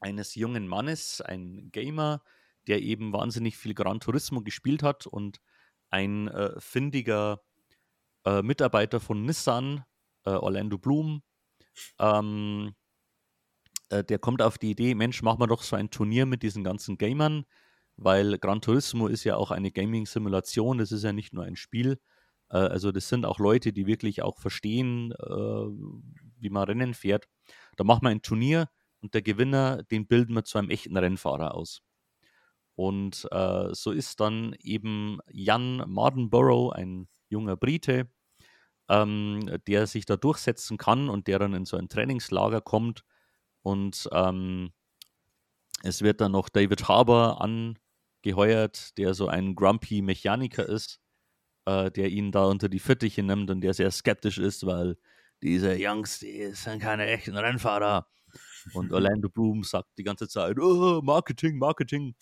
eines 0.00 0.34
jungen 0.34 0.66
Mannes, 0.68 1.20
ein 1.20 1.70
Gamer, 1.72 2.22
der 2.66 2.82
eben 2.82 3.12
wahnsinnig 3.12 3.56
viel 3.56 3.74
Gran 3.74 4.00
Turismo 4.00 4.42
gespielt 4.42 4.82
hat 4.82 5.06
und 5.06 5.40
ein 5.90 6.28
äh, 6.28 6.60
findiger 6.60 7.42
äh, 8.24 8.42
Mitarbeiter 8.42 9.00
von 9.00 9.24
Nissan, 9.24 9.84
äh, 10.24 10.30
Orlando 10.30 10.78
Bloom, 10.78 11.22
ähm, 11.98 12.74
äh, 13.90 14.04
der 14.04 14.18
kommt 14.18 14.42
auf 14.42 14.58
die 14.58 14.70
Idee, 14.70 14.94
Mensch, 14.94 15.22
machen 15.22 15.40
wir 15.40 15.46
doch 15.46 15.62
so 15.62 15.76
ein 15.76 15.90
Turnier 15.90 16.26
mit 16.26 16.42
diesen 16.42 16.64
ganzen 16.64 16.98
Gamern, 16.98 17.44
weil 17.96 18.38
Gran 18.38 18.60
Turismo 18.60 19.08
ist 19.08 19.24
ja 19.24 19.36
auch 19.36 19.50
eine 19.50 19.70
Gaming-Simulation, 19.70 20.78
das 20.78 20.92
ist 20.92 21.04
ja 21.04 21.12
nicht 21.12 21.32
nur 21.32 21.44
ein 21.44 21.56
Spiel. 21.56 21.98
Äh, 22.50 22.58
also 22.58 22.92
das 22.92 23.08
sind 23.08 23.24
auch 23.26 23.38
Leute, 23.38 23.72
die 23.72 23.86
wirklich 23.86 24.22
auch 24.22 24.38
verstehen, 24.38 25.12
äh, 25.12 25.26
wie 26.40 26.50
man 26.50 26.64
Rennen 26.64 26.94
fährt. 26.94 27.26
Da 27.76 27.84
machen 27.84 28.02
wir 28.04 28.10
ein 28.10 28.22
Turnier 28.22 28.68
und 29.00 29.14
der 29.14 29.22
Gewinner, 29.22 29.82
den 29.84 30.06
bilden 30.06 30.34
wir 30.34 30.44
zu 30.44 30.58
einem 30.58 30.70
echten 30.70 30.96
Rennfahrer 30.96 31.54
aus. 31.54 31.82
Und 32.76 33.26
äh, 33.32 33.74
so 33.74 33.90
ist 33.90 34.20
dann 34.20 34.54
eben 34.60 35.18
Jan 35.30 35.82
Mardenborough, 35.88 36.72
ein 36.72 37.08
junger 37.28 37.56
Brite, 37.56 38.08
ähm, 38.88 39.58
der 39.66 39.86
sich 39.86 40.06
da 40.06 40.16
durchsetzen 40.16 40.78
kann 40.78 41.08
und 41.08 41.26
der 41.26 41.40
dann 41.40 41.54
in 41.54 41.64
so 41.64 41.76
ein 41.76 41.88
Trainingslager 41.88 42.60
kommt. 42.60 43.04
Und 43.62 44.08
ähm, 44.12 44.72
es 45.82 46.02
wird 46.02 46.20
dann 46.20 46.32
noch 46.32 46.48
David 46.48 46.88
Harbour 46.88 47.40
angeheuert, 47.40 48.96
der 48.98 49.14
so 49.14 49.28
ein 49.28 49.54
grumpy 49.54 50.02
Mechaniker 50.02 50.66
ist, 50.66 51.00
äh, 51.66 51.90
der 51.90 52.08
ihn 52.08 52.32
da 52.32 52.44
unter 52.46 52.68
die 52.68 52.78
Fittiche 52.80 53.22
nimmt 53.22 53.50
und 53.50 53.60
der 53.60 53.74
sehr 53.74 53.90
skeptisch 53.90 54.38
ist, 54.38 54.66
weil 54.66 54.96
diese 55.42 55.74
Jungs, 55.74 56.18
die 56.18 56.52
sind 56.52 56.80
keine 56.80 57.06
echten 57.06 57.36
Rennfahrer. 57.36 58.08
Und 58.74 58.92
Orlando 58.92 59.28
Bloom 59.28 59.62
sagt 59.62 59.88
die 59.98 60.02
ganze 60.02 60.28
Zeit, 60.28 60.58
oh, 60.58 61.00
Marketing, 61.02 61.58
Marketing. 61.58 62.14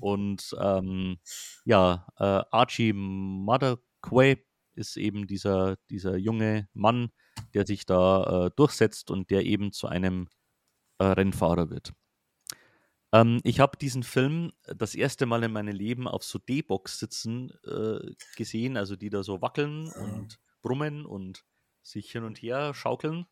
Und 0.00 0.54
ähm, 0.60 1.18
ja, 1.64 2.06
äh, 2.18 2.44
Archie 2.50 2.92
Motherquay 2.92 4.36
ist 4.74 4.96
eben 4.96 5.26
dieser, 5.26 5.76
dieser 5.90 6.16
junge 6.16 6.68
Mann, 6.72 7.10
der 7.54 7.66
sich 7.66 7.86
da 7.86 8.46
äh, 8.46 8.50
durchsetzt 8.54 9.10
und 9.10 9.30
der 9.30 9.44
eben 9.44 9.72
zu 9.72 9.88
einem 9.88 10.28
äh, 10.98 11.04
Rennfahrer 11.04 11.70
wird. 11.70 11.92
Ähm, 13.12 13.40
ich 13.44 13.60
habe 13.60 13.76
diesen 13.76 14.02
Film 14.02 14.52
das 14.64 14.94
erste 14.94 15.26
Mal 15.26 15.44
in 15.44 15.52
meinem 15.52 15.74
Leben 15.74 16.08
auf 16.08 16.24
so 16.24 16.38
D-Box 16.38 16.98
sitzen 16.98 17.52
äh, 17.64 18.12
gesehen, 18.36 18.76
also 18.76 18.96
die 18.96 19.10
da 19.10 19.22
so 19.22 19.42
wackeln 19.42 19.90
Ah. 19.94 20.02
und 20.02 20.38
brummen 20.62 21.04
und 21.04 21.44
sich 21.82 22.10
hin 22.10 22.24
und 22.24 22.38
her 22.40 22.74
schaukeln. 22.74 23.26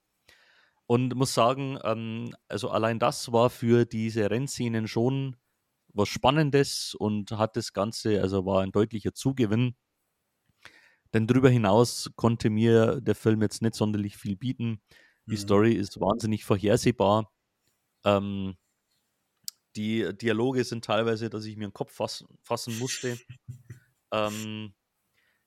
Und 0.86 1.14
muss 1.14 1.34
sagen, 1.34 1.78
ähm, 1.84 2.34
also 2.48 2.70
allein 2.70 2.98
das 2.98 3.32
war 3.32 3.48
für 3.48 3.86
diese 3.86 4.30
Rennszenen 4.30 4.88
schon 4.88 5.36
was 5.92 6.08
Spannendes 6.08 6.94
und 6.94 7.32
hat 7.32 7.56
das 7.56 7.72
Ganze, 7.72 8.20
also 8.22 8.44
war 8.44 8.62
ein 8.62 8.72
deutlicher 8.72 9.14
Zugewinn. 9.14 9.76
Denn 11.14 11.26
darüber 11.26 11.50
hinaus 11.50 12.10
konnte 12.16 12.50
mir 12.50 13.00
der 13.00 13.14
Film 13.14 13.42
jetzt 13.42 13.62
nicht 13.62 13.74
sonderlich 13.74 14.16
viel 14.16 14.36
bieten. 14.36 14.80
Die 15.26 15.32
mhm. 15.32 15.38
Story 15.38 15.72
ist 15.74 16.00
wahnsinnig 16.00 16.44
vorhersehbar. 16.44 17.32
Ähm, 18.04 18.56
die 19.76 20.16
Dialoge 20.16 20.64
sind 20.64 20.84
teilweise, 20.84 21.30
dass 21.30 21.44
ich 21.44 21.56
mir 21.56 21.68
den 21.68 21.72
Kopf 21.72 21.94
fass, 21.94 22.24
fassen 22.42 22.78
musste. 22.78 23.18
ähm, 24.12 24.74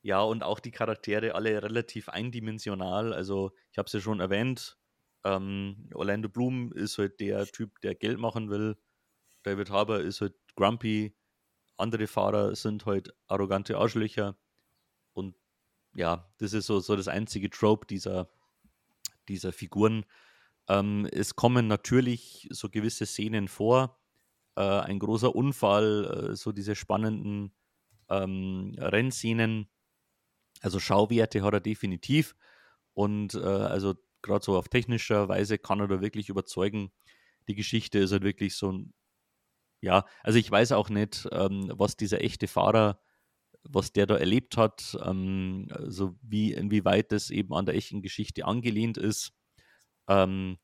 ja, 0.02 0.22
und 0.22 0.44
auch 0.44 0.60
die 0.60 0.72
Charaktere 0.72 1.36
alle 1.36 1.62
relativ 1.64 2.10
eindimensional. 2.10 3.14
Also, 3.14 3.52
ich 3.72 3.78
habe 3.78 3.88
es 3.88 3.94
ja 3.94 4.00
schon 4.00 4.20
erwähnt. 4.20 4.78
Ähm, 5.24 5.90
Orlando 5.94 6.30
Bloom 6.30 6.72
ist 6.74 6.98
halt 6.98 7.20
der 7.20 7.46
Typ, 7.46 7.80
der 7.82 7.96
Geld 7.96 8.20
machen 8.20 8.50
will. 8.50 8.78
David 9.44 9.70
Harbour 9.70 10.00
ist 10.02 10.22
halt 10.22 10.36
grumpy. 10.56 11.16
Andere 11.78 12.08
Fahrer 12.08 12.56
sind 12.56 12.86
halt 12.86 13.14
arrogante 13.28 13.78
Arschlöcher. 13.78 14.38
Und 15.14 15.36
ja, 15.96 16.30
das 16.38 16.54
ist 16.54 16.66
so, 16.66 16.80
so 16.80 16.96
das 16.96 17.08
einzige 17.08 17.50
Trope 17.50 17.88
dieser, 17.88 18.30
dieser 19.28 19.54
Figuren. 19.54 20.06
Ähm, 20.68 21.08
es 21.12 21.36
kommen 21.36 21.68
natürlich 21.68 22.48
so 22.52 22.70
gewisse 22.70 23.06
Szenen 23.06 23.48
vor. 23.48 24.00
Äh, 24.56 24.62
ein 24.62 25.00
großer 25.00 25.36
Unfall, 25.36 26.32
äh, 26.32 26.36
so 26.36 26.52
diese 26.52 26.76
spannenden 26.76 27.54
ähm, 28.10 28.76
Rennszenen. 28.78 29.70
Also 30.62 30.80
Schauwerte 30.80 31.44
hat 31.44 31.54
er 31.54 31.60
definitiv. 31.60 32.36
Und 32.94 33.36
äh, 33.36 33.40
also 33.40 33.96
gerade 34.22 34.46
so 34.46 34.58
auf 34.58 34.70
technischer 34.70 35.28
Weise 35.28 35.58
kann 35.58 35.80
er 35.80 35.88
da 35.88 36.02
wirklich 36.02 36.30
überzeugen. 36.30 36.92
Die 37.48 37.56
Geschichte 37.56 38.00
ist 38.00 38.12
halt 38.12 38.24
wirklich 38.24 38.56
so 38.56 38.72
ein, 38.72 38.94
ja, 39.82 40.06
also 40.24 40.40
ich 40.40 40.50
weiß 40.50 40.72
auch 40.74 40.90
nicht, 40.90 41.28
ähm, 41.32 41.72
was 41.76 41.98
dieser 41.98 42.22
echte 42.22 42.48
Fahrer 42.48 43.00
was 43.64 43.94
der 43.94 44.06
da 44.06 44.18
erlebt 44.18 44.58
hat, 44.58 44.98
ähm, 45.04 45.68
also 45.72 46.16
wie, 46.22 46.54
inwieweit 46.54 47.12
das 47.12 47.30
eben 47.30 47.54
an 47.54 47.66
der 47.66 47.76
echten 47.76 48.02
Geschichte 48.02 48.46
angelehnt 48.46 48.98
ist. 48.98 49.34
Ähm, 50.08 50.58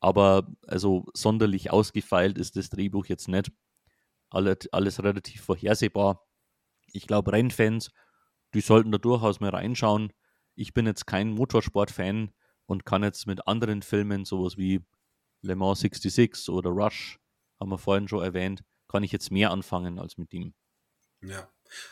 aber 0.00 0.48
also 0.66 1.04
sonderlich 1.14 1.70
ausgefeilt 1.70 2.36
ist 2.36 2.56
das 2.56 2.70
Drehbuch 2.70 3.06
jetzt 3.06 3.28
nicht. 3.28 3.52
Alles, 4.30 4.72
alles 4.72 5.02
relativ 5.02 5.42
vorhersehbar. 5.42 6.26
Ich 6.92 7.06
glaube, 7.06 7.32
Rennfans, 7.32 7.92
die 8.54 8.60
sollten 8.60 8.90
da 8.90 8.98
durchaus 8.98 9.40
mal 9.40 9.50
reinschauen. 9.50 10.12
Ich 10.54 10.74
bin 10.74 10.86
jetzt 10.86 11.06
kein 11.06 11.30
Motorsport-Fan 11.30 12.32
und 12.66 12.84
kann 12.84 13.02
jetzt 13.02 13.26
mit 13.26 13.46
anderen 13.46 13.82
Filmen, 13.82 14.24
sowas 14.24 14.56
wie 14.56 14.80
Le 15.42 15.56
Mans 15.56 15.80
66 15.80 16.48
oder 16.48 16.70
Rush, 16.70 17.18
haben 17.60 17.70
wir 17.70 17.78
vorhin 17.78 18.08
schon 18.08 18.22
erwähnt, 18.22 18.64
kann 18.88 19.02
ich 19.02 19.12
jetzt 19.12 19.30
mehr 19.30 19.50
anfangen 19.50 19.98
als 19.98 20.18
mit 20.18 20.32
ihm. 20.32 20.54
Ja, 21.20 21.48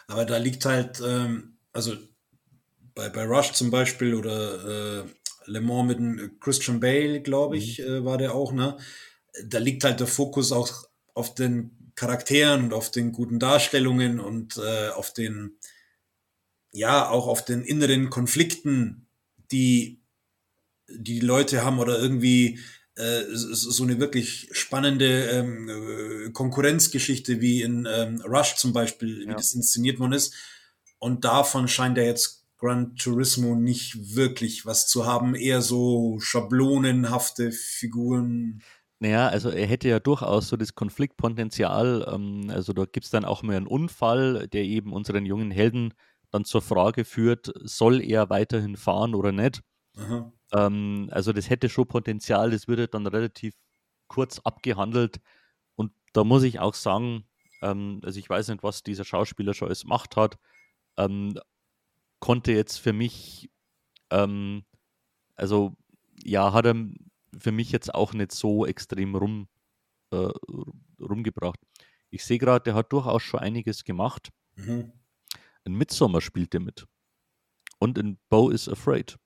aber 0.08 0.24
da 0.24 0.36
liegt 0.36 0.64
halt, 0.64 1.00
ähm, 1.00 1.58
also 1.72 1.96
bei, 2.94 3.08
bei 3.08 3.24
Rush 3.24 3.52
zum 3.52 3.70
Beispiel 3.70 4.14
oder 4.14 5.04
äh, 5.04 5.04
Le 5.46 5.60
Mans 5.60 5.86
mit 5.86 5.98
dem 5.98 6.38
Christian 6.40 6.80
Bale, 6.80 7.20
glaube 7.20 7.56
ich, 7.56 7.78
mhm. 7.78 7.84
äh, 7.84 8.04
war 8.04 8.18
der 8.18 8.34
auch, 8.34 8.52
ne? 8.52 8.76
Da 9.44 9.58
liegt 9.58 9.84
halt 9.84 10.00
der 10.00 10.06
Fokus 10.06 10.52
auch 10.52 10.84
auf 11.14 11.34
den 11.34 11.92
Charakteren 11.94 12.64
und 12.64 12.72
auf 12.72 12.90
den 12.90 13.12
guten 13.12 13.38
Darstellungen 13.38 14.20
und 14.20 14.56
äh, 14.56 14.88
auf 14.88 15.12
den, 15.12 15.58
ja, 16.72 17.08
auch 17.08 17.26
auf 17.26 17.44
den 17.44 17.62
inneren 17.62 18.10
Konflikten, 18.10 19.06
die 19.52 20.00
die 20.88 21.20
Leute 21.20 21.64
haben 21.64 21.78
oder 21.78 21.98
irgendwie 21.98 22.58
äh, 22.96 23.22
so 23.32 23.84
eine 23.84 23.98
wirklich 24.00 24.48
spannende 24.52 25.30
ähm, 25.30 25.68
äh, 25.68 26.30
Konkurrenzgeschichte 26.32 27.40
wie 27.40 27.62
in 27.62 27.86
ähm, 27.90 28.20
Rush 28.22 28.56
zum 28.56 28.72
Beispiel, 28.72 29.20
wie 29.20 29.30
ja. 29.30 29.34
das 29.34 29.54
inszeniert 29.54 29.98
worden 29.98 30.12
ist. 30.12 30.34
Und 30.98 31.24
davon 31.24 31.68
scheint 31.68 31.96
ja 31.96 32.04
jetzt 32.04 32.39
Gran 32.60 32.94
Turismo 32.94 33.54
nicht 33.54 34.14
wirklich 34.14 34.66
was 34.66 34.86
zu 34.86 35.06
haben, 35.06 35.34
eher 35.34 35.62
so 35.62 36.18
schablonenhafte 36.20 37.52
Figuren. 37.52 38.62
Naja, 38.98 39.28
also 39.28 39.48
er 39.48 39.66
hätte 39.66 39.88
ja 39.88 39.98
durchaus 39.98 40.48
so 40.48 40.58
das 40.58 40.74
Konfliktpotenzial. 40.74 42.06
Ähm, 42.12 42.50
also 42.50 42.74
da 42.74 42.84
gibt 42.84 43.06
es 43.06 43.10
dann 43.10 43.24
auch 43.24 43.42
mal 43.42 43.56
einen 43.56 43.66
Unfall, 43.66 44.46
der 44.48 44.64
eben 44.64 44.92
unseren 44.92 45.24
jungen 45.24 45.50
Helden 45.50 45.94
dann 46.30 46.44
zur 46.44 46.60
Frage 46.62 47.04
führt, 47.04 47.50
soll 47.62 48.02
er 48.02 48.28
weiterhin 48.30 48.76
fahren 48.76 49.14
oder 49.14 49.32
nicht? 49.32 49.62
Ähm, 50.52 51.08
also 51.12 51.32
das 51.32 51.48
hätte 51.50 51.68
schon 51.70 51.88
Potenzial, 51.88 52.50
das 52.50 52.68
würde 52.68 52.88
dann 52.88 53.06
relativ 53.06 53.54
kurz 54.08 54.38
abgehandelt. 54.40 55.20
Und 55.76 55.92
da 56.12 56.24
muss 56.24 56.42
ich 56.42 56.60
auch 56.60 56.74
sagen, 56.74 57.24
ähm, 57.62 58.00
also 58.04 58.18
ich 58.18 58.28
weiß 58.28 58.48
nicht, 58.48 58.62
was 58.62 58.82
dieser 58.82 59.04
Schauspieler 59.04 59.54
schon 59.54 59.68
als 59.68 59.84
Macht 59.84 60.16
hat, 60.16 60.38
ähm, 60.98 61.38
konnte 62.20 62.52
jetzt 62.52 62.78
für 62.78 62.92
mich, 62.92 63.50
ähm, 64.10 64.64
also 65.34 65.76
ja, 66.22 66.52
hat 66.52 66.66
er 66.66 66.74
für 67.38 67.52
mich 67.52 67.72
jetzt 67.72 67.94
auch 67.94 68.12
nicht 68.12 68.32
so 68.32 68.66
extrem 68.66 69.14
rum, 69.14 69.48
äh, 70.10 70.28
rumgebracht. 71.00 71.58
Ich 72.10 72.24
sehe 72.24 72.38
gerade, 72.38 72.62
der 72.64 72.74
hat 72.74 72.92
durchaus 72.92 73.22
schon 73.22 73.40
einiges 73.40 73.84
gemacht. 73.84 74.30
Mhm. 74.56 74.92
In 75.64 75.74
Midsommar 75.74 76.20
spielt 76.20 76.54
er 76.54 76.60
mit. 76.60 76.86
Und 77.78 77.98
in 77.98 78.18
Bo 78.28 78.50
is 78.50 78.68
Afraid. 78.68 79.16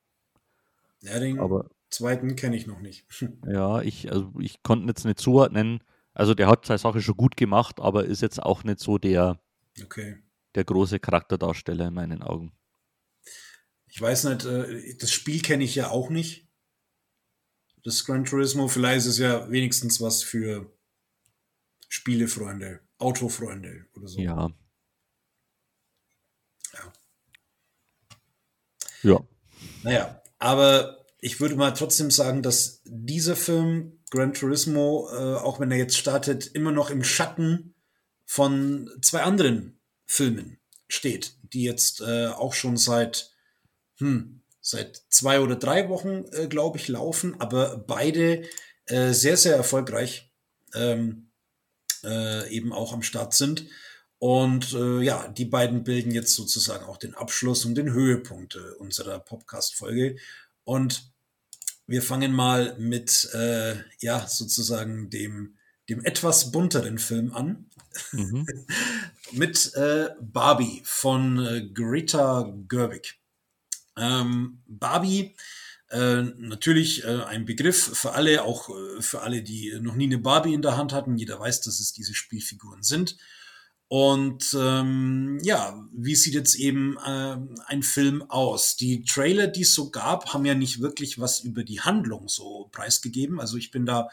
Ja, 1.01 1.19
den 1.19 1.39
aber, 1.39 1.71
zweiten 1.91 2.37
kenne 2.37 2.57
ich 2.57 2.67
noch 2.67 2.81
nicht. 2.81 3.07
ja, 3.47 3.83
ich, 3.83 4.11
also 4.11 4.33
ich 4.39 4.63
konnte 4.63 4.89
jetzt 4.89 5.05
nicht 5.05 5.19
zuordnen. 5.19 5.83
Also 6.13 6.35
der 6.35 6.49
hat 6.49 6.67
seine 6.67 6.79
Sache 6.79 7.01
schon 7.01 7.17
gut 7.17 7.37
gemacht, 7.37 7.81
aber 7.81 8.05
ist 8.05 8.23
jetzt 8.23 8.41
auch 8.41 8.63
nicht 8.63 8.79
so 8.79 8.99
der, 8.99 9.41
okay. 9.83 10.23
der 10.55 10.65
große 10.65 11.01
Charakterdarsteller 11.01 11.89
in 11.89 11.95
meinen 11.95 12.23
Augen. 12.23 12.53
Ich 13.95 14.01
weiß 14.01 14.25
nicht, 14.25 14.45
äh, 14.45 14.97
das 14.97 15.13
Spiel 15.13 15.41
kenne 15.41 15.63
ich 15.63 15.77
ja 15.77 15.91
auch 15.91 16.11
nicht. 16.11 16.49
Das 17.85 18.05
Gran 18.05 18.25
Turismo, 18.25 18.67
vielleicht 18.67 18.99
ist 18.99 19.07
es 19.07 19.19
ja 19.19 19.49
wenigstens 19.53 20.01
was 20.01 20.25
für 20.25 20.77
Spielefreunde, 21.89 22.81
Autofreunde 22.99 23.87
oder 23.95 24.09
so. 24.09 24.19
Ja. 24.19 24.53
Ja. 26.73 26.93
Ja. 29.03 29.29
Naja, 29.85 30.23
aber 30.41 31.07
ich 31.21 31.39
würde 31.39 31.55
mal 31.55 31.71
trotzdem 31.71 32.11
sagen, 32.11 32.43
dass 32.43 32.83
dieser 32.85 33.37
Film, 33.37 34.03
Gran 34.11 34.35
Turismo, 34.35 35.09
äh, 35.13 35.37
auch 35.37 35.61
wenn 35.61 35.71
er 35.71 35.79
jetzt 35.79 35.97
startet, 35.97 36.49
immer 36.49 36.73
noch 36.73 36.91
im 36.91 37.05
Schatten 37.05 37.77
von 38.25 38.91
zwei 39.03 39.23
anderen 39.23 39.79
Filmen 40.05 40.59
steht, 40.89 41.39
die 41.43 41.63
jetzt 41.63 42.01
äh, 42.01 42.27
auch 42.27 42.55
schon 42.55 42.77
seit, 42.77 43.34
hm, 43.99 44.43
seit 44.61 45.03
zwei 45.09 45.41
oder 45.41 45.57
drei 45.57 45.89
Wochen, 45.89 46.25
äh, 46.33 46.49
glaube 46.49 46.79
ich, 46.79 46.89
laufen, 46.89 47.41
aber 47.41 47.77
beide 47.79 48.49
äh, 48.87 49.13
sehr, 49.13 49.37
sehr 49.37 49.57
erfolgreich 49.57 50.33
ähm, 50.75 51.31
äh, 52.03 52.51
eben 52.51 52.73
auch 52.73 52.93
am 52.93 53.03
Start 53.03 53.35
sind. 53.35 53.67
Und 54.19 54.73
äh, 54.73 55.03
ja, 55.03 55.29
die 55.29 55.45
beiden 55.45 55.85
bilden 55.85 56.11
jetzt 56.11 56.35
sozusagen 56.35 56.85
auch 56.87 56.97
den 56.97 57.15
Abschluss 57.15 57.65
und 57.65 57.75
den 57.75 57.93
Höhepunkt 57.93 58.57
äh, 58.57 58.75
unserer 58.79 59.19
Podcast-Folge. 59.19 60.17
Und 60.65 61.13
wir 61.87 62.01
fangen 62.01 62.33
mal 62.33 62.77
mit, 62.79 63.29
äh, 63.35 63.77
ja, 64.01 64.27
sozusagen 64.27 65.11
dem, 65.11 65.59
dem 65.91 66.03
etwas 66.05 66.53
bunteren 66.53 66.99
Film 66.99 67.35
an. 67.35 67.71
Mhm. 68.13 68.47
mit 69.33 69.75
äh, 69.75 70.09
Barbie 70.21 70.81
von 70.85 71.45
äh, 71.45 71.69
Greta 71.69 72.53
Gerwig. 72.69 73.19
Ähm, 73.97 74.63
Barbie, 74.67 75.35
äh, 75.91 76.23
natürlich 76.39 77.05
äh, 77.05 77.23
ein 77.25 77.45
Begriff 77.45 77.97
für 77.97 78.13
alle, 78.13 78.43
auch 78.43 78.69
äh, 78.71 79.01
für 79.01 79.23
alle, 79.23 79.43
die 79.43 79.79
noch 79.81 79.95
nie 79.95 80.07
eine 80.07 80.19
Barbie 80.19 80.55
in 80.55 80.63
der 80.63 80.77
Hand 80.77 80.93
hatten. 80.93 81.17
Jeder 81.17 81.39
weiß, 81.39 81.61
dass 81.61 81.81
es 81.81 81.93
diese 81.93 82.15
Spielfiguren 82.15 82.83
sind. 82.83 83.17
Und 83.89 84.57
ähm, 84.59 85.39
ja, 85.43 85.87
wie 85.93 86.17
sieht 86.17 86.35
jetzt 86.35 86.57
eben 86.57 86.97
äh, 86.97 87.37
ein 87.67 87.83
Film 87.83 88.29
aus? 88.29 88.77
Die 88.77 89.05
Trailer, 89.05 89.47
die 89.47 89.63
es 89.63 89.75
so 89.75 89.91
gab, 89.91 90.33
haben 90.33 90.45
ja 90.47 90.55
nicht 90.55 90.81
wirklich 90.81 91.21
was 91.21 91.41
über 91.41 91.63
die 91.63 91.81
Handlung 91.81 92.29
so 92.29 92.69
preisgegeben. 92.73 93.39
Also 93.39 93.57
ich 93.57 93.71
bin 93.71 93.87
da 93.87 94.09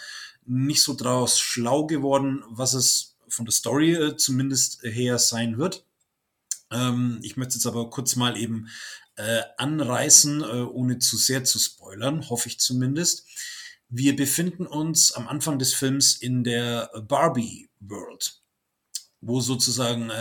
nicht 0.45 0.83
so 0.83 0.93
draus 0.93 1.39
schlau 1.39 1.87
geworden, 1.87 2.43
was 2.49 2.73
es 2.73 3.17
von 3.27 3.45
der 3.45 3.53
Story 3.53 3.93
äh, 3.93 4.17
zumindest 4.17 4.83
her 4.83 5.17
sein 5.17 5.57
wird. 5.57 5.85
Ähm, 6.69 7.19
ich 7.23 7.37
möchte 7.37 7.55
jetzt 7.55 7.65
aber 7.65 7.89
kurz 7.89 8.15
mal 8.15 8.37
eben 8.37 8.67
äh, 9.21 9.43
anreißen, 9.57 10.41
äh, 10.41 10.45
ohne 10.45 10.99
zu 10.99 11.17
sehr 11.17 11.43
zu 11.43 11.59
spoilern, 11.59 12.29
hoffe 12.29 12.49
ich 12.49 12.59
zumindest. 12.59 13.27
Wir 13.89 14.15
befinden 14.15 14.65
uns 14.65 15.11
am 15.11 15.27
Anfang 15.27 15.59
des 15.59 15.73
Films 15.73 16.15
in 16.15 16.43
der 16.43 16.89
Barbie 17.07 17.69
World 17.79 18.41
wo 19.21 19.39
sozusagen 19.39 20.09
äh, 20.09 20.13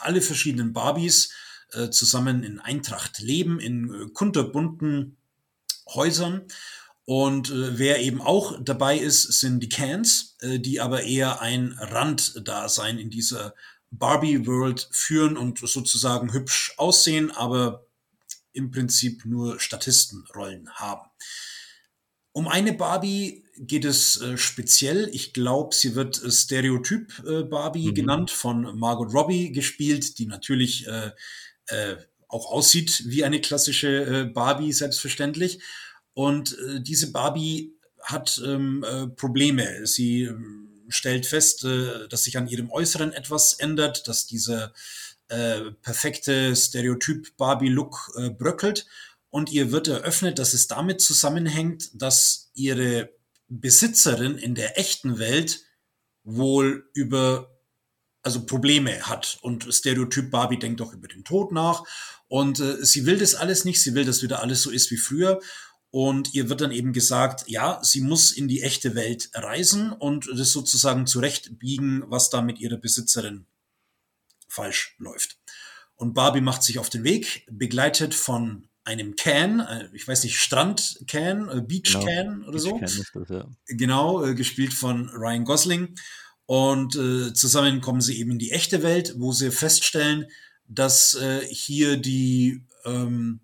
alle 0.00 0.22
verschiedenen 0.22 0.72
Barbies 0.72 1.32
äh, 1.72 1.90
zusammen 1.90 2.42
in 2.42 2.58
Eintracht 2.58 3.18
leben, 3.18 3.60
in 3.60 3.92
äh, 3.92 4.08
kunterbunten 4.12 5.16
Häusern. 5.94 6.42
Und 7.04 7.50
äh, 7.50 7.78
wer 7.78 8.00
eben 8.00 8.20
auch 8.20 8.58
dabei 8.60 8.98
ist, 8.98 9.40
sind 9.40 9.60
die 9.60 9.68
Cans, 9.68 10.36
äh, 10.40 10.58
die 10.58 10.80
aber 10.80 11.04
eher 11.04 11.40
ein 11.40 11.76
Randdasein 11.78 12.98
in 12.98 13.10
dieser 13.10 13.54
Barbie 13.90 14.46
World 14.46 14.88
führen 14.90 15.36
und 15.36 15.58
sozusagen 15.58 16.32
hübsch 16.32 16.74
aussehen, 16.76 17.30
aber 17.30 17.85
im 18.56 18.70
Prinzip 18.70 19.24
nur 19.24 19.60
Statistenrollen 19.60 20.70
haben. 20.74 21.08
Um 22.36 22.48
eine 22.48 22.74
Barbie 22.74 23.44
geht 23.56 23.86
es 23.86 24.20
äh, 24.20 24.36
speziell. 24.36 25.08
Ich 25.12 25.32
glaube, 25.32 25.74
sie 25.74 25.94
wird 25.94 26.22
äh, 26.22 26.30
Stereotyp 26.30 27.22
äh, 27.26 27.44
Barbie 27.44 27.88
mhm. 27.88 27.94
genannt, 27.94 28.30
von 28.30 28.78
Margot 28.78 29.14
Robbie 29.14 29.52
gespielt, 29.52 30.18
die 30.18 30.26
natürlich 30.26 30.86
äh, 30.86 31.12
äh, 31.68 31.96
auch 32.28 32.50
aussieht 32.52 33.04
wie 33.06 33.24
eine 33.24 33.40
klassische 33.40 34.04
äh, 34.04 34.24
Barbie, 34.24 34.72
selbstverständlich. 34.72 35.62
Und 36.12 36.56
diese 36.80 37.12
Barbie 37.12 37.74
hat 38.02 38.40
ähm, 38.44 38.84
Probleme. 39.16 39.86
Sie 39.86 40.22
ähm, 40.22 40.84
stellt 40.88 41.26
fest, 41.26 41.64
dass 41.64 42.24
sich 42.24 42.38
an 42.38 42.48
ihrem 42.48 42.70
Äußeren 42.70 43.12
etwas 43.12 43.52
ändert, 43.52 44.08
dass 44.08 44.26
dieser 45.30 45.72
perfekte 45.82 46.54
Stereotyp 46.54 47.36
Barbie-Look 47.36 48.12
bröckelt. 48.38 48.86
Und 49.30 49.50
ihr 49.50 49.72
wird 49.72 49.88
eröffnet, 49.88 50.38
dass 50.38 50.54
es 50.54 50.66
damit 50.66 51.00
zusammenhängt, 51.00 51.90
dass 51.94 52.50
ihre 52.54 53.10
Besitzerin 53.48 54.38
in 54.38 54.54
der 54.54 54.78
echten 54.78 55.18
Welt 55.18 55.60
wohl 56.24 56.88
über 56.94 57.56
also 58.22 58.44
Probleme 58.44 59.02
hat. 59.02 59.38
Und 59.40 59.72
Stereotyp 59.72 60.30
Barbie 60.32 60.58
denkt 60.58 60.82
auch 60.82 60.92
über 60.92 61.06
den 61.06 61.22
Tod 61.22 61.52
nach. 61.52 61.84
Und 62.26 62.58
äh, 62.58 62.84
sie 62.84 63.06
will 63.06 63.18
das 63.18 63.36
alles 63.36 63.64
nicht, 63.64 63.80
sie 63.80 63.94
will, 63.94 64.04
dass 64.04 64.22
wieder 64.22 64.42
alles 64.42 64.62
so 64.62 64.70
ist 64.70 64.90
wie 64.90 64.96
früher. 64.96 65.40
Und 65.90 66.34
ihr 66.34 66.48
wird 66.48 66.60
dann 66.60 66.72
eben 66.72 66.92
gesagt, 66.92 67.44
ja, 67.46 67.78
sie 67.82 68.00
muss 68.00 68.32
in 68.32 68.48
die 68.48 68.62
echte 68.62 68.96
Welt 68.96 69.30
reisen 69.32 69.92
und 69.92 70.28
das 70.36 70.50
sozusagen 70.50 71.06
zurechtbiegen, 71.06 72.02
was 72.08 72.28
da 72.28 72.42
mit 72.42 72.58
ihrer 72.58 72.76
Besitzerin 72.76 73.46
falsch 74.56 74.96
läuft. 74.98 75.38
Und 75.96 76.14
Barbie 76.14 76.40
macht 76.40 76.62
sich 76.62 76.78
auf 76.78 76.90
den 76.90 77.04
Weg, 77.04 77.46
begleitet 77.50 78.14
von 78.14 78.68
einem 78.84 79.16
Can, 79.16 79.60
äh, 79.60 79.88
ich 79.92 80.06
weiß 80.06 80.24
nicht, 80.24 80.38
Strand 80.38 81.00
Can, 81.08 81.48
äh, 81.48 81.60
Beach 81.60 81.92
genau. 81.92 82.04
Can 82.04 82.42
oder 82.44 82.52
Beach 82.52 82.62
so. 82.62 82.78
Can 82.78 82.80
das, 82.80 83.28
ja. 83.28 83.48
Genau, 83.66 84.24
äh, 84.24 84.34
gespielt 84.34 84.72
von 84.72 85.08
Ryan 85.10 85.44
Gosling. 85.44 85.94
Und 86.46 86.94
äh, 86.94 87.32
zusammen 87.34 87.80
kommen 87.80 88.00
sie 88.00 88.18
eben 88.18 88.32
in 88.32 88.38
die 88.38 88.52
echte 88.52 88.82
Welt, 88.82 89.14
wo 89.16 89.32
sie 89.32 89.50
feststellen, 89.50 90.26
dass 90.68 91.14
äh, 91.14 91.44
hier 91.46 91.96
die, 91.96 92.64
ähm, 92.84 93.40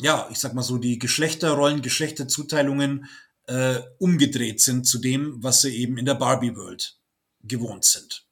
ja, 0.00 0.28
ich 0.30 0.38
sag 0.38 0.54
mal 0.54 0.62
so, 0.62 0.78
die 0.78 0.98
Geschlechterrollen, 0.98 1.82
Geschlechterzuteilungen 1.82 3.06
äh, 3.46 3.80
umgedreht 3.98 4.60
sind 4.60 4.86
zu 4.86 4.98
dem, 4.98 5.42
was 5.42 5.60
sie 5.60 5.76
eben 5.76 5.98
in 5.98 6.06
der 6.06 6.14
Barbie 6.14 6.56
World 6.56 6.98
gewohnt 7.42 7.84
sind. 7.84 8.26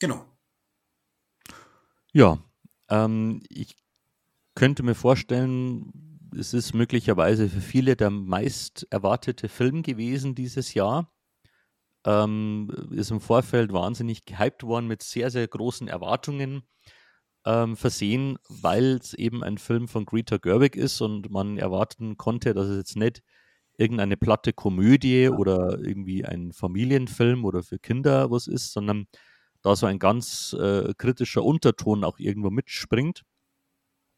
Genau. 0.00 0.33
Ja, 2.16 2.38
ähm, 2.90 3.42
ich 3.48 3.74
könnte 4.54 4.84
mir 4.84 4.94
vorstellen, 4.94 5.92
es 6.38 6.54
ist 6.54 6.72
möglicherweise 6.74 7.48
für 7.48 7.60
viele 7.60 7.96
der 7.96 8.10
meist 8.10 8.86
erwartete 8.90 9.48
Film 9.48 9.82
gewesen 9.82 10.34
dieses 10.36 10.74
Jahr. 10.74 11.12
Ähm, 12.06 12.70
ist 12.92 13.10
im 13.10 13.20
Vorfeld 13.20 13.72
wahnsinnig 13.72 14.26
gehypt 14.26 14.62
worden 14.64 14.86
mit 14.88 15.02
sehr, 15.02 15.30
sehr 15.30 15.48
großen 15.48 15.88
Erwartungen 15.88 16.62
ähm, 17.46 17.76
versehen, 17.76 18.38
weil 18.48 18.96
es 19.02 19.14
eben 19.14 19.42
ein 19.44 19.58
Film 19.58 19.88
von 19.88 20.04
Greta 20.06 20.38
Gerwig 20.38 20.76
ist 20.76 21.00
und 21.00 21.30
man 21.30 21.58
erwarten 21.58 22.16
konnte, 22.18 22.54
dass 22.54 22.68
es 22.68 22.78
jetzt 22.78 22.96
nicht 22.96 23.22
irgendeine 23.78 24.16
platte 24.18 24.52
Komödie 24.54 25.30
oder 25.30 25.78
irgendwie 25.80 26.24
ein 26.24 26.52
Familienfilm 26.52 27.44
oder 27.44 27.62
für 27.64 27.78
Kinder 27.78 28.30
was 28.30 28.46
ist, 28.48 28.72
sondern 28.72 29.06
da 29.64 29.74
so 29.74 29.86
ein 29.86 29.98
ganz 29.98 30.52
äh, 30.52 30.94
kritischer 30.96 31.42
Unterton 31.42 32.04
auch 32.04 32.20
irgendwo 32.20 32.50
mitspringt 32.50 33.24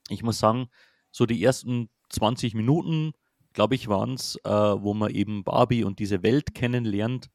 ich 0.09 0.23
muss 0.23 0.39
sagen, 0.39 0.69
so 1.11 1.27
die 1.27 1.43
ersten 1.43 1.89
20 2.11 2.55
Minuten, 2.55 3.13
glaube 3.53 3.75
ich, 3.75 3.89
waren 3.89 4.15
es, 4.15 4.37
äh, 4.45 4.51
wo 4.51 4.95
man 4.95 5.11
eben 5.11 5.45
Barbie 5.45 5.85
und 5.85 5.99
diese 5.99 6.23
Welt 6.23 6.55
kennenlernt. 6.55 7.31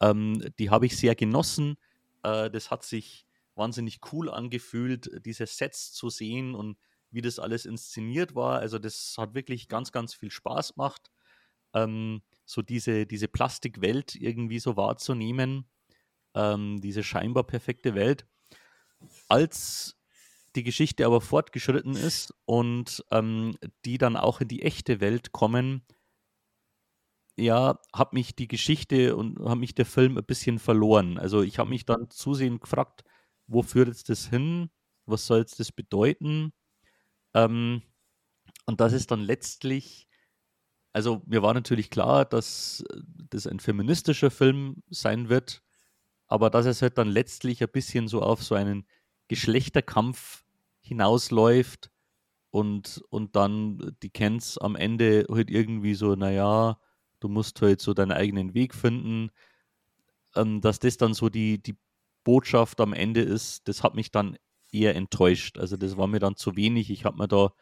Ähm, 0.00 0.44
die 0.58 0.70
habe 0.70 0.86
ich 0.86 0.96
sehr 0.96 1.14
genossen. 1.14 1.76
Äh, 2.22 2.50
das 2.50 2.70
hat 2.70 2.84
sich 2.84 3.26
wahnsinnig 3.54 4.00
cool 4.12 4.30
angefühlt, 4.30 5.10
diese 5.24 5.46
Sets 5.46 5.92
zu 5.92 6.10
sehen 6.10 6.54
und 6.54 6.76
wie 7.10 7.22
das 7.22 7.38
alles 7.38 7.66
inszeniert 7.66 8.34
war. 8.34 8.58
Also 8.58 8.78
das 8.78 9.14
hat 9.16 9.34
wirklich 9.34 9.68
ganz, 9.68 9.92
ganz 9.92 10.12
viel 10.14 10.32
Spaß 10.32 10.74
gemacht, 10.74 11.10
ähm, 11.72 12.22
so 12.44 12.62
diese, 12.62 13.06
diese 13.06 13.28
Plastikwelt 13.28 14.16
irgendwie 14.16 14.58
so 14.58 14.76
wahrzunehmen, 14.76 15.66
ähm, 16.34 16.80
diese 16.80 17.02
scheinbar 17.02 17.44
perfekte 17.44 17.94
Welt. 17.94 18.26
Als 19.28 19.96
die 20.56 20.62
Geschichte 20.62 21.04
aber 21.04 21.20
fortgeschritten 21.20 21.96
ist 21.96 22.32
und 22.44 23.04
ähm, 23.10 23.56
die 23.84 23.98
dann 23.98 24.16
auch 24.16 24.40
in 24.40 24.48
die 24.48 24.62
echte 24.62 25.00
Welt 25.00 25.32
kommen, 25.32 25.84
ja, 27.36 27.80
hat 27.92 28.12
mich 28.12 28.36
die 28.36 28.46
Geschichte 28.46 29.16
und 29.16 29.40
hat 29.40 29.58
mich 29.58 29.74
der 29.74 29.86
Film 29.86 30.16
ein 30.16 30.24
bisschen 30.24 30.58
verloren. 30.58 31.18
Also 31.18 31.42
ich 31.42 31.58
habe 31.58 31.70
mich 31.70 31.84
dann 31.84 32.08
zusehend 32.10 32.60
gefragt, 32.60 33.02
wo 33.46 33.62
führt 33.62 33.88
jetzt 33.88 34.08
das 34.08 34.28
hin? 34.28 34.70
Was 35.06 35.26
soll 35.26 35.40
jetzt 35.40 35.58
das 35.58 35.72
bedeuten? 35.72 36.52
Ähm, 37.34 37.82
und 38.66 38.80
das 38.80 38.92
ist 38.92 39.10
dann 39.10 39.20
letztlich, 39.20 40.08
also 40.92 41.22
mir 41.26 41.42
war 41.42 41.54
natürlich 41.54 41.90
klar, 41.90 42.24
dass 42.24 42.84
das 43.30 43.46
ein 43.46 43.60
feministischer 43.60 44.30
Film 44.30 44.82
sein 44.88 45.28
wird, 45.28 45.62
aber 46.26 46.50
dass 46.50 46.66
es 46.66 46.82
halt 46.82 46.98
dann 46.98 47.08
letztlich 47.08 47.62
ein 47.62 47.68
bisschen 47.70 48.08
so 48.08 48.22
auf 48.22 48.42
so 48.42 48.54
einen 48.54 48.86
Geschlechterkampf 49.28 50.44
hinausläuft 50.80 51.90
und, 52.50 53.02
und 53.10 53.36
dann 53.36 53.96
die 54.02 54.10
Kens 54.10 54.58
am 54.58 54.76
Ende 54.76 55.26
halt 55.30 55.50
irgendwie 55.50 55.94
so, 55.94 56.14
naja, 56.14 56.78
du 57.20 57.28
musst 57.28 57.60
halt 57.62 57.80
so 57.80 57.94
deinen 57.94 58.12
eigenen 58.12 58.54
Weg 58.54 58.74
finden. 58.74 59.30
Ähm, 60.36 60.60
dass 60.60 60.78
das 60.78 60.96
dann 60.96 61.14
so 61.14 61.28
die, 61.28 61.62
die 61.62 61.76
Botschaft 62.24 62.80
am 62.80 62.92
Ende 62.92 63.22
ist, 63.22 63.68
das 63.68 63.82
hat 63.82 63.94
mich 63.94 64.10
dann 64.10 64.36
eher 64.72 64.94
enttäuscht. 64.96 65.58
Also 65.58 65.76
das 65.76 65.96
war 65.96 66.06
mir 66.06 66.20
dann 66.20 66.36
zu 66.36 66.56
wenig. 66.56 66.90
Ich 66.90 67.04
habe 67.04 67.18
mir 67.18 67.28
da 67.28 67.52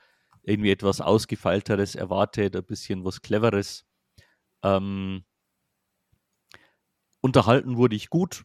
irgendwie 0.42 0.70
etwas 0.70 1.00
Ausgefeilteres 1.00 1.94
erwartet, 1.94 2.56
ein 2.56 2.64
bisschen 2.64 3.04
was 3.04 3.22
Cleveres. 3.22 3.84
Ähm, 4.62 5.24
unterhalten 7.20 7.76
wurde 7.76 7.96
ich 7.96 8.10
gut 8.10 8.44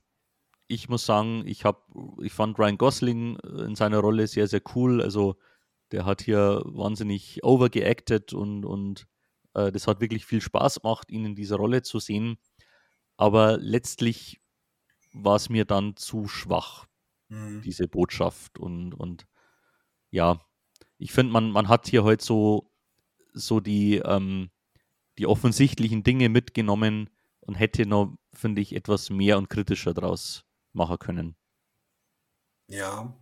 ich 0.67 0.89
muss 0.89 1.05
sagen, 1.05 1.43
ich 1.45 1.65
habe, 1.65 1.81
ich 2.21 2.33
fand 2.33 2.59
Ryan 2.59 2.77
Gosling 2.77 3.37
äh, 3.39 3.63
in 3.63 3.75
seiner 3.75 3.99
Rolle 3.99 4.27
sehr, 4.27 4.47
sehr 4.47 4.61
cool. 4.75 5.01
Also 5.01 5.37
der 5.91 6.05
hat 6.05 6.21
hier 6.21 6.61
wahnsinnig 6.65 7.43
overgeacted 7.43 8.33
und, 8.33 8.65
und 8.65 9.07
äh, 9.53 9.71
das 9.71 9.87
hat 9.87 10.01
wirklich 10.01 10.25
viel 10.25 10.41
Spaß 10.41 10.81
gemacht, 10.81 11.09
ihn 11.09 11.25
in 11.25 11.35
dieser 11.35 11.55
Rolle 11.55 11.81
zu 11.81 11.99
sehen. 11.99 12.37
Aber 13.15 13.57
letztlich 13.57 14.41
war 15.13 15.37
es 15.37 15.49
mir 15.49 15.65
dann 15.65 15.95
zu 15.95 16.27
schwach, 16.27 16.85
mhm. 17.29 17.61
diese 17.61 17.87
Botschaft. 17.87 18.59
Und, 18.59 18.93
und 18.93 19.25
ja, 20.11 20.39
ich 20.97 21.13
finde, 21.13 21.31
man, 21.31 21.51
man 21.51 21.69
hat 21.69 21.87
hier 21.87 22.03
heute 22.03 22.23
so, 22.23 22.71
so 23.33 23.61
die, 23.61 23.97
ähm, 23.97 24.49
die 25.17 25.27
offensichtlichen 25.27 26.03
Dinge 26.03 26.27
mitgenommen 26.27 27.09
und 27.39 27.55
hätte 27.55 27.85
noch, 27.85 28.17
finde 28.33 28.61
ich, 28.61 28.75
etwas 28.75 29.09
mehr 29.09 29.37
und 29.37 29.49
kritischer 29.49 29.93
draus 29.93 30.46
machen 30.73 30.99
können. 30.99 31.35
Ja, 32.67 33.17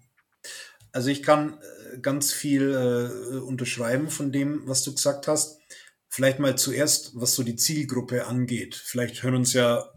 also 0.92 1.10
ich 1.10 1.24
kann 1.24 1.60
äh, 1.94 2.00
ganz 2.00 2.32
viel 2.32 2.72
äh, 2.72 3.38
unterschreiben 3.40 4.10
von 4.10 4.32
dem, 4.32 4.66
was 4.66 4.84
du 4.84 4.94
gesagt 4.94 5.28
hast. 5.28 5.60
Vielleicht 6.08 6.40
mal 6.40 6.58
zuerst, 6.58 7.12
was 7.16 7.36
so 7.36 7.44
die 7.44 7.58
Zielgruppe 7.58 8.28
angeht. 8.28 8.76
Vielleicht 8.76 9.22
hören 9.22 9.36
uns 9.36 9.52
ja 9.52 9.92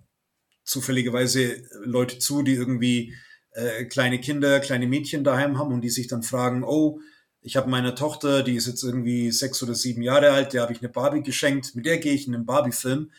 zufälligerweise 0.65 1.63
Leute 1.85 2.19
zu, 2.19 2.43
die 2.43 2.55
irgendwie 2.55 3.15
äh, 3.53 3.85
kleine 3.85 4.21
Kinder, 4.21 4.59
kleine 4.59 4.89
Mädchen 4.89 5.23
daheim 5.23 5.57
haben 5.57 5.73
und 5.73 5.83
die 5.83 5.91
sich 5.91 6.09
dann 6.09 6.25
fragen, 6.25 6.65
oh, 6.65 7.01
ich 7.41 7.57
habe 7.57 7.71
meine 7.71 7.95
Tochter, 7.95 8.43
die 8.43 8.57
ist 8.57 8.67
jetzt 8.67 8.83
irgendwie 8.83 9.31
sechs 9.31 9.63
oder 9.63 9.75
sieben 9.75 10.03
Jahre 10.03 10.33
alt, 10.33 10.53
der 10.53 10.63
habe 10.63 10.73
ich 10.73 10.81
eine 10.81 10.89
Barbie 10.89 11.23
geschenkt, 11.23 11.77
mit 11.77 11.87
der 11.87 11.99
gehe 11.99 12.13
ich 12.13 12.27
in 12.27 12.35
einen 12.35 12.45
Barbie-Film. 12.45 13.13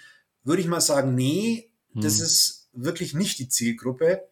Würde 0.44 0.62
ich 0.62 0.68
mal 0.68 0.82
sagen, 0.82 1.16
nee, 1.16 1.72
hm. 1.94 2.02
das 2.02 2.20
ist 2.20 2.59
wirklich 2.84 3.14
nicht 3.14 3.40
die 3.40 3.50
Zielgruppe. 3.50 4.28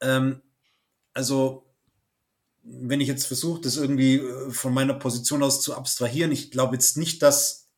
Ähm, 0.00 0.42
also, 1.14 1.66
wenn 2.62 3.00
ich 3.00 3.08
jetzt 3.08 3.26
versuche, 3.26 3.60
das 3.60 3.76
irgendwie 3.76 4.16
äh, 4.16 4.50
von 4.50 4.72
meiner 4.72 4.94
Position 4.94 5.42
aus 5.42 5.60
zu 5.60 5.74
abstrahieren, 5.74 6.32
ich 6.32 6.50
glaube 6.50 6.74
jetzt 6.74 6.96
nicht, 6.96 7.22
dass 7.22 7.68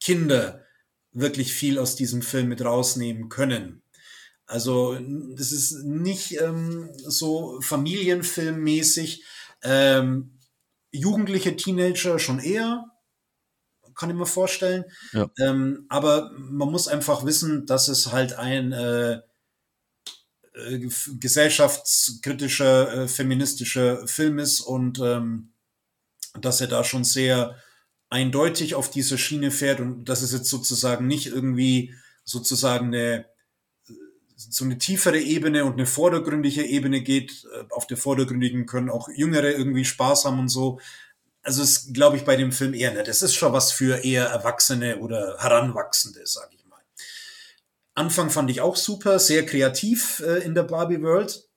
Kinder 0.00 0.64
wirklich 1.12 1.52
viel 1.52 1.78
aus 1.78 1.96
diesem 1.96 2.22
Film 2.22 2.48
mit 2.48 2.64
rausnehmen 2.64 3.28
können. 3.28 3.82
Also, 4.46 4.98
das 5.34 5.52
ist 5.52 5.84
nicht 5.84 6.40
ähm, 6.40 6.90
so 6.96 7.60
familienfilmmäßig. 7.60 9.24
Ähm, 9.62 10.38
jugendliche 10.90 11.54
Teenager 11.56 12.18
schon 12.18 12.38
eher. 12.38 12.84
Kann 13.98 14.10
ich 14.10 14.16
mir 14.16 14.26
vorstellen. 14.26 14.84
Ja. 15.12 15.28
Ähm, 15.38 15.84
aber 15.88 16.30
man 16.38 16.70
muss 16.70 16.88
einfach 16.88 17.26
wissen, 17.26 17.66
dass 17.66 17.88
es 17.88 18.12
halt 18.12 18.32
ein 18.34 18.72
äh, 18.72 19.20
äh, 20.54 20.88
gesellschaftskritischer, 21.18 22.92
äh, 22.94 23.08
feministischer 23.08 24.06
Film 24.06 24.38
ist 24.38 24.60
und 24.60 25.00
ähm, 25.00 25.52
dass 26.40 26.60
er 26.60 26.68
da 26.68 26.84
schon 26.84 27.04
sehr 27.04 27.56
eindeutig 28.08 28.74
auf 28.74 28.90
dieser 28.90 29.18
Schiene 29.18 29.50
fährt 29.50 29.80
und 29.80 30.04
dass 30.06 30.22
es 30.22 30.32
jetzt 30.32 30.48
sozusagen 30.48 31.06
nicht 31.06 31.26
irgendwie 31.26 31.94
sozusagen 32.24 32.88
eine 32.88 33.26
so 34.36 34.64
eine 34.64 34.78
tiefere 34.78 35.18
Ebene 35.18 35.64
und 35.64 35.72
eine 35.72 35.86
vordergründige 35.86 36.64
Ebene 36.64 37.02
geht. 37.02 37.44
Äh, 37.52 37.64
auf 37.70 37.86
der 37.88 37.96
vordergründigen 37.96 38.66
können 38.66 38.90
auch 38.90 39.08
Jüngere 39.08 39.50
irgendwie 39.50 39.84
Spaß 39.84 40.24
haben 40.24 40.38
und 40.38 40.48
so. 40.48 40.80
Also 41.48 41.62
es 41.62 41.94
glaube 41.94 42.18
ich 42.18 42.26
bei 42.26 42.36
dem 42.36 42.52
Film 42.52 42.74
eher 42.74 42.92
nicht. 42.92 43.08
Es 43.08 43.22
ist 43.22 43.34
schon 43.34 43.54
was 43.54 43.72
für 43.72 44.04
eher 44.04 44.26
Erwachsene 44.26 44.98
oder 44.98 45.38
Heranwachsende, 45.38 46.26
sage 46.26 46.54
ich 46.54 46.66
mal. 46.66 46.82
Anfang 47.94 48.28
fand 48.28 48.50
ich 48.50 48.60
auch 48.60 48.76
super, 48.76 49.18
sehr 49.18 49.46
kreativ 49.46 50.20
äh, 50.20 50.44
in 50.44 50.54
der 50.54 50.64
Barbie 50.64 51.00
World. 51.00 51.48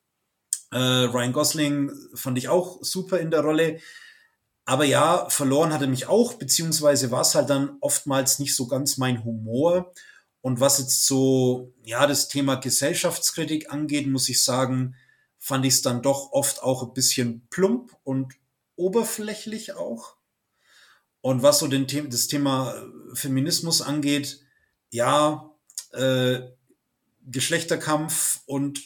Äh, 0.71 0.77
Ryan 0.77 1.33
Gosling 1.33 1.91
fand 2.15 2.37
ich 2.37 2.47
auch 2.47 2.81
super 2.81 3.19
in 3.19 3.31
der 3.31 3.41
Rolle. 3.41 3.81
Aber 4.63 4.85
ja, 4.85 5.27
verloren 5.27 5.73
hatte 5.73 5.87
mich 5.87 6.07
auch, 6.07 6.35
beziehungsweise 6.35 7.11
war 7.11 7.23
es 7.23 7.35
halt 7.35 7.49
dann 7.49 7.75
oftmals 7.81 8.39
nicht 8.39 8.55
so 8.55 8.67
ganz 8.67 8.95
mein 8.95 9.25
Humor. 9.25 9.91
Und 10.39 10.61
was 10.61 10.79
jetzt 10.79 11.05
so, 11.05 11.73
ja, 11.83 12.07
das 12.07 12.29
Thema 12.29 12.55
Gesellschaftskritik 12.55 13.73
angeht, 13.73 14.07
muss 14.07 14.29
ich 14.29 14.41
sagen, 14.41 14.95
fand 15.37 15.65
ich 15.65 15.73
es 15.73 15.81
dann 15.81 16.01
doch 16.01 16.31
oft 16.31 16.63
auch 16.63 16.81
ein 16.81 16.93
bisschen 16.93 17.45
plump 17.49 17.91
und 18.05 18.35
oberflächlich 18.75 19.73
auch. 19.73 20.15
Und 21.21 21.43
was 21.43 21.59
so 21.59 21.67
den 21.67 21.87
The 21.87 22.09
das 22.09 22.27
Thema 22.27 22.75
Feminismus 23.13 23.81
angeht, 23.81 24.41
ja, 24.89 25.51
äh, 25.91 26.41
Geschlechterkampf 27.27 28.39
und 28.45 28.81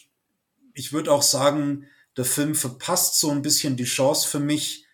ich 0.73 0.91
würde 0.91 1.11
auch 1.11 1.21
sagen, 1.21 1.87
der 2.17 2.25
Film 2.25 2.55
verpasst 2.55 3.19
so 3.19 3.31
ein 3.31 3.41
bisschen 3.41 3.77
die 3.77 3.85
Chance 3.85 4.27
für 4.27 4.39
mich, 4.39 4.85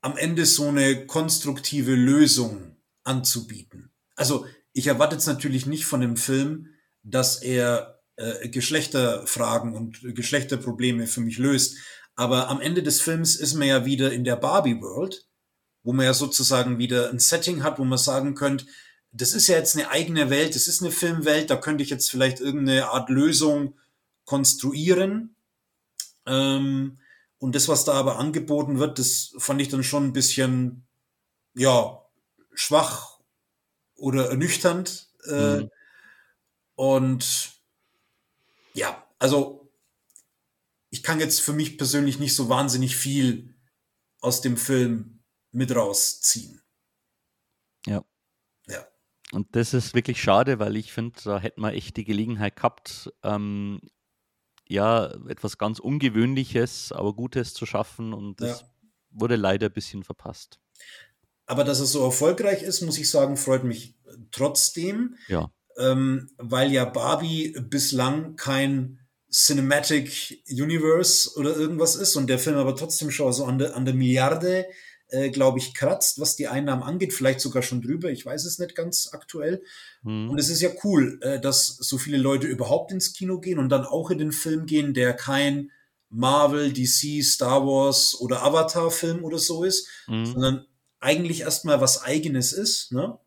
am 0.00 0.16
Ende 0.16 0.46
so 0.46 0.68
eine 0.68 1.06
konstruktive 1.06 1.94
Lösung 1.94 2.76
anzubieten. 3.04 3.90
Also 4.14 4.46
ich 4.72 4.86
erwarte 4.86 5.16
jetzt 5.16 5.26
natürlich 5.26 5.66
nicht 5.66 5.86
von 5.86 6.00
dem 6.00 6.16
Film, 6.16 6.68
dass 7.02 7.42
er 7.42 8.02
äh, 8.16 8.48
Geschlechterfragen 8.48 9.74
und 9.74 10.00
Geschlechterprobleme 10.14 11.06
für 11.06 11.20
mich 11.20 11.38
löst. 11.38 11.78
Aber 12.16 12.48
am 12.48 12.60
Ende 12.60 12.82
des 12.82 13.00
Films 13.00 13.36
ist 13.36 13.54
man 13.54 13.68
ja 13.68 13.84
wieder 13.84 14.12
in 14.12 14.24
der 14.24 14.36
Barbie 14.36 14.80
World, 14.80 15.26
wo 15.82 15.92
man 15.92 16.06
ja 16.06 16.14
sozusagen 16.14 16.78
wieder 16.78 17.10
ein 17.10 17.18
Setting 17.18 17.62
hat, 17.62 17.78
wo 17.78 17.84
man 17.84 17.98
sagen 17.98 18.34
könnte, 18.34 18.66
das 19.12 19.32
ist 19.32 19.46
ja 19.46 19.56
jetzt 19.56 19.76
eine 19.76 19.90
eigene 19.90 20.28
Welt, 20.30 20.54
das 20.54 20.66
ist 20.66 20.82
eine 20.82 20.90
Filmwelt, 20.90 21.48
da 21.48 21.56
könnte 21.56 21.84
ich 21.84 21.90
jetzt 21.90 22.10
vielleicht 22.10 22.40
irgendeine 22.40 22.90
Art 22.90 23.08
Lösung 23.10 23.74
konstruieren. 24.24 25.36
Ähm, 26.26 26.98
und 27.38 27.54
das, 27.54 27.68
was 27.68 27.84
da 27.84 27.92
aber 27.92 28.18
angeboten 28.18 28.78
wird, 28.78 28.98
das 28.98 29.34
fand 29.38 29.60
ich 29.60 29.68
dann 29.68 29.84
schon 29.84 30.04
ein 30.04 30.12
bisschen, 30.12 30.84
ja, 31.54 32.00
schwach 32.54 33.20
oder 33.96 34.30
ernüchternd. 34.30 35.08
Äh, 35.28 35.56
mhm. 35.56 35.70
Und 36.74 37.52
ja, 38.72 39.04
also 39.18 39.63
ich 40.94 41.02
kann 41.02 41.18
jetzt 41.18 41.40
für 41.40 41.52
mich 41.52 41.76
persönlich 41.76 42.20
nicht 42.20 42.36
so 42.36 42.48
wahnsinnig 42.48 42.96
viel 42.96 43.52
aus 44.20 44.42
dem 44.42 44.56
Film 44.56 45.24
mit 45.50 45.74
rausziehen. 45.74 46.62
Ja. 47.84 48.04
Ja. 48.68 48.86
Und 49.32 49.56
das 49.56 49.74
ist 49.74 49.94
wirklich 49.94 50.22
schade, 50.22 50.60
weil 50.60 50.76
ich 50.76 50.92
finde, 50.92 51.18
da 51.24 51.40
hätten 51.40 51.62
wir 51.62 51.72
echt 51.72 51.96
die 51.96 52.04
Gelegenheit 52.04 52.54
gehabt, 52.54 53.12
ähm, 53.24 53.80
ja, 54.68 55.06
etwas 55.26 55.58
ganz 55.58 55.80
Ungewöhnliches, 55.80 56.92
aber 56.92 57.12
Gutes 57.12 57.54
zu 57.54 57.66
schaffen 57.66 58.14
und 58.14 58.40
das 58.40 58.60
ja. 58.60 58.66
wurde 59.10 59.34
leider 59.34 59.66
ein 59.66 59.72
bisschen 59.72 60.04
verpasst. 60.04 60.60
Aber 61.46 61.64
dass 61.64 61.80
es 61.80 61.90
so 61.90 62.04
erfolgreich 62.04 62.62
ist, 62.62 62.82
muss 62.82 62.98
ich 62.98 63.10
sagen, 63.10 63.36
freut 63.36 63.64
mich 63.64 63.96
trotzdem. 64.30 65.16
Ja. 65.26 65.50
Ähm, 65.76 66.30
weil 66.38 66.70
ja 66.70 66.84
Barbie 66.84 67.56
bislang 67.68 68.36
kein 68.36 69.03
Cinematic 69.34 70.44
Universe 70.48 71.36
oder 71.36 71.56
irgendwas 71.56 71.96
ist 71.96 72.14
und 72.14 72.28
der 72.28 72.38
Film 72.38 72.56
aber 72.56 72.76
trotzdem 72.76 73.10
schon 73.10 73.32
so 73.32 73.44
an 73.44 73.58
der, 73.58 73.74
an 73.74 73.84
der 73.84 73.94
Milliarde, 73.94 74.66
äh, 75.08 75.30
glaube 75.30 75.58
ich, 75.58 75.74
kratzt, 75.74 76.20
was 76.20 76.36
die 76.36 76.46
Einnahmen 76.46 76.84
angeht, 76.84 77.12
vielleicht 77.12 77.40
sogar 77.40 77.62
schon 77.64 77.82
drüber, 77.82 78.10
ich 78.10 78.24
weiß 78.24 78.44
es 78.44 78.60
nicht 78.60 78.76
ganz 78.76 79.08
aktuell. 79.12 79.64
Hm. 80.04 80.30
Und 80.30 80.38
es 80.38 80.50
ist 80.50 80.62
ja 80.62 80.70
cool, 80.84 81.18
äh, 81.22 81.40
dass 81.40 81.66
so 81.66 81.98
viele 81.98 82.16
Leute 82.16 82.46
überhaupt 82.46 82.92
ins 82.92 83.12
Kino 83.12 83.40
gehen 83.40 83.58
und 83.58 83.70
dann 83.70 83.84
auch 83.84 84.10
in 84.10 84.18
den 84.18 84.30
Film 84.30 84.66
gehen, 84.66 84.94
der 84.94 85.14
kein 85.14 85.72
Marvel, 86.10 86.72
DC, 86.72 87.24
Star 87.24 87.66
Wars 87.66 88.16
oder 88.20 88.44
Avatar-Film 88.44 89.24
oder 89.24 89.38
so 89.38 89.64
ist, 89.64 89.88
hm. 90.06 90.26
sondern 90.26 90.66
eigentlich 91.00 91.40
erstmal 91.40 91.80
was 91.80 92.00
eigenes 92.02 92.52
ist. 92.52 92.92
Ne? 92.92 93.18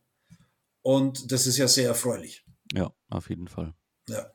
Und 0.84 1.34
das 1.34 1.48
ist 1.48 1.58
ja 1.58 1.68
sehr 1.68 1.90
erfreulich. 1.90 2.46
Ja, 2.74 2.94
auf 3.10 3.30
jeden 3.30 3.50
Fall. 3.50 3.74
Ja. 4.08 4.32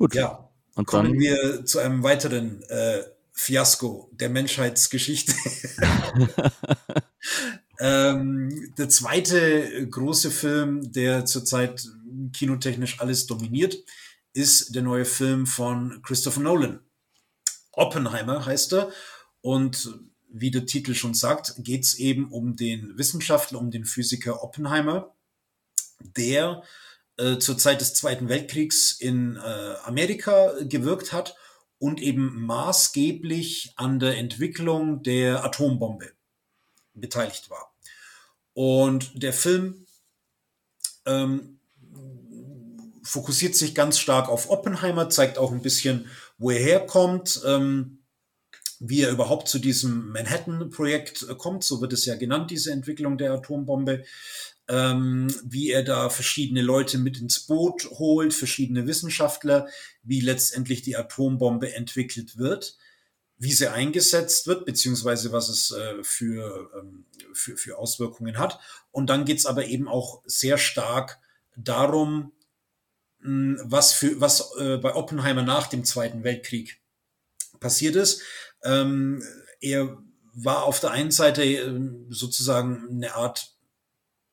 Gut. 0.00 0.14
Ja. 0.14 0.48
Und 0.76 0.86
kommen 0.86 1.10
dann, 1.10 1.20
wir 1.20 1.66
zu 1.66 1.78
einem 1.78 2.02
weiteren 2.02 2.62
äh, 2.62 3.02
Fiasko 3.32 4.10
der 4.12 4.30
Menschheitsgeschichte. 4.30 5.34
ähm, 7.80 8.72
der 8.78 8.88
zweite 8.88 9.88
große 9.90 10.30
Film, 10.30 10.90
der 10.90 11.26
zurzeit 11.26 11.86
kinotechnisch 12.32 12.98
alles 13.00 13.26
dominiert, 13.26 13.76
ist 14.32 14.74
der 14.74 14.80
neue 14.80 15.04
Film 15.04 15.46
von 15.46 16.00
Christopher 16.02 16.40
Nolan. 16.40 16.80
Oppenheimer 17.72 18.46
heißt 18.46 18.72
er. 18.72 18.90
Und 19.42 20.00
wie 20.30 20.50
der 20.50 20.64
Titel 20.64 20.94
schon 20.94 21.12
sagt, 21.12 21.56
geht 21.58 21.84
es 21.84 21.98
eben 21.98 22.32
um 22.32 22.56
den 22.56 22.96
Wissenschaftler, 22.96 23.58
um 23.58 23.70
den 23.70 23.84
Physiker 23.84 24.42
Oppenheimer, 24.42 25.14
der 26.16 26.62
äh, 27.20 27.38
zur 27.38 27.58
Zeit 27.58 27.80
des 27.80 27.94
Zweiten 27.94 28.28
Weltkriegs 28.28 28.92
in 28.92 29.36
äh, 29.36 29.74
Amerika 29.84 30.54
gewirkt 30.62 31.12
hat 31.12 31.36
und 31.78 32.00
eben 32.00 32.44
maßgeblich 32.46 33.74
an 33.76 33.98
der 33.98 34.16
Entwicklung 34.16 35.02
der 35.02 35.44
Atombombe 35.44 36.12
beteiligt 36.94 37.50
war. 37.50 37.74
Und 38.54 39.22
der 39.22 39.32
Film 39.32 39.86
ähm, 41.06 41.60
fokussiert 43.02 43.54
sich 43.54 43.74
ganz 43.74 43.98
stark 43.98 44.28
auf 44.28 44.50
Oppenheimer, 44.50 45.10
zeigt 45.10 45.38
auch 45.38 45.52
ein 45.52 45.62
bisschen, 45.62 46.08
wo 46.38 46.50
er 46.50 46.58
herkommt. 46.58 47.42
Ähm, 47.46 47.98
wie 48.82 49.02
er 49.02 49.10
überhaupt 49.10 49.46
zu 49.46 49.58
diesem 49.58 50.10
Manhattan-Projekt 50.10 51.26
äh, 51.28 51.34
kommt, 51.34 51.64
so 51.64 51.82
wird 51.82 51.92
es 51.92 52.06
ja 52.06 52.16
genannt, 52.16 52.50
diese 52.50 52.72
Entwicklung 52.72 53.18
der 53.18 53.32
Atombombe, 53.32 54.04
ähm, 54.70 55.34
wie 55.42 55.70
er 55.70 55.82
da 55.82 56.08
verschiedene 56.10 56.62
Leute 56.62 56.96
mit 56.96 57.20
ins 57.20 57.40
Boot 57.40 57.90
holt, 57.90 58.32
verschiedene 58.32 58.86
Wissenschaftler, 58.86 59.68
wie 60.04 60.20
letztendlich 60.20 60.82
die 60.82 60.96
Atombombe 60.96 61.74
entwickelt 61.74 62.38
wird, 62.38 62.76
wie 63.36 63.52
sie 63.52 63.66
eingesetzt 63.66 64.46
wird, 64.46 64.64
beziehungsweise 64.66 65.32
was 65.32 65.48
es 65.48 65.72
äh, 65.72 66.04
für, 66.04 66.70
ähm, 66.78 67.04
für, 67.32 67.56
für 67.56 67.78
Auswirkungen 67.78 68.38
hat. 68.38 68.60
Und 68.92 69.10
dann 69.10 69.24
geht's 69.24 69.44
aber 69.44 69.66
eben 69.66 69.88
auch 69.88 70.22
sehr 70.24 70.56
stark 70.56 71.18
darum, 71.56 72.32
mh, 73.22 73.62
was, 73.64 73.92
für, 73.92 74.20
was 74.20 74.54
äh, 74.56 74.76
bei 74.76 74.94
Oppenheimer 74.94 75.42
nach 75.42 75.66
dem 75.66 75.84
Zweiten 75.84 76.22
Weltkrieg 76.22 76.80
passiert 77.58 77.96
ist. 77.96 78.22
Ähm, 78.62 79.20
er 79.60 79.98
war 80.32 80.62
auf 80.62 80.78
der 80.78 80.92
einen 80.92 81.10
Seite 81.10 81.42
ähm, 81.42 82.06
sozusagen 82.08 82.86
eine 82.88 83.16
Art 83.16 83.56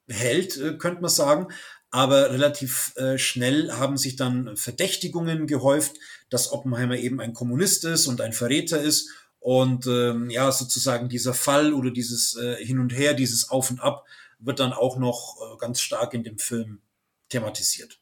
Held, 0.10 0.58
äh, 0.58 0.78
könnte 0.78 1.02
man 1.02 1.10
sagen, 1.10 1.48
aber 1.90 2.32
relativ 2.32 2.94
äh, 2.98 3.18
schnell 3.18 3.72
haben 3.72 3.98
sich 3.98 4.16
dann 4.16 4.56
Verdächtigungen 4.58 5.48
gehäuft, 5.48 5.98
dass 6.30 6.52
Oppenheimer 6.52 6.98
eben 6.98 7.22
ein 7.22 7.34
Kommunist 7.34 7.86
ist 7.86 8.08
und 8.08 8.22
ein 8.22 8.34
Verräter 8.34 8.82
ist 8.82 9.10
und 9.40 9.88
ähm, 9.88 10.30
ja, 10.30 10.52
sozusagen 10.52 11.10
dieser 11.10 11.34
Fall 11.34 11.74
oder 11.74 11.92
dieses 11.92 12.36
äh, 12.36 12.64
Hin 12.64 12.80
und 12.80 12.92
Her, 12.92 13.14
dieses 13.14 13.50
Auf 13.50 13.72
und 13.72 13.80
Ab 13.80 14.06
wird 14.40 14.60
dann 14.60 14.74
auch 14.74 14.98
noch 14.98 15.38
äh, 15.42 15.58
ganz 15.58 15.82
stark 15.82 16.14
in 16.14 16.24
dem 16.24 16.38
Film 16.38 16.82
thematisiert. 17.30 18.00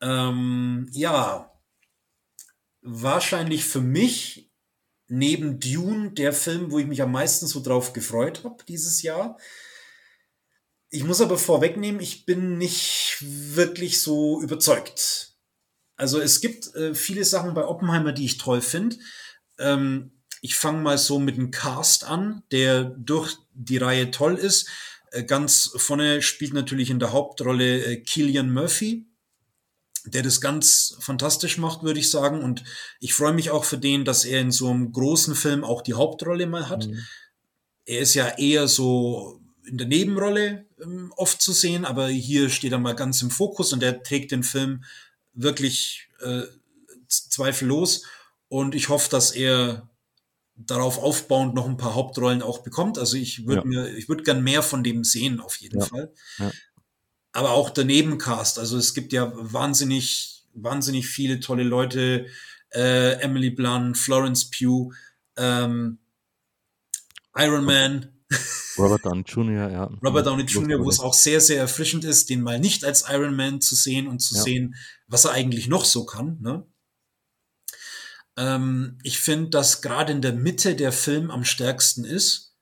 Ähm, 0.00 0.88
ja, 0.92 1.52
wahrscheinlich 2.82 3.64
für 3.64 3.80
mich 3.80 4.50
neben 5.08 5.58
Dune 5.60 6.12
der 6.12 6.32
Film, 6.32 6.70
wo 6.70 6.78
ich 6.78 6.86
mich 6.86 7.02
am 7.02 7.12
meisten 7.12 7.46
so 7.46 7.60
drauf 7.60 7.92
gefreut 7.92 8.44
habe 8.44 8.64
dieses 8.66 9.02
Jahr. 9.02 9.36
Ich 10.90 11.04
muss 11.04 11.20
aber 11.20 11.38
vorwegnehmen, 11.38 12.00
ich 12.00 12.26
bin 12.26 12.58
nicht 12.58 13.18
wirklich 13.20 14.00
so 14.00 14.42
überzeugt. 14.42 15.34
Also 15.96 16.20
es 16.20 16.40
gibt 16.40 16.74
äh, 16.74 16.94
viele 16.94 17.24
Sachen 17.24 17.54
bei 17.54 17.66
Oppenheimer, 17.66 18.12
die 18.12 18.24
ich 18.24 18.38
toll 18.38 18.60
finde. 18.60 18.96
Ähm, 19.58 20.12
Ich 20.42 20.54
fange 20.56 20.80
mal 20.80 20.96
so 20.96 21.18
mit 21.18 21.36
dem 21.36 21.50
Cast 21.50 22.04
an, 22.04 22.42
der 22.50 22.84
durch 22.84 23.36
die 23.52 23.76
Reihe 23.76 24.10
toll 24.10 24.36
ist. 24.36 24.68
Äh, 25.12 25.24
ganz 25.24 25.70
vorne 25.76 26.22
spielt 26.22 26.54
natürlich 26.54 26.88
in 26.88 26.98
der 26.98 27.12
Hauptrolle 27.12 27.84
äh, 27.84 27.96
Killian 28.00 28.50
Murphy, 28.50 29.06
der 30.06 30.22
das 30.22 30.40
ganz 30.40 30.96
fantastisch 31.00 31.58
macht, 31.58 31.82
würde 31.82 32.00
ich 32.00 32.10
sagen. 32.10 32.42
Und 32.42 32.64
ich 33.00 33.12
freue 33.12 33.34
mich 33.34 33.50
auch 33.50 33.64
für 33.64 33.76
den, 33.76 34.06
dass 34.06 34.24
er 34.24 34.40
in 34.40 34.50
so 34.50 34.70
einem 34.70 34.92
großen 34.92 35.34
Film 35.34 35.62
auch 35.62 35.82
die 35.82 35.94
Hauptrolle 35.94 36.46
mal 36.46 36.70
hat. 36.70 36.86
Mhm. 36.86 37.04
Er 37.84 38.00
ist 38.00 38.14
ja 38.14 38.28
eher 38.38 38.66
so 38.66 39.42
in 39.66 39.76
der 39.76 39.88
Nebenrolle 39.88 40.64
ähm, 40.82 41.12
oft 41.16 41.40
zu 41.40 41.52
sehen, 41.52 41.84
aber 41.84 42.08
hier 42.08 42.50
steht 42.50 42.72
er 42.72 42.78
mal 42.78 42.94
ganz 42.94 43.22
im 43.22 43.30
Fokus 43.30 43.72
und 43.72 43.82
er 43.82 44.02
trägt 44.02 44.32
den 44.32 44.42
Film 44.42 44.84
wirklich 45.32 46.08
äh, 46.20 46.42
zweifellos. 47.08 48.04
Und 48.48 48.74
ich 48.74 48.88
hoffe, 48.88 49.10
dass 49.10 49.30
er 49.30 49.88
darauf 50.66 50.98
aufbauend 50.98 51.54
noch 51.54 51.66
ein 51.66 51.76
paar 51.76 51.94
Hauptrollen 51.94 52.42
auch 52.42 52.58
bekommt. 52.58 52.98
Also 52.98 53.16
ich 53.16 53.46
würde 53.46 53.62
ja. 53.62 53.66
mir, 53.66 53.96
ich 53.96 54.08
würde 54.08 54.22
gern 54.22 54.42
mehr 54.42 54.62
von 54.62 54.82
dem 54.82 55.04
sehen, 55.04 55.40
auf 55.40 55.56
jeden 55.56 55.80
ja. 55.80 55.86
Fall. 55.86 56.12
Ja. 56.38 56.50
Aber 57.32 57.52
auch 57.52 57.70
der 57.70 57.84
Nebencast. 57.84 58.58
Also 58.58 58.76
es 58.76 58.92
gibt 58.92 59.12
ja 59.12 59.32
wahnsinnig, 59.34 60.44
wahnsinnig 60.52 61.06
viele 61.06 61.40
tolle 61.40 61.62
Leute. 61.62 62.26
Äh, 62.72 63.20
Emily 63.20 63.50
Blunt, 63.50 63.96
Florence 63.96 64.50
Pugh, 64.50 64.92
ähm, 65.36 65.98
Iron 67.36 67.64
Man. 67.64 68.19
Robert 68.78 69.04
Downey 69.04 69.22
Jr., 69.26 69.70
ja. 69.70 69.90
Robert 70.04 70.26
Downey 70.26 70.44
Jr., 70.44 70.82
wo 70.82 70.88
es 70.88 71.00
auch 71.00 71.14
sehr, 71.14 71.40
sehr 71.40 71.58
erfrischend 71.58 72.04
ist, 72.04 72.30
den 72.30 72.42
mal 72.42 72.60
nicht 72.60 72.84
als 72.84 73.04
Iron 73.08 73.34
Man 73.34 73.60
zu 73.60 73.74
sehen 73.74 74.06
und 74.06 74.20
zu 74.20 74.34
sehen, 74.34 74.74
was 75.06 75.24
er 75.24 75.32
eigentlich 75.32 75.68
noch 75.68 75.84
so 75.84 76.04
kann. 76.04 76.38
Ne? 76.40 76.64
Ähm, 78.36 78.98
ich 79.02 79.18
finde, 79.18 79.50
dass 79.50 79.82
gerade 79.82 80.12
in 80.12 80.22
der 80.22 80.32
Mitte 80.32 80.76
der 80.76 80.92
Film 80.92 81.30
am 81.30 81.44
stärksten 81.44 82.04
ist, 82.04 82.54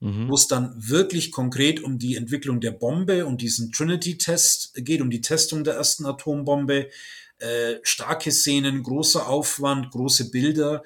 mhm. 0.00 0.28
wo 0.28 0.34
es 0.34 0.46
dann 0.46 0.74
wirklich 0.76 1.32
konkret 1.32 1.82
um 1.82 1.98
die 1.98 2.16
Entwicklung 2.16 2.60
der 2.60 2.72
Bombe 2.72 3.26
und 3.26 3.40
diesen 3.40 3.72
Trinity-Test 3.72 4.74
geht, 4.76 5.00
um 5.00 5.10
die 5.10 5.22
Testung 5.22 5.64
der 5.64 5.74
ersten 5.74 6.06
Atombombe. 6.06 6.90
Äh, 7.38 7.76
starke 7.82 8.30
Szenen, 8.30 8.82
großer 8.82 9.28
Aufwand, 9.28 9.90
große 9.90 10.30
Bilder, 10.30 10.84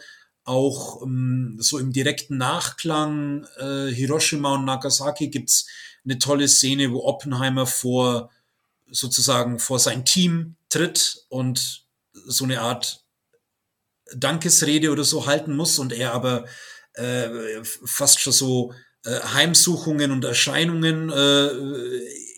auch 0.48 1.02
ähm, 1.02 1.56
so 1.60 1.78
im 1.78 1.92
direkten 1.92 2.38
Nachklang 2.38 3.46
äh, 3.58 3.86
Hiroshima 3.88 4.54
und 4.54 4.64
Nagasaki 4.64 5.28
gibt's 5.28 5.66
eine 6.04 6.18
tolle 6.18 6.48
Szene, 6.48 6.92
wo 6.92 7.04
Oppenheimer 7.04 7.66
vor 7.66 8.30
sozusagen 8.90 9.58
vor 9.58 9.78
sein 9.78 10.04
Team 10.04 10.56
tritt 10.70 11.26
und 11.28 11.84
so 12.12 12.44
eine 12.44 12.62
Art 12.62 13.04
Dankesrede 14.14 14.90
oder 14.90 15.04
so 15.04 15.26
halten 15.26 15.54
muss 15.54 15.78
und 15.78 15.92
er 15.92 16.14
aber 16.14 16.46
äh, 16.94 17.62
fast 17.62 18.20
schon 18.20 18.32
so 18.32 18.72
äh, 19.04 19.20
Heimsuchungen 19.20 20.10
und 20.10 20.24
Erscheinungen 20.24 21.10
äh, 21.10 21.50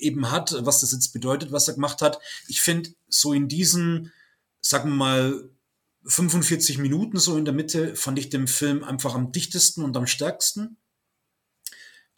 eben 0.01 0.31
hat, 0.31 0.55
was 0.61 0.81
das 0.81 0.93
jetzt 0.93 1.13
bedeutet, 1.13 1.53
was 1.53 1.69
er 1.69 1.75
gemacht 1.75 2.03
hat. 2.03 2.19
Ich 2.49 2.61
finde, 2.61 2.91
so 3.09 3.33
in 3.33 3.49
diesen, 3.49 4.13
sagen 4.61 4.91
wir 4.91 4.97
mal, 4.97 5.51
45 6.05 6.79
Minuten 6.79 7.19
so 7.19 7.37
in 7.37 7.45
der 7.45 7.55
Mitte 7.55 7.95
fand 7.95 8.19
ich 8.19 8.31
den 8.31 8.47
Film 8.47 8.85
einfach 8.85 9.15
am 9.15 9.33
dichtesten 9.33 9.85
und 9.85 9.97
am 9.97 10.07
stärksten. 10.07 10.79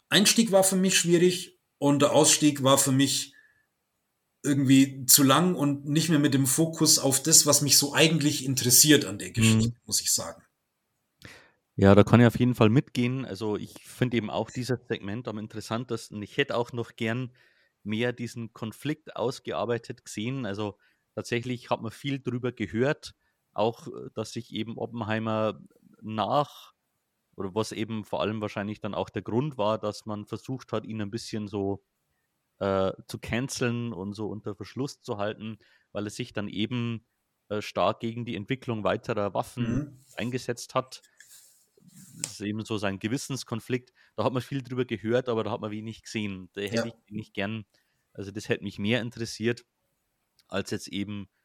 Einstieg 0.09 0.51
war 0.51 0.63
für 0.63 0.75
mich 0.75 0.97
schwierig 0.97 1.59
und 1.77 2.01
der 2.01 2.13
Ausstieg 2.13 2.63
war 2.63 2.77
für 2.77 2.91
mich 2.91 3.33
irgendwie 4.43 5.05
zu 5.05 5.23
lang 5.23 5.55
und 5.55 5.85
nicht 5.85 6.09
mehr 6.09 6.19
mit 6.19 6.33
dem 6.33 6.45
Fokus 6.45 6.99
auf 6.99 7.23
das, 7.23 7.45
was 7.45 7.61
mich 7.61 7.77
so 7.77 7.93
eigentlich 7.93 8.45
interessiert 8.45 9.05
an 9.05 9.17
der 9.17 9.29
mhm. 9.29 9.33
Geschichte, 9.33 9.69
mhm. 9.69 9.81
muss 9.85 10.01
ich 10.01 10.13
sagen. 10.13 10.43
Ja, 11.75 11.95
da 11.95 12.03
kann 12.03 12.21
ich 12.21 12.27
auf 12.27 12.37
jeden 12.37 12.53
Fall 12.53 12.69
mitgehen. 12.69 13.25
Also 13.25 13.57
ich 13.57 13.73
finde 13.85 14.17
eben 14.17 14.29
auch 14.29 14.51
dieses 14.51 14.79
Segment 14.87 15.27
am 15.27 15.39
interessantesten. 15.39 16.21
Ich 16.21 16.37
hätte 16.37 16.55
auch 16.55 16.71
noch 16.71 16.95
gern 16.95 17.31
mehr 17.83 18.13
diesen 18.13 18.53
Konflikt 18.53 19.15
ausgearbeitet 19.15 20.05
gesehen. 20.05 20.45
Also 20.45 20.77
tatsächlich 21.15 21.69
hat 21.69 21.81
man 21.81 21.91
viel 21.91 22.19
darüber 22.19 22.51
gehört, 22.51 23.15
auch 23.53 23.87
dass 24.13 24.31
sich 24.31 24.53
eben 24.53 24.77
Oppenheimer 24.77 25.59
nach, 26.01 26.73
oder 27.35 27.55
was 27.55 27.71
eben 27.71 28.03
vor 28.03 28.21
allem 28.21 28.41
wahrscheinlich 28.41 28.79
dann 28.79 28.93
auch 28.93 29.09
der 29.09 29.21
Grund 29.21 29.57
war, 29.57 29.79
dass 29.79 30.05
man 30.05 30.25
versucht 30.25 30.71
hat, 30.71 30.85
ihn 30.85 31.01
ein 31.01 31.11
bisschen 31.11 31.47
so 31.47 31.83
äh, 32.59 32.91
zu 33.07 33.17
canceln 33.19 33.93
und 33.93 34.13
so 34.13 34.27
unter 34.27 34.55
Verschluss 34.55 35.01
zu 35.01 35.17
halten, 35.17 35.57
weil 35.91 36.07
es 36.07 36.15
sich 36.15 36.33
dann 36.33 36.47
eben 36.47 37.05
äh, 37.49 37.61
stark 37.61 37.99
gegen 37.99 38.25
die 38.25 38.35
Entwicklung 38.35 38.83
weiterer 38.83 39.33
Waffen 39.33 39.65
mhm. 39.65 40.05
eingesetzt 40.15 40.75
hat. 40.75 41.01
Das 42.21 42.33
ist 42.33 42.41
eben 42.41 42.63
so 42.63 42.77
sein 42.77 42.99
Gewissenskonflikt. 42.99 43.91
Da 44.15 44.23
hat 44.23 44.33
man 44.33 44.41
viel 44.41 44.61
drüber 44.61 44.85
gehört, 44.85 45.29
aber 45.29 45.43
da 45.43 45.51
hat 45.51 45.61
man 45.61 45.71
wenig 45.71 46.03
gesehen. 46.03 46.49
Da 46.53 46.61
hätte 46.61 46.75
ja. 46.75 46.85
ich 46.85 47.11
nicht 47.11 47.33
gern, 47.33 47.65
also 48.13 48.31
das 48.31 48.49
hätte 48.49 48.63
mich 48.63 48.79
mehr 48.79 49.01
interessiert, 49.01 49.65
als 50.47 50.71
jetzt 50.71 50.87
eben 50.87 51.23
äh, 51.23 51.42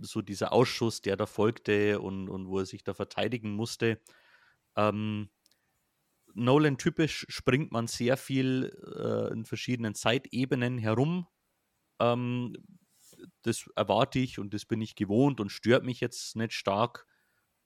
so 0.00 0.22
dieser 0.22 0.52
Ausschuss, 0.52 1.02
der 1.02 1.16
da 1.16 1.26
folgte 1.26 2.00
und, 2.00 2.28
und 2.28 2.48
wo 2.48 2.58
er 2.58 2.66
sich 2.66 2.84
da 2.84 2.94
verteidigen 2.94 3.52
musste. 3.52 4.00
Ähm, 4.76 5.30
Nolan 6.34 6.78
typisch 6.78 7.26
springt 7.28 7.72
man 7.72 7.86
sehr 7.86 8.16
viel 8.16 8.72
äh, 8.96 9.32
in 9.32 9.44
verschiedenen 9.44 9.94
Zeitebenen 9.94 10.78
herum. 10.78 11.26
Ähm, 12.00 12.56
das 13.42 13.68
erwarte 13.76 14.18
ich 14.18 14.38
und 14.38 14.54
das 14.54 14.64
bin 14.64 14.80
ich 14.80 14.94
gewohnt 14.94 15.40
und 15.40 15.50
stört 15.50 15.84
mich 15.84 16.00
jetzt 16.00 16.36
nicht 16.36 16.52
stark. 16.52 17.06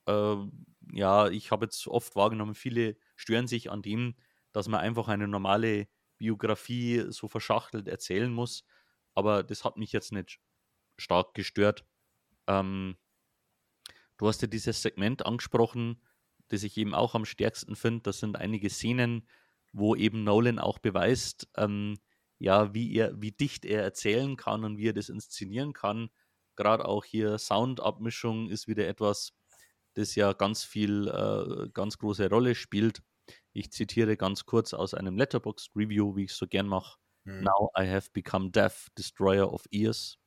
Ähm, 0.05 0.65
ja, 0.91 1.29
ich 1.29 1.51
habe 1.51 1.65
jetzt 1.65 1.87
oft 1.87 2.15
wahrgenommen, 2.15 2.55
viele 2.55 2.97
stören 3.15 3.47
sich 3.47 3.71
an 3.71 3.81
dem, 3.81 4.15
dass 4.51 4.67
man 4.67 4.81
einfach 4.81 5.07
eine 5.07 5.27
normale 5.27 5.87
Biografie 6.17 7.05
so 7.09 7.27
verschachtelt 7.27 7.87
erzählen 7.87 8.31
muss. 8.31 8.63
Aber 9.13 9.43
das 9.43 9.65
hat 9.65 9.77
mich 9.77 9.91
jetzt 9.91 10.11
nicht 10.11 10.39
stark 10.97 11.33
gestört. 11.33 11.85
Ähm, 12.47 12.97
du 14.17 14.27
hast 14.27 14.41
ja 14.41 14.47
dieses 14.47 14.81
Segment 14.81 15.25
angesprochen, 15.25 16.01
das 16.49 16.63
ich 16.63 16.77
eben 16.77 16.93
auch 16.93 17.15
am 17.15 17.25
stärksten 17.25 17.75
finde. 17.75 18.03
Das 18.03 18.19
sind 18.19 18.37
einige 18.37 18.69
Szenen, 18.69 19.27
wo 19.73 19.95
eben 19.95 20.23
Nolan 20.23 20.59
auch 20.59 20.79
beweist, 20.79 21.49
ähm, 21.57 21.97
ja, 22.39 22.73
wie 22.73 22.93
er, 22.95 23.19
wie 23.21 23.31
dicht 23.31 23.65
er 23.65 23.83
erzählen 23.83 24.35
kann 24.37 24.63
und 24.63 24.77
wie 24.77 24.89
er 24.89 24.93
das 24.93 25.09
inszenieren 25.09 25.73
kann. 25.73 26.09
Gerade 26.55 26.85
auch 26.85 27.05
hier 27.05 27.37
Soundabmischung 27.37 28.49
ist 28.49 28.67
wieder 28.67 28.87
etwas, 28.87 29.33
das 29.93 30.15
ja 30.15 30.33
ganz 30.33 30.63
viel, 30.63 31.07
äh, 31.07 31.69
ganz 31.69 31.97
große 31.97 32.29
Rolle 32.29 32.55
spielt. 32.55 33.01
Ich 33.53 33.71
zitiere 33.71 34.17
ganz 34.17 34.45
kurz 34.45 34.73
aus 34.73 34.93
einem 34.93 35.17
Letterbox 35.17 35.71
Review, 35.75 36.15
wie 36.15 36.25
ich 36.25 36.31
es 36.31 36.37
so 36.37 36.47
gern 36.47 36.67
mache. 36.67 36.97
Hm. 37.25 37.43
Now 37.43 37.71
I 37.77 37.87
have 37.87 38.09
become 38.13 38.51
deaf, 38.51 38.87
destroyer 38.97 39.51
of 39.51 39.65
ears. 39.71 40.17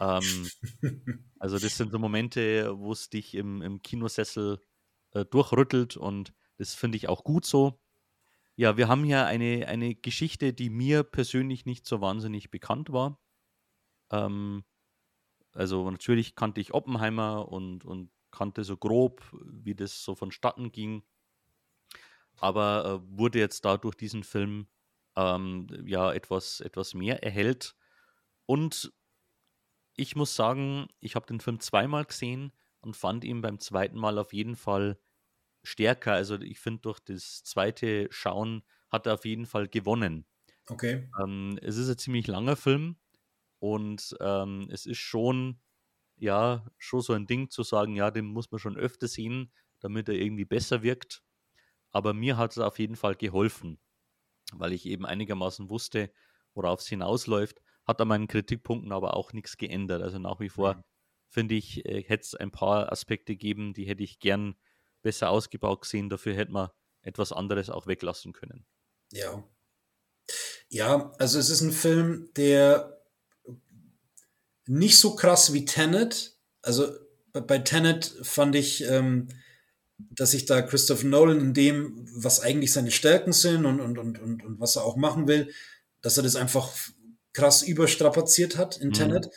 Ähm, 0.00 0.48
also 1.38 1.58
das 1.58 1.76
sind 1.76 1.90
so 1.90 1.98
Momente, 1.98 2.78
wo 2.78 2.92
es 2.92 3.10
dich 3.10 3.34
im, 3.34 3.62
im 3.62 3.82
Kinosessel 3.82 4.60
äh, 5.12 5.24
durchrüttelt 5.24 5.96
und 5.96 6.32
das 6.58 6.74
finde 6.74 6.96
ich 6.96 7.08
auch 7.08 7.24
gut 7.24 7.44
so. 7.44 7.80
Ja, 8.56 8.76
wir 8.76 8.88
haben 8.88 9.04
hier 9.04 9.26
eine, 9.26 9.66
eine 9.66 9.94
Geschichte, 9.94 10.52
die 10.52 10.70
mir 10.70 11.02
persönlich 11.04 11.64
nicht 11.64 11.86
so 11.86 12.00
wahnsinnig 12.00 12.50
bekannt 12.50 12.92
war. 12.92 13.18
Ähm, 14.10 14.64
also 15.52 15.90
natürlich 15.90 16.34
kannte 16.34 16.60
ich 16.60 16.74
Oppenheimer 16.74 17.48
und, 17.48 17.84
und 17.84 18.10
kannte 18.30 18.64
so 18.64 18.76
grob, 18.76 19.22
wie 19.44 19.74
das 19.74 20.02
so 20.02 20.14
vonstatten 20.14 20.72
ging. 20.72 21.02
Aber 22.38 23.02
äh, 23.02 23.18
wurde 23.18 23.38
jetzt 23.38 23.64
da 23.64 23.76
durch 23.76 23.94
diesen 23.94 24.24
Film 24.24 24.68
ähm, 25.16 25.66
ja 25.86 26.12
etwas, 26.12 26.60
etwas 26.60 26.94
mehr 26.94 27.22
erhellt. 27.22 27.76
Und 28.46 28.92
ich 29.96 30.16
muss 30.16 30.34
sagen, 30.36 30.88
ich 31.00 31.14
habe 31.16 31.26
den 31.26 31.40
Film 31.40 31.60
zweimal 31.60 32.04
gesehen 32.04 32.52
und 32.80 32.96
fand 32.96 33.24
ihn 33.24 33.42
beim 33.42 33.58
zweiten 33.58 33.98
Mal 33.98 34.18
auf 34.18 34.32
jeden 34.32 34.56
Fall 34.56 34.98
stärker. 35.62 36.12
Also 36.14 36.40
ich 36.40 36.60
finde, 36.60 36.82
durch 36.82 37.00
das 37.00 37.44
zweite 37.44 38.08
Schauen 38.10 38.62
hat 38.90 39.06
er 39.06 39.14
auf 39.14 39.24
jeden 39.24 39.46
Fall 39.46 39.68
gewonnen. 39.68 40.26
Okay. 40.70 41.08
Ähm, 41.20 41.58
es 41.62 41.76
ist 41.76 41.88
ein 41.88 41.98
ziemlich 41.98 42.26
langer 42.26 42.56
Film 42.56 42.96
und 43.58 44.16
ähm, 44.20 44.68
es 44.72 44.86
ist 44.86 44.98
schon, 44.98 45.60
ja, 46.16 46.66
schon 46.78 47.02
so 47.02 47.12
ein 47.14 47.26
Ding 47.26 47.50
zu 47.50 47.62
sagen, 47.62 47.96
ja, 47.96 48.10
den 48.10 48.26
muss 48.26 48.50
man 48.50 48.60
schon 48.60 48.76
öfter 48.76 49.08
sehen, 49.08 49.52
damit 49.80 50.08
er 50.08 50.14
irgendwie 50.14 50.44
besser 50.44 50.82
wirkt. 50.82 51.24
Aber 51.90 52.14
mir 52.14 52.36
hat 52.38 52.52
es 52.52 52.58
auf 52.58 52.78
jeden 52.78 52.96
Fall 52.96 53.16
geholfen, 53.16 53.80
weil 54.52 54.72
ich 54.72 54.86
eben 54.86 55.06
einigermaßen 55.06 55.70
wusste, 55.70 56.12
worauf 56.54 56.80
es 56.80 56.88
hinausläuft. 56.88 57.62
Hat 57.86 58.00
an 58.00 58.08
meinen 58.08 58.28
Kritikpunkten 58.28 58.92
aber 58.92 59.16
auch 59.16 59.32
nichts 59.32 59.56
geändert. 59.56 60.02
Also 60.02 60.18
nach 60.18 60.40
wie 60.40 60.48
vor 60.48 60.74
mhm 60.74 60.82
finde 61.32 61.54
ich, 61.54 61.84
äh, 61.86 62.02
hätte 62.02 62.22
es 62.22 62.34
ein 62.34 62.50
paar 62.50 62.92
Aspekte 62.92 63.32
gegeben, 63.32 63.72
die 63.72 63.86
hätte 63.86 64.02
ich 64.02 64.20
gern 64.20 64.54
besser 65.02 65.30
ausgebaut 65.30 65.80
gesehen. 65.80 66.10
Dafür 66.10 66.34
hätte 66.34 66.52
man 66.52 66.68
etwas 67.00 67.32
anderes 67.32 67.70
auch 67.70 67.86
weglassen 67.86 68.32
können. 68.32 68.66
Ja. 69.10 69.42
Ja, 70.68 71.12
also 71.18 71.38
es 71.38 71.50
ist 71.50 71.62
ein 71.62 71.72
Film, 71.72 72.30
der 72.36 73.02
nicht 74.66 74.98
so 74.98 75.16
krass 75.16 75.52
wie 75.52 75.64
Tenet. 75.64 76.36
Also 76.60 76.92
bei 77.32 77.58
Tenet 77.58 78.14
fand 78.22 78.54
ich, 78.54 78.84
ähm, 78.84 79.28
dass 79.98 80.32
sich 80.32 80.46
da 80.46 80.62
Christopher 80.62 81.06
Nolan 81.06 81.40
in 81.40 81.54
dem, 81.54 82.06
was 82.14 82.40
eigentlich 82.40 82.72
seine 82.72 82.90
Stärken 82.90 83.32
sind 83.32 83.64
und, 83.66 83.80
und, 83.80 83.98
und, 83.98 84.18
und, 84.18 84.44
und 84.44 84.60
was 84.60 84.76
er 84.76 84.84
auch 84.84 84.96
machen 84.96 85.28
will, 85.28 85.52
dass 86.02 86.16
er 86.16 86.22
das 86.22 86.36
einfach 86.36 86.72
krass 87.32 87.62
überstrapaziert 87.62 88.56
hat 88.56 88.76
in 88.76 88.92
Tenet. 88.92 89.26
Mhm. 89.26 89.30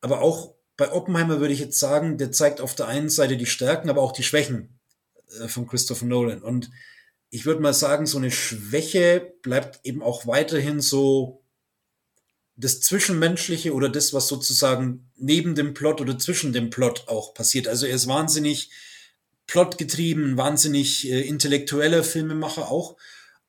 Aber 0.00 0.20
auch 0.20 0.54
bei 0.76 0.92
Oppenheimer 0.92 1.40
würde 1.40 1.52
ich 1.52 1.60
jetzt 1.60 1.78
sagen, 1.78 2.16
der 2.16 2.32
zeigt 2.32 2.60
auf 2.60 2.74
der 2.74 2.88
einen 2.88 3.10
Seite 3.10 3.36
die 3.36 3.46
Stärken, 3.46 3.90
aber 3.90 4.02
auch 4.02 4.12
die 4.12 4.22
Schwächen 4.22 4.80
äh, 5.40 5.48
von 5.48 5.66
Christopher 5.66 6.06
Nolan. 6.06 6.42
Und 6.42 6.70
ich 7.28 7.46
würde 7.46 7.60
mal 7.60 7.74
sagen, 7.74 8.06
so 8.06 8.18
eine 8.18 8.30
Schwäche 8.30 9.34
bleibt 9.42 9.80
eben 9.84 10.02
auch 10.02 10.26
weiterhin 10.26 10.80
so 10.80 11.44
das 12.56 12.80
Zwischenmenschliche 12.80 13.72
oder 13.72 13.88
das, 13.88 14.12
was 14.12 14.28
sozusagen 14.28 15.10
neben 15.16 15.54
dem 15.54 15.72
Plot 15.72 16.00
oder 16.00 16.18
zwischen 16.18 16.52
dem 16.52 16.70
Plot 16.70 17.08
auch 17.08 17.32
passiert. 17.34 17.68
Also 17.68 17.86
er 17.86 17.94
ist 17.94 18.06
wahnsinnig 18.06 18.70
plotgetrieben, 19.46 20.36
wahnsinnig 20.36 21.08
äh, 21.10 21.22
intellektueller 21.22 22.04
Filmemacher 22.04 22.70
auch. 22.70 22.96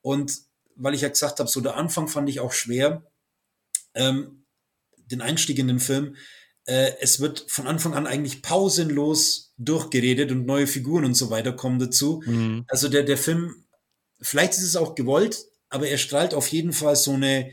Und 0.00 0.32
weil 0.76 0.94
ich 0.94 1.02
ja 1.02 1.08
gesagt 1.08 1.38
habe, 1.38 1.48
so 1.48 1.60
der 1.60 1.76
Anfang 1.76 2.08
fand 2.08 2.28
ich 2.28 2.40
auch 2.40 2.52
schwer, 2.52 3.06
ähm, 3.94 4.44
den 5.10 5.20
Einstieg 5.20 5.58
in 5.58 5.68
den 5.68 5.80
Film. 5.80 6.16
Äh, 6.64 6.92
es 7.00 7.20
wird 7.20 7.44
von 7.48 7.66
Anfang 7.66 7.94
an 7.94 8.06
eigentlich 8.06 8.42
pausenlos 8.42 9.52
durchgeredet 9.58 10.30
und 10.30 10.46
neue 10.46 10.66
Figuren 10.66 11.04
und 11.04 11.14
so 11.14 11.30
weiter 11.30 11.52
kommen 11.52 11.78
dazu. 11.78 12.22
Mhm. 12.24 12.64
Also 12.68 12.88
der, 12.88 13.02
der 13.02 13.18
Film, 13.18 13.64
vielleicht 14.20 14.52
ist 14.52 14.62
es 14.62 14.76
auch 14.76 14.94
gewollt, 14.94 15.44
aber 15.68 15.88
er 15.88 15.98
strahlt 15.98 16.34
auf 16.34 16.48
jeden 16.48 16.72
Fall 16.72 16.96
so 16.96 17.12
eine, 17.12 17.50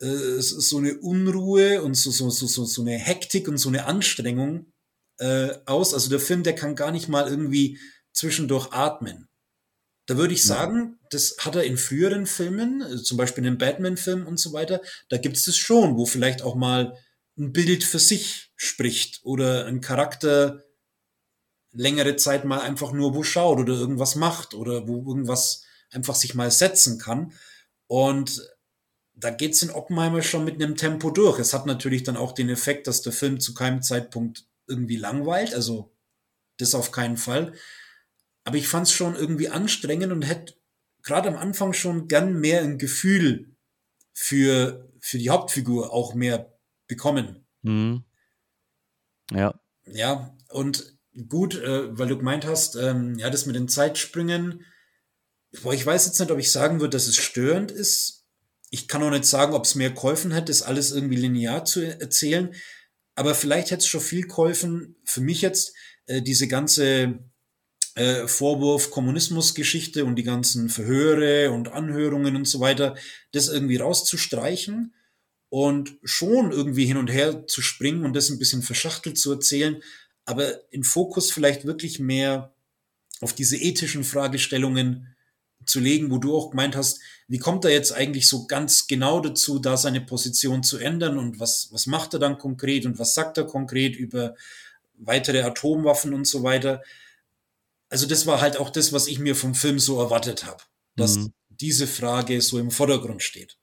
äh, 0.00 0.38
so 0.38 0.78
eine 0.78 0.98
Unruhe 0.98 1.82
und 1.82 1.94
so, 1.94 2.10
so, 2.10 2.30
so, 2.30 2.46
so, 2.46 2.64
so 2.64 2.82
eine 2.82 2.96
Hektik 2.96 3.48
und 3.48 3.58
so 3.58 3.68
eine 3.68 3.86
Anstrengung 3.86 4.72
äh, 5.18 5.50
aus. 5.66 5.94
Also 5.94 6.10
der 6.10 6.20
Film, 6.20 6.42
der 6.42 6.54
kann 6.54 6.76
gar 6.76 6.92
nicht 6.92 7.08
mal 7.08 7.28
irgendwie 7.28 7.78
zwischendurch 8.12 8.72
atmen. 8.72 9.28
Da 10.06 10.16
würde 10.16 10.34
ich 10.34 10.44
sagen, 10.44 10.98
das 11.10 11.36
hat 11.40 11.54
er 11.56 11.64
in 11.64 11.78
früheren 11.78 12.26
Filmen, 12.26 12.82
äh, 12.82 13.02
zum 13.02 13.16
Beispiel 13.16 13.44
in 13.44 13.52
den 13.52 13.58
Batman-Filmen 13.58 14.26
und 14.26 14.38
so 14.38 14.52
weiter, 14.52 14.80
da 15.08 15.16
gibt 15.16 15.36
es 15.36 15.44
das 15.44 15.56
schon, 15.56 15.96
wo 15.96 16.06
vielleicht 16.06 16.42
auch 16.42 16.54
mal 16.54 16.96
ein 17.38 17.52
Bild 17.52 17.84
für 17.84 17.98
sich 17.98 18.52
spricht 18.56 19.20
oder 19.24 19.66
ein 19.66 19.80
Charakter 19.80 20.62
längere 21.72 22.16
Zeit 22.16 22.44
mal 22.44 22.60
einfach 22.60 22.92
nur 22.92 23.14
wo 23.14 23.22
schaut 23.22 23.58
oder 23.58 23.74
irgendwas 23.74 24.14
macht 24.14 24.54
oder 24.54 24.86
wo 24.86 25.08
irgendwas 25.08 25.64
einfach 25.90 26.14
sich 26.14 26.34
mal 26.34 26.50
setzen 26.50 26.98
kann. 26.98 27.32
Und 27.88 28.48
da 29.14 29.30
geht's 29.30 29.62
in 29.62 29.70
Oppenheimer 29.70 30.22
schon 30.22 30.44
mit 30.44 30.54
einem 30.54 30.76
Tempo 30.76 31.10
durch. 31.10 31.38
Es 31.38 31.52
hat 31.52 31.66
natürlich 31.66 32.02
dann 32.02 32.16
auch 32.16 32.32
den 32.32 32.48
Effekt, 32.48 32.86
dass 32.86 33.02
der 33.02 33.12
Film 33.12 33.40
zu 33.40 33.54
keinem 33.54 33.82
Zeitpunkt 33.82 34.44
irgendwie 34.66 34.96
langweilt, 34.96 35.54
also 35.54 35.92
das 36.58 36.74
auf 36.74 36.92
keinen 36.92 37.16
Fall. 37.16 37.54
Aber 38.44 38.56
ich 38.56 38.68
fand 38.68 38.86
es 38.86 38.92
schon 38.92 39.16
irgendwie 39.16 39.48
anstrengend 39.48 40.12
und 40.12 40.22
hätte 40.22 40.54
gerade 41.02 41.28
am 41.28 41.36
Anfang 41.36 41.72
schon 41.72 42.08
gern 42.08 42.38
mehr 42.38 42.62
ein 42.62 42.78
Gefühl 42.78 43.56
für, 44.12 44.90
für 45.00 45.18
die 45.18 45.30
Hauptfigur 45.30 45.92
auch 45.92 46.14
mehr 46.14 46.52
bekommen. 46.86 47.46
Mhm. 47.62 48.04
Ja. 49.30 49.54
Ja, 49.86 50.36
und 50.50 50.96
gut, 51.28 51.56
äh, 51.56 51.96
weil 51.98 52.08
du 52.08 52.16
gemeint 52.16 52.46
hast, 52.46 52.76
ähm, 52.76 53.18
ja, 53.18 53.30
das 53.30 53.46
mit 53.46 53.56
den 53.56 53.68
Zeitsprüngen, 53.68 54.64
boah, 55.62 55.74
ich 55.74 55.84
weiß 55.84 56.06
jetzt 56.06 56.18
nicht, 56.18 56.30
ob 56.30 56.38
ich 56.38 56.50
sagen 56.50 56.80
würde, 56.80 56.96
dass 56.96 57.06
es 57.06 57.16
störend 57.16 57.70
ist. 57.70 58.24
Ich 58.70 58.88
kann 58.88 59.02
auch 59.02 59.10
nicht 59.10 59.26
sagen, 59.26 59.54
ob 59.54 59.64
es 59.64 59.74
mir 59.74 59.90
geholfen 59.90 60.32
hätte, 60.32 60.46
das 60.46 60.62
alles 60.62 60.90
irgendwie 60.90 61.16
linear 61.16 61.64
zu 61.64 61.80
erzählen. 61.80 62.54
Aber 63.14 63.34
vielleicht 63.34 63.70
hätte 63.70 63.80
es 63.80 63.86
schon 63.86 64.00
viel 64.00 64.26
geholfen, 64.26 64.96
für 65.04 65.20
mich 65.20 65.42
jetzt, 65.42 65.74
äh, 66.06 66.22
diese 66.22 66.48
ganze 66.48 67.20
äh, 67.94 68.26
Vorwurf 68.26 68.90
Kommunismusgeschichte 68.90 70.04
und 70.04 70.16
die 70.16 70.22
ganzen 70.22 70.68
Verhöre 70.68 71.50
und 71.50 71.68
Anhörungen 71.68 72.36
und 72.36 72.46
so 72.46 72.60
weiter, 72.60 72.96
das 73.32 73.48
irgendwie 73.48 73.76
rauszustreichen 73.76 74.94
und 75.48 75.96
schon 76.02 76.50
irgendwie 76.50 76.86
hin 76.86 76.96
und 76.96 77.08
her 77.08 77.46
zu 77.46 77.62
springen 77.62 78.04
und 78.04 78.14
das 78.14 78.30
ein 78.30 78.38
bisschen 78.38 78.62
verschachtelt 78.62 79.16
zu 79.16 79.32
erzählen, 79.32 79.82
aber 80.24 80.72
in 80.72 80.82
Fokus 80.82 81.30
vielleicht 81.30 81.64
wirklich 81.64 82.00
mehr 82.00 82.52
auf 83.20 83.32
diese 83.32 83.56
ethischen 83.56 84.04
Fragestellungen 84.04 85.14
zu 85.64 85.80
legen, 85.80 86.10
wo 86.10 86.18
du 86.18 86.36
auch 86.36 86.50
gemeint 86.50 86.76
hast, 86.76 87.00
wie 87.28 87.38
kommt 87.38 87.64
er 87.64 87.70
jetzt 87.70 87.92
eigentlich 87.92 88.26
so 88.26 88.46
ganz 88.46 88.86
genau 88.86 89.20
dazu, 89.20 89.58
da 89.58 89.76
seine 89.76 90.00
Position 90.00 90.62
zu 90.62 90.78
ändern 90.78 91.16
und 91.18 91.40
was, 91.40 91.68
was 91.70 91.86
macht 91.86 92.12
er 92.14 92.18
dann 92.18 92.38
konkret 92.38 92.84
und 92.84 92.98
was 92.98 93.14
sagt 93.14 93.38
er 93.38 93.44
konkret 93.44 93.96
über 93.96 94.34
weitere 94.98 95.42
Atomwaffen 95.42 96.12
und 96.12 96.26
so 96.26 96.42
weiter 96.42 96.82
also 97.94 98.08
das 98.08 98.26
war 98.26 98.40
halt 98.40 98.56
auch 98.56 98.70
das, 98.70 98.92
was 98.92 99.06
ich 99.06 99.20
mir 99.20 99.36
vom 99.36 99.54
Film 99.54 99.78
so 99.78 100.00
erwartet 100.00 100.44
habe, 100.46 100.60
dass 100.96 101.16
mhm. 101.16 101.32
diese 101.48 101.86
Frage 101.86 102.40
so 102.40 102.58
im 102.58 102.72
Vordergrund 102.72 103.22
steht. 103.22 103.56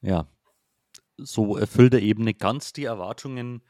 Ja, 0.00 0.28
so 1.16 1.56
erfüllt 1.56 1.94
er 1.94 2.00
eben 2.00 2.22
nicht 2.22 2.38
ganz 2.38 2.72
die 2.72 2.84
Erwartungen. 2.84 3.62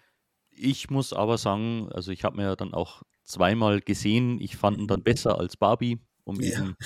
Ich 0.50 0.90
muss 0.90 1.14
aber 1.14 1.38
sagen, 1.38 1.88
also 1.90 2.12
ich 2.12 2.22
habe 2.22 2.36
mir 2.36 2.42
ja 2.42 2.54
dann 2.54 2.74
auch 2.74 3.02
zweimal 3.24 3.80
gesehen, 3.80 4.42
ich 4.42 4.58
fand 4.58 4.76
ihn 4.76 4.88
dann 4.88 5.02
besser 5.02 5.38
als 5.38 5.56
Barbie, 5.56 5.98
um 6.24 6.38
ja. 6.38 6.58
eben 6.58 6.76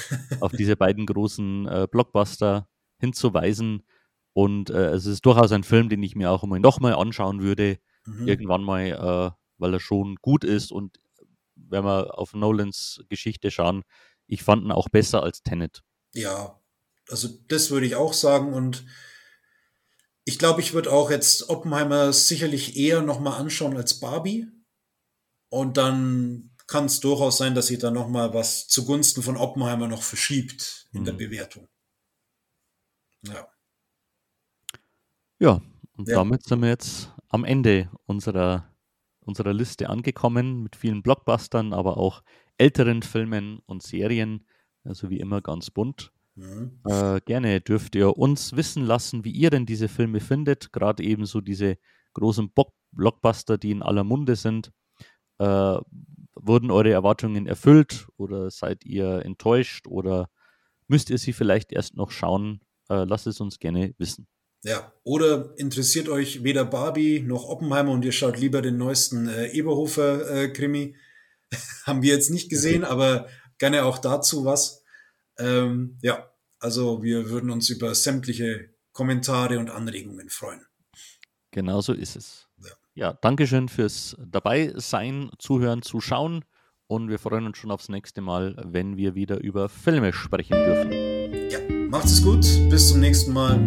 auf 0.41 0.53
diese 0.53 0.77
beiden 0.77 1.07
großen 1.07 1.67
äh, 1.67 1.89
Blockbuster 1.91 2.69
hinzuweisen. 3.01 3.83
Und 4.33 4.71
äh, 4.71 4.91
es 4.91 5.07
ist 5.07 5.27
durchaus 5.27 5.51
ein 5.51 5.65
Film, 5.65 5.89
den 5.89 6.05
ich 6.05 6.15
mir 6.15 6.31
auch 6.31 6.45
immer 6.45 6.61
nochmal 6.61 6.95
anschauen 6.95 7.41
würde, 7.41 7.81
mhm. 8.05 8.29
irgendwann 8.29 8.63
mal, 8.63 8.87
äh, 8.87 9.37
weil 9.59 9.75
er 9.75 9.81
schon 9.81 10.15
gut 10.23 10.45
ist 10.45 10.71
und 10.71 11.01
wenn 11.57 11.85
wir 11.85 12.19
auf 12.19 12.35
Nolans 12.35 13.05
Geschichte 13.09 13.51
schauen, 13.51 13.83
ich 14.27 14.43
fand 14.43 14.65
ihn 14.65 14.73
auch 14.73 14.89
besser 14.89 15.23
als 15.23 15.43
Tenet. 15.43 15.83
Ja, 16.13 16.61
also 17.09 17.29
das 17.49 17.71
würde 17.71 17.87
ich 17.87 17.97
auch 17.97 18.13
sagen 18.13 18.53
und 18.53 18.85
ich 20.25 20.39
glaube, 20.39 20.61
ich 20.61 20.75
würde 20.75 20.93
auch 20.93 21.11
jetzt 21.11 21.49
Oppenheimer 21.49 22.13
sicherlich 22.13 22.77
eher 22.77 23.01
nochmal 23.01 23.41
anschauen 23.41 23.77
als 23.77 24.01
Barbie. 24.01 24.49
Und 25.49 25.77
dann 25.77 26.51
kann 26.67 26.87
es 26.87 26.99
durchaus 26.99 27.39
sein, 27.39 27.55
dass 27.55 27.69
sich 27.69 27.79
da 27.79 27.93
nochmal 27.93 28.35
was 28.35 28.67
zugunsten 28.67 29.23
von 29.23 29.37
Oppenheimer 29.37 29.87
noch 29.87 30.03
verschiebt 30.03 30.89
in 30.93 31.03
mhm. 31.03 31.05
der 31.05 31.13
Bewertung. 31.13 31.69
Ja. 33.23 33.49
Ja, 35.39 35.63
und 35.97 36.09
ja. 36.09 36.17
damit 36.17 36.45
sind 36.45 36.61
wir 36.61 36.71
jetzt 36.71 37.13
am 37.29 37.45
Ende 37.45 37.89
unserer 38.07 38.75
unserer 39.27 39.53
Liste 39.53 39.89
angekommen 39.91 40.63
mit 40.63 40.77
vielen 40.77 41.03
Blockbustern, 41.03 41.73
aber 41.73 41.97
auch 41.97 42.23
älteren 42.59 43.03
Filmen 43.03 43.61
und 43.67 43.83
Serien. 43.83 44.47
Also 44.85 45.11
wie 45.11 45.19
immer 45.19 45.41
ganz 45.43 45.71
bunt. 45.71 46.13
Mhm. 46.37 46.81
Äh, 46.85 47.21
gerne 47.23 47.61
dürft 47.61 47.95
ihr 47.97 48.17
uns 48.17 48.55
wissen 48.57 48.85
lassen, 48.85 49.25
wie 49.25 49.33
ihr 49.33 49.51
denn 49.51 49.67
diese 49.67 49.89
Filme 49.89 50.21
findet. 50.21 50.73
Gerade 50.73 51.03
eben 51.03 51.27
so 51.27 51.41
diese 51.41 51.79
großen 52.15 52.53
Bo 52.53 52.73
Blockbuster, 52.93 53.59
die 53.59 53.73
in 53.73 53.83
aller 53.83 54.05
Munde 54.05 54.37
sind. 54.37 54.73
Äh, 55.39 55.79
wurden 56.35 56.71
eure 56.71 56.91
Erwartungen 56.91 57.47
erfüllt 57.47 58.09
oder 58.17 58.51
seid 58.51 58.87
ihr 58.87 59.25
enttäuscht 59.25 59.87
oder 59.87 60.31
müsst 60.89 61.11
ihr 61.11 61.19
sie 61.19 61.33
vielleicht 61.33 61.73
erst 61.73 61.97
noch 61.97 62.11
schauen? 62.11 62.61
Äh, 62.89 63.05
lasst 63.05 63.27
es 63.27 63.41
uns 63.41 63.59
gerne 63.59 63.95
wissen. 63.99 64.29
Ja, 64.63 64.93
oder 65.05 65.55
interessiert 65.57 66.09
euch 66.09 66.43
weder 66.43 66.65
Barbie 66.65 67.21
noch 67.21 67.45
Oppenheimer 67.45 67.93
und 67.93 68.05
ihr 68.05 68.13
schaut 68.13 68.39
lieber 68.39 68.63
den 68.63 68.77
neuesten 68.77 69.29
äh, 69.29 69.47
Eberhofer-Krimi. 69.49 70.95
Äh, 71.51 71.57
Haben 71.85 72.03
wir 72.03 72.13
jetzt 72.13 72.31
nicht 72.31 72.49
gesehen, 72.49 72.83
okay. 72.83 72.93
aber 72.93 73.29
gerne 73.59 73.85
auch 73.85 73.99
dazu 73.99 74.45
was. 74.45 74.83
Ähm, 75.39 75.99
ja, 76.03 76.29
also 76.59 77.03
wir 77.03 77.31
würden 77.31 77.51
uns 77.51 77.71
über 77.71 77.95
sämtliche 77.95 78.71
Kommentare 78.93 79.59
und 79.59 79.71
Anregungen 79.71 80.31
freuen. 80.31 80.67
Genau 81.53 81.81
so 81.81 81.93
ist 81.93 82.17
es. 82.17 82.49
Ja, 82.59 82.71
ja 82.95 83.13
Dankeschön 83.13 83.69
fürs 83.69 84.17
Dabeisein, 84.19 85.31
Zuhören, 85.39 85.83
Zuschauen 85.83 86.45
und 86.89 87.09
wir 87.09 87.19
freuen 87.19 87.47
uns 87.47 87.59
schon 87.59 87.71
aufs 87.71 87.89
nächste 87.89 88.21
Mal, 88.21 88.57
wenn 88.65 88.97
wir 88.97 89.15
wieder 89.15 89.41
über 89.43 89.69
Filme 89.69 90.13
sprechen 90.13 90.55
dürfen. 90.55 90.93
Ja, 91.51 91.59
macht 91.89 92.07
es 92.07 92.23
gut, 92.23 92.47
bis 92.71 92.89
zum 92.89 93.01
nächsten 93.01 93.33
Mal. 93.33 93.59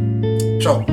Ciao. 0.59 0.85